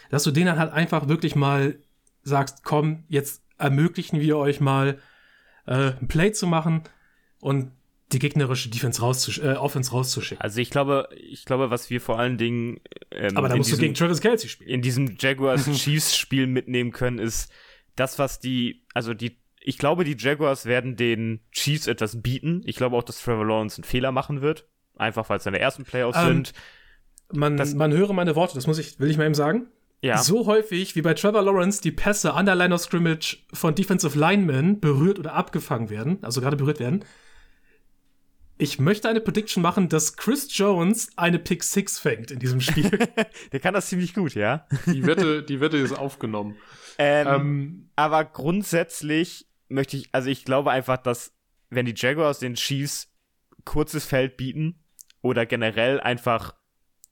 Dass 0.10 0.24
du 0.24 0.32
denen 0.32 0.48
dann 0.48 0.60
halt 0.60 0.72
einfach 0.72 1.10
wirklich 1.10 1.36
mal 1.36 1.78
sagst, 2.24 2.64
komm, 2.64 3.04
jetzt 3.10 3.44
ermöglichen 3.58 4.22
wir 4.22 4.38
euch 4.38 4.62
mal 4.62 4.98
äh, 5.68 5.92
ein 6.00 6.08
Play 6.08 6.32
zu 6.32 6.48
machen 6.48 6.84
und 7.44 7.72
die 8.14 8.20
gegnerische 8.20 8.70
Defense 8.70 9.02
rauszusch 9.02 9.40
äh, 9.40 9.54
Offense 9.54 9.92
rauszuschicken. 9.92 10.42
Also 10.42 10.62
ich 10.62 10.70
glaube, 10.70 11.10
ich 11.18 11.46
glaube, 11.46 11.70
was 11.72 11.90
wir 11.90 12.00
vor 12.00 12.18
allen 12.18 12.38
Dingen 12.38 12.80
ähm, 13.12 13.36
Aber 13.36 13.50
da 13.50 13.56
musst 13.58 13.68
diesem, 13.68 13.80
du 13.80 13.86
gegen 13.86 13.96
Travis 13.96 14.22
Kelsey 14.22 14.50
spielen. 14.50 14.70
In 14.70 14.82
diesem 14.82 15.18
Jaguars 15.20 15.70
Chiefs 15.74 16.16
Spiel 16.16 16.48
mitnehmen 16.48 16.92
können, 16.92 17.20
ist 17.20 17.52
das, 17.96 18.18
was 18.18 18.40
die, 18.40 18.86
also 18.94 19.14
die, 19.14 19.38
ich 19.60 19.78
glaube, 19.78 20.06
die 20.06 20.16
Jaguars 20.18 20.66
werden 20.66 20.96
den 20.96 21.42
Chiefs 21.52 21.88
etwas 21.88 22.22
bieten. 22.22 22.62
Ich 22.66 22.78
glaube 22.78 22.96
auch, 22.96 23.04
dass 23.04 23.22
Trevor 23.22 23.46
Lawrence 23.46 23.78
einen 23.78 23.84
Fehler 23.84 24.12
machen 24.12 24.42
wird. 24.42 24.68
Einfach 24.96 25.30
weil 25.30 25.38
es 25.38 25.44
seine 25.44 25.60
ersten 25.60 25.84
Playoffs 25.84 26.18
ähm, 26.20 26.28
sind. 26.28 26.54
Man, 27.34 27.58
das, 27.58 27.74
man 27.74 27.92
höre 27.92 28.14
meine 28.14 28.36
Worte, 28.36 28.56
das 28.56 28.68
muss 28.68 28.78
ich, 28.78 29.00
will 29.00 29.10
ich 29.10 29.18
mal 29.18 29.26
eben 29.26 29.34
sagen. 29.34 29.68
Ja. 30.02 30.18
So 30.20 30.46
häufig 30.46 30.96
wie 30.96 31.02
bei 31.02 31.14
Trevor 31.14 31.42
Lawrence 31.42 31.82
die 31.82 31.92
Pässe 31.92 32.34
an 32.34 32.46
der 32.46 32.56
Line 32.56 32.76
of 32.76 32.82
Scrimmage 32.82 33.40
von 33.54 33.74
Defensive 33.74 34.18
Linemen 34.20 34.80
berührt 34.80 35.18
oder 35.18 35.34
abgefangen 35.34 35.90
werden, 35.90 36.20
also 36.22 36.42
gerade 36.42 36.58
berührt 36.58 36.80
werden, 36.80 37.04
ich 38.64 38.80
möchte 38.80 39.10
eine 39.10 39.20
Prediction 39.20 39.62
machen, 39.62 39.90
dass 39.90 40.16
Chris 40.16 40.48
Jones 40.58 41.10
eine 41.18 41.38
Pick 41.38 41.66
6 41.66 42.00
fängt 42.00 42.32
in 42.32 42.40
diesem 42.40 42.62
Spiel. 42.62 42.90
Der 43.52 43.60
kann 43.60 43.74
das 43.74 43.90
ziemlich 43.90 44.14
gut, 44.14 44.36
ja. 44.36 44.66
Die 44.86 45.06
Wette, 45.06 45.44
die 45.44 45.60
Wette 45.60 45.76
ist 45.76 45.92
aufgenommen. 45.92 46.56
Ähm, 46.98 47.28
ähm, 47.28 47.90
aber 47.98 48.24
grundsätzlich 48.24 49.48
möchte 49.68 49.98
ich, 49.98 50.10
also 50.14 50.30
ich 50.30 50.46
glaube 50.46 50.72
einfach, 50.72 50.96
dass 50.96 51.34
wenn 51.72 51.86
die 51.86 51.94
Jaguars 51.94 52.40
den 52.40 52.54
Chiefs 52.54 53.12
kurzes 53.66 54.06
Feld 54.06 54.38
bieten 54.38 54.82
oder 55.22 55.46
generell 55.46 56.00
einfach 56.00 56.56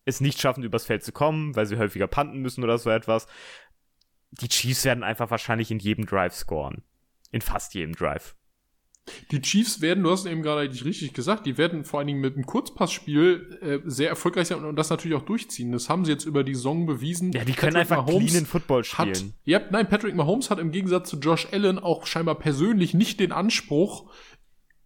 es 0.05 0.21
nicht 0.21 0.39
schaffen, 0.39 0.63
übers 0.63 0.85
Feld 0.85 1.03
zu 1.03 1.11
kommen, 1.11 1.53
weil 1.57 1.65
sie 1.65 1.77
häufiger 1.77 2.07
panten 2.07 2.39
müssen 2.39 2.63
oder 2.63 2.77
so 2.77 2.89
etwas, 2.89 3.27
die 4.31 4.47
Chiefs 4.47 4.85
werden 4.85 5.03
einfach 5.03 5.29
wahrscheinlich 5.29 5.69
in 5.69 5.79
jedem 5.79 6.05
Drive 6.05 6.33
scoren. 6.33 6.83
In 7.29 7.41
fast 7.41 7.73
jedem 7.73 7.93
Drive. 7.93 8.35
Die 9.31 9.41
Chiefs 9.41 9.81
werden, 9.81 10.03
du 10.03 10.11
hast 10.11 10.25
eben 10.25 10.43
gerade 10.43 10.61
eigentlich 10.61 10.85
richtig 10.85 11.13
gesagt, 11.13 11.45
die 11.45 11.57
werden 11.57 11.85
vor 11.85 11.99
allen 11.99 12.07
Dingen 12.07 12.21
mit 12.21 12.35
einem 12.35 12.45
Kurzpassspiel 12.45 13.57
äh, 13.61 13.79
sehr 13.89 14.09
erfolgreich 14.09 14.47
sein 14.47 14.63
und 14.63 14.75
das 14.75 14.89
natürlich 14.89 15.17
auch 15.17 15.25
durchziehen. 15.25 15.71
Das 15.71 15.89
haben 15.89 16.05
sie 16.05 16.11
jetzt 16.11 16.25
über 16.25 16.43
die 16.43 16.53
Saison 16.53 16.85
bewiesen. 16.85 17.31
Ja, 17.31 17.43
die 17.43 17.53
können 17.53 17.73
Patrick 17.73 17.91
einfach 17.91 18.05
Mahomes 18.05 18.29
cleanen 18.29 18.45
Football 18.45 18.83
spielen. 18.83 19.09
Hat, 19.09 19.23
ja, 19.43 19.61
nein, 19.71 19.89
Patrick 19.89 20.15
Mahomes 20.15 20.49
hat 20.49 20.59
im 20.59 20.71
Gegensatz 20.71 21.09
zu 21.09 21.17
Josh 21.17 21.47
Allen 21.51 21.79
auch 21.79 22.05
scheinbar 22.05 22.35
persönlich 22.35 22.93
nicht 22.93 23.19
den 23.19 23.31
Anspruch, 23.31 24.11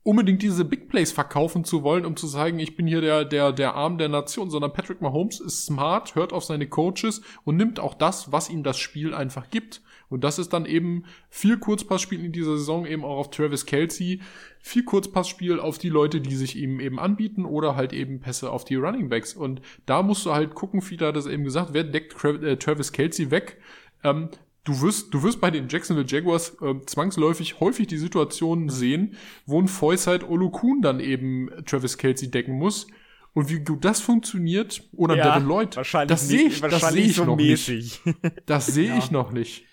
unbedingt 0.05 0.43
diese 0.43 0.63
Big 0.65 0.87
Plays 0.87 1.11
verkaufen 1.11 1.63
zu 1.63 1.81
wollen, 1.81 2.05
um 2.05 2.15
zu 2.15 2.27
sagen, 2.27 2.59
ich 2.59 2.77
bin 2.77 2.85
hier 2.85 3.01
der, 3.01 3.25
der, 3.25 3.51
der 3.51 3.73
Arm 3.73 3.97
der 3.97 4.07
Nation, 4.07 4.51
sondern 4.51 4.71
Patrick 4.71 5.01
Mahomes 5.01 5.39
ist 5.39 5.65
smart, 5.65 6.13
hört 6.13 6.31
auf 6.31 6.45
seine 6.45 6.69
Coaches 6.69 7.21
und 7.43 7.57
nimmt 7.57 7.79
auch 7.79 7.95
das, 7.95 8.31
was 8.31 8.49
ihm 8.49 8.63
das 8.63 8.77
Spiel 8.77 9.15
einfach 9.15 9.49
gibt. 9.49 9.81
Und 10.09 10.23
das 10.23 10.39
ist 10.39 10.53
dann 10.53 10.65
eben 10.65 11.05
viel 11.29 11.57
Kurzpassspiel 11.57 12.23
in 12.23 12.31
dieser 12.31 12.57
Saison 12.57 12.85
eben 12.85 13.03
auch 13.03 13.17
auf 13.17 13.31
Travis 13.31 13.65
Kelsey, 13.65 14.21
viel 14.59 14.83
Kurzpassspiel 14.83 15.59
auf 15.59 15.77
die 15.77 15.89
Leute, 15.89 16.21
die 16.21 16.35
sich 16.35 16.55
ihm 16.55 16.79
eben 16.79 16.99
anbieten 16.99 17.45
oder 17.45 17.75
halt 17.75 17.93
eben 17.93 18.19
Pässe 18.19 18.51
auf 18.51 18.65
die 18.65 18.75
Running 18.75 19.09
Backs. 19.09 19.33
Und 19.33 19.61
da 19.85 20.03
musst 20.03 20.25
du 20.25 20.33
halt 20.33 20.55
gucken, 20.55 20.81
Fiedler 20.81 21.07
hat 21.07 21.15
das 21.15 21.27
eben 21.27 21.43
gesagt, 21.43 21.69
wer 21.73 21.83
deckt 21.83 22.23
äh, 22.23 22.57
Travis 22.57 22.91
Kelsey 22.91 23.31
weg? 23.31 23.59
Ähm, 24.03 24.29
du 24.63 24.81
wirst, 24.81 25.13
du 25.13 25.23
wirst 25.23 25.39
bei 25.41 25.51
den 25.51 25.67
Jacksonville 25.69 26.07
Jaguars 26.07 26.57
äh, 26.61 26.75
zwangsläufig 26.85 27.59
häufig 27.59 27.87
die 27.87 27.97
Situation 27.97 28.69
sehen, 28.69 29.15
wo 29.45 29.61
ein 29.61 29.67
Voice 29.67 30.07
Olukun 30.07 30.81
dann 30.81 30.99
eben 30.99 31.49
Travis 31.65 31.97
Kelsey 31.97 32.29
decken 32.29 32.57
muss. 32.57 32.87
Und 33.33 33.49
wie 33.49 33.59
gut 33.59 33.83
das 33.83 33.99
funktioniert, 33.99 34.81
oder 34.93 35.17
ja, 35.17 35.33
Devin 35.33 35.49
Lloyd, 35.49 35.75
das 35.75 36.29
sehe 36.29 36.47
ich, 36.47 36.61
das 36.61 36.89
seh 36.89 37.01
ich 37.01 37.15
so 37.15 37.25
noch 37.25 37.35
mäßig. 37.35 38.01
nicht. 38.05 38.33
Das 38.45 38.65
sehe 38.67 38.87
ja. 38.89 38.97
ich 38.97 39.11
noch 39.11 39.33
nicht. 39.33 39.65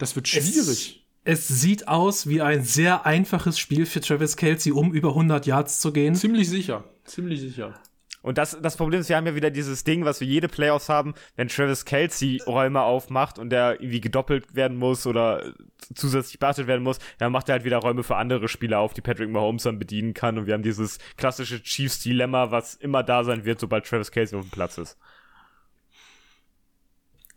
Das 0.00 0.16
wird 0.16 0.28
schwierig. 0.28 1.04
Es, 1.24 1.48
es, 1.50 1.60
sieht 1.60 1.86
aus 1.86 2.26
wie 2.26 2.40
ein 2.40 2.64
sehr 2.64 3.04
einfaches 3.04 3.58
Spiel 3.58 3.84
für 3.84 4.00
Travis 4.00 4.36
Kelsey, 4.36 4.72
um 4.72 4.94
über 4.94 5.10
100 5.10 5.46
Yards 5.46 5.78
zu 5.78 5.92
gehen. 5.92 6.14
Ziemlich 6.14 6.48
sicher, 6.48 6.84
ziemlich 7.04 7.40
sicher. 7.40 7.74
Und 8.22 8.38
das, 8.38 8.58
das 8.60 8.76
Problem 8.76 9.00
ist, 9.00 9.08
wir 9.08 9.16
haben 9.16 9.26
ja 9.26 9.34
wieder 9.34 9.50
dieses 9.50 9.84
Ding, 9.84 10.04
was 10.04 10.20
wir 10.20 10.26
jede 10.26 10.48
Playoffs 10.48 10.88
haben, 10.88 11.14
wenn 11.36 11.48
Travis 11.48 11.84
Kelsey 11.84 12.40
Räume 12.46 12.82
aufmacht 12.82 13.38
und 13.38 13.50
der 13.50 13.80
irgendwie 13.80 14.00
gedoppelt 14.00 14.54
werden 14.54 14.76
muss 14.78 15.06
oder 15.06 15.54
zusätzlich 15.94 16.38
beachtet 16.38 16.66
werden 16.66 16.82
muss, 16.82 16.98
dann 17.18 17.32
macht 17.32 17.48
er 17.48 17.54
halt 17.54 17.64
wieder 17.64 17.78
Räume 17.78 18.02
für 18.02 18.16
andere 18.16 18.48
Spieler 18.48 18.78
auf, 18.78 18.94
die 18.94 19.00
Patrick 19.00 19.30
Mahomes 19.30 19.62
dann 19.62 19.78
bedienen 19.78 20.14
kann. 20.14 20.38
Und 20.38 20.46
wir 20.46 20.54
haben 20.54 20.62
dieses 20.62 20.98
klassische 21.16 21.62
Chiefs-Dilemma, 21.62 22.50
was 22.50 22.74
immer 22.74 23.02
da 23.02 23.24
sein 23.24 23.44
wird, 23.44 23.60
sobald 23.60 23.86
Travis 23.86 24.10
Kelsey 24.10 24.38
auf 24.38 24.46
dem 24.46 24.50
Platz 24.50 24.78
ist. 24.78 24.98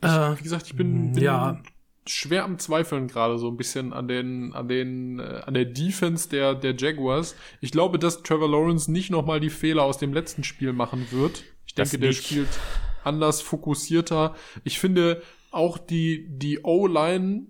Ich, 0.02 0.10
äh, 0.10 0.38
wie 0.38 0.44
gesagt, 0.44 0.68
ich 0.68 0.76
bin, 0.76 1.14
bin 1.14 1.24
ja 1.24 1.62
schwer 2.08 2.44
am 2.44 2.60
Zweifeln 2.60 3.08
gerade 3.08 3.38
so 3.38 3.48
ein 3.48 3.58
bisschen 3.58 3.94
an 3.94 4.08
den 4.08 4.54
an 4.54 4.68
den 4.68 5.20
äh, 5.20 5.42
an 5.46 5.54
der 5.54 5.66
Defense 5.66 6.30
der 6.30 6.56
der 6.56 6.76
Jaguars. 6.76 7.36
Ich 7.62 7.72
glaube, 7.72 8.00
dass 8.00 8.24
Trevor 8.24 8.50
Lawrence 8.50 8.92
nicht 8.92 9.10
noch 9.10 9.26
mal 9.26 9.40
die 9.40 9.50
Fehler 9.50 9.84
aus 9.84 9.98
dem 9.98 10.14
letzten 10.14 10.44
Spiel 10.44 10.74
machen 10.74 11.08
wird. 11.12 11.44
Ich 11.66 11.76
denke, 11.76 11.98
der 11.98 12.14
spielt 12.14 12.50
anders 13.04 13.42
fokussierter. 13.42 14.36
Ich 14.64 14.80
finde 14.80 15.22
auch 15.52 15.78
die 15.78 16.28
die 16.30 16.60
O-Line 16.64 17.48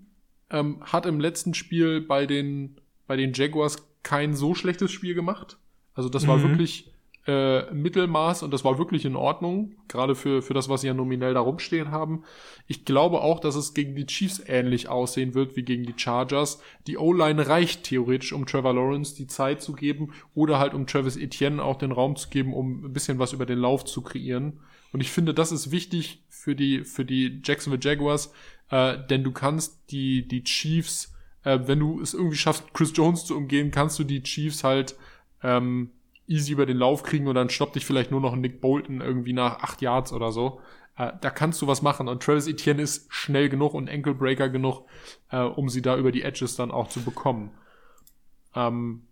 ähm, 0.50 0.84
hat 0.84 1.06
im 1.06 1.20
letzten 1.20 1.54
Spiel 1.54 2.02
bei 2.02 2.26
den 2.26 2.80
bei 3.08 3.18
den 3.18 3.34
Jaguars 3.34 3.88
kein 4.04 4.36
so 4.36 4.54
schlechtes 4.54 4.92
Spiel 4.92 5.16
gemacht. 5.16 5.58
Also 5.94 6.10
das 6.10 6.28
war 6.28 6.38
mhm. 6.38 6.50
wirklich 6.50 6.93
äh, 7.26 7.72
Mittelmaß 7.74 8.44
und 8.44 8.52
das 8.52 8.66
war 8.66 8.78
wirklich 8.78 9.06
in 9.06 9.16
Ordnung, 9.16 9.76
gerade 9.88 10.14
für, 10.14 10.42
für 10.42 10.54
das, 10.54 10.68
was 10.68 10.82
sie 10.82 10.88
ja 10.88 10.94
nominell 10.94 11.34
da 11.34 11.40
rumstehen 11.40 11.92
haben. 11.92 12.24
Ich 12.68 12.84
glaube 12.84 13.22
auch, 13.22 13.40
dass 13.40 13.56
es 13.56 13.74
gegen 13.74 13.96
die 13.96 14.06
Chiefs 14.06 14.44
ähnlich 14.46 14.90
aussehen 14.90 15.34
wird 15.34 15.56
wie 15.56 15.64
gegen 15.64 15.86
die 15.86 15.94
Chargers. 15.96 16.62
Die 16.86 16.98
O-Line 16.98 17.48
reicht 17.48 17.84
theoretisch, 17.84 18.34
um 18.34 18.46
Trevor 18.46 18.74
Lawrence 18.74 19.16
die 19.16 19.28
Zeit 19.28 19.62
zu 19.62 19.74
geben 19.74 20.14
oder 20.36 20.60
halt 20.60 20.74
um 20.74 20.86
Travis 20.86 21.16
Etienne 21.16 21.64
auch 21.64 21.78
den 21.78 21.94
Raum 21.94 22.16
zu 22.18 22.30
geben, 22.30 22.54
um 22.54 22.86
ein 22.86 22.94
bisschen 22.94 23.20
was 23.20 23.32
über 23.32 23.46
den 23.46 23.60
Lauf 23.60 23.86
zu 23.86 24.02
kreieren. 24.02 24.60
Und 24.92 25.00
ich 25.00 25.10
finde, 25.10 25.34
das 25.34 25.52
ist 25.52 25.72
wichtig 25.72 26.24
für 26.30 26.56
die, 26.56 26.84
für 26.84 27.06
die 27.06 27.42
Jacksonville 27.44 27.82
Jaguars, 27.82 28.34
äh, 28.70 28.98
denn 29.10 29.24
du 29.24 29.32
kannst 29.32 29.92
die, 29.92 30.28
die 30.28 30.44
Chiefs, 30.44 31.14
äh, 31.44 31.60
wenn 31.66 31.80
du 31.80 32.02
es 32.02 32.14
irgendwie 32.14 32.38
schaffst, 32.38 32.74
Chris 32.74 32.92
Jones 32.94 33.26
zu 33.26 33.38
umgehen, 33.38 33.72
kannst 33.72 33.98
du 33.98 34.04
die 34.04 34.24
Chiefs 34.24 34.64
halt 34.64 34.96
ähm, 35.42 35.92
easy 36.28 36.54
über 36.54 36.66
den 36.66 36.78
Lauf 36.78 37.04
kriegen 37.04 37.28
und 37.28 37.36
dann 37.36 37.50
stoppt 37.50 37.76
dich 37.76 37.86
vielleicht 37.86 38.12
nur 38.12 38.22
noch 38.22 38.36
Nick 38.36 38.62
Bolton 38.62 39.02
irgendwie 39.02 39.34
nach 39.34 39.60
acht 39.60 39.82
Yards 39.82 40.14
oder 40.14 40.32
so. 40.32 40.62
Äh, 40.98 41.12
da 41.22 41.30
kannst 41.30 41.62
du 41.62 41.68
was 41.68 41.82
machen 41.82 42.08
und 42.08 42.24
Travis 42.24 42.48
Etienne 42.48 42.82
ist 42.82 43.12
schnell 43.12 43.50
genug 43.50 43.74
und 43.74 43.90
Ankle-Breaker 43.90 44.50
genug, 44.50 44.86
äh, 45.32 45.42
um 45.42 45.70
sie 45.70 45.82
da 45.82 45.98
über 45.98 46.12
die 46.12 46.24
Edges 46.24 46.56
dann 46.56 46.72
auch 46.72 46.88
zu 46.88 47.02
bekommen. 47.02 47.52
Ähm, 48.56 49.04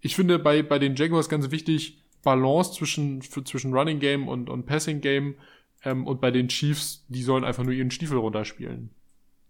ich 0.00 0.14
finde 0.14 0.38
bei, 0.38 0.62
bei 0.62 0.78
den 0.78 0.94
Jaguars 0.94 1.28
ganz 1.28 1.50
wichtig, 1.50 2.02
Balance 2.22 2.72
zwischen, 2.72 3.22
für, 3.22 3.44
zwischen 3.44 3.72
Running 3.72 3.98
Game 3.98 4.28
und, 4.28 4.50
und 4.50 4.66
Passing 4.66 5.00
Game 5.00 5.36
ähm, 5.84 6.06
und 6.06 6.20
bei 6.20 6.30
den 6.30 6.48
Chiefs, 6.48 7.04
die 7.08 7.22
sollen 7.22 7.44
einfach 7.44 7.64
nur 7.64 7.72
ihren 7.72 7.90
Stiefel 7.90 8.18
runterspielen. 8.18 8.90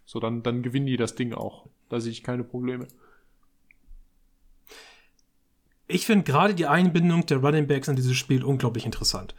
So, 0.05 0.21
dann, 0.21 0.43
dann 0.43 0.63
gewinnen 0.63 0.87
die 0.87 0.97
das 0.97 1.15
Ding 1.15 1.33
auch. 1.33 1.67
Da 1.89 2.01
sehe 2.01 2.13
ich 2.13 2.23
keine 2.23 2.45
Probleme 2.45 2.87
ich 5.89 6.07
finde 6.07 6.25
gerade 6.25 6.55
die 6.55 6.67
Einbindung 6.67 7.27
der 7.27 7.39
Running 7.39 7.67
Backs 7.67 7.89
in 7.89 7.97
dieses 7.97 8.17
Spiel 8.17 8.45
unglaublich 8.45 8.85
interessant. 8.85 9.35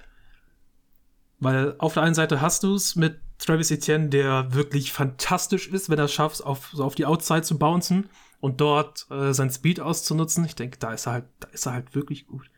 Weil 1.40 1.76
auf 1.78 1.94
der 1.94 2.04
einen 2.04 2.16
Seite 2.16 2.42
hast 2.42 2.64
du 2.64 2.74
es 2.74 2.96
mit 2.96 3.20
Travis 3.38 3.70
Etienne, 3.70 4.10
der 4.10 4.54
wirklich 4.54 4.92
fantastisch 4.92 5.68
ist, 5.68 5.90
wenn 5.90 6.00
er 6.00 6.06
es 6.06 6.14
schafft, 6.14 6.44
auf, 6.44 6.72
so 6.74 6.84
auf 6.84 6.96
die 6.96 7.06
Outside 7.06 7.44
zu 7.44 7.60
bouncen 7.60 8.10
und 8.40 8.62
dort 8.62 9.06
äh, 9.12 9.34
sein 9.34 9.52
Speed 9.52 9.80
auszunutzen. 9.80 10.46
Ich 10.46 10.56
denke, 10.56 10.80
da 10.80 10.94
ist 10.94 11.06
er 11.06 11.14
halt, 11.14 11.26
da 11.40 11.48
ist 11.50 11.66
er 11.68 11.74
halt 11.74 11.94
wirklich 11.94 12.26
gut. 12.26 12.50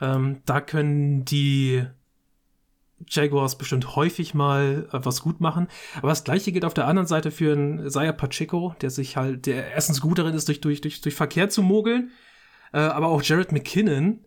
Ähm, 0.00 0.42
da 0.44 0.60
können 0.60 1.24
die 1.24 1.86
Jaguars 3.08 3.56
bestimmt 3.56 3.96
häufig 3.96 4.34
mal 4.34 4.88
äh, 4.92 4.98
was 5.02 5.22
gut 5.22 5.40
machen. 5.40 5.68
Aber 5.96 6.08
das 6.08 6.24
gleiche 6.24 6.52
gilt 6.52 6.64
auf 6.64 6.74
der 6.74 6.86
anderen 6.86 7.06
Seite 7.06 7.30
für 7.30 7.52
einen 7.52 7.90
Zaya 7.90 8.12
Pacheco, 8.12 8.74
der 8.80 8.90
sich 8.90 9.16
halt, 9.16 9.46
der 9.46 9.72
erstens 9.72 10.00
gut 10.00 10.18
darin 10.18 10.34
ist, 10.34 10.48
durch, 10.48 10.60
durch, 10.60 10.80
durch, 10.80 11.00
durch 11.00 11.14
Verkehr 11.14 11.48
zu 11.48 11.62
mogeln 11.62 12.10
äh, 12.74 12.78
aber 12.78 13.06
auch 13.06 13.22
Jared 13.22 13.52
McKinnon, 13.52 14.18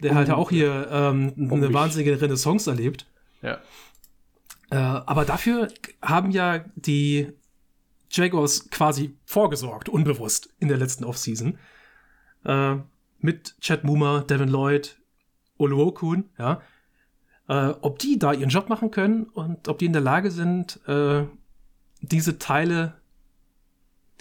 der 0.00 0.12
oh, 0.12 0.14
halt 0.14 0.30
auch 0.30 0.48
hier 0.48 0.88
ähm, 0.90 1.34
eine 1.36 1.74
wahnsinnige 1.74 2.18
Renaissance 2.20 2.68
erlebt. 2.68 3.06
Ja. 3.42 3.58
Äh, 4.70 4.76
aber 4.76 5.26
dafür 5.26 5.68
haben 6.00 6.30
ja 6.30 6.64
die 6.74 7.30
Jaguars 8.10 8.70
quasi 8.70 9.14
vorgesorgt, 9.26 9.90
unbewusst, 9.90 10.48
in 10.58 10.68
der 10.68 10.78
letzten 10.78 11.04
Offseason. 11.04 11.58
Äh, 12.44 12.76
mit 13.18 13.60
Chad 13.60 13.84
Moomer, 13.84 14.22
Devin 14.22 14.48
Lloyd, 14.48 14.98
Oluokun, 15.58 16.30
ja. 16.38 16.62
Äh, 17.48 17.74
ob 17.82 17.98
die 17.98 18.18
da 18.18 18.32
ihren 18.32 18.48
Job 18.48 18.70
machen 18.70 18.90
können 18.90 19.24
und 19.24 19.68
ob 19.68 19.78
die 19.78 19.86
in 19.86 19.92
der 19.92 20.00
Lage 20.00 20.30
sind, 20.30 20.80
äh, 20.88 21.24
diese 22.00 22.38
Teile, 22.38 22.94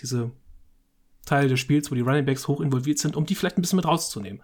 diese 0.02 0.32
Teile 1.32 1.48
des 1.48 1.62
Spiels, 1.62 1.90
wo 1.90 1.96
die 1.96 2.02
Running 2.02 2.26
Backs 2.26 2.50
hoch 2.50 2.60
involviert 2.60 3.00
sind, 3.00 3.16
um 3.16 3.26
die 3.26 3.36
vielleicht 3.36 3.58
ein 3.58 3.62
bisschen 3.62 3.78
mit 3.78 3.86
rauszunehmen. 3.86 4.42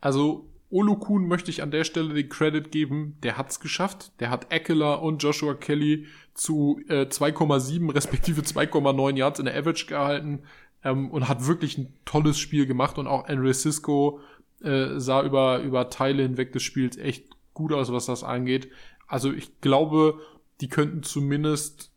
Also 0.00 0.48
Olukun 0.70 1.26
möchte 1.26 1.50
ich 1.50 1.62
an 1.62 1.72
der 1.72 1.82
Stelle 1.82 2.14
den 2.14 2.28
Credit 2.28 2.70
geben, 2.70 3.16
der 3.24 3.36
hat's 3.36 3.58
geschafft. 3.58 4.12
Der 4.20 4.30
hat 4.30 4.52
Eckler 4.52 5.02
und 5.02 5.22
Joshua 5.22 5.54
Kelly 5.54 6.06
zu 6.32 6.80
äh, 6.88 7.06
2,7 7.06 7.92
respektive 7.92 8.42
2,9 8.42 9.16
Yards 9.16 9.40
in 9.40 9.46
der 9.46 9.56
Average 9.56 9.86
gehalten 9.86 10.42
ähm, 10.84 11.10
und 11.10 11.28
hat 11.28 11.46
wirklich 11.46 11.76
ein 11.76 11.92
tolles 12.04 12.38
Spiel 12.38 12.66
gemacht 12.66 12.96
und 12.98 13.08
auch 13.08 13.26
Andre 13.26 13.52
Cisco 13.52 14.20
äh, 14.62 15.00
sah 15.00 15.22
über, 15.24 15.58
über 15.60 15.90
Teile 15.90 16.22
hinweg 16.22 16.52
des 16.52 16.62
Spiels 16.62 16.96
echt 16.96 17.26
gut 17.52 17.72
aus, 17.72 17.92
was 17.92 18.06
das 18.06 18.22
angeht. 18.22 18.68
Also 19.08 19.32
ich 19.32 19.60
glaube, 19.60 20.20
die 20.60 20.68
könnten 20.68 21.02
zumindest 21.02 21.90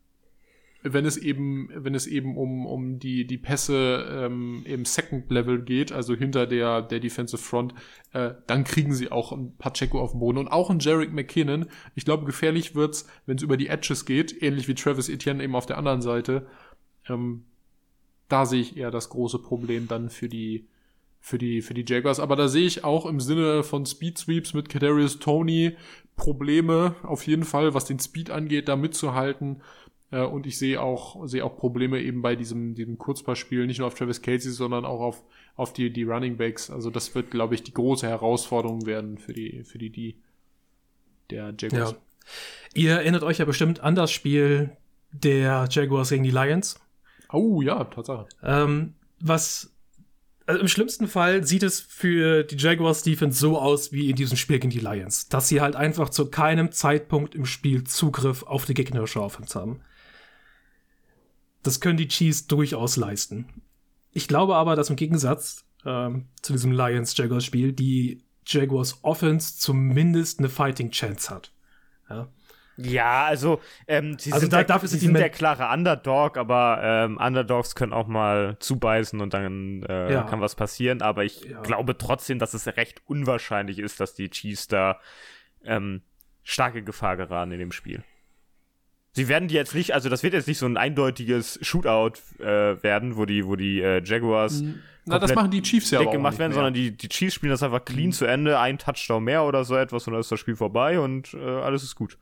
wenn 0.93 1.05
es 1.05 1.17
eben, 1.17 1.69
wenn 1.73 1.95
es 1.95 2.07
eben 2.07 2.37
um, 2.37 2.65
um 2.65 2.99
die, 2.99 3.25
die 3.25 3.37
Pässe 3.37 4.05
ähm, 4.09 4.63
im 4.65 4.85
Second 4.85 5.31
Level 5.31 5.61
geht, 5.61 5.91
also 5.91 6.15
hinter 6.15 6.45
der, 6.45 6.81
der 6.81 6.99
Defensive 6.99 7.41
Front, 7.41 7.73
äh, 8.13 8.33
dann 8.47 8.63
kriegen 8.63 8.93
sie 8.93 9.11
auch 9.11 9.31
ein 9.31 9.55
Pacheco 9.57 9.99
auf 9.99 10.11
dem 10.11 10.19
Boden 10.19 10.37
und 10.37 10.47
auch 10.47 10.69
ein 10.69 10.79
Jarek 10.79 11.13
McKinnon. 11.13 11.67
Ich 11.95 12.05
glaube, 12.05 12.25
gefährlich 12.25 12.75
wird's, 12.75 13.07
wenn 13.25 13.37
es 13.37 13.43
über 13.43 13.57
die 13.57 13.67
Edges 13.67 14.05
geht, 14.05 14.41
ähnlich 14.41 14.67
wie 14.67 14.75
Travis 14.75 15.09
Etienne 15.09 15.43
eben 15.43 15.55
auf 15.55 15.65
der 15.65 15.77
anderen 15.77 16.01
Seite. 16.01 16.47
Ähm, 17.07 17.45
da 18.27 18.45
sehe 18.45 18.61
ich 18.61 18.77
eher 18.77 18.91
das 18.91 19.09
große 19.09 19.39
Problem 19.39 19.87
dann 19.87 20.09
für 20.09 20.27
die, 20.27 20.67
für 21.19 21.37
die, 21.37 21.61
für 21.61 21.73
die 21.73 21.85
Jaguars. 21.87 22.19
Aber 22.19 22.35
da 22.35 22.47
sehe 22.47 22.65
ich 22.65 22.83
auch 22.83 23.05
im 23.05 23.19
Sinne 23.19 23.63
von 23.63 23.85
Speed 23.85 24.17
Sweeps 24.17 24.53
mit 24.53 24.69
Kadarius 24.69 25.19
Tony 25.19 25.75
Probleme 26.15 26.95
auf 27.03 27.25
jeden 27.27 27.43
Fall, 27.43 27.73
was 27.73 27.85
den 27.85 27.99
Speed 27.99 28.31
angeht, 28.31 28.67
da 28.67 28.75
mitzuhalten. 28.75 29.61
Äh, 30.11 30.21
und 30.21 30.45
ich 30.45 30.57
sehe 30.57 30.81
auch, 30.81 31.27
sehe 31.27 31.43
auch 31.43 31.57
Probleme 31.57 32.01
eben 32.01 32.21
bei 32.21 32.35
diesem, 32.35 32.75
diesem 32.75 32.97
Kurzpassspiel, 32.97 33.67
nicht 33.67 33.79
nur 33.79 33.87
auf 33.87 33.95
Travis 33.95 34.21
Casey, 34.21 34.51
sondern 34.51 34.85
auch 34.85 35.01
auf, 35.01 35.23
auf 35.55 35.73
die, 35.73 35.91
die 35.91 36.03
Running 36.03 36.37
Backs. 36.37 36.69
Also 36.69 36.89
das 36.89 37.13
wird, 37.15 37.31
glaube 37.31 37.55
ich, 37.55 37.63
die 37.63 37.73
große 37.73 38.07
Herausforderung 38.07 38.85
werden 38.85 39.17
für 39.17 39.33
die, 39.33 39.63
für 39.63 39.77
die, 39.77 39.89
die 39.89 40.21
der 41.29 41.53
Jaguars. 41.57 41.91
Ja. 41.91 41.97
Ihr 42.73 42.91
erinnert 42.93 43.23
euch 43.23 43.37
ja 43.37 43.45
bestimmt 43.45 43.79
an 43.79 43.95
das 43.95 44.11
Spiel 44.11 44.75
der 45.11 45.67
Jaguars 45.69 46.09
gegen 46.09 46.23
die 46.23 46.31
Lions. 46.31 46.79
Oh 47.31 47.61
ja, 47.61 47.83
Tatsache. 47.85 48.27
Ähm, 48.43 48.93
was 49.19 49.73
also 50.45 50.61
im 50.61 50.69
schlimmsten 50.69 51.07
Fall 51.07 51.43
sieht 51.45 51.63
es 51.63 51.81
für 51.81 52.43
die 52.43 52.55
Jaguars 52.55 53.03
Defense 53.03 53.37
so 53.37 53.59
aus 53.59 53.91
wie 53.91 54.09
in 54.09 54.15
diesem 54.15 54.37
Spiel 54.37 54.59
gegen 54.59 54.71
die 54.71 54.79
Lions, 54.79 55.27
dass 55.27 55.49
sie 55.49 55.59
halt 55.59 55.75
einfach 55.75 56.09
zu 56.09 56.29
keinem 56.29 56.71
Zeitpunkt 56.71 57.35
im 57.35 57.45
Spiel 57.45 57.83
Zugriff 57.83 58.43
auf 58.43 58.63
die 58.63 58.73
gegnerische 58.73 59.21
Offense 59.21 59.59
haben. 59.59 59.81
Das 61.67 61.81
können 61.81 61.97
die 61.97 62.07
Chiefs 62.07 62.47
durchaus 62.47 62.95
leisten. 62.95 63.45
Ich 64.11 64.27
glaube 64.27 64.55
aber, 64.55 64.75
dass 64.75 64.89
im 64.89 64.95
Gegensatz 64.95 65.65
ähm, 65.85 66.27
zu 66.41 66.53
diesem 66.53 66.71
Lions-Jaguars-Spiel 66.71 67.73
die 67.73 68.23
Jaguars 68.45 68.99
Offense 69.03 69.57
zumindest 69.57 70.39
eine 70.39 70.49
Fighting 70.49 70.91
Chance 70.91 71.29
hat. 71.29 71.51
Ja. 72.09 72.29
Ja, 72.77 73.25
also, 73.25 73.59
ähm, 73.87 74.19
sie 74.19 74.31
also 74.31 74.41
sind, 74.41 74.53
da, 74.53 74.63
der, 74.63 74.87
sie 74.87 74.99
sind 74.99 75.15
der 75.15 75.31
klare 75.31 75.73
Underdog, 75.73 76.37
aber 76.37 76.79
ähm, 76.83 77.17
Underdogs 77.17 77.73
können 77.73 77.91
auch 77.91 78.07
mal 78.07 78.55
zubeißen 78.59 79.19
und 79.19 79.33
dann 79.33 79.81
äh, 79.89 80.13
ja. 80.13 80.23
kann 80.23 80.41
was 80.41 80.53
passieren. 80.53 81.01
Aber 81.01 81.25
ich 81.25 81.43
ja. 81.43 81.59
glaube 81.61 81.97
trotzdem, 81.97 82.37
dass 82.37 82.53
es 82.53 82.67
recht 82.67 83.01
unwahrscheinlich 83.07 83.79
ist, 83.79 83.99
dass 83.99 84.13
die 84.13 84.29
Chiefs 84.29 84.67
da 84.67 84.99
ähm, 85.63 86.03
starke 86.43 86.83
Gefahr 86.83 87.17
geraten 87.17 87.51
in 87.51 87.59
dem 87.59 87.71
Spiel. 87.71 88.03
Sie 89.17 89.27
werden 89.29 89.47
die 89.47 89.55
jetzt 89.55 89.73
nicht, 89.73 89.95
also 89.95 90.09
das 90.09 90.21
wird 90.21 90.35
jetzt 90.35 90.47
nicht 90.47 90.59
so 90.59 90.67
ein 90.67 90.77
eindeutiges 90.77 91.57
Shootout 91.63 92.19
äh, 92.37 92.83
werden, 92.83 93.17
wo 93.17 93.25
die, 93.25 93.47
wo 93.47 93.55
die 93.55 93.81
äh, 93.81 93.99
Jaguars. 94.05 94.63
Na, 95.05 95.17
das 95.17 95.33
machen 95.33 95.49
die 95.49 95.63
Chiefs 95.63 95.89
ja 95.89 96.01
auch 96.01 96.11
gemacht 96.11 96.37
werden, 96.37 96.53
sondern 96.53 96.75
die, 96.75 96.95
die 96.95 97.09
Chiefs 97.09 97.33
spielen 97.33 97.49
das 97.49 97.63
einfach 97.63 97.83
clean 97.83 98.09
mhm. 98.09 98.11
zu 98.11 98.25
Ende, 98.25 98.59
ein 98.59 98.77
Touchdown 98.77 99.23
mehr 99.23 99.43
oder 99.43 99.63
so 99.63 99.75
etwas 99.75 100.05
und 100.05 100.13
dann 100.13 100.19
ist 100.19 100.31
das 100.31 100.39
Spiel 100.39 100.55
vorbei 100.55 100.99
und 100.99 101.33
äh, 101.33 101.39
alles 101.39 101.81
ist 101.81 101.95
gut. 101.95 102.19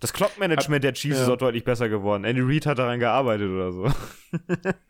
Das 0.00 0.12
Clock-Management 0.12 0.84
der 0.84 0.92
Chiefs 0.92 1.16
ja. 1.16 1.22
ist 1.22 1.30
auch 1.30 1.38
deutlich 1.38 1.64
besser 1.64 1.88
geworden. 1.88 2.24
Andy 2.24 2.42
Reid 2.44 2.66
hat 2.66 2.78
daran 2.78 2.98
gearbeitet 3.00 3.48
oder 3.48 3.72
so. 3.72 3.84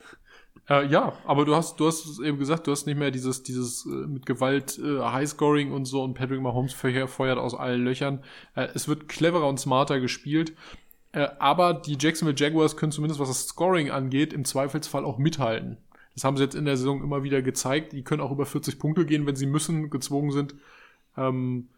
Äh, 0.68 0.86
ja, 0.88 1.12
aber 1.24 1.44
du 1.44 1.54
hast, 1.54 1.78
du 1.78 1.86
hast 1.86 2.18
eben 2.20 2.38
gesagt, 2.38 2.66
du 2.66 2.72
hast 2.72 2.86
nicht 2.86 2.98
mehr 2.98 3.10
dieses, 3.10 3.42
dieses 3.42 3.86
äh, 3.86 3.88
mit 3.88 4.26
Gewalt 4.26 4.78
äh, 4.78 5.00
Highscoring 5.00 5.72
und 5.72 5.84
so 5.84 6.02
und 6.02 6.14
Patrick 6.14 6.40
Mahomes 6.40 6.72
feuert 6.72 7.38
aus 7.38 7.54
allen 7.54 7.84
Löchern. 7.84 8.24
Äh, 8.54 8.68
es 8.74 8.88
wird 8.88 9.08
cleverer 9.08 9.48
und 9.48 9.60
smarter 9.60 10.00
gespielt. 10.00 10.54
Äh, 11.12 11.28
aber 11.38 11.74
die 11.74 11.96
Jacksonville 11.98 12.36
Jaguars 12.36 12.76
können 12.76 12.92
zumindest, 12.92 13.20
was 13.20 13.28
das 13.28 13.46
Scoring 13.48 13.90
angeht, 13.90 14.32
im 14.32 14.44
Zweifelsfall 14.44 15.04
auch 15.04 15.18
mithalten. 15.18 15.78
Das 16.14 16.24
haben 16.24 16.36
sie 16.36 16.42
jetzt 16.42 16.56
in 16.56 16.64
der 16.64 16.76
Saison 16.76 17.02
immer 17.02 17.22
wieder 17.22 17.42
gezeigt. 17.42 17.92
Die 17.92 18.02
können 18.02 18.22
auch 18.22 18.32
über 18.32 18.46
40 18.46 18.78
Punkte 18.78 19.06
gehen, 19.06 19.26
wenn 19.26 19.36
sie 19.36 19.46
müssen, 19.46 19.90
gezwungen 19.90 20.32
sind. 20.32 20.54
Ähm, 21.16 21.68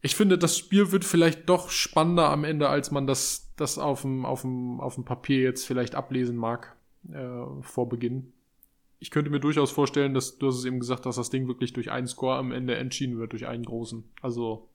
ich 0.00 0.16
finde, 0.16 0.38
das 0.38 0.56
Spiel 0.56 0.92
wird 0.92 1.04
vielleicht 1.04 1.48
doch 1.48 1.68
spannender 1.68 2.30
am 2.30 2.44
Ende, 2.44 2.68
als 2.68 2.90
man 2.90 3.06
das, 3.06 3.52
das 3.56 3.78
auf 3.78 4.02
dem, 4.02 4.24
auf 4.24 4.42
dem, 4.42 4.80
auf 4.80 4.94
dem 4.94 5.04
Papier 5.04 5.42
jetzt 5.42 5.66
vielleicht 5.66 5.94
ablesen 5.94 6.36
mag 6.36 6.75
äh, 7.12 7.62
vor 7.62 7.88
Beginn. 7.88 8.32
Ich 8.98 9.10
könnte 9.10 9.30
mir 9.30 9.40
durchaus 9.40 9.70
vorstellen, 9.70 10.14
dass 10.14 10.38
du 10.38 10.48
hast 10.48 10.56
es 10.56 10.64
eben 10.64 10.80
gesagt, 10.80 11.06
dass 11.06 11.16
das 11.16 11.30
Ding 11.30 11.48
wirklich 11.48 11.72
durch 11.72 11.90
einen 11.90 12.06
Score 12.06 12.36
am 12.36 12.52
Ende 12.52 12.76
entschieden 12.76 13.18
wird, 13.18 13.32
durch 13.32 13.46
einen 13.46 13.64
großen. 13.64 14.04
Also 14.22 14.68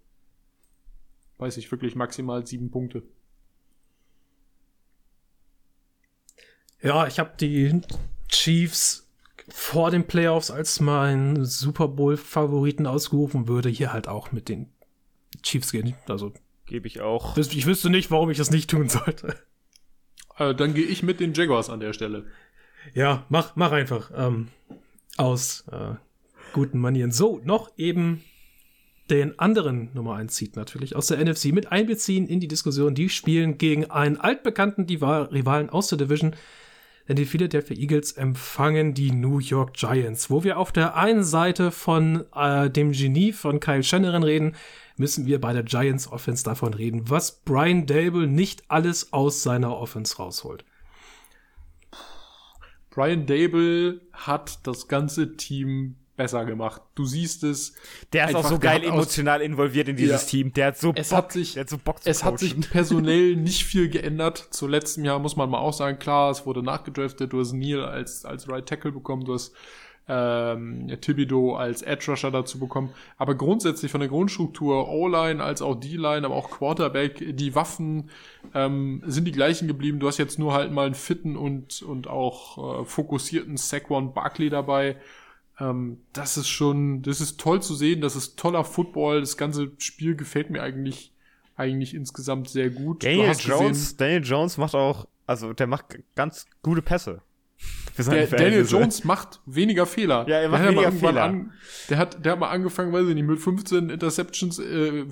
weiß 1.39 1.57
ich 1.57 1.71
wirklich 1.71 1.95
maximal 1.95 2.45
sieben 2.45 2.69
Punkte. 2.69 3.03
Ja, 6.81 7.07
ich 7.07 7.19
habe 7.19 7.33
die 7.39 7.81
Chiefs 8.27 9.07
vor 9.49 9.91
den 9.91 10.05
Playoffs 10.07 10.51
als 10.51 10.79
meinen 10.79 11.45
Super 11.45 11.87
Bowl-Favoriten 11.87 12.87
ausgerufen, 12.87 13.47
würde 13.47 13.69
hier 13.69 13.91
halt 13.91 14.07
auch 14.07 14.31
mit 14.31 14.49
den 14.49 14.69
Chiefs 15.43 15.71
gehen. 15.71 15.95
Also 16.07 16.33
gebe 16.65 16.87
ich 16.87 17.01
auch. 17.01 17.37
Ich 17.37 17.65
wüsste 17.65 17.89
nicht, 17.89 18.11
warum 18.11 18.29
ich 18.29 18.37
das 18.37 18.51
nicht 18.51 18.69
tun 18.69 18.87
sollte. 18.89 19.35
Äh, 20.41 20.55
dann 20.55 20.73
gehe 20.73 20.85
ich 20.85 21.03
mit 21.03 21.19
den 21.19 21.33
Jaguars 21.33 21.69
an 21.69 21.79
der 21.79 21.93
Stelle. 21.93 22.25
Ja, 22.93 23.25
mach, 23.29 23.55
mach 23.55 23.71
einfach. 23.71 24.11
Ähm, 24.15 24.47
aus 25.17 25.65
äh, 25.71 25.95
guten 26.53 26.79
Manieren. 26.79 27.11
So, 27.11 27.41
noch 27.43 27.71
eben 27.77 28.23
den 29.09 29.37
anderen 29.39 29.89
Nummer 29.93 30.15
1 30.15 30.35
Seed 30.35 30.55
natürlich 30.55 30.95
aus 30.95 31.07
der 31.07 31.23
NFC 31.23 31.45
mit 31.45 31.71
einbeziehen 31.71 32.27
in 32.27 32.39
die 32.39 32.47
Diskussion. 32.47 32.95
Die 32.95 33.09
spielen 33.09 33.57
gegen 33.57 33.91
einen 33.91 34.17
altbekannten 34.17 34.85
Rivalen 34.85 35.69
aus 35.69 35.89
der 35.89 35.97
Division. 35.97 36.35
Denn 37.07 37.17
die 37.17 37.25
Philadelphia 37.25 37.75
Eagles 37.75 38.13
empfangen 38.13 38.93
die 38.93 39.11
New 39.11 39.39
York 39.39 39.73
Giants, 39.73 40.29
wo 40.29 40.43
wir 40.43 40.57
auf 40.57 40.71
der 40.71 40.95
einen 40.95 41.23
Seite 41.23 41.71
von 41.71 42.25
äh, 42.33 42.69
dem 42.69 42.93
Genie 42.93 43.33
von 43.33 43.59
Kyle 43.59 43.83
Shanahan 43.83 44.23
reden, 44.23 44.55
müssen 44.97 45.25
wir 45.25 45.41
bei 45.41 45.53
der 45.53 45.63
Giants 45.63 46.07
Offense 46.07 46.43
davon 46.43 46.73
reden, 46.73 47.09
was 47.09 47.41
Brian 47.43 47.85
Dable 47.85 48.27
nicht 48.27 48.63
alles 48.69 49.13
aus 49.13 49.43
seiner 49.43 49.77
Offense 49.77 50.17
rausholt. 50.17 50.65
Brian 52.89 53.25
Dable 53.25 54.01
hat 54.11 54.67
das 54.67 54.87
ganze 54.87 55.37
Team 55.37 55.95
besser 56.21 56.45
gemacht. 56.45 56.81
Du 56.93 57.05
siehst 57.05 57.43
es. 57.43 57.73
Der 58.13 58.29
ist 58.29 58.35
auch 58.35 58.45
so 58.45 58.59
geil 58.59 58.83
emotional 58.83 59.41
involviert 59.41 59.87
in 59.87 59.95
dieses 59.95 60.23
ja. 60.23 60.27
Team. 60.27 60.53
Der 60.53 60.67
hat 60.67 60.77
so 60.77 60.91
es 60.95 61.09
Bock, 61.09 61.17
hat 61.17 61.31
sich, 61.31 61.53
der 61.53 61.61
hat 61.61 61.69
so 61.69 61.77
Bock 61.77 62.03
zu 62.03 62.09
Es 62.09 62.19
coachen. 62.19 62.33
hat 62.33 62.39
sich 62.39 62.59
personell 62.71 63.35
nicht 63.35 63.63
viel 63.65 63.89
geändert. 63.89 64.49
Zu 64.51 64.67
letztem 64.67 65.05
Jahr 65.05 65.19
muss 65.19 65.35
man 65.35 65.49
mal 65.49 65.59
auch 65.59 65.73
sagen, 65.73 65.97
klar, 65.97 66.29
es 66.29 66.45
wurde 66.45 66.61
nachgedraftet. 66.61 67.33
Du 67.33 67.39
hast 67.39 67.53
Neil 67.53 67.83
als, 67.83 68.25
als 68.25 68.47
Right 68.49 68.67
Tackle 68.67 68.91
bekommen. 68.91 69.25
Du 69.25 69.33
hast 69.33 69.53
ähm, 70.11 70.89
Thibodeau 70.99 71.55
als 71.55 71.83
Edge 71.83 72.11
Rusher 72.11 72.31
dazu 72.31 72.59
bekommen. 72.59 72.89
Aber 73.17 73.33
grundsätzlich 73.33 73.91
von 73.91 74.01
der 74.01 74.09
Grundstruktur, 74.09 74.89
O-Line 74.89 75.41
als 75.41 75.61
auch 75.61 75.75
D-Line, 75.75 76.25
aber 76.25 76.35
auch 76.35 76.51
Quarterback, 76.51 77.37
die 77.37 77.55
Waffen 77.55 78.09
ähm, 78.53 79.01
sind 79.05 79.23
die 79.23 79.31
gleichen 79.31 79.69
geblieben. 79.69 79.99
Du 79.99 80.07
hast 80.07 80.17
jetzt 80.17 80.37
nur 80.37 80.53
halt 80.53 80.73
mal 80.73 80.85
einen 80.85 80.95
fitten 80.95 81.37
und, 81.37 81.81
und 81.81 82.07
auch 82.07 82.81
äh, 82.81 82.85
fokussierten 82.85 83.55
Saquon 83.55 84.13
Barkley 84.13 84.49
dabei. 84.49 84.97
Ähm, 85.61 86.01
das 86.11 86.35
ist 86.35 86.49
schon, 86.49 87.03
das 87.03 87.21
ist 87.21 87.39
toll 87.39 87.61
zu 87.61 87.73
sehen. 87.73 88.01
Das 88.01 88.17
ist 88.17 88.37
toller 88.37 88.65
Football. 88.65 89.21
Das 89.21 89.37
ganze 89.37 89.71
Spiel 89.77 90.17
gefällt 90.17 90.49
mir 90.49 90.61
eigentlich, 90.61 91.13
eigentlich 91.55 91.93
insgesamt 91.93 92.49
sehr 92.49 92.69
gut. 92.69 93.05
Daniel 93.05 93.33
Jones, 93.39 93.79
gesehen, 93.79 93.97
Daniel 93.97 94.23
Jones 94.25 94.57
macht 94.57 94.75
auch, 94.75 95.07
also 95.25 95.53
der 95.53 95.67
macht 95.67 95.99
ganz 96.15 96.47
gute 96.63 96.81
Pässe. 96.81 97.21
Der, 97.97 98.27
Daniel 98.27 98.65
Jones 98.65 99.03
macht 99.03 99.39
weniger 99.45 99.85
Fehler. 99.85 100.25
Ja, 100.27 100.37
er 100.37 100.49
macht 100.49 100.63
der 100.63 100.71
weniger 100.71 100.91
Fehler. 100.91 101.23
An, 101.23 101.51
der, 101.89 101.97
hat, 101.97 102.23
der 102.23 102.33
hat 102.33 102.39
mal 102.39 102.49
angefangen, 102.49 102.93
weiß 102.93 103.07
ich 103.07 103.15
nicht, 103.15 103.27
mit 103.27 103.39
15 103.39 103.89
Interceptions 103.89 104.59
äh, 104.59 105.05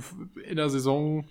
in 0.47 0.55
der 0.55 0.69
Saison. 0.69 1.25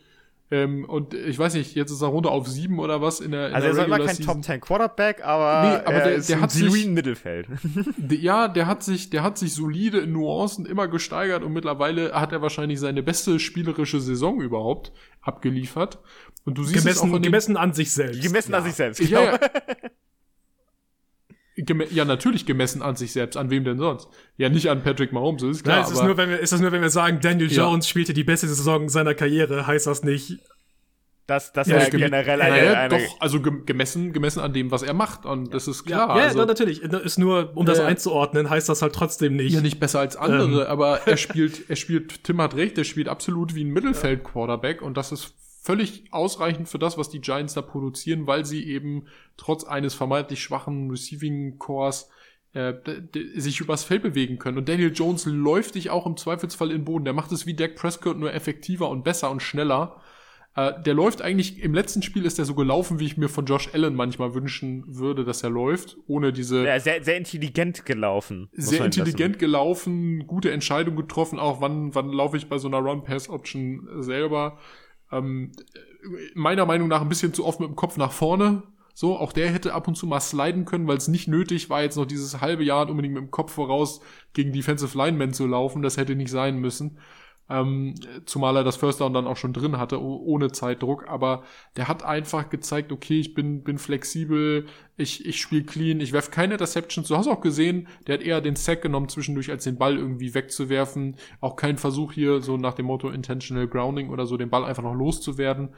Ähm, 0.50 0.86
und 0.86 1.12
ich 1.12 1.38
weiß 1.38 1.54
nicht, 1.54 1.74
jetzt 1.74 1.90
ist 1.90 2.00
er 2.00 2.08
runter 2.08 2.30
auf 2.30 2.48
sieben 2.48 2.78
oder 2.78 3.02
was 3.02 3.20
in 3.20 3.32
der 3.32 3.48
in 3.48 3.54
Also 3.54 3.68
der 3.68 3.76
er 3.76 3.82
ist 3.82 3.86
immer 3.86 4.06
kein 4.06 4.18
Top 4.18 4.42
10 4.42 4.60
Quarterback, 4.62 5.22
aber, 5.22 5.68
nee, 5.68 5.76
aber 5.84 6.04
der, 6.08 6.20
der 6.20 6.40
hat 6.40 6.50
sich 6.50 6.86
Mittelfeld. 6.86 7.48
ja, 8.08 8.48
der 8.48 8.66
hat 8.66 8.82
sich, 8.82 9.10
der 9.10 9.22
hat 9.22 9.36
sich 9.36 9.54
solide 9.54 9.98
in 9.98 10.12
Nuancen 10.12 10.64
immer 10.64 10.88
gesteigert 10.88 11.42
und 11.42 11.52
mittlerweile 11.52 12.12
hat 12.12 12.32
er 12.32 12.40
wahrscheinlich 12.40 12.80
seine 12.80 13.02
beste 13.02 13.38
spielerische 13.38 14.00
Saison 14.00 14.40
überhaupt 14.40 14.92
abgeliefert. 15.20 15.98
Und 16.46 16.56
du 16.56 16.64
siehst 16.64 16.82
gemessen, 16.82 17.08
es 17.08 17.14
auch 17.14 17.20
gemessen 17.20 17.56
an 17.58 17.74
sich 17.74 17.92
selbst. 17.92 18.22
Gemessen 18.22 18.52
ja. 18.52 18.58
an 18.58 18.64
sich 18.64 18.74
selbst. 18.74 19.00
Genau. 19.00 19.20
Ja, 19.20 19.32
ja. 19.32 19.38
Ja, 21.90 22.04
natürlich 22.04 22.46
gemessen 22.46 22.82
an 22.82 22.96
sich 22.96 23.12
selbst. 23.12 23.36
An 23.36 23.50
wem 23.50 23.64
denn 23.64 23.78
sonst? 23.78 24.08
Ja, 24.36 24.48
nicht 24.48 24.70
an 24.70 24.82
Patrick 24.82 25.12
Mahomes, 25.12 25.42
ist 25.42 25.64
klar. 25.64 25.82
Nein, 25.82 25.92
ist, 25.92 25.98
es 25.98 26.02
nur, 26.04 26.16
wenn 26.16 26.30
wir, 26.30 26.38
ist 26.38 26.52
es 26.52 26.60
nur, 26.60 26.72
wenn 26.72 26.82
wir 26.82 26.90
sagen, 26.90 27.18
Daniel 27.20 27.50
Ja. 27.50 27.64
Jones 27.64 27.88
spielte 27.88 28.12
die 28.14 28.24
beste 28.24 28.46
Saison 28.46 28.88
seiner 28.88 29.14
Karriere, 29.14 29.66
heißt 29.66 29.86
das 29.86 30.02
nicht. 30.04 30.38
Das, 31.26 31.52
das 31.52 31.68
Ja, 31.68 31.86
generell 31.90 32.40
eine, 32.40 32.56
naja, 32.56 32.72
eine 32.72 32.88
doch, 32.88 33.20
also 33.20 33.42
gem 33.42 33.66
gemessen, 33.66 34.14
gemessen 34.14 34.40
an 34.40 34.54
dem, 34.54 34.70
was 34.70 34.82
er 34.82 34.94
macht. 34.94 35.26
Und 35.26 35.52
das 35.52 35.68
ist 35.68 35.84
klar. 35.84 36.16
ja, 36.16 36.24
also, 36.24 36.38
ja, 36.38 36.46
natürlich. 36.46 36.80
Ist 36.82 37.18
nur, 37.18 37.52
um 37.54 37.66
das 37.66 37.76
Ja, 37.76 37.84
ja. 37.84 37.90
einzuordnen, 37.90 38.48
heißt 38.48 38.66
das 38.68 38.80
halt 38.80 38.94
trotzdem 38.94 39.36
nicht. 39.36 39.52
ja, 39.52 39.60
nicht 39.60 39.78
besser 39.78 40.00
als 40.00 40.16
andere, 40.16 40.68
aber 40.68 41.06
er 41.06 41.18
spielt, 41.18 41.68
er 41.68 41.76
spielt, 41.76 42.24
Tim 42.24 42.40
hat 42.40 42.56
recht, 42.56 42.78
er 42.78 42.84
spielt 42.84 43.08
absolut 43.08 43.54
wie 43.54 43.64
ein 43.64 43.68
Mittelfeld-Quarterback 43.70 44.80
und 44.80 44.96
das 44.96 45.12
ist 45.12 45.34
völlig 45.60 46.04
ausreichend 46.12 46.68
für 46.68 46.78
das, 46.78 46.98
was 46.98 47.10
die 47.10 47.20
Giants 47.20 47.54
da 47.54 47.62
produzieren, 47.62 48.26
weil 48.26 48.44
sie 48.44 48.64
eben 48.64 49.06
trotz 49.36 49.64
eines 49.64 49.94
vermeintlich 49.94 50.42
schwachen 50.42 50.90
Receiving 50.90 51.58
Cores 51.58 52.08
äh, 52.54 52.74
sich 53.34 53.60
übers 53.60 53.84
Feld 53.84 54.02
bewegen 54.02 54.38
können. 54.38 54.58
Und 54.58 54.68
Daniel 54.68 54.92
Jones 54.92 55.26
läuft 55.26 55.74
dich 55.74 55.90
auch 55.90 56.06
im 56.06 56.16
Zweifelsfall 56.16 56.70
in 56.70 56.78
den 56.78 56.84
Boden. 56.84 57.04
Der 57.04 57.14
macht 57.14 57.32
es 57.32 57.46
wie 57.46 57.54
Dak 57.54 57.76
Prescott, 57.76 58.18
nur 58.18 58.32
effektiver 58.32 58.88
und 58.88 59.04
besser 59.04 59.30
und 59.30 59.42
schneller. 59.42 60.00
Äh, 60.56 60.80
der 60.82 60.94
läuft 60.94 61.22
eigentlich, 61.22 61.62
im 61.62 61.74
letzten 61.74 62.02
Spiel 62.02 62.24
ist 62.24 62.38
er 62.38 62.44
so 62.44 62.54
gelaufen, 62.54 62.98
wie 62.98 63.04
ich 63.04 63.16
mir 63.16 63.28
von 63.28 63.44
Josh 63.44 63.68
Allen 63.74 63.94
manchmal 63.94 64.34
wünschen 64.34 64.84
würde, 64.88 65.24
dass 65.24 65.42
er 65.42 65.50
läuft, 65.50 65.98
ohne 66.06 66.32
diese 66.32 66.64
ja, 66.64 66.80
sehr, 66.80 67.04
sehr 67.04 67.16
intelligent 67.16 67.84
gelaufen. 67.84 68.48
sehr 68.52 68.80
man 68.80 68.88
lassen. 68.88 69.00
intelligent 69.00 69.38
gelaufen, 69.38 70.26
gute 70.26 70.50
Entscheidung 70.50 70.96
getroffen, 70.96 71.38
auch 71.38 71.60
wann, 71.60 71.94
wann 71.94 72.08
laufe 72.08 72.36
ich 72.36 72.48
bei 72.48 72.58
so 72.58 72.68
einer 72.68 72.78
Run-Pass-Option 72.78 74.02
selber. 74.02 74.58
Ähm, 75.10 75.52
meiner 76.34 76.66
Meinung 76.66 76.88
nach 76.88 77.00
ein 77.00 77.08
bisschen 77.08 77.34
zu 77.34 77.44
oft 77.44 77.60
mit 77.60 77.68
dem 77.68 77.76
Kopf 77.76 77.96
nach 77.96 78.12
vorne. 78.12 78.62
So, 78.94 79.16
auch 79.16 79.32
der 79.32 79.50
hätte 79.50 79.74
ab 79.74 79.86
und 79.86 79.94
zu 79.94 80.06
mal 80.06 80.20
sliden 80.20 80.64
können, 80.64 80.88
weil 80.88 80.96
es 80.96 81.06
nicht 81.06 81.28
nötig 81.28 81.70
war, 81.70 81.82
jetzt 81.82 81.96
noch 81.96 82.06
dieses 82.06 82.40
halbe 82.40 82.64
Jahr 82.64 82.88
unbedingt 82.88 83.14
mit 83.14 83.22
dem 83.22 83.30
Kopf 83.30 83.52
voraus 83.52 84.00
gegen 84.32 84.52
Defensive 84.52 84.98
Linemen 84.98 85.32
zu 85.32 85.46
laufen. 85.46 85.82
Das 85.82 85.96
hätte 85.96 86.16
nicht 86.16 86.30
sein 86.30 86.58
müssen. 86.58 86.98
Ähm, 87.50 87.94
zumal 88.26 88.56
er 88.56 88.64
das 88.64 88.76
First 88.76 89.00
Down 89.00 89.14
dann 89.14 89.26
auch 89.26 89.38
schon 89.38 89.54
drin 89.54 89.78
hatte, 89.78 90.02
oh- 90.02 90.22
ohne 90.26 90.52
Zeitdruck. 90.52 91.08
Aber 91.08 91.44
der 91.76 91.88
hat 91.88 92.02
einfach 92.02 92.50
gezeigt, 92.50 92.92
okay, 92.92 93.20
ich 93.20 93.32
bin, 93.34 93.64
bin 93.64 93.78
flexibel, 93.78 94.66
ich, 94.98 95.24
ich 95.24 95.40
spiele 95.40 95.64
clean, 95.64 96.00
ich 96.00 96.12
werf 96.12 96.30
keine 96.30 96.54
Interceptions. 96.54 97.08
Du 97.08 97.16
hast 97.16 97.26
auch 97.26 97.40
gesehen, 97.40 97.88
der 98.06 98.18
hat 98.18 98.22
eher 98.22 98.42
den 98.42 98.56
Sack 98.56 98.82
genommen 98.82 99.08
zwischendurch, 99.08 99.50
als 99.50 99.64
den 99.64 99.78
Ball 99.78 99.96
irgendwie 99.96 100.34
wegzuwerfen. 100.34 101.16
Auch 101.40 101.56
kein 101.56 101.78
Versuch 101.78 102.12
hier, 102.12 102.42
so 102.42 102.58
nach 102.58 102.74
dem 102.74 102.86
Motto 102.86 103.08
Intentional 103.08 103.66
Grounding 103.66 104.10
oder 104.10 104.26
so, 104.26 104.36
den 104.36 104.50
Ball 104.50 104.64
einfach 104.64 104.82
noch 104.82 104.94
loszuwerden. 104.94 105.74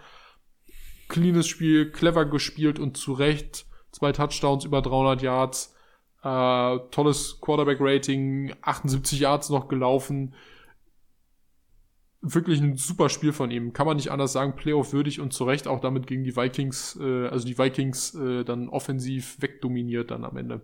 Cleanes 1.08 1.46
Spiel, 1.46 1.92
clever 1.92 2.24
gespielt 2.24 2.80
und 2.80 2.96
zu 2.96 3.12
Recht. 3.12 3.66
Zwei 3.92 4.10
Touchdowns 4.10 4.64
über 4.64 4.82
300 4.82 5.22
Yards. 5.22 5.76
Äh, 6.22 6.78
tolles 6.90 7.40
Quarterback-Rating, 7.40 8.54
78 8.60 9.20
Yards 9.20 9.50
noch 9.50 9.68
gelaufen 9.68 10.34
wirklich 12.22 12.60
ein 12.60 12.76
super 12.76 13.08
Spiel 13.08 13.32
von 13.32 13.50
ihm. 13.50 13.72
Kann 13.72 13.86
man 13.86 13.96
nicht 13.96 14.10
anders 14.10 14.32
sagen, 14.32 14.56
Playoff 14.56 14.92
würdig 14.92 15.20
und 15.20 15.32
zu 15.32 15.44
Recht 15.44 15.66
auch 15.66 15.80
damit 15.80 16.06
gegen 16.06 16.24
die 16.24 16.36
Vikings, 16.36 16.98
äh, 17.00 17.28
also 17.28 17.46
die 17.46 17.58
Vikings 17.58 18.14
äh, 18.14 18.44
dann 18.44 18.68
offensiv 18.68 19.40
wegdominiert 19.40 20.10
dann 20.10 20.24
am 20.24 20.36
Ende. 20.36 20.60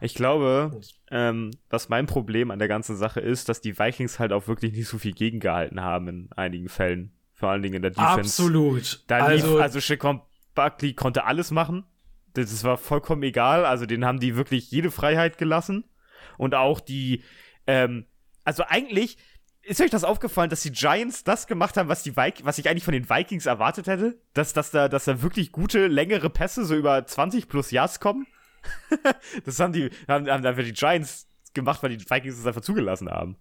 Ich 0.00 0.14
glaube, 0.14 0.80
ähm, 1.10 1.52
was 1.70 1.88
mein 1.88 2.06
Problem 2.06 2.50
an 2.50 2.58
der 2.58 2.68
ganzen 2.68 2.96
Sache 2.96 3.20
ist, 3.20 3.48
dass 3.48 3.60
die 3.60 3.78
Vikings 3.78 4.18
halt 4.18 4.32
auch 4.32 4.48
wirklich 4.48 4.72
nicht 4.72 4.88
so 4.88 4.98
viel 4.98 5.12
gegengehalten 5.12 5.80
haben 5.80 6.08
in 6.08 6.28
einigen 6.32 6.68
Fällen. 6.68 7.12
Vor 7.32 7.50
allen 7.50 7.62
Dingen 7.62 7.76
in 7.76 7.82
der 7.82 7.90
Defense. 7.90 8.20
Absolut. 8.20 9.04
Da 9.06 9.28
lief, 9.32 9.44
also, 9.44 9.78
also 9.78 10.20
Buckley 10.54 10.94
konnte 10.94 11.24
alles 11.24 11.50
machen. 11.50 11.84
Das 12.34 12.50
das 12.50 12.64
war 12.64 12.78
vollkommen 12.78 13.22
egal. 13.22 13.64
Also 13.64 13.86
den 13.86 14.04
haben 14.04 14.20
die 14.20 14.36
wirklich 14.36 14.70
jede 14.70 14.90
Freiheit 14.90 15.38
gelassen. 15.38 15.84
Und 16.38 16.54
auch 16.54 16.80
die, 16.80 17.22
ähm, 17.66 18.06
also 18.44 18.64
eigentlich, 18.66 19.18
ist 19.62 19.80
euch 19.80 19.90
das 19.90 20.04
aufgefallen, 20.04 20.50
dass 20.50 20.62
die 20.62 20.72
Giants 20.72 21.24
das 21.24 21.46
gemacht 21.46 21.76
haben, 21.76 21.88
was 21.88 22.02
die 22.02 22.16
Vik 22.16 22.44
was 22.44 22.58
ich 22.58 22.68
eigentlich 22.68 22.84
von 22.84 22.92
den 22.92 23.08
Vikings 23.08 23.46
erwartet 23.46 23.86
hätte? 23.86 24.20
Dass, 24.34 24.52
dass, 24.52 24.70
da, 24.70 24.88
dass 24.88 25.04
da 25.04 25.22
wirklich 25.22 25.52
gute, 25.52 25.86
längere 25.86 26.30
Pässe 26.30 26.64
so 26.64 26.74
über 26.74 27.06
20 27.06 27.48
plus 27.48 27.70
Yards 27.70 28.00
kommen? 28.00 28.26
das 29.44 29.60
haben 29.60 29.72
die, 29.72 29.90
haben, 30.08 30.28
haben 30.28 30.44
einfach 30.44 30.64
die 30.64 30.72
Giants 30.72 31.28
gemacht, 31.54 31.82
weil 31.82 31.96
die 31.96 32.10
Vikings 32.10 32.38
es 32.38 32.46
einfach 32.46 32.60
zugelassen 32.60 33.08
haben. 33.08 33.36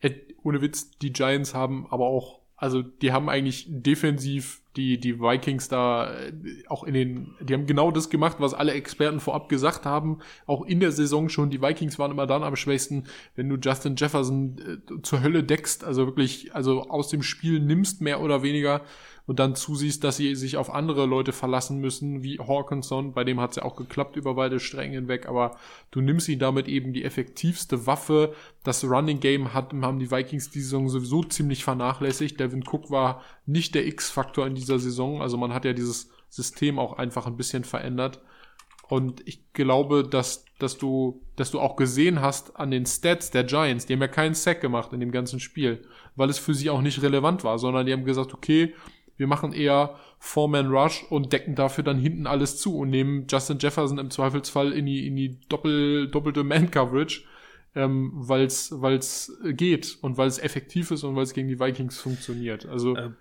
Äh, 0.00 0.12
ohne 0.42 0.60
Witz, 0.60 0.90
die 0.98 1.12
Giants 1.12 1.54
haben 1.54 1.86
aber 1.90 2.06
auch, 2.06 2.41
also 2.62 2.80
die 2.80 3.12
haben 3.12 3.28
eigentlich 3.28 3.66
defensiv 3.68 4.60
die, 4.76 4.96
die 4.96 5.20
Vikings 5.20 5.68
da 5.68 6.14
äh, 6.14 6.32
auch 6.68 6.84
in 6.84 6.94
den, 6.94 7.34
die 7.40 7.54
haben 7.54 7.66
genau 7.66 7.90
das 7.90 8.08
gemacht, 8.08 8.36
was 8.38 8.54
alle 8.54 8.70
Experten 8.70 9.18
vorab 9.18 9.48
gesagt 9.48 9.84
haben. 9.84 10.20
Auch 10.46 10.64
in 10.64 10.78
der 10.78 10.92
Saison 10.92 11.28
schon, 11.28 11.50
die 11.50 11.60
Vikings 11.60 11.98
waren 11.98 12.12
immer 12.12 12.28
dann 12.28 12.44
am 12.44 12.54
schwächsten, 12.54 13.08
wenn 13.34 13.48
du 13.48 13.56
Justin 13.56 13.96
Jefferson 13.96 14.56
äh, 14.60 15.02
zur 15.02 15.22
Hölle 15.24 15.42
deckst, 15.42 15.82
also 15.82 16.06
wirklich, 16.06 16.54
also 16.54 16.82
aus 16.88 17.08
dem 17.08 17.24
Spiel 17.24 17.58
nimmst, 17.58 18.00
mehr 18.00 18.20
oder 18.20 18.44
weniger, 18.44 18.82
und 19.26 19.38
dann 19.38 19.54
zusiehst, 19.54 20.02
dass 20.04 20.16
sie 20.16 20.34
sich 20.34 20.56
auf 20.56 20.72
andere 20.72 21.06
Leute 21.06 21.32
verlassen 21.32 21.78
müssen, 21.78 22.22
wie 22.22 22.38
Hawkinson, 22.38 23.12
bei 23.12 23.24
dem 23.24 23.40
hat 23.40 23.50
es 23.50 23.56
ja 23.56 23.62
auch 23.64 23.76
geklappt 23.76 24.16
über 24.16 24.34
beide 24.34 24.58
Stränge 24.58 24.96
hinweg, 24.96 25.28
aber 25.28 25.56
du 25.90 26.00
nimmst 26.00 26.28
ihn 26.28 26.38
damit 26.38 26.68
eben 26.68 26.92
die 26.92 27.04
effektivste 27.04 27.86
Waffe. 27.86 28.34
Das 28.64 28.84
Running 28.84 29.20
Game 29.20 29.54
hat, 29.54 29.72
haben 29.72 29.98
die 30.00 30.10
Vikings 30.10 30.50
die 30.50 30.60
Saison 30.60 30.88
sowieso 30.88 31.22
ziemlich 31.22 31.62
vernachlässigt. 31.62 32.40
Devin 32.40 32.64
Cook 32.66 32.90
war 32.90 33.22
nicht 33.46 33.74
der 33.74 33.86
X-Faktor 33.86 34.46
in 34.46 34.54
dieser 34.54 34.78
Saison, 34.78 35.22
also 35.22 35.36
man 35.36 35.54
hat 35.54 35.64
ja 35.64 35.72
dieses 35.72 36.10
System 36.28 36.78
auch 36.78 36.94
einfach 36.94 37.26
ein 37.26 37.36
bisschen 37.36 37.64
verändert. 37.64 38.20
Und 38.88 39.26
ich 39.26 39.52
glaube, 39.54 40.02
dass, 40.02 40.44
dass 40.58 40.76
du, 40.76 41.22
dass 41.36 41.50
du 41.50 41.60
auch 41.60 41.76
gesehen 41.76 42.20
hast 42.20 42.56
an 42.56 42.70
den 42.70 42.84
Stats 42.84 43.30
der 43.30 43.44
Giants, 43.44 43.86
die 43.86 43.94
haben 43.94 44.02
ja 44.02 44.08
keinen 44.08 44.34
Sack 44.34 44.60
gemacht 44.60 44.92
in 44.92 45.00
dem 45.00 45.12
ganzen 45.12 45.40
Spiel, 45.40 45.86
weil 46.14 46.28
es 46.28 46.38
für 46.38 46.52
sie 46.52 46.68
auch 46.68 46.82
nicht 46.82 47.00
relevant 47.00 47.42
war, 47.42 47.58
sondern 47.58 47.86
die 47.86 47.92
haben 47.92 48.04
gesagt, 48.04 48.34
okay, 48.34 48.74
wir 49.22 49.28
machen 49.28 49.52
eher 49.52 49.94
Four-Man-Rush 50.18 51.04
und 51.04 51.32
decken 51.32 51.54
dafür 51.54 51.84
dann 51.84 51.96
hinten 51.96 52.26
alles 52.26 52.58
zu 52.58 52.76
und 52.76 52.90
nehmen 52.90 53.28
Justin 53.30 53.60
Jefferson 53.60 53.98
im 53.98 54.10
Zweifelsfall 54.10 54.72
in 54.72 54.84
die, 54.84 55.06
in 55.06 55.14
die 55.14 55.38
doppel, 55.48 56.10
doppelte 56.10 56.42
Man-Coverage, 56.42 57.22
ähm, 57.76 58.10
weil 58.14 58.46
es 58.46 59.38
geht 59.44 59.96
und 60.02 60.18
weil 60.18 60.26
es 60.26 60.40
effektiv 60.40 60.90
ist 60.90 61.04
und 61.04 61.14
weil 61.14 61.22
es 61.22 61.34
gegen 61.34 61.46
die 61.46 61.60
Vikings 61.60 62.00
funktioniert. 62.00 62.66
Also, 62.66 62.96
Ähm. 62.96 63.16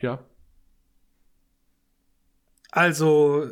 ja. 0.00 0.24
also, 2.70 3.50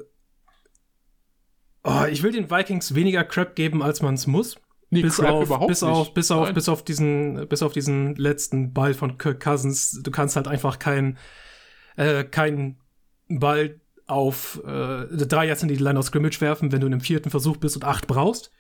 oh, 1.83 2.05
ich 2.11 2.23
will 2.23 2.33
den 2.33 2.51
Vikings 2.51 2.95
weniger 2.95 3.23
Crap 3.23 3.55
geben, 3.55 3.83
als 3.83 4.01
man 4.01 4.15
es 4.15 4.27
muss. 4.27 4.57
Nee, 4.95 5.03
bis 5.03 5.17
Crap 5.17 5.31
auf, 5.31 5.47
überhaupt 5.47 5.69
bis 5.69 5.83
nicht. 5.83 5.91
auf, 5.91 6.15
bis 6.15 6.31
auf, 6.31 6.45
Nein. 6.47 6.55
bis 6.55 6.69
auf 6.69 6.83
diesen, 6.85 7.49
bis 7.49 7.63
auf 7.63 7.73
diesen 7.73 8.15
letzten 8.17 8.73
Ball 8.73 8.95
von 8.95 9.19
Kirk 9.19 9.41
Cousins. 9.41 10.01
Du 10.03 10.11
kannst 10.11 10.37
halt 10.37 10.49
einfach 10.49 10.79
keinen, 10.79 11.19
äh, 11.97 12.25
keinen 12.25 12.79
Ball 13.29 13.81
auf 14.07 14.61
äh, 14.65 15.07
drei 15.07 15.47
Yards 15.47 15.63
in 15.63 15.69
die 15.69 15.77
Line 15.77 15.99
of 15.99 16.07
Scrimmage 16.07 16.41
werfen, 16.41 16.73
wenn 16.73 16.81
du 16.81 16.87
in 16.87 16.93
einem 16.93 17.01
vierten 17.01 17.31
Versuch 17.31 17.57
bist 17.57 17.77
und 17.77 17.85
acht 17.85 18.07
brauchst. 18.07 18.51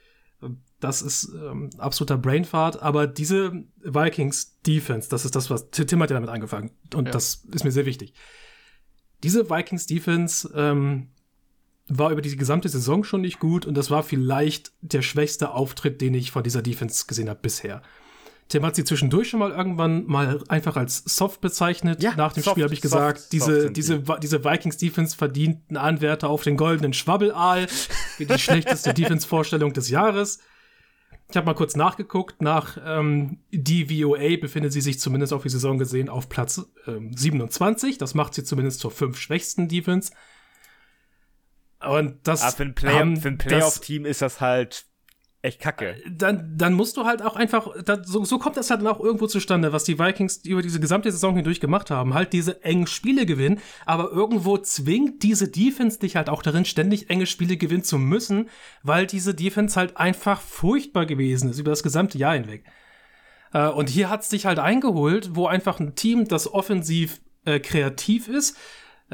Das 0.81 1.01
ist 1.01 1.31
ähm, 1.35 1.70
absoluter 1.78 2.19
Brainfart, 2.19 2.82
aber 2.82 3.06
diese 3.06 3.65
Vikings 3.82 4.61
Defense, 4.66 5.09
das 5.09 5.24
ist 5.24 5.35
das, 5.36 5.48
was 5.48 5.70
Tim 5.70 6.02
hat 6.02 6.11
ja 6.11 6.15
damit 6.15 6.28
angefangen 6.28 6.70
und 6.94 7.06
Ja. 7.06 7.12
das 7.12 7.44
ist 7.52 7.65
mir 7.65 7.70
sehr 7.70 7.86
wichtig. 7.86 8.12
Diese 9.23 9.48
Vikings 9.48 9.86
Defense 9.86 10.51
ähm, 10.55 11.09
war 11.89 12.11
über 12.11 12.23
die 12.23 12.36
gesamte 12.36 12.69
Saison 12.69 13.05
schon 13.05 13.20
nicht 13.20 13.39
gut 13.40 13.66
und 13.66 13.74
das 13.77 13.90
war 13.90 14.02
vielleicht 14.02 14.73
der 14.81 15.02
schwächste 15.02 15.51
Auftritt, 15.51 16.01
den 16.01 16.15
ich 16.15 16.31
von 16.31 16.43
dieser 16.43 16.62
Defense 16.62 17.05
gesehen 17.06 17.28
habe 17.28 17.40
bisher. 17.43 17.82
Tim 18.48 18.65
hat 18.65 18.77
sie 18.77 18.85
zwischendurch 18.85 19.31
schon 19.31 19.40
mal 19.40 19.52
irgendwann 19.52 20.05
mal 20.06 20.43
einfach 20.48 20.77
als 20.77 21.02
soft 21.06 21.40
bezeichnet. 21.40 22.02
Ja, 22.02 22.15
Nach 22.15 22.32
dem 22.32 22.43
soft, 22.43 22.55
Spiel 22.55 22.65
habe 22.65 22.74
ich 22.74 22.81
soft, 22.81 22.93
gesagt, 22.93 23.19
soft 23.20 23.32
diese, 23.32 23.61
sind 23.62 23.77
diese, 23.77 24.06
Wa- 24.06 24.19
diese 24.19 24.44
Vikings 24.44 24.77
Defense 24.77 25.16
verdient 25.16 25.61
einen 25.69 25.78
Anwärter 25.78 26.28
auf 26.28 26.43
den 26.43 26.56
goldenen 26.59 26.93
Schwabbelaal. 26.93 27.66
Die 28.19 28.27
schlechteste 28.39 28.93
Defense-Vorstellung 28.93 29.73
des 29.73 29.89
Jahres. 29.89 30.40
Ich 31.31 31.36
habe 31.39 31.47
mal 31.47 31.55
kurz 31.55 31.74
nachgeguckt. 31.74 32.43
Nach 32.43 32.77
ähm, 32.85 33.39
DVOA 33.51 34.36
befindet 34.39 34.74
sie 34.74 34.82
sich 34.82 35.01
zumindest 35.01 35.32
auf 35.32 35.43
die 35.43 35.48
Saison 35.48 35.78
gesehen 35.78 36.11
auf 36.11 36.28
Platz 36.28 36.61
ähm, 36.86 37.16
27. 37.16 37.97
Das 37.97 38.15
macht 38.15 38.35
sie 38.35 38.44
zumindest 38.44 38.81
zur 38.81 38.90
fünf 38.90 39.19
schwächsten 39.19 39.69
Defense. 39.69 40.12
Und 41.86 42.19
das 42.24 42.43
Aber 42.43 42.52
für 42.56 42.62
ein, 42.65 42.74
Play 42.74 42.93
haben 42.93 43.16
für 43.16 43.28
ein 43.28 43.39
das- 43.39 43.47
Playoff-Team 43.47 44.06
ist 44.06 44.23
das 44.23 44.40
halt 44.40 44.86
echt 45.43 45.61
kacke. 45.61 45.97
dann, 46.11 46.55
dann 46.56 46.73
musst 46.73 46.97
du 46.97 47.05
halt 47.05 47.20
auch 47.20 47.36
einfach, 47.36 47.69
da, 47.85 48.02
so, 48.02 48.24
so 48.24 48.39
kommt 48.39 48.56
das 48.56 48.70
halt 48.70 48.81
dann 48.81 48.86
auch 48.89 48.98
irgendwo 48.98 49.27
zustande, 49.27 49.74
was 49.74 49.85
die 49.85 49.98
Vikings 49.98 50.39
über 50.39 50.62
diese 50.62 50.81
gesamte 50.81 51.12
Saison 51.12 51.35
hindurch 51.36 51.61
gemacht 51.61 51.90
haben. 51.90 52.15
Halt 52.15 52.32
diese 52.32 52.65
engen 52.65 52.86
Spiele 52.86 53.27
gewinnen, 53.27 53.61
aber 53.85 54.11
irgendwo 54.11 54.56
zwingt 54.56 55.23
diese 55.23 55.48
Defense 55.48 55.98
dich 55.98 56.16
halt 56.16 56.31
auch 56.31 56.40
darin, 56.43 56.65
ständig 56.65 57.11
enge 57.11 57.27
Spiele 57.27 57.59
gewinnen 57.59 57.85
zu 57.85 57.98
müssen, 57.98 58.48
weil 58.82 59.06
diese 59.06 59.35
Defense 59.35 59.77
halt 59.78 59.98
einfach 59.98 60.40
furchtbar 60.40 61.05
gewesen 61.05 61.51
ist 61.51 61.59
über 61.59 61.73
das 61.73 61.82
gesamte 61.82 62.16
Jahr 62.16 62.32
hinweg. 62.35 62.65
Äh, 63.52 63.69
und 63.69 63.90
hier 63.90 64.09
hat's 64.09 64.31
dich 64.31 64.47
halt 64.47 64.59
eingeholt, 64.59 65.31
wo 65.35 65.47
einfach 65.47 65.78
ein 65.78 65.94
Team, 65.94 66.27
das 66.27 66.51
offensiv 66.51 67.20
äh, 67.44 67.61
kreativ 67.61 68.28
ist, 68.28 68.56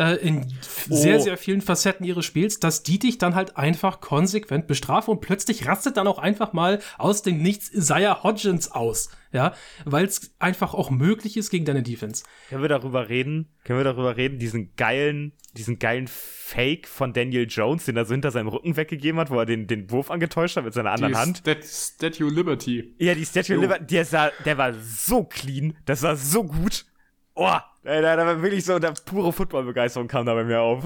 äh, 0.00 0.14
in 0.16 0.46
oh. 0.88 0.94
sehr, 0.94 1.20
sehr 1.20 1.36
vielen 1.36 1.60
Facetten 1.60 2.06
ihres 2.06 2.24
Spiels, 2.24 2.58
dass 2.58 2.82
die 2.82 2.98
dich 2.98 3.18
dann 3.18 3.34
halt 3.34 3.56
einfach 3.58 4.00
konsequent 4.00 4.66
bestrafen 4.66 5.12
und 5.12 5.20
plötzlich 5.20 5.66
rastet 5.66 5.98
dann 5.98 6.06
auch 6.06 6.18
einfach 6.18 6.54
mal 6.54 6.80
aus 6.96 7.22
dem 7.22 7.42
Nichts 7.42 7.70
Isaiah 7.70 8.22
Hodgins 8.22 8.70
aus. 8.70 9.10
Ja, 9.32 9.54
weil 9.84 10.06
es 10.06 10.34
einfach 10.40 10.74
auch 10.74 10.90
möglich 10.90 11.36
ist 11.36 11.50
gegen 11.50 11.64
deine 11.64 11.84
Defense. 11.84 12.24
Können 12.48 12.62
wir 12.62 12.68
darüber 12.68 13.08
reden? 13.08 13.46
Können 13.62 13.78
wir 13.78 13.84
darüber 13.84 14.16
reden, 14.16 14.40
diesen 14.40 14.74
geilen, 14.74 15.34
diesen 15.56 15.78
geilen 15.78 16.08
Fake 16.08 16.88
von 16.88 17.12
Daniel 17.12 17.46
Jones, 17.48 17.84
den 17.84 17.96
er 17.96 18.06
so 18.06 18.12
hinter 18.12 18.32
seinem 18.32 18.48
Rücken 18.48 18.76
weggegeben 18.76 19.20
hat, 19.20 19.30
wo 19.30 19.38
er 19.38 19.46
den, 19.46 19.68
den 19.68 19.88
Wurf 19.92 20.10
angetäuscht 20.10 20.56
hat 20.56 20.64
mit 20.64 20.74
seiner 20.74 20.90
anderen 20.90 21.12
die 21.12 21.18
Hand? 21.18 21.38
Stat 21.38 21.64
Statue 21.64 22.28
Liberty. 22.28 22.96
Ja, 22.98 23.14
die 23.14 23.24
Statue 23.24 23.56
Liberty, 23.56 23.84
der, 23.84 24.04
sah, 24.04 24.32
der 24.44 24.58
war 24.58 24.74
so 24.74 25.22
clean, 25.22 25.76
das 25.84 26.02
war 26.02 26.16
so 26.16 26.42
gut. 26.42 26.86
Oh, 27.34 27.56
da, 27.82 28.00
da 28.16 28.26
war 28.26 28.42
wirklich 28.42 28.64
so, 28.64 28.78
der 28.78 28.92
pure 29.04 29.32
Football-Begeisterung 29.32 30.08
kam 30.08 30.26
da 30.26 30.34
bei 30.34 30.44
mir 30.44 30.60
auf. 30.60 30.84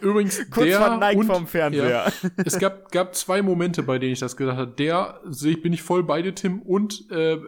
Übrigens, 0.00 0.38
Kurz 0.50 0.66
der 0.66 0.80
vor 0.80 0.96
Nike 0.96 1.18
und, 1.18 1.26
vom 1.26 1.46
Fernseher. 1.46 1.88
Ja, 1.88 2.30
es 2.44 2.58
gab, 2.58 2.90
gab 2.90 3.14
zwei 3.14 3.42
Momente, 3.42 3.82
bei 3.82 3.98
denen 3.98 4.12
ich 4.12 4.18
das 4.18 4.36
gesagt 4.36 4.58
habe. 4.58 4.72
Der 4.72 5.20
sehe 5.24 5.52
ich, 5.52 5.62
bin 5.62 5.72
ich 5.72 5.82
voll 5.82 6.02
bei 6.02 6.22
dir, 6.22 6.34
Tim, 6.34 6.62
und 6.62 7.08
äh, 7.10 7.38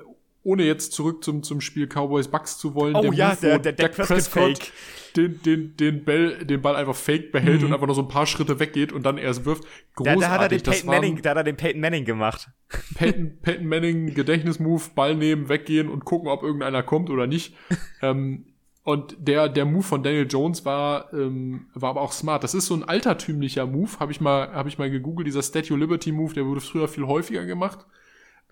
ohne 0.45 0.65
jetzt 0.65 0.93
zurück 0.93 1.23
zum, 1.23 1.43
zum 1.43 1.61
Spiel 1.61 1.87
Cowboys 1.87 2.29
Bucks 2.29 2.59
zu 2.59 2.75
wollen. 2.75 2.97
Oh 2.97 3.03
der 3.03 3.13
ja, 3.13 3.29
Move, 3.29 3.39
der, 3.41 3.59
der, 3.59 3.73
Dak 3.73 3.93
Prescott 3.95 4.23
Fake. 4.23 4.73
Den, 5.17 5.43
den, 5.43 5.77
den, 5.77 6.05
Ball, 6.05 6.45
den 6.45 6.63
Ball 6.63 6.75
einfach 6.75 6.97
fake 6.97 7.33
behält 7.33 7.61
Mhm. 7.61 7.67
und 7.67 7.73
einfach 7.75 7.87
nur 7.87 7.95
so 7.95 8.03
ein 8.03 8.09
paar 8.09 8.27
Schritte 8.27 8.59
weggeht 8.59 8.93
und 8.93 9.05
dann 9.05 9.19
erst 9.19 9.45
wirft. 9.45 9.65
Da, 9.97 10.15
Großartig. 10.15 10.21
da, 10.21 10.31
hat 10.31 10.41
er 10.41 10.49
den 10.49 10.63
Peyton 10.63 10.87
Manning, 10.87 11.23
da 11.23 11.31
hat 11.31 11.37
er 11.37 11.45
den 11.45 11.57
Peyton 11.57 11.81
Manning 11.81 12.05
gemacht. 12.05 12.49
Peyton, 12.95 13.39
Peyton 13.43 13.67
Manning 13.67 14.15
Gedächtnismove, 14.15 14.95
Ball 14.95 15.15
nehmen, 15.15 15.49
weggehen 15.49 15.89
und 15.89 16.05
gucken, 16.05 16.29
ob 16.29 16.43
irgendeiner 16.43 16.83
kommt 16.83 17.11
oder 17.11 17.27
nicht. 17.27 17.55
ähm, 18.03 18.47
und 18.85 19.17
der, 19.19 19.49
der 19.49 19.65
Move 19.65 19.85
von 19.85 20.03
Daniel 20.03 20.27
Jones 20.29 20.65
war, 20.65 21.13
ähm, 21.13 21.67
war 21.75 21.91
aber 21.91 22.01
auch 22.01 22.13
smart. 22.13 22.43
Das 22.43 22.55
ist 22.55 22.67
so 22.67 22.75
ein 22.75 22.83
altertümlicher 22.83 23.67
Move, 23.67 24.01
habe 24.01 24.11
ich 24.11 24.21
mal, 24.21 24.51
habe 24.53 24.69
ich 24.69 24.79
mal 24.79 24.91
gegoogelt. 24.91 25.27
Dieser 25.29 25.43
Statue 25.43 25.79
Liberty 25.79 26.11
Move, 26.11 26.35
der 26.35 26.47
wurde 26.47 26.61
früher 26.61 26.89
viel 26.89 27.07
häufiger 27.07 27.45
gemacht. 27.45 27.87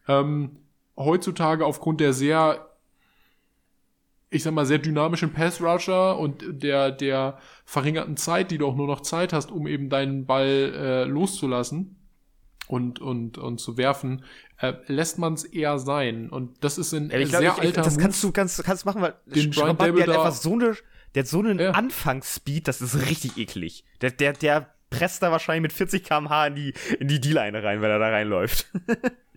Ähm, 0.06 0.58
heutzutage 1.04 1.64
aufgrund 1.66 2.00
der 2.00 2.12
sehr, 2.12 2.68
ich 4.30 4.42
sag 4.42 4.54
mal, 4.54 4.66
sehr 4.66 4.78
dynamischen 4.78 5.32
Pass 5.32 5.60
Rusher 5.60 6.18
und 6.18 6.44
der, 6.62 6.90
der 6.92 7.38
verringerten 7.64 8.16
Zeit, 8.16 8.50
die 8.50 8.58
du 8.58 8.66
auch 8.66 8.76
nur 8.76 8.86
noch 8.86 9.00
Zeit 9.00 9.32
hast, 9.32 9.50
um 9.50 9.66
eben 9.66 9.90
deinen 9.90 10.26
Ball 10.26 10.72
äh, 10.74 11.04
loszulassen 11.04 11.96
und, 12.68 13.00
und, 13.00 13.38
und 13.38 13.58
zu 13.58 13.76
werfen, 13.76 14.24
äh, 14.58 14.74
lässt 14.86 15.18
man 15.18 15.34
es 15.34 15.44
eher 15.44 15.78
sein. 15.78 16.30
Und 16.30 16.62
das 16.62 16.78
ist 16.78 16.92
ein 16.92 17.10
Ja, 17.10 17.18
ich 17.18 17.28
glaub, 17.30 17.40
sehr 17.40 17.50
ich, 17.52 17.58
ich, 17.58 17.64
alter 17.64 17.82
das 17.82 17.94
Move. 17.94 18.02
kannst 18.02 18.22
du 18.22 18.32
kannst, 18.32 18.64
kannst 18.64 18.86
machen, 18.86 19.02
weil 19.02 19.14
Den 19.26 19.52
Schrabat, 19.52 19.96
der 19.96 20.02
hat 20.02 20.08
einfach 20.10 20.32
so 20.32 20.52
eine, 20.52 20.76
der 21.14 21.22
hat 21.24 21.28
so 21.28 21.40
einen 21.40 21.58
Ja. 21.58 21.70
Anfangsspeed, 21.72 22.68
das 22.68 22.80
ist 22.80 23.08
richtig 23.10 23.36
eklig. 23.36 23.84
Der, 24.00 24.12
der, 24.12 24.34
der 24.34 24.72
presst 24.90 25.22
da 25.22 25.32
wahrscheinlich 25.32 25.62
mit 25.62 25.72
40 25.72 26.04
km/h 26.04 26.46
in 26.48 26.54
die, 26.54 26.74
in 27.00 27.08
die 27.08 27.20
D-Line 27.20 27.60
rein, 27.62 27.80
wenn 27.82 27.90
er 27.90 27.98
da 27.98 28.08
reinläuft. 28.10 28.66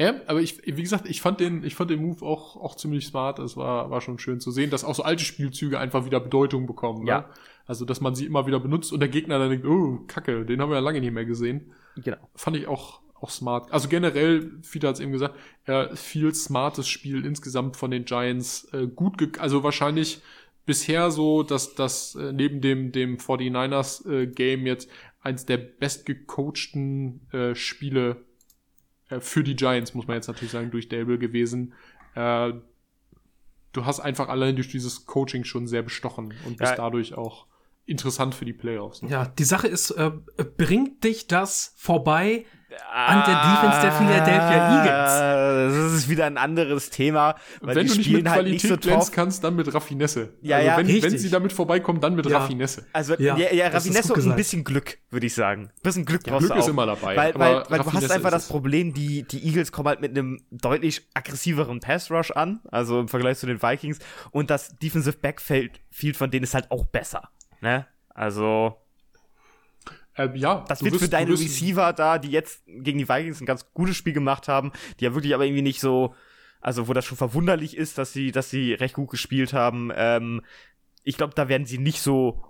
Ja, 0.00 0.14
aber 0.28 0.40
ich, 0.40 0.62
wie 0.64 0.82
gesagt, 0.82 1.06
ich 1.06 1.20
fand 1.20 1.40
den, 1.40 1.62
ich 1.62 1.74
fand 1.74 1.90
den 1.90 2.00
Move 2.00 2.24
auch, 2.24 2.56
auch 2.56 2.74
ziemlich 2.74 3.04
smart. 3.04 3.38
Es 3.38 3.54
war, 3.58 3.90
war 3.90 4.00
schon 4.00 4.18
schön 4.18 4.40
zu 4.40 4.50
sehen, 4.50 4.70
dass 4.70 4.82
auch 4.82 4.94
so 4.94 5.02
alte 5.02 5.22
Spielzüge 5.22 5.78
einfach 5.78 6.06
wieder 6.06 6.20
Bedeutung 6.20 6.66
bekommen. 6.66 7.06
Ja. 7.06 7.18
Ne? 7.18 7.24
Also, 7.66 7.84
dass 7.84 8.00
man 8.00 8.14
sie 8.14 8.24
immer 8.24 8.46
wieder 8.46 8.58
benutzt 8.60 8.94
und 8.94 9.00
der 9.00 9.10
Gegner 9.10 9.38
dann 9.38 9.50
denkt, 9.50 9.66
oh, 9.66 9.98
Kacke, 10.06 10.46
den 10.46 10.62
haben 10.62 10.70
wir 10.70 10.76
ja 10.76 10.80
lange 10.80 11.00
nicht 11.00 11.12
mehr 11.12 11.26
gesehen. 11.26 11.72
genau. 11.96 12.16
Fand 12.34 12.56
ich 12.56 12.66
auch, 12.66 13.02
auch 13.20 13.28
smart. 13.28 13.70
Also 13.72 13.90
generell, 13.90 14.52
Fiete 14.62 14.88
hat 14.88 14.94
es 14.94 15.00
eben 15.02 15.12
gesagt, 15.12 15.34
äh, 15.66 15.94
viel 15.94 16.34
smartes 16.34 16.88
Spiel 16.88 17.26
insgesamt 17.26 17.76
von 17.76 17.90
den 17.90 18.06
Giants. 18.06 18.72
Äh, 18.72 18.86
gut, 18.86 19.18
ge 19.18 19.32
also 19.38 19.62
wahrscheinlich 19.62 20.22
bisher 20.64 21.10
so, 21.10 21.42
dass 21.42 21.74
das 21.74 22.14
äh, 22.14 22.32
neben 22.32 22.62
dem, 22.62 22.90
dem 22.90 23.18
49ers 23.18 24.10
äh, 24.10 24.26
Game 24.28 24.64
jetzt 24.64 24.88
eins 25.20 25.44
der 25.44 25.58
bestgecoachten 25.58 27.20
äh, 27.32 27.54
Spiele 27.54 28.24
für 29.18 29.42
die 29.42 29.56
Giants, 29.56 29.94
muss 29.94 30.06
man 30.06 30.16
jetzt 30.16 30.28
natürlich 30.28 30.52
sagen, 30.52 30.70
durch 30.70 30.88
Dable 30.88 31.18
gewesen. 31.18 31.74
Äh, 32.14 32.52
du 33.72 33.84
hast 33.84 34.00
einfach 34.00 34.28
allein 34.28 34.54
durch 34.56 34.68
dieses 34.68 35.06
Coaching 35.06 35.44
schon 35.44 35.66
sehr 35.66 35.82
bestochen 35.82 36.34
und 36.46 36.58
bist 36.58 36.70
Ja. 36.72 36.76
dadurch 36.76 37.14
auch 37.14 37.46
interessant 37.86 38.34
für 38.34 38.44
die 38.44 38.52
Playoffs. 38.52 39.02
Ne? 39.02 39.10
Ja, 39.10 39.26
die 39.26 39.44
Sache 39.44 39.66
ist, 39.66 39.90
äh, 39.90 40.12
bringt 40.56 41.02
dich 41.02 41.26
das 41.26 41.74
vorbei 41.76 42.44
an 42.92 43.24
der 43.26 43.40
Defense 43.42 43.80
der 43.82 43.92
Philadelphia 43.92 44.84
Eagles? 44.84 45.74
Das 45.76 45.92
ist 45.92 46.08
wieder 46.08 46.26
ein 46.26 46.38
anderes 46.38 46.90
Thema, 46.90 47.34
weil 47.60 47.76
wenn 47.76 47.86
die 47.86 47.90
du 47.92 47.96
nicht 47.96 48.04
spielen 48.06 48.22
mit 48.22 48.28
halt 48.32 48.40
Qualität 48.42 48.52
nicht 48.52 48.62
so 48.62 48.76
glänzen 48.76 48.90
drauf. 49.00 49.10
kannst, 49.12 49.44
dann 49.44 49.56
mit 49.56 49.72
Raffinesse. 49.74 50.34
Ja, 50.42 50.56
also 50.56 50.68
ja, 50.68 50.76
wenn, 50.78 50.86
richtig. 50.86 51.02
wenn 51.04 51.18
sie 51.18 51.30
damit 51.30 51.52
vorbeikommen, 51.52 52.00
dann 52.00 52.14
mit 52.14 52.26
Ja. 52.26 52.38
Raffinesse. 52.38 52.86
Also 52.92 53.14
Ja, 53.14 53.36
ja, 53.36 53.52
ja, 53.52 53.68
Raffinesse 53.68 54.12
und 54.14 54.28
ein 54.30 54.36
bisschen 54.36 54.64
Glück, 54.64 54.98
würde 55.10 55.26
ich 55.26 55.34
sagen. 55.34 55.64
Ein 55.64 55.82
bisschen 55.82 56.04
Glück 56.04 56.26
Ja, 56.26 56.32
brauchst 56.32 56.46
Glück 56.46 56.54
du 56.54 56.58
ist 56.60 56.64
auch. 56.66 56.68
immer 56.70 56.86
dabei, 56.86 57.16
Weil, 57.16 57.32
aber 57.34 57.38
weil, 57.38 57.64
weil 57.70 57.78
du 57.80 57.92
hast 57.92 58.10
einfach 58.10 58.30
das. 58.30 58.48
Problem, 58.48 58.94
die, 58.94 59.22
die 59.24 59.46
Eagles 59.46 59.70
kommen 59.72 59.88
halt 59.88 60.00
mit 60.00 60.10
einem 60.16 60.40
deutlich 60.50 61.06
aggressiveren 61.14 61.80
Pass-Rush 61.80 62.30
an, 62.32 62.60
also 62.70 63.00
im 63.00 63.08
Vergleich 63.08 63.38
zu 63.38 63.46
den 63.46 63.62
Vikings. 63.62 63.98
Und 64.30 64.50
das 64.50 64.76
Defensive 64.78 65.16
Backfield 65.18 65.80
Field 65.90 66.16
von 66.16 66.30
denen 66.30 66.44
ist 66.44 66.54
halt 66.54 66.70
auch 66.70 66.86
besser. 66.86 67.28
Ne? 67.60 67.86
Also, 68.14 68.76
Äh, 70.20 70.36
ja, 70.36 70.64
das 70.68 70.82
wird 70.82 70.94
wirst- 70.94 71.04
für 71.04 71.10
deine 71.10 71.30
wirst- 71.30 71.42
Receiver 71.44 71.92
da, 71.92 72.18
die 72.18 72.30
jetzt 72.30 72.62
gegen 72.66 72.98
die 72.98 73.08
Vikings 73.08 73.40
ein 73.40 73.46
ganz 73.46 73.66
gutes 73.74 73.96
Spiel 73.96 74.12
gemacht 74.12 74.48
haben, 74.48 74.72
die 74.98 75.04
ja 75.04 75.14
wirklich 75.14 75.34
aber 75.34 75.44
irgendwie 75.44 75.62
nicht 75.62 75.80
so, 75.80 76.14
also 76.60 76.88
wo 76.88 76.92
das 76.92 77.04
schon 77.04 77.16
verwunderlich 77.18 77.76
ist, 77.76 77.98
dass 77.98 78.12
sie, 78.12 78.32
dass 78.32 78.50
sie 78.50 78.74
recht 78.74 78.94
gut 78.94 79.10
gespielt 79.10 79.52
haben. 79.52 79.90
Ähm, 79.94 80.42
ich 81.04 81.16
glaube, 81.16 81.32
da 81.34 81.48
werden 81.48 81.66
sie 81.66 81.78
nicht 81.78 82.02
so 82.02 82.42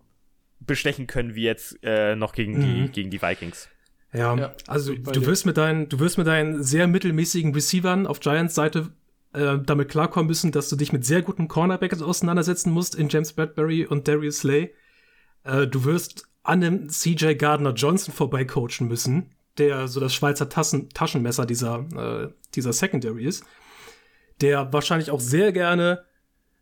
bestechen 0.61 1.07
können 1.07 1.35
wie 1.35 1.45
jetzt 1.45 1.79
äh, 1.83 2.17
noch 2.17 2.33
gegen 2.33 2.61
die, 2.61 2.67
Mhm. 2.83 2.93
gegen 2.93 3.11
die 3.11 3.23
Vikings. 3.23 3.69
Ja, 4.13 4.37
Ja, 4.37 4.53
also 4.67 4.93
du 4.95 5.25
wirst 5.27 5.47
mit 5.47 5.57
deinen, 5.57 5.89
du 5.89 6.01
wirst 6.01 6.19
mit 6.19 6.27
deinen 6.27 6.63
sehr 6.65 6.87
mittelmäßigen 6.89 7.55
Receivern 7.55 8.07
auf 8.09 8.19
Giants 8.21 8.55
Seite 8.57 8.91
äh, 9.33 9.59
damit 9.65 9.89
klarkommen 9.89 10.27
müssen, 10.27 10.51
dass 10.51 10.69
du 10.69 10.75
dich 10.75 10.93
mit 10.93 11.05
sehr 11.07 11.23
guten 11.23 11.47
Cornerbacks 11.47 12.03
auseinandersetzen 12.03 12.73
musst 12.73 12.97
in 12.97 13.09
James 13.09 13.33
Bradbury 13.33 13.87
und 13.87 14.09
Darius 14.09 14.39
Slay. 14.39 14.75
Äh, 15.45 15.69
du 15.69 15.85
wirst 15.85 16.29
an 16.43 16.61
dem 16.61 16.89
CJ 16.89 17.35
Gardner 17.35 17.73
Johnson 17.75 18.15
vorbeicoachen 18.15 18.89
müssen, 18.89 19.31
der 19.59 19.89
so 19.89 20.01
das 20.01 20.15
Schweizer 20.15 20.49
Tassen, 20.49 20.89
Taschenmesser 20.91 21.47
dieser, 21.47 21.87
äh, 21.95 22.33
dieser 22.55 22.73
Secondary 22.73 23.25
ist, 23.25 23.45
der 24.41 24.73
wahrscheinlich 24.73 25.11
auch 25.11 25.21
sehr 25.21 25.53
gerne 25.53 26.05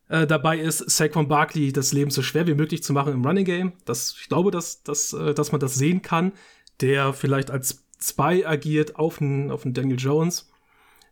äh, 0.09 0.27
dabei 0.27 0.59
ist, 0.59 0.79
Saquon 0.91 1.29
Barkley 1.29 1.73
das 1.73 1.93
Leben 1.93 2.11
so 2.11 2.23
schwer 2.23 2.47
wie 2.47 2.55
möglich 2.55 2.83
zu 2.83 2.93
machen 2.93 3.13
im 3.13 3.25
Running 3.25 3.45
Game. 3.45 3.73
Das, 3.85 4.17
ich 4.21 4.29
glaube, 4.29 4.51
dass, 4.51 4.83
dass, 4.83 5.13
äh, 5.13 5.35
dass 5.35 5.53
man 5.53 5.61
das 5.61 5.75
sehen 5.75 6.03
kann, 6.03 6.33
der 6.81 7.13
vielleicht 7.13 7.51
als 7.51 7.85
Spy 8.01 8.45
agiert 8.45 8.97
auf 8.97 9.21
einen, 9.21 9.51
auf 9.51 9.65
einen 9.65 9.75
Daniel 9.75 9.99
Jones. 9.99 10.51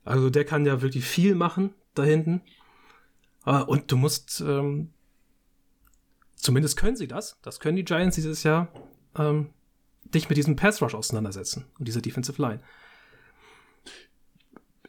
Also 0.05 0.30
der 0.30 0.44
kann 0.44 0.66
ja 0.66 0.82
wirklich 0.82 1.05
viel 1.05 1.34
machen 1.34 1.74
da 1.94 2.05
hinten. 2.05 2.43
Äh, 3.44 3.62
und 3.62 3.93
du 3.93 3.97
musst, 3.97 4.40
ähm, 4.40 4.90
zumindest 6.37 6.77
können 6.77 6.97
sie 6.97 7.09
das, 7.09 7.39
das 7.43 7.59
können 7.61 7.77
die 7.77 7.85
Giants 7.85 8.15
dieses 8.17 8.43
Jahr, 8.45 8.69
ähm, 9.19 9.51
dich 10.05 10.29
mit 10.29 10.39
diesem 10.39 10.55
Pass 10.57 10.81
Rush 10.81 10.95
auseinandersetzen 10.95 11.65
und 11.79 11.89
dieser 11.89 12.01
Defensive 12.01 12.41
Line. 12.41 12.61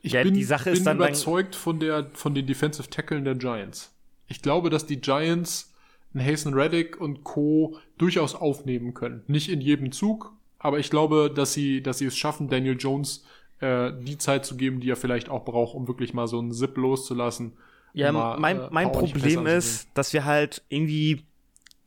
Ich 0.02 0.14
Ja, 0.14 0.24
bin, 0.24 0.34
die 0.34 0.44
Sache 0.44 0.65
bin 0.65 0.74
ist 0.74 0.86
dann- 0.86 0.98
überzeugt 0.98 1.56
von, 1.56 1.80
der, 1.80 2.11
von 2.14 2.34
den 2.36 2.45
Defensive 2.45 2.90
Tacklen 2.90 3.26
der 3.26 3.36
Giants. 3.36 3.94
Ich 4.28 4.41
glaube, 4.41 4.69
dass 4.69 4.86
die 4.86 5.02
Giants 5.02 5.74
einen 6.14 6.26
Hasten 6.26 6.53
Reddick 6.53 6.99
und 7.02 7.24
Co. 7.24 7.78
durchaus 7.98 8.36
aufnehmen 8.36 8.94
können. 8.94 9.24
Nicht 9.28 9.49
in 9.49 9.60
jedem 9.61 9.91
Zug, 9.91 10.34
aber 10.60 10.80
ich 10.80 10.90
glaube, 10.90 11.32
dass 11.34 11.53
sie, 11.53 11.82
dass 11.82 11.98
sie 11.98 12.06
es 12.06 12.18
schaffen, 12.18 12.48
Daniel 12.48 12.78
Jones 12.80 13.26
äh, 13.60 13.91
die 14.03 14.18
Zeit 14.18 14.45
zu 14.45 14.56
geben, 14.56 14.80
die 14.80 14.90
er 14.90 14.95
vielleicht 14.95 15.30
auch 15.30 15.44
braucht, 15.44 15.76
um 15.76 15.88
wirklich 15.88 16.14
mal 16.14 16.28
so 16.28 16.40
einen 16.40 16.52
Zip 16.52 16.78
loszulassen. 16.78 17.53
Ja, 17.94 18.11
mal, 18.11 18.40
mein, 18.40 18.60
äh, 18.60 18.68
mein 18.72 18.91
Problem 18.91 19.48
ist, 19.48 19.88
dass 19.95 20.14
wir 20.14 20.26
halt 20.26 20.64
irgendwie, 20.69 21.24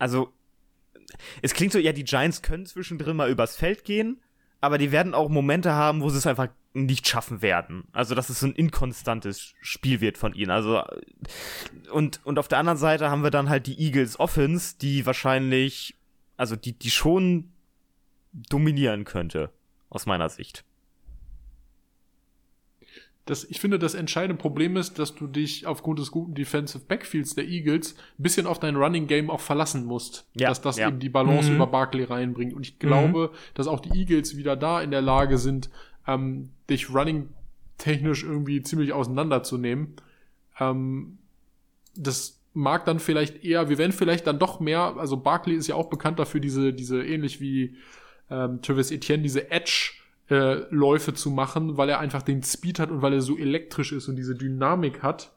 also, 0.00 0.32
es 1.42 1.54
klingt 1.54 1.72
so, 1.72 1.78
ja, 1.78 1.92
die 1.92 2.04
Giants 2.04 2.42
können 2.42 2.66
zwischendrin 2.66 3.16
mal 3.16 3.30
übers 3.30 3.54
Feld 3.54 3.84
gehen, 3.84 4.20
aber 4.60 4.78
die 4.78 4.92
werden 4.92 5.14
auch 5.14 5.28
Momente 5.28 5.72
haben, 5.72 6.00
wo 6.00 6.08
sie 6.08 6.18
es 6.18 6.26
einfach 6.26 6.48
nicht 6.72 7.06
schaffen 7.06 7.42
werden. 7.42 7.84
Also, 7.92 8.14
dass 8.14 8.30
es 8.30 8.40
so 8.40 8.46
ein 8.46 8.54
inkonstantes 8.54 9.54
Spiel 9.60 10.00
wird 10.00 10.16
von 10.16 10.34
ihnen. 10.34 10.50
Also, 10.50 10.82
und, 11.92 12.20
und 12.24 12.38
auf 12.38 12.48
der 12.48 12.58
anderen 12.58 12.78
Seite 12.78 13.10
haben 13.10 13.22
wir 13.22 13.30
dann 13.30 13.50
halt 13.50 13.66
die 13.66 13.78
Eagles 13.78 14.18
Offense, 14.18 14.76
die 14.80 15.04
wahrscheinlich, 15.04 15.96
also, 16.36 16.56
die, 16.56 16.72
die 16.72 16.90
schon 16.90 17.52
dominieren 18.32 19.04
könnte, 19.04 19.50
aus 19.90 20.06
meiner 20.06 20.30
Sicht. 20.30 20.64
Das, 23.26 23.44
ich 23.44 23.60
finde, 23.60 23.78
das 23.78 23.94
entscheidende 23.94 24.40
Problem 24.40 24.76
ist, 24.76 24.98
dass 24.98 25.14
du 25.14 25.26
dich 25.26 25.66
aufgrund 25.66 25.98
des 25.98 26.10
guten 26.10 26.34
Defensive 26.34 26.84
Backfields 26.86 27.34
der 27.34 27.46
Eagles 27.46 27.94
ein 28.18 28.22
bisschen 28.22 28.46
auf 28.46 28.58
dein 28.58 28.76
Running 28.76 29.06
Game 29.06 29.30
auch 29.30 29.40
verlassen 29.40 29.84
musst. 29.84 30.26
Ja, 30.34 30.48
dass 30.48 30.60
das 30.60 30.78
ja. 30.78 30.88
eben 30.88 30.98
die 30.98 31.10
Balance 31.10 31.50
Mhm. 31.50 31.56
über 31.56 31.66
Barkley 31.66 32.04
reinbringt. 32.04 32.54
Und 32.54 32.66
ich 32.66 32.78
glaube, 32.78 33.30
dass 33.54 33.66
auch 33.66 33.80
die 33.80 33.96
Eagles 33.96 34.36
wieder 34.36 34.56
da 34.56 34.80
in 34.80 34.90
der 34.90 35.02
Lage 35.02 35.38
sind, 35.38 35.70
ähm, 36.06 36.50
dich 36.68 36.92
running 36.92 37.28
technisch 37.78 38.24
irgendwie 38.24 38.62
ziemlich 38.62 38.92
auseinanderzunehmen. 38.92 39.94
Ähm, 40.58 41.18
das 41.94 42.40
mag 42.52 42.84
dann 42.84 42.98
vielleicht 42.98 43.44
eher, 43.44 43.68
wir 43.68 43.78
werden 43.78 43.92
vielleicht 43.92 44.26
dann 44.26 44.38
doch 44.38 44.60
mehr, 44.60 44.96
also 44.96 45.16
Barkley 45.16 45.54
ist 45.54 45.66
ja 45.66 45.74
auch 45.74 45.88
bekannt 45.88 46.18
dafür, 46.18 46.40
diese, 46.40 46.72
diese 46.72 47.04
ähnlich 47.04 47.40
wie 47.40 47.76
ähm, 48.28 48.60
Travis 48.62 48.90
Etienne, 48.90 49.22
diese 49.22 49.50
Edge 49.50 49.92
äh, 50.30 50.64
Läufe 50.70 51.12
zu 51.12 51.30
machen, 51.30 51.76
weil 51.76 51.88
er 51.88 52.00
einfach 52.00 52.22
den 52.22 52.42
Speed 52.42 52.78
hat 52.78 52.90
und 52.90 53.02
weil 53.02 53.14
er 53.14 53.20
so 53.20 53.36
elektrisch 53.36 53.92
ist 53.92 54.08
und 54.08 54.16
diese 54.16 54.34
Dynamik 54.34 55.02
hat 55.02 55.32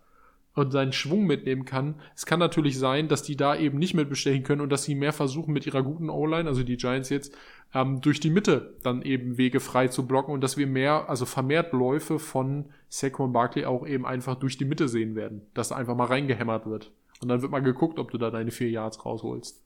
und 0.55 0.71
seinen 0.71 0.93
Schwung 0.93 1.25
mitnehmen 1.25 1.65
kann. 1.65 1.95
Es 2.15 2.25
kann 2.25 2.39
natürlich 2.39 2.77
sein, 2.77 3.07
dass 3.07 3.23
die 3.23 3.35
da 3.35 3.55
eben 3.55 3.79
nicht 3.79 3.95
mit 3.95 4.09
bestechen 4.09 4.43
können 4.43 4.61
und 4.61 4.69
dass 4.69 4.83
sie 4.83 4.95
mehr 4.95 5.13
versuchen 5.13 5.51
mit 5.51 5.65
ihrer 5.65 5.81
guten 5.81 6.09
O-Line, 6.09 6.47
also 6.47 6.63
die 6.63 6.77
Giants 6.77 7.09
jetzt, 7.09 7.35
ähm, 7.73 8.01
durch 8.01 8.19
die 8.19 8.29
Mitte 8.29 8.75
dann 8.83 9.01
eben 9.01 9.37
Wege 9.37 9.59
frei 9.59 9.87
zu 9.87 10.05
blocken 10.05 10.31
und 10.31 10.41
dass 10.41 10.57
wir 10.57 10.67
mehr, 10.67 11.09
also 11.09 11.25
vermehrt 11.25 11.73
Läufe 11.73 12.19
von 12.19 12.65
Saquon 12.87 13.33
Barkley 13.33 13.65
auch 13.65 13.87
eben 13.87 14.05
einfach 14.05 14.35
durch 14.35 14.57
die 14.57 14.65
Mitte 14.65 14.87
sehen 14.87 15.15
werden, 15.15 15.41
dass 15.55 15.69
da 15.69 15.75
einfach 15.75 15.95
mal 15.95 16.05
reingehämmert 16.05 16.67
wird. 16.67 16.91
Und 17.21 17.29
dann 17.29 17.41
wird 17.41 17.51
mal 17.51 17.61
geguckt, 17.61 17.97
ob 17.97 18.11
du 18.11 18.17
da 18.17 18.29
deine 18.29 18.51
vier 18.51 18.69
Yards 18.69 19.03
rausholst. 19.05 19.62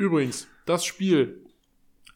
Übrigens, 0.00 0.48
das 0.64 0.86
Spiel 0.86 1.44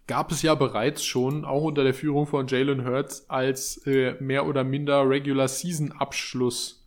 gab 0.07 0.33
es 0.33 0.41
ja 0.41 0.55
bereits 0.55 1.05
schon, 1.05 1.45
auch 1.45 1.65
unter 1.65 1.85
der 1.85 1.93
Führung 1.93 2.27
von 2.27 2.47
Jalen 2.47 2.87
Hurts, 2.87 3.29
als 3.29 3.87
äh, 3.87 4.15
mehr 4.23 4.47
oder 4.47 4.65
minder 4.65 5.07
Regular 5.07 5.49
Season 5.49 5.93
Abschluss. 5.93 6.83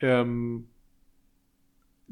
Ähm, 0.00 0.68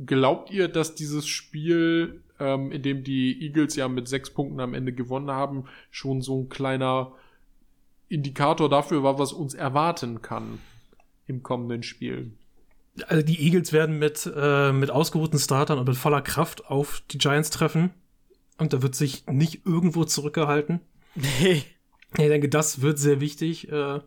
glaubt 0.04 0.50
ihr, 0.50 0.68
dass 0.68 0.94
dieses 0.94 1.26
Spiel, 1.26 2.22
ähm, 2.38 2.70
in 2.70 2.82
dem 2.82 3.02
die 3.02 3.40
Eagles 3.40 3.76
ja 3.76 3.88
mit 3.88 4.08
sechs 4.08 4.28
Punkten 4.28 4.60
am 4.60 4.74
Ende 4.74 4.92
gewonnen 4.92 5.30
haben, 5.30 5.64
schon 5.90 6.20
so 6.20 6.42
ein 6.42 6.50
kleiner 6.50 7.12
Indikator 8.10 8.68
dafür 8.68 9.02
war, 9.02 9.18
was 9.18 9.32
uns 9.32 9.54
erwarten 9.54 10.20
kann 10.20 10.58
im 11.26 11.42
kommenden 11.42 11.82
Spiel? 11.82 12.32
Also 13.06 13.22
die 13.22 13.40
Eagles 13.40 13.72
werden 13.72 13.98
mit, 13.98 14.30
äh, 14.36 14.70
mit 14.72 14.90
ausgeruhten 14.90 15.38
Startern 15.38 15.78
und 15.78 15.88
mit 15.88 15.96
voller 15.96 16.20
Kraft 16.20 16.66
auf 16.66 17.02
die 17.10 17.16
Giants 17.16 17.48
treffen. 17.48 17.88
Und 18.58 18.72
da 18.72 18.82
wird 18.82 18.94
sich 18.94 19.26
nicht 19.26 19.64
irgendwo 19.64 20.04
zurückgehalten. 20.04 20.80
Nee. 21.14 21.62
Ich 22.12 22.28
denke, 22.28 22.48
das 22.48 22.80
wird 22.80 22.98
sehr 22.98 23.20
wichtig. 23.20 23.70
Äh, 23.70 24.00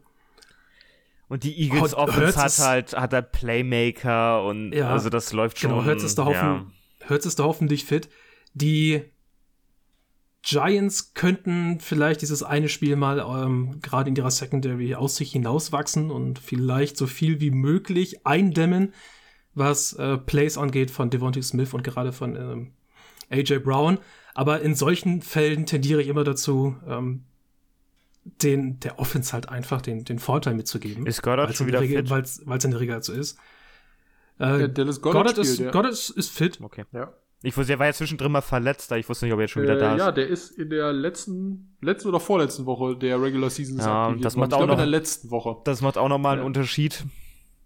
und 1.27 1.43
die 1.43 1.61
Eagles 1.61 1.93
Offense 1.93 2.37
hat 2.37 2.59
halt, 2.59 2.93
hat 2.93 3.13
halt 3.13 3.31
Playmaker 3.31 4.43
und 4.43 4.73
ja, 4.73 4.89
also 4.89 5.09
das 5.09 5.31
läuft 5.31 5.59
schon. 5.59 5.71
Genau, 5.71 5.85
Hurts 5.85 6.03
ist 6.03 6.17
da, 6.17 6.25
hoffen, 6.25 6.71
ja. 7.09 7.15
ist 7.15 7.39
da 7.39 7.43
hoffentlich 7.43 7.85
fit. 7.85 8.09
Die 8.53 9.03
Giants 10.41 11.13
könnten 11.13 11.79
vielleicht 11.79 12.21
dieses 12.21 12.43
eine 12.43 12.67
Spiel 12.67 12.95
mal 12.95 13.19
ähm, 13.19 13.79
gerade 13.81 14.09
in 14.09 14.15
ihrer 14.15 14.31
Secondary 14.31 14.95
aus 14.95 15.15
sich 15.15 15.31
hinauswachsen 15.31 16.11
und 16.11 16.39
vielleicht 16.39 16.97
so 16.97 17.07
viel 17.07 17.39
wie 17.39 17.51
möglich 17.51 18.25
eindämmen, 18.25 18.93
was 19.53 19.93
äh, 19.93 20.17
Plays 20.17 20.57
angeht 20.57 20.91
von 20.91 21.09
Devontae 21.09 21.43
Smith 21.43 21.73
und 21.73 21.83
gerade 21.83 22.11
von 22.11 22.35
ähm, 22.35 22.73
AJ 23.29 23.59
Brown. 23.59 23.99
Aber 24.33 24.61
in 24.61 24.75
solchen 24.75 25.21
Fällen 25.21 25.65
tendiere 25.65 26.01
ich 26.01 26.07
immer 26.07 26.23
dazu, 26.23 26.75
ähm, 26.87 27.23
den, 28.23 28.79
der 28.79 28.99
Offense 28.99 29.33
halt 29.33 29.49
einfach 29.49 29.81
den, 29.81 30.05
den 30.05 30.19
Vorteil 30.19 30.53
mitzugeben. 30.53 31.05
Ist 31.05 31.23
Goddard 31.23 31.55
schon 31.55 31.67
wieder 31.67 31.81
Regel, 31.81 31.97
fit? 31.97 32.09
Weil 32.09 32.21
es 32.21 32.65
in 32.65 32.71
der 32.71 32.79
Regel 32.79 32.93
halt 32.93 33.03
so 33.03 33.13
ist. 33.13 33.37
Äh, 34.37 34.57
der 34.57 34.67
Dallas 34.67 35.01
Goddard, 35.01 35.27
Goddard, 35.27 35.37
ist, 35.39 35.59
ja. 35.59 35.71
Goddard 35.71 35.93
ist, 35.93 36.09
ist 36.11 36.31
fit. 36.31 36.59
Okay. 36.61 36.85
Ja. 36.91 37.13
Ich 37.43 37.57
wusste, 37.57 37.73
er 37.73 37.79
war 37.79 37.87
ja 37.87 37.93
zwischendrin 37.93 38.31
mal 38.31 38.41
verletzt, 38.41 38.91
da 38.91 38.97
ich 38.97 39.09
wusste 39.09 39.25
nicht, 39.25 39.33
ob 39.33 39.39
er 39.39 39.43
jetzt 39.43 39.51
schon 39.51 39.63
wieder 39.63 39.75
äh, 39.75 39.79
da 39.79 39.93
ist. 39.95 39.99
Ja, 39.99 40.11
der 40.11 40.27
ist 40.27 40.51
in 40.51 40.69
der 40.69 40.93
letzten, 40.93 41.75
letzten 41.81 42.09
oder 42.09 42.19
vorletzten 42.19 42.67
Woche 42.67 42.95
der 42.95 43.19
Regular 43.19 43.49
Season 43.49 43.79
ja, 43.79 44.13
das 44.21 44.35
macht 44.35 44.53
auch 44.53 44.65
noch, 44.67 44.73
in 44.73 44.77
der 44.77 44.85
letzten 44.85 45.31
Woche. 45.31 45.57
Das 45.63 45.81
macht 45.81 45.97
auch 45.97 46.09
nochmal 46.09 46.37
einen 46.37 46.45
Unterschied. 46.45 47.03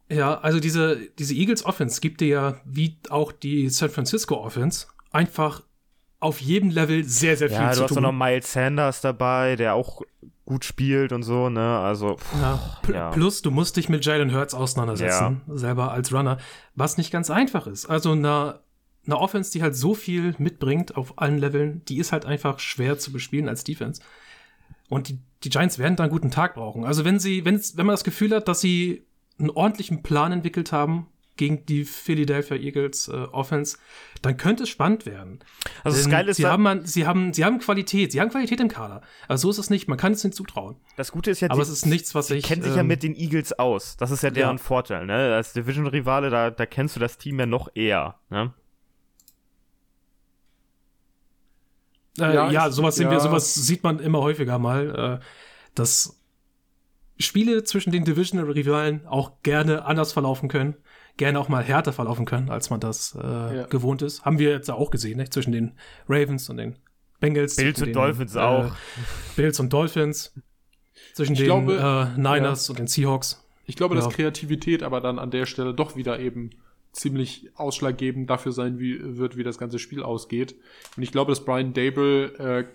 Ja, 0.10 0.40
also 0.40 0.60
diese, 0.60 0.98
diese 1.20 1.34
Eagles 1.34 1.66
Offense 1.66 2.00
gibt 2.00 2.22
dir 2.22 2.28
ja, 2.28 2.62
wie 2.64 2.98
auch 3.10 3.34
die 3.34 3.70
San 3.70 3.90
Francisco 3.90 4.36
Offense, 4.36 4.88
einfach 5.12 5.64
auf 6.26 6.42
jedem 6.42 6.72
Level 6.72 7.04
sehr, 7.04 7.38
sehr 7.38 7.50
viel 7.50 7.58
ja, 7.58 7.72
zu 7.72 7.82
tun. 7.82 7.84
Ja, 7.84 7.88
du 7.88 7.96
hast 7.96 8.02
noch 8.02 8.12
Miles 8.12 8.52
Sanders 8.52 9.02
dabei, 9.02 9.56
der 9.56 9.76
auch 9.76 10.02
gut 10.46 10.66
spielt 10.66 11.12
und 11.12 11.24
so, 11.24 11.50
ne? 11.50 11.80
Also. 11.80 12.18
Ja, 12.42 12.60
ja. 12.92 13.12
Plus, 13.12 13.42
du 13.42 13.52
musst 13.52 13.78
dich 13.78 13.90
mit 13.90 14.04
Jalen 14.04 14.34
Hurts 14.34 14.54
auseinandersetzen, 14.54 15.42
ja. 15.48 15.58
selber 15.58 15.92
als 15.92 16.12
Runner, 16.12 16.38
was 16.74 16.98
nicht 16.98 17.12
ganz 17.12 17.30
einfach 17.30 17.68
ist. 17.68 17.86
Also 17.86 18.12
eine, 18.14 18.60
eine 19.06 19.18
Offense, 19.18 19.52
die 19.52 19.62
halt 19.62 19.76
so 19.76 19.94
viel 19.94 20.36
mitbringt 20.40 20.98
auf 20.98 21.20
allen 21.20 21.38
Leveln, 21.38 21.84
die 21.86 21.98
ist 21.98 22.12
halt 22.12 22.26
einfach 22.26 22.60
schwer 22.60 22.98
zu 22.98 23.12
bespielen 23.12 23.48
als 23.48 23.64
Defense. 23.64 24.02
Und 24.90 25.10
die, 25.10 25.20
die 25.44 25.50
Giants 25.50 25.78
werden 25.78 25.96
da 25.96 26.04
einen 26.04 26.12
guten 26.12 26.32
Tag 26.32 26.56
brauchen. 26.56 26.86
Also 26.86 27.06
wenn 27.06 27.20
sie, 27.20 27.46
wenn, 27.46 27.62
wenn 27.76 27.86
man 27.86 27.94
das 27.94 28.04
Gefühl 28.04 28.36
hat, 28.36 28.48
dass 28.48 28.62
sie 28.62 29.06
einen 29.40 29.52
ordentlichen 29.52 30.02
Plan 30.02 30.32
entwickelt 30.32 30.72
haben, 30.72 31.08
gegen 31.38 31.66
die 31.66 31.86
Philadelphia 31.86 32.58
Eagles 32.58 33.08
äh, 33.08 33.12
Offense, 33.12 33.78
dann 34.22 34.38
könnte 34.38 34.64
es 34.64 34.70
spannend 34.70 35.06
werden. 35.06 35.40
Also 35.84 35.98
das 35.98 36.10
Geile 36.10 36.32
ist, 36.32 36.38
sie 36.38 36.48
haben, 36.48 36.86
sie 36.86 37.06
haben, 37.06 37.34
sie 37.34 37.46
haben 37.46 37.60
Qualität, 37.60 38.12
sie 38.12 38.22
haben 38.22 38.30
Qualität 38.30 38.60
im 38.60 38.68
Kader. 38.68 39.02
Also 39.28 39.48
so 39.48 39.52
ist 39.52 39.58
es 39.66 39.70
nicht. 39.70 39.88
Man 39.88 39.98
kann 39.98 40.14
es 40.14 40.24
ihnen 40.24 40.34
zutrauen. 40.34 40.78
Das 40.96 41.12
Gute 41.12 41.32
ist 41.32 41.42
ja, 41.42 41.50
aber 41.50 41.58
die, 41.58 41.62
es 41.64 41.70
ist 41.70 41.86
nichts, 41.86 42.16
was 42.16 42.30
ich. 42.32 42.44
Sie 42.44 42.48
kennen 42.48 42.64
sich 42.64 42.74
ja 42.74 42.82
ähm, 42.82 42.88
mit 42.88 43.04
den 43.04 43.16
Eagles 43.16 43.54
aus. 43.54 43.98
Das 43.98 44.12
ist 44.12 44.24
ja 44.24 44.30
deren 44.30 44.58
ja. 44.58 44.64
Vorteil. 44.64 45.06
Ne? 45.06 45.36
Als 45.36 45.54
Division-Rivale, 45.54 46.30
da, 46.30 46.52
da 46.52 46.66
kennst 46.66 46.96
du 46.96 47.00
das 47.00 47.18
Team 47.18 47.40
ja 47.40 47.46
noch 47.46 47.70
eher. 47.76 48.16
Ne? 48.30 48.54
Äh, 52.18 52.34
ja, 52.34 52.50
ja, 52.50 52.70
sowas, 52.72 52.98
ja. 52.98 53.12
Wir, 53.12 53.20
sowas 53.20 53.54
sieht 53.54 53.84
man 53.84 54.00
immer 54.00 54.22
häufiger 54.22 54.58
mal, 54.58 55.20
äh, 55.22 55.26
dass 55.76 56.22
Spiele 57.20 57.64
zwischen 57.64 57.92
den 57.92 58.06
Divisional-Rivalen 58.06 59.06
auch 59.08 59.44
gerne 59.44 59.86
anders 59.86 60.14
verlaufen 60.14 60.50
können 60.50 60.76
gerne 61.18 61.40
auch 61.40 61.50
mal 61.50 61.64
härter 61.64 61.94
verlaufen 61.94 62.26
können, 62.26 62.50
als 62.50 62.70
man 62.70 62.80
das 62.80 63.18
äh, 63.22 63.58
ja. 63.58 63.66
gewohnt 63.68 64.02
ist. 64.02 64.26
Haben 64.26 64.40
wir 64.40 64.52
jetzt 64.52 64.70
auch 64.70 64.92
gesehen, 64.92 65.18
nicht? 65.18 65.34
zwischen 65.34 65.52
den 65.52 65.74
Ravens 66.08 66.50
und 66.50 66.58
den 66.58 66.76
Bengals. 67.20 67.56
Bills 67.56 67.80
und 67.80 67.88
den, 67.88 67.94
Dolphins 67.94 68.36
äh, 68.36 68.40
auch. 68.40 68.76
Bills 69.36 69.60
und 69.60 69.72
Dolphins. 69.72 70.34
Zwischen 71.14 71.34
ich 71.34 71.40
den 71.40 71.46
glaube, 71.46 72.14
äh, 72.16 72.20
Niners 72.20 72.68
ja. 72.68 72.72
und 72.72 72.80
den 72.80 72.88
Seahawks. 72.88 73.44
Ich 73.66 73.76
glaube, 73.76 73.96
ja. 73.96 74.02
dass 74.02 74.14
Kreativität 74.14 74.84
aber 74.84 75.02
dann 75.02 75.18
an 75.18 75.32
der 75.32 75.46
Stelle 75.46 75.74
doch 75.74 75.96
wieder 75.96 76.20
eben 76.20 76.52
ziemlich 76.92 77.50
ausschlaggebend 77.56 78.30
dafür 78.30 78.52
sein 78.52 78.80
wie, 78.80 79.18
wird, 79.18 79.38
wie 79.38 79.44
das 79.44 79.58
ganze 79.58 79.80
Spiel 79.80 80.04
ausgeht. 80.04 80.56
Und 80.96 81.04
ich 81.04 81.12
glaube, 81.12 81.32
dass 81.32 81.44
Brian 81.44 81.74
Dable 81.74 82.34
äh, 82.38 82.66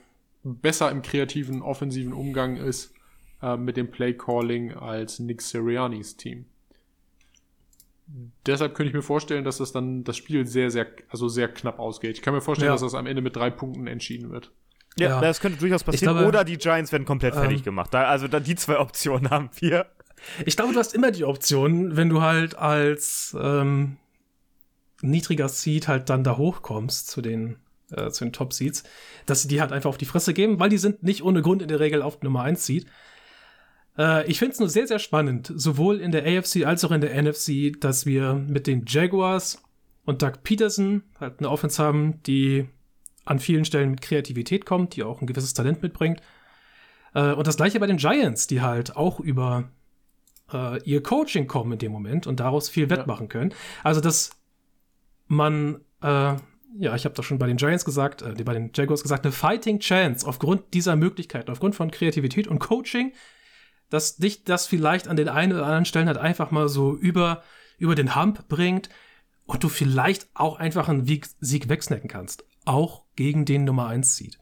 besser 0.43 0.91
im 0.91 1.03
kreativen, 1.03 1.63
offensiven 1.63 2.13
Umgang 2.13 2.57
ist 2.57 2.93
äh, 3.43 3.57
mit 3.57 3.77
dem 3.77 3.91
Play 3.91 4.15
Calling 4.15 4.73
als 4.73 5.19
Nick 5.19 5.43
Siriannis 5.43 6.17
Team 6.17 6.47
deshalb 8.47 8.75
könnte 8.75 8.89
ich 8.89 8.95
mir 8.95 9.03
vorstellen, 9.03 9.45
dass 9.45 9.59
das 9.59 9.73
dann 9.73 10.05
das 10.05 10.17
Spiel 10.17 10.47
sehr, 10.47 10.71
sehr, 10.71 10.87
also 11.09 11.29
sehr 11.29 11.49
knapp 11.49 11.79
ausgeht. 11.79 12.17
Ich 12.17 12.23
kann 12.23 12.35
mir 12.35 12.41
vorstellen, 12.41 12.69
ja. 12.69 12.75
dass 12.75 12.83
das 12.83 12.95
am 12.95 13.07
Ende 13.07 13.23
mit 13.23 13.37
drei 13.37 13.51
Punkten 13.51 13.87
entschieden 13.87 14.31
wird. 14.31 14.51
Ja, 14.99 15.09
ja. 15.09 15.21
das 15.21 15.41
könnte 15.41 15.59
durchaus 15.59 15.85
passieren. 15.85 16.15
Glaube, 16.15 16.29
Oder 16.29 16.45
die 16.45 16.57
Giants 16.57 16.93
werden 16.93 17.05
komplett 17.05 17.35
ähm, 17.35 17.41
fertig 17.41 17.63
gemacht. 17.63 17.95
Da, 17.95 18.05
also 18.05 18.29
da, 18.29 18.41
die 18.41 18.57
zwei 18.57 18.79
Optionen 18.81 19.31
haben 19.31 19.51
wir. 19.59 19.87
Ich 20.45 20.57
glaube, 20.57 20.73
du 20.73 20.79
hast 20.79 20.95
immer 20.95 21.11
die 21.11 21.25
Option, 21.25 21.97
wenn 21.97 22.09
du 22.09 22.21
halt 22.21 22.57
als 22.57 23.37
ähm, 23.41 23.97
niedriger 25.01 25.49
Seed 25.49 25.89
halt 25.89 26.11
dann 26.11 26.25
da 26.25 26.37
hochkommst 26.37 27.09
zu 27.09 27.23
den, 27.23 27.57
äh, 27.91 28.11
zu 28.11 28.25
den 28.25 28.33
Top 28.33 28.53
Seeds, 28.53 28.85
dass 29.27 29.43
sie 29.43 29.49
die 29.49 29.61
halt 29.61 29.73
einfach 29.73 29.89
auf 29.89 29.99
die 29.99 30.05
Fresse 30.05 30.35
geben, 30.35 30.61
weil 30.61 30.69
die 30.69 30.79
sind 30.79 31.03
nicht 31.03 31.23
ohne 31.23 31.41
Grund 31.41 31.63
in 31.63 31.69
der 31.69 31.81
Regel 31.81 32.03
auf 32.03 32.23
Nummer 32.23 32.43
1 32.43 32.67
Seed. 32.67 32.87
Äh, 34.01 34.27
ich 34.31 34.39
finde 34.39 34.55
es 34.55 34.59
nur 34.59 34.69
sehr, 34.69 34.87
sehr 34.87 34.99
spannend, 34.99 35.53
sowohl 35.55 36.01
in 36.01 36.11
der 36.11 36.25
AFC 36.25 36.65
als 36.65 36.85
auch 36.85 36.91
in 36.91 37.03
der 37.03 37.23
NFC, 37.23 37.79
dass 37.79 38.07
wir 38.07 38.35
mit 38.35 38.67
den 38.67 38.85
Jaguars 38.87 39.63
und 40.07 40.23
Doug 40.23 40.43
Peterson 40.43 41.03
halt 41.21 41.39
eine 41.39 41.51
Offense 41.51 41.83
haben, 41.83 42.23
die 42.23 42.67
an 43.27 43.39
vielen 43.39 43.67
Stellen 43.67 43.91
mit 43.91 44.01
Kreativität 44.01 44.65
kommt, 44.65 44.97
die 44.97 45.03
auch 45.03 45.21
ein 45.21 45.27
gewisses 45.27 45.53
Talent 45.53 45.83
mitbringt. 45.83 46.23
Äh, 47.15 47.33
und 47.33 47.47
das 47.47 47.59
gleiche 47.59 47.79
bei 47.79 47.87
den 47.87 47.99
Giants, 47.99 48.47
die 48.47 48.63
halt 48.63 48.97
auch 48.97 49.21
über 49.21 49.69
äh, 50.53 50.83
ihr 50.85 51.03
Coaching 51.03 51.47
kommen 51.47 51.73
in 51.73 51.79
dem 51.79 51.93
Moment 51.93 52.27
und 52.27 52.41
daraus 52.41 52.71
viel 52.71 52.89
wettmachen 52.89 53.27
ja. 53.27 53.29
können. 53.29 53.55
Also, 53.85 54.01
dass 54.01 54.31
man, 55.27 55.83
äh, 56.03 56.37
ja, 56.79 56.95
ich 56.95 57.05
habe 57.05 57.15
doch 57.15 57.23
schon 57.23 57.39
bei 57.39 57.47
den 57.47 57.59
Giants 57.59 57.85
gesagt, 57.85 58.23
äh, 58.23 58.43
bei 58.43 58.55
den 58.55 58.71
Jaguars 58.75 59.03
gesagt, 59.03 59.27
eine 59.27 59.33
Fighting 59.33 59.79
Chance 59.81 60.27
aufgrund 60.27 60.73
dieser 60.73 60.97
Möglichkeiten, 60.97 61.51
aufgrund 61.51 61.75
von 61.75 61.91
Kreativität 61.91 62.49
und 62.49 62.59
Coaching 62.61 63.13
dass 63.91 64.17
dich 64.17 64.45
das 64.45 64.67
vielleicht 64.67 65.09
an 65.09 65.17
den 65.17 65.29
einen 65.29 65.53
oder 65.53 65.65
anderen 65.65 65.85
Stellen 65.85 66.07
halt 66.07 66.19
einfach 66.19 66.51
mal 66.51 66.69
so 66.69 66.97
über, 66.97 67.43
über 67.77 67.95
den 67.95 68.15
Hump 68.17 68.49
bringt 68.49 68.89
und 69.45 69.65
du 69.65 69.69
vielleicht 69.69 70.29
auch 70.33 70.59
einfach 70.59 70.89
einen 70.89 71.05
Sieg 71.05 71.69
wegsnacken 71.69 72.09
kannst. 72.09 72.45
Auch 72.65 73.03
gegen 73.17 73.45
den 73.45 73.65
Nummer 73.65 73.89
1 73.89 74.17
Seed. 74.17 74.39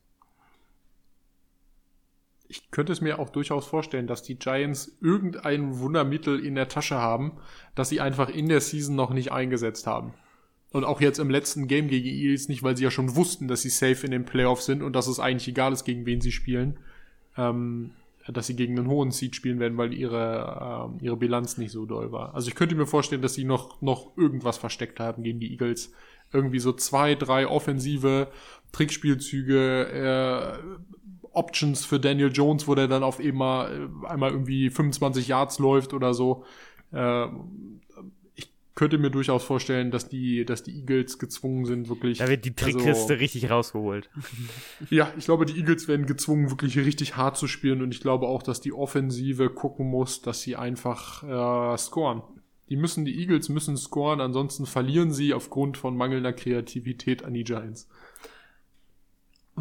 Ich 2.50 2.70
könnte 2.70 2.92
es 2.92 3.00
mir 3.00 3.18
auch 3.18 3.28
durchaus 3.30 3.66
vorstellen, 3.66 4.06
dass 4.06 4.22
die 4.22 4.38
Giants 4.38 4.96
irgendein 5.00 5.78
Wundermittel 5.78 6.44
in 6.44 6.54
der 6.54 6.68
Tasche 6.68 6.96
haben, 6.96 7.38
das 7.74 7.90
sie 7.90 8.00
einfach 8.00 8.30
in 8.30 8.48
der 8.48 8.60
Season 8.60 8.96
noch 8.96 9.10
nicht 9.10 9.32
eingesetzt 9.32 9.86
haben. 9.86 10.14
Und 10.70 10.84
auch 10.84 11.00
jetzt 11.00 11.18
im 11.18 11.30
letzten 11.30 11.66
Game 11.66 11.88
gegen 11.88 12.08
Eagles 12.08 12.48
nicht, 12.48 12.62
weil 12.62 12.76
sie 12.76 12.84
ja 12.84 12.90
schon 12.90 13.16
wussten, 13.16 13.48
dass 13.48 13.62
sie 13.62 13.70
safe 13.70 14.04
in 14.04 14.12
den 14.12 14.24
Playoffs 14.24 14.66
sind 14.66 14.82
und 14.82 14.94
dass 14.94 15.06
es 15.06 15.20
eigentlich 15.20 15.48
egal 15.48 15.72
ist, 15.72 15.84
gegen 15.84 16.04
wen 16.04 16.20
sie 16.20 16.32
spielen. 16.32 16.78
Ähm, 17.36 17.92
dass 18.32 18.46
sie 18.46 18.56
gegen 18.56 18.78
einen 18.78 18.88
hohen 18.88 19.10
Seed 19.10 19.34
spielen 19.36 19.60
werden, 19.60 19.78
weil 19.78 19.92
ihre, 19.92 20.90
äh, 21.00 21.04
ihre 21.04 21.16
Bilanz 21.16 21.58
nicht 21.58 21.72
so 21.72 21.86
doll 21.86 22.12
war. 22.12 22.34
Also 22.34 22.48
ich 22.48 22.54
könnte 22.54 22.74
mir 22.74 22.86
vorstellen, 22.86 23.22
dass 23.22 23.34
sie 23.34 23.44
noch, 23.44 23.80
noch 23.80 24.16
irgendwas 24.16 24.58
versteckt 24.58 25.00
haben 25.00 25.22
gegen 25.22 25.40
die 25.40 25.50
Eagles. 25.52 25.92
Irgendwie 26.32 26.58
so 26.58 26.72
zwei, 26.72 27.14
drei 27.14 27.46
offensive 27.46 28.28
Trickspielzüge, 28.72 30.58
äh, 30.62 30.78
Options 31.32 31.84
für 31.84 32.00
Daniel 32.00 32.30
Jones, 32.32 32.68
wo 32.68 32.74
der 32.74 32.88
dann 32.88 33.02
auf 33.02 33.20
einmal, 33.20 33.88
einmal 34.06 34.32
irgendwie 34.32 34.70
25 34.70 35.28
Yards 35.28 35.58
läuft 35.58 35.94
oder 35.94 36.12
so. 36.12 36.44
Äh, 36.92 37.26
könnte 38.78 38.96
mir 38.96 39.10
durchaus 39.10 39.42
vorstellen, 39.42 39.90
dass 39.90 40.08
die, 40.08 40.44
dass 40.44 40.62
die 40.62 40.78
Eagles 40.78 41.18
gezwungen 41.18 41.64
sind, 41.64 41.88
wirklich. 41.88 42.18
Da 42.18 42.28
wird 42.28 42.44
die 42.44 42.54
Trickkiste 42.54 42.90
also, 42.90 43.14
richtig 43.14 43.50
rausgeholt. 43.50 44.08
Ja, 44.90 45.12
ich 45.18 45.24
glaube, 45.24 45.46
die 45.46 45.58
Eagles 45.58 45.88
werden 45.88 46.06
gezwungen, 46.06 46.50
wirklich 46.50 46.78
richtig 46.78 47.16
hart 47.16 47.36
zu 47.36 47.48
spielen 47.48 47.82
und 47.82 47.92
ich 47.92 48.00
glaube 48.00 48.28
auch, 48.28 48.40
dass 48.40 48.60
die 48.60 48.72
Offensive 48.72 49.50
gucken 49.50 49.88
muss, 49.90 50.22
dass 50.22 50.42
sie 50.42 50.54
einfach 50.54 51.24
äh, 51.24 51.76
scoren. 51.76 52.22
Die 52.68 52.76
müssen, 52.76 53.04
die 53.04 53.18
Eagles 53.18 53.48
müssen 53.48 53.76
scoren, 53.76 54.20
ansonsten 54.20 54.64
verlieren 54.64 55.10
sie 55.10 55.34
aufgrund 55.34 55.76
von 55.76 55.96
mangelnder 55.96 56.32
Kreativität 56.32 57.24
an 57.24 57.34
die 57.34 57.42
Giants. 57.42 57.88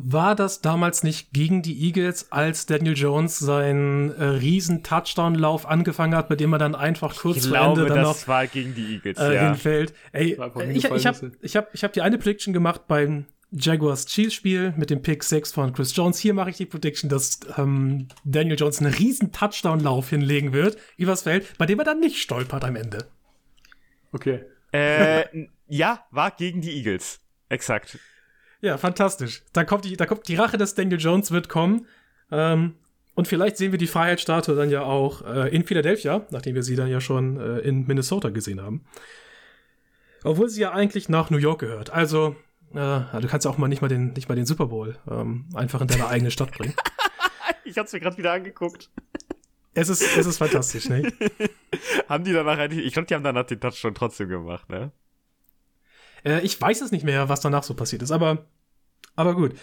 War 0.03 0.35
das 0.35 0.61
damals 0.61 1.03
nicht 1.03 1.33
gegen 1.33 1.61
die 1.61 1.85
Eagles, 1.85 2.31
als 2.31 2.65
Daniel 2.65 2.95
Jones 2.95 3.39
seinen 3.39 4.11
äh, 4.11 4.23
riesen 4.23 4.83
Touchdown-Lauf 4.83 5.65
angefangen 5.65 6.15
hat, 6.15 6.29
mit 6.29 6.39
dem 6.39 6.53
er 6.53 6.59
dann 6.59 6.75
einfach 6.75 7.15
kurz 7.15 7.37
ich 7.37 7.43
glaube, 7.43 7.75
vor 7.75 7.85
Ende 7.85 7.85
dann 7.85 8.03
das 8.03 8.21
noch 8.21 8.27
war 8.27 8.47
gegen 8.47 8.75
die 8.75 8.93
Eagles, 8.93 9.17
äh, 9.17 9.35
ja. 9.35 9.47
hinfällt? 9.47 9.93
Ey, 10.11 10.37
ich, 10.73 10.85
ich 10.85 11.05
habe 11.05 11.31
ich 11.41 11.55
hab, 11.55 11.73
ich 11.73 11.83
hab 11.83 11.93
die 11.93 12.01
eine 12.01 12.17
Prediction 12.17 12.53
gemacht 12.53 12.81
beim 12.87 13.25
Jaguars 13.51 14.05
Chiefs 14.05 14.33
Spiel 14.33 14.73
mit 14.77 14.89
dem 14.89 15.01
Pick 15.01 15.23
6 15.23 15.53
von 15.53 15.73
Chris 15.73 15.95
Jones. 15.95 16.19
Hier 16.19 16.33
mache 16.33 16.49
ich 16.49 16.57
die 16.57 16.65
Prediction, 16.65 17.09
dass 17.09 17.39
ähm, 17.57 18.07
Daniel 18.25 18.57
Jones 18.59 18.79
einen 18.79 18.93
riesen 18.93 19.31
Touchdown-Lauf 19.31 20.09
hinlegen 20.09 20.53
wird 20.53 20.77
übers 20.97 21.21
Feld, 21.23 21.57
bei 21.57 21.65
dem 21.65 21.79
er 21.79 21.85
dann 21.85 21.99
nicht 21.99 22.21
stolpert 22.21 22.65
am 22.65 22.75
Ende. 22.75 23.07
Okay. 24.11 24.41
Äh, 24.71 25.47
ja, 25.67 26.05
war 26.11 26.31
gegen 26.31 26.61
die 26.61 26.75
Eagles. 26.75 27.19
Exakt. 27.49 27.97
Ja, 28.61 28.77
fantastisch. 28.77 29.43
Da 29.53 29.63
kommt 29.63 29.85
die, 29.85 29.95
da 29.97 30.05
kommt 30.05 30.27
die 30.27 30.35
Rache 30.35 30.57
des 30.57 30.75
Daniel 30.75 30.99
Jones 30.99 31.31
wird 31.31 31.49
kommen. 31.49 31.85
Ähm, 32.31 32.75
und 33.15 33.27
vielleicht 33.27 33.57
sehen 33.57 33.71
wir 33.71 33.79
die 33.79 33.87
Freiheitsstatue 33.87 34.55
dann 34.55 34.69
ja 34.69 34.83
auch 34.83 35.25
äh, 35.25 35.53
in 35.55 35.63
Philadelphia, 35.63 36.25
nachdem 36.29 36.55
wir 36.55 36.63
sie 36.63 36.75
dann 36.75 36.87
ja 36.87 37.01
schon 37.01 37.39
äh, 37.39 37.59
in 37.59 37.87
Minnesota 37.87 38.29
gesehen 38.29 38.61
haben. 38.61 38.85
Obwohl 40.23 40.49
sie 40.49 40.61
ja 40.61 40.71
eigentlich 40.71 41.09
nach 41.09 41.29
New 41.29 41.37
York 41.37 41.59
gehört. 41.61 41.89
Also, 41.89 42.35
äh, 42.73 42.75
du 42.75 43.27
kannst 43.27 43.45
ja 43.45 43.51
auch 43.51 43.57
mal 43.57 43.67
nicht 43.67 43.81
mal 43.81 43.87
den, 43.87 44.13
nicht 44.13 44.29
mal 44.29 44.35
den 44.35 44.45
Super 44.45 44.67
Bowl 44.67 44.97
ähm, 45.09 45.45
einfach 45.55 45.81
in 45.81 45.87
deine 45.87 46.07
eigene 46.09 46.31
Stadt 46.31 46.51
bringen. 46.51 46.75
ich 47.63 47.77
hab's 47.77 47.93
mir 47.93 47.99
gerade 47.99 48.17
wieder 48.17 48.33
angeguckt. 48.33 48.89
Es 49.73 49.89
ist, 49.89 50.01
es 50.01 50.25
ist 50.25 50.37
fantastisch, 50.39 50.89
ne? 50.89 51.11
haben 52.09 52.23
die 52.23 52.33
danach 52.33 52.57
eigentlich, 52.57 52.85
ich 52.85 52.93
glaube, 52.93 53.05
die 53.07 53.13
haben 53.13 53.23
danach 53.23 53.45
den 53.45 53.59
Touchdown 53.59 53.93
trotzdem 53.93 54.27
gemacht, 54.27 54.69
ne? 54.69 54.91
Äh, 56.23 56.41
ich 56.41 56.59
weiß 56.59 56.81
es 56.81 56.91
nicht 56.91 57.03
mehr, 57.03 57.29
was 57.29 57.41
danach 57.41 57.63
so 57.63 57.73
passiert 57.73 58.01
ist, 58.01 58.11
aber, 58.11 58.45
aber 59.15 59.35
gut. 59.35 59.53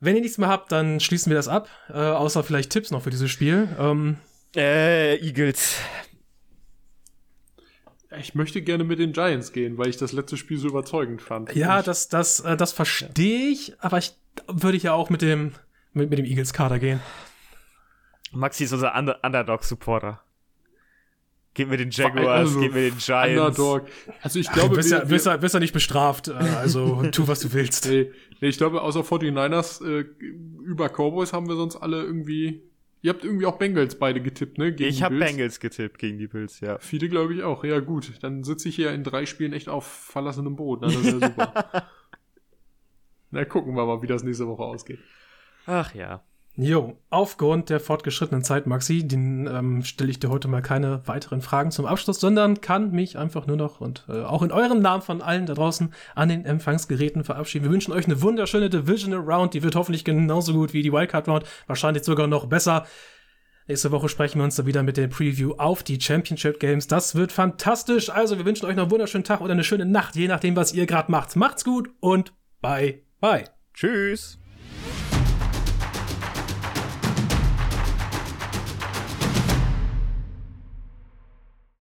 Wenn 0.00 0.16
ihr 0.16 0.22
nichts 0.22 0.38
mehr 0.38 0.48
habt, 0.48 0.70
dann 0.72 1.00
schließen 1.00 1.30
wir 1.30 1.36
das 1.36 1.48
ab. 1.48 1.68
Äh, 1.88 1.94
außer 1.94 2.44
vielleicht 2.44 2.70
Tipps 2.70 2.90
noch 2.90 3.02
für 3.02 3.10
dieses 3.10 3.30
Spiel. 3.30 3.68
Ähm, 3.78 4.18
äh, 4.54 5.16
Eagles. 5.16 5.78
Ich 8.18 8.34
möchte 8.34 8.62
gerne 8.62 8.84
mit 8.84 8.98
den 8.98 9.12
Giants 9.12 9.52
gehen, 9.52 9.78
weil 9.78 9.88
ich 9.88 9.96
das 9.96 10.12
letzte 10.12 10.36
Spiel 10.36 10.58
so 10.58 10.68
überzeugend 10.68 11.22
fand. 11.22 11.54
Ja, 11.54 11.82
das, 11.82 12.08
das, 12.08 12.40
äh, 12.40 12.56
das 12.56 12.72
verstehe 12.72 13.48
ich, 13.48 13.74
aber 13.80 13.98
ich 13.98 14.14
würde 14.46 14.76
ich 14.76 14.84
ja 14.84 14.92
auch 14.92 15.10
mit 15.10 15.22
dem, 15.22 15.52
mit, 15.92 16.10
mit 16.10 16.18
dem 16.18 16.26
Eagles-Kader 16.26 16.78
gehen. 16.78 17.00
Maxi 18.30 18.64
ist 18.64 18.72
unser 18.72 18.94
Underdog-Supporter. 18.94 20.23
Gib 21.54 21.68
mir 21.68 21.76
den 21.76 21.90
Jaguars, 21.90 22.26
also, 22.26 22.60
gib 22.60 22.74
mir 22.74 22.90
den 22.90 22.98
Giants. 22.98 23.58
Underdog. 23.58 23.88
Also 24.20 24.40
ich 24.40 24.50
glaube, 24.50 24.74
bist, 24.74 24.90
ja, 24.90 25.04
bist, 25.04 25.26
ja, 25.26 25.36
bist 25.36 25.54
ja 25.54 25.60
nicht 25.60 25.72
bestraft. 25.72 26.26
Äh, 26.26 26.32
also 26.32 27.04
tu, 27.12 27.28
was 27.28 27.40
du 27.40 27.52
willst. 27.52 27.88
Nee, 27.88 28.10
nee 28.40 28.48
ich 28.48 28.58
glaube, 28.58 28.82
außer 28.82 29.00
49ers 29.00 29.86
äh, 29.86 30.00
über 30.64 30.88
Cowboys 30.88 31.32
haben 31.32 31.48
wir 31.48 31.54
sonst 31.54 31.76
alle 31.76 32.02
irgendwie. 32.02 32.62
Ihr 33.02 33.12
habt 33.12 33.22
irgendwie 33.22 33.46
auch 33.46 33.58
Bengals 33.58 33.98
beide 33.98 34.20
getippt, 34.20 34.58
ne? 34.58 34.72
Gegen 34.72 34.88
ich 34.88 35.02
habe 35.02 35.18
Bengals 35.18 35.60
getippt 35.60 35.98
gegen 35.98 36.18
die 36.18 36.26
Bills, 36.26 36.60
ja. 36.60 36.78
Viele 36.78 37.08
glaube 37.08 37.34
ich 37.34 37.42
auch. 37.44 37.62
Ja 37.62 37.78
gut, 37.80 38.10
dann 38.22 38.42
sitze 38.42 38.68
ich 38.68 38.76
hier 38.76 38.92
in 38.92 39.04
drei 39.04 39.24
Spielen 39.26 39.52
echt 39.52 39.68
auf 39.68 39.86
verlassenem 39.86 40.56
Boden. 40.56 40.84
Das 40.90 40.96
ist 40.96 41.04
ja 41.04 41.28
super. 41.28 41.88
Na, 43.30 43.44
gucken 43.44 43.76
wir 43.76 43.84
mal, 43.84 44.02
wie 44.02 44.06
das 44.06 44.24
nächste 44.24 44.48
Woche 44.48 44.62
ausgeht. 44.62 44.98
Ach 45.66 45.94
ja. 45.94 46.24
Jo, 46.56 46.96
aufgrund 47.10 47.68
der 47.68 47.80
fortgeschrittenen 47.80 48.44
Zeit, 48.44 48.68
Maxi, 48.68 49.06
den 49.08 49.48
ähm, 49.48 49.82
stelle 49.82 50.10
ich 50.10 50.20
dir 50.20 50.30
heute 50.30 50.46
mal 50.46 50.62
keine 50.62 51.02
weiteren 51.04 51.40
Fragen 51.40 51.72
zum 51.72 51.84
Abschluss, 51.84 52.20
sondern 52.20 52.60
kann 52.60 52.92
mich 52.92 53.18
einfach 53.18 53.48
nur 53.48 53.56
noch 53.56 53.80
und 53.80 54.04
äh, 54.08 54.22
auch 54.22 54.40
in 54.42 54.52
eurem 54.52 54.80
Namen 54.80 55.02
von 55.02 55.20
allen 55.20 55.46
da 55.46 55.54
draußen 55.54 55.92
an 56.14 56.28
den 56.28 56.44
Empfangsgeräten 56.44 57.24
verabschieden. 57.24 57.64
Wir 57.64 57.72
wünschen 57.72 57.92
euch 57.92 58.04
eine 58.04 58.22
wunderschöne 58.22 58.70
Divisional 58.70 59.20
Round, 59.20 59.54
die 59.54 59.64
wird 59.64 59.74
hoffentlich 59.74 60.04
genauso 60.04 60.52
gut 60.52 60.72
wie 60.72 60.82
die 60.82 60.92
Wildcard 60.92 61.26
Round, 61.26 61.44
wahrscheinlich 61.66 62.04
sogar 62.04 62.28
noch 62.28 62.46
besser. 62.46 62.86
Nächste 63.66 63.90
Woche 63.90 64.08
sprechen 64.08 64.38
wir 64.38 64.44
uns 64.44 64.54
dann 64.54 64.66
wieder 64.66 64.84
mit 64.84 64.96
der 64.96 65.08
Preview 65.08 65.54
auf 65.56 65.82
die 65.82 66.00
Championship 66.00 66.60
Games. 66.60 66.86
Das 66.86 67.14
wird 67.14 67.32
fantastisch. 67.32 68.10
Also, 68.10 68.36
wir 68.36 68.44
wünschen 68.44 68.66
euch 68.66 68.76
noch 68.76 68.82
einen 68.82 68.90
wunderschönen 68.90 69.24
Tag 69.24 69.40
oder 69.40 69.54
eine 69.54 69.64
schöne 69.64 69.86
Nacht, 69.86 70.16
je 70.16 70.28
nachdem, 70.28 70.54
was 70.54 70.74
ihr 70.74 70.84
gerade 70.84 71.10
macht. 71.10 71.34
Macht's 71.34 71.64
gut 71.64 71.88
und 72.00 72.34
bye, 72.60 73.00
bye. 73.20 73.44
Tschüss. 73.72 74.38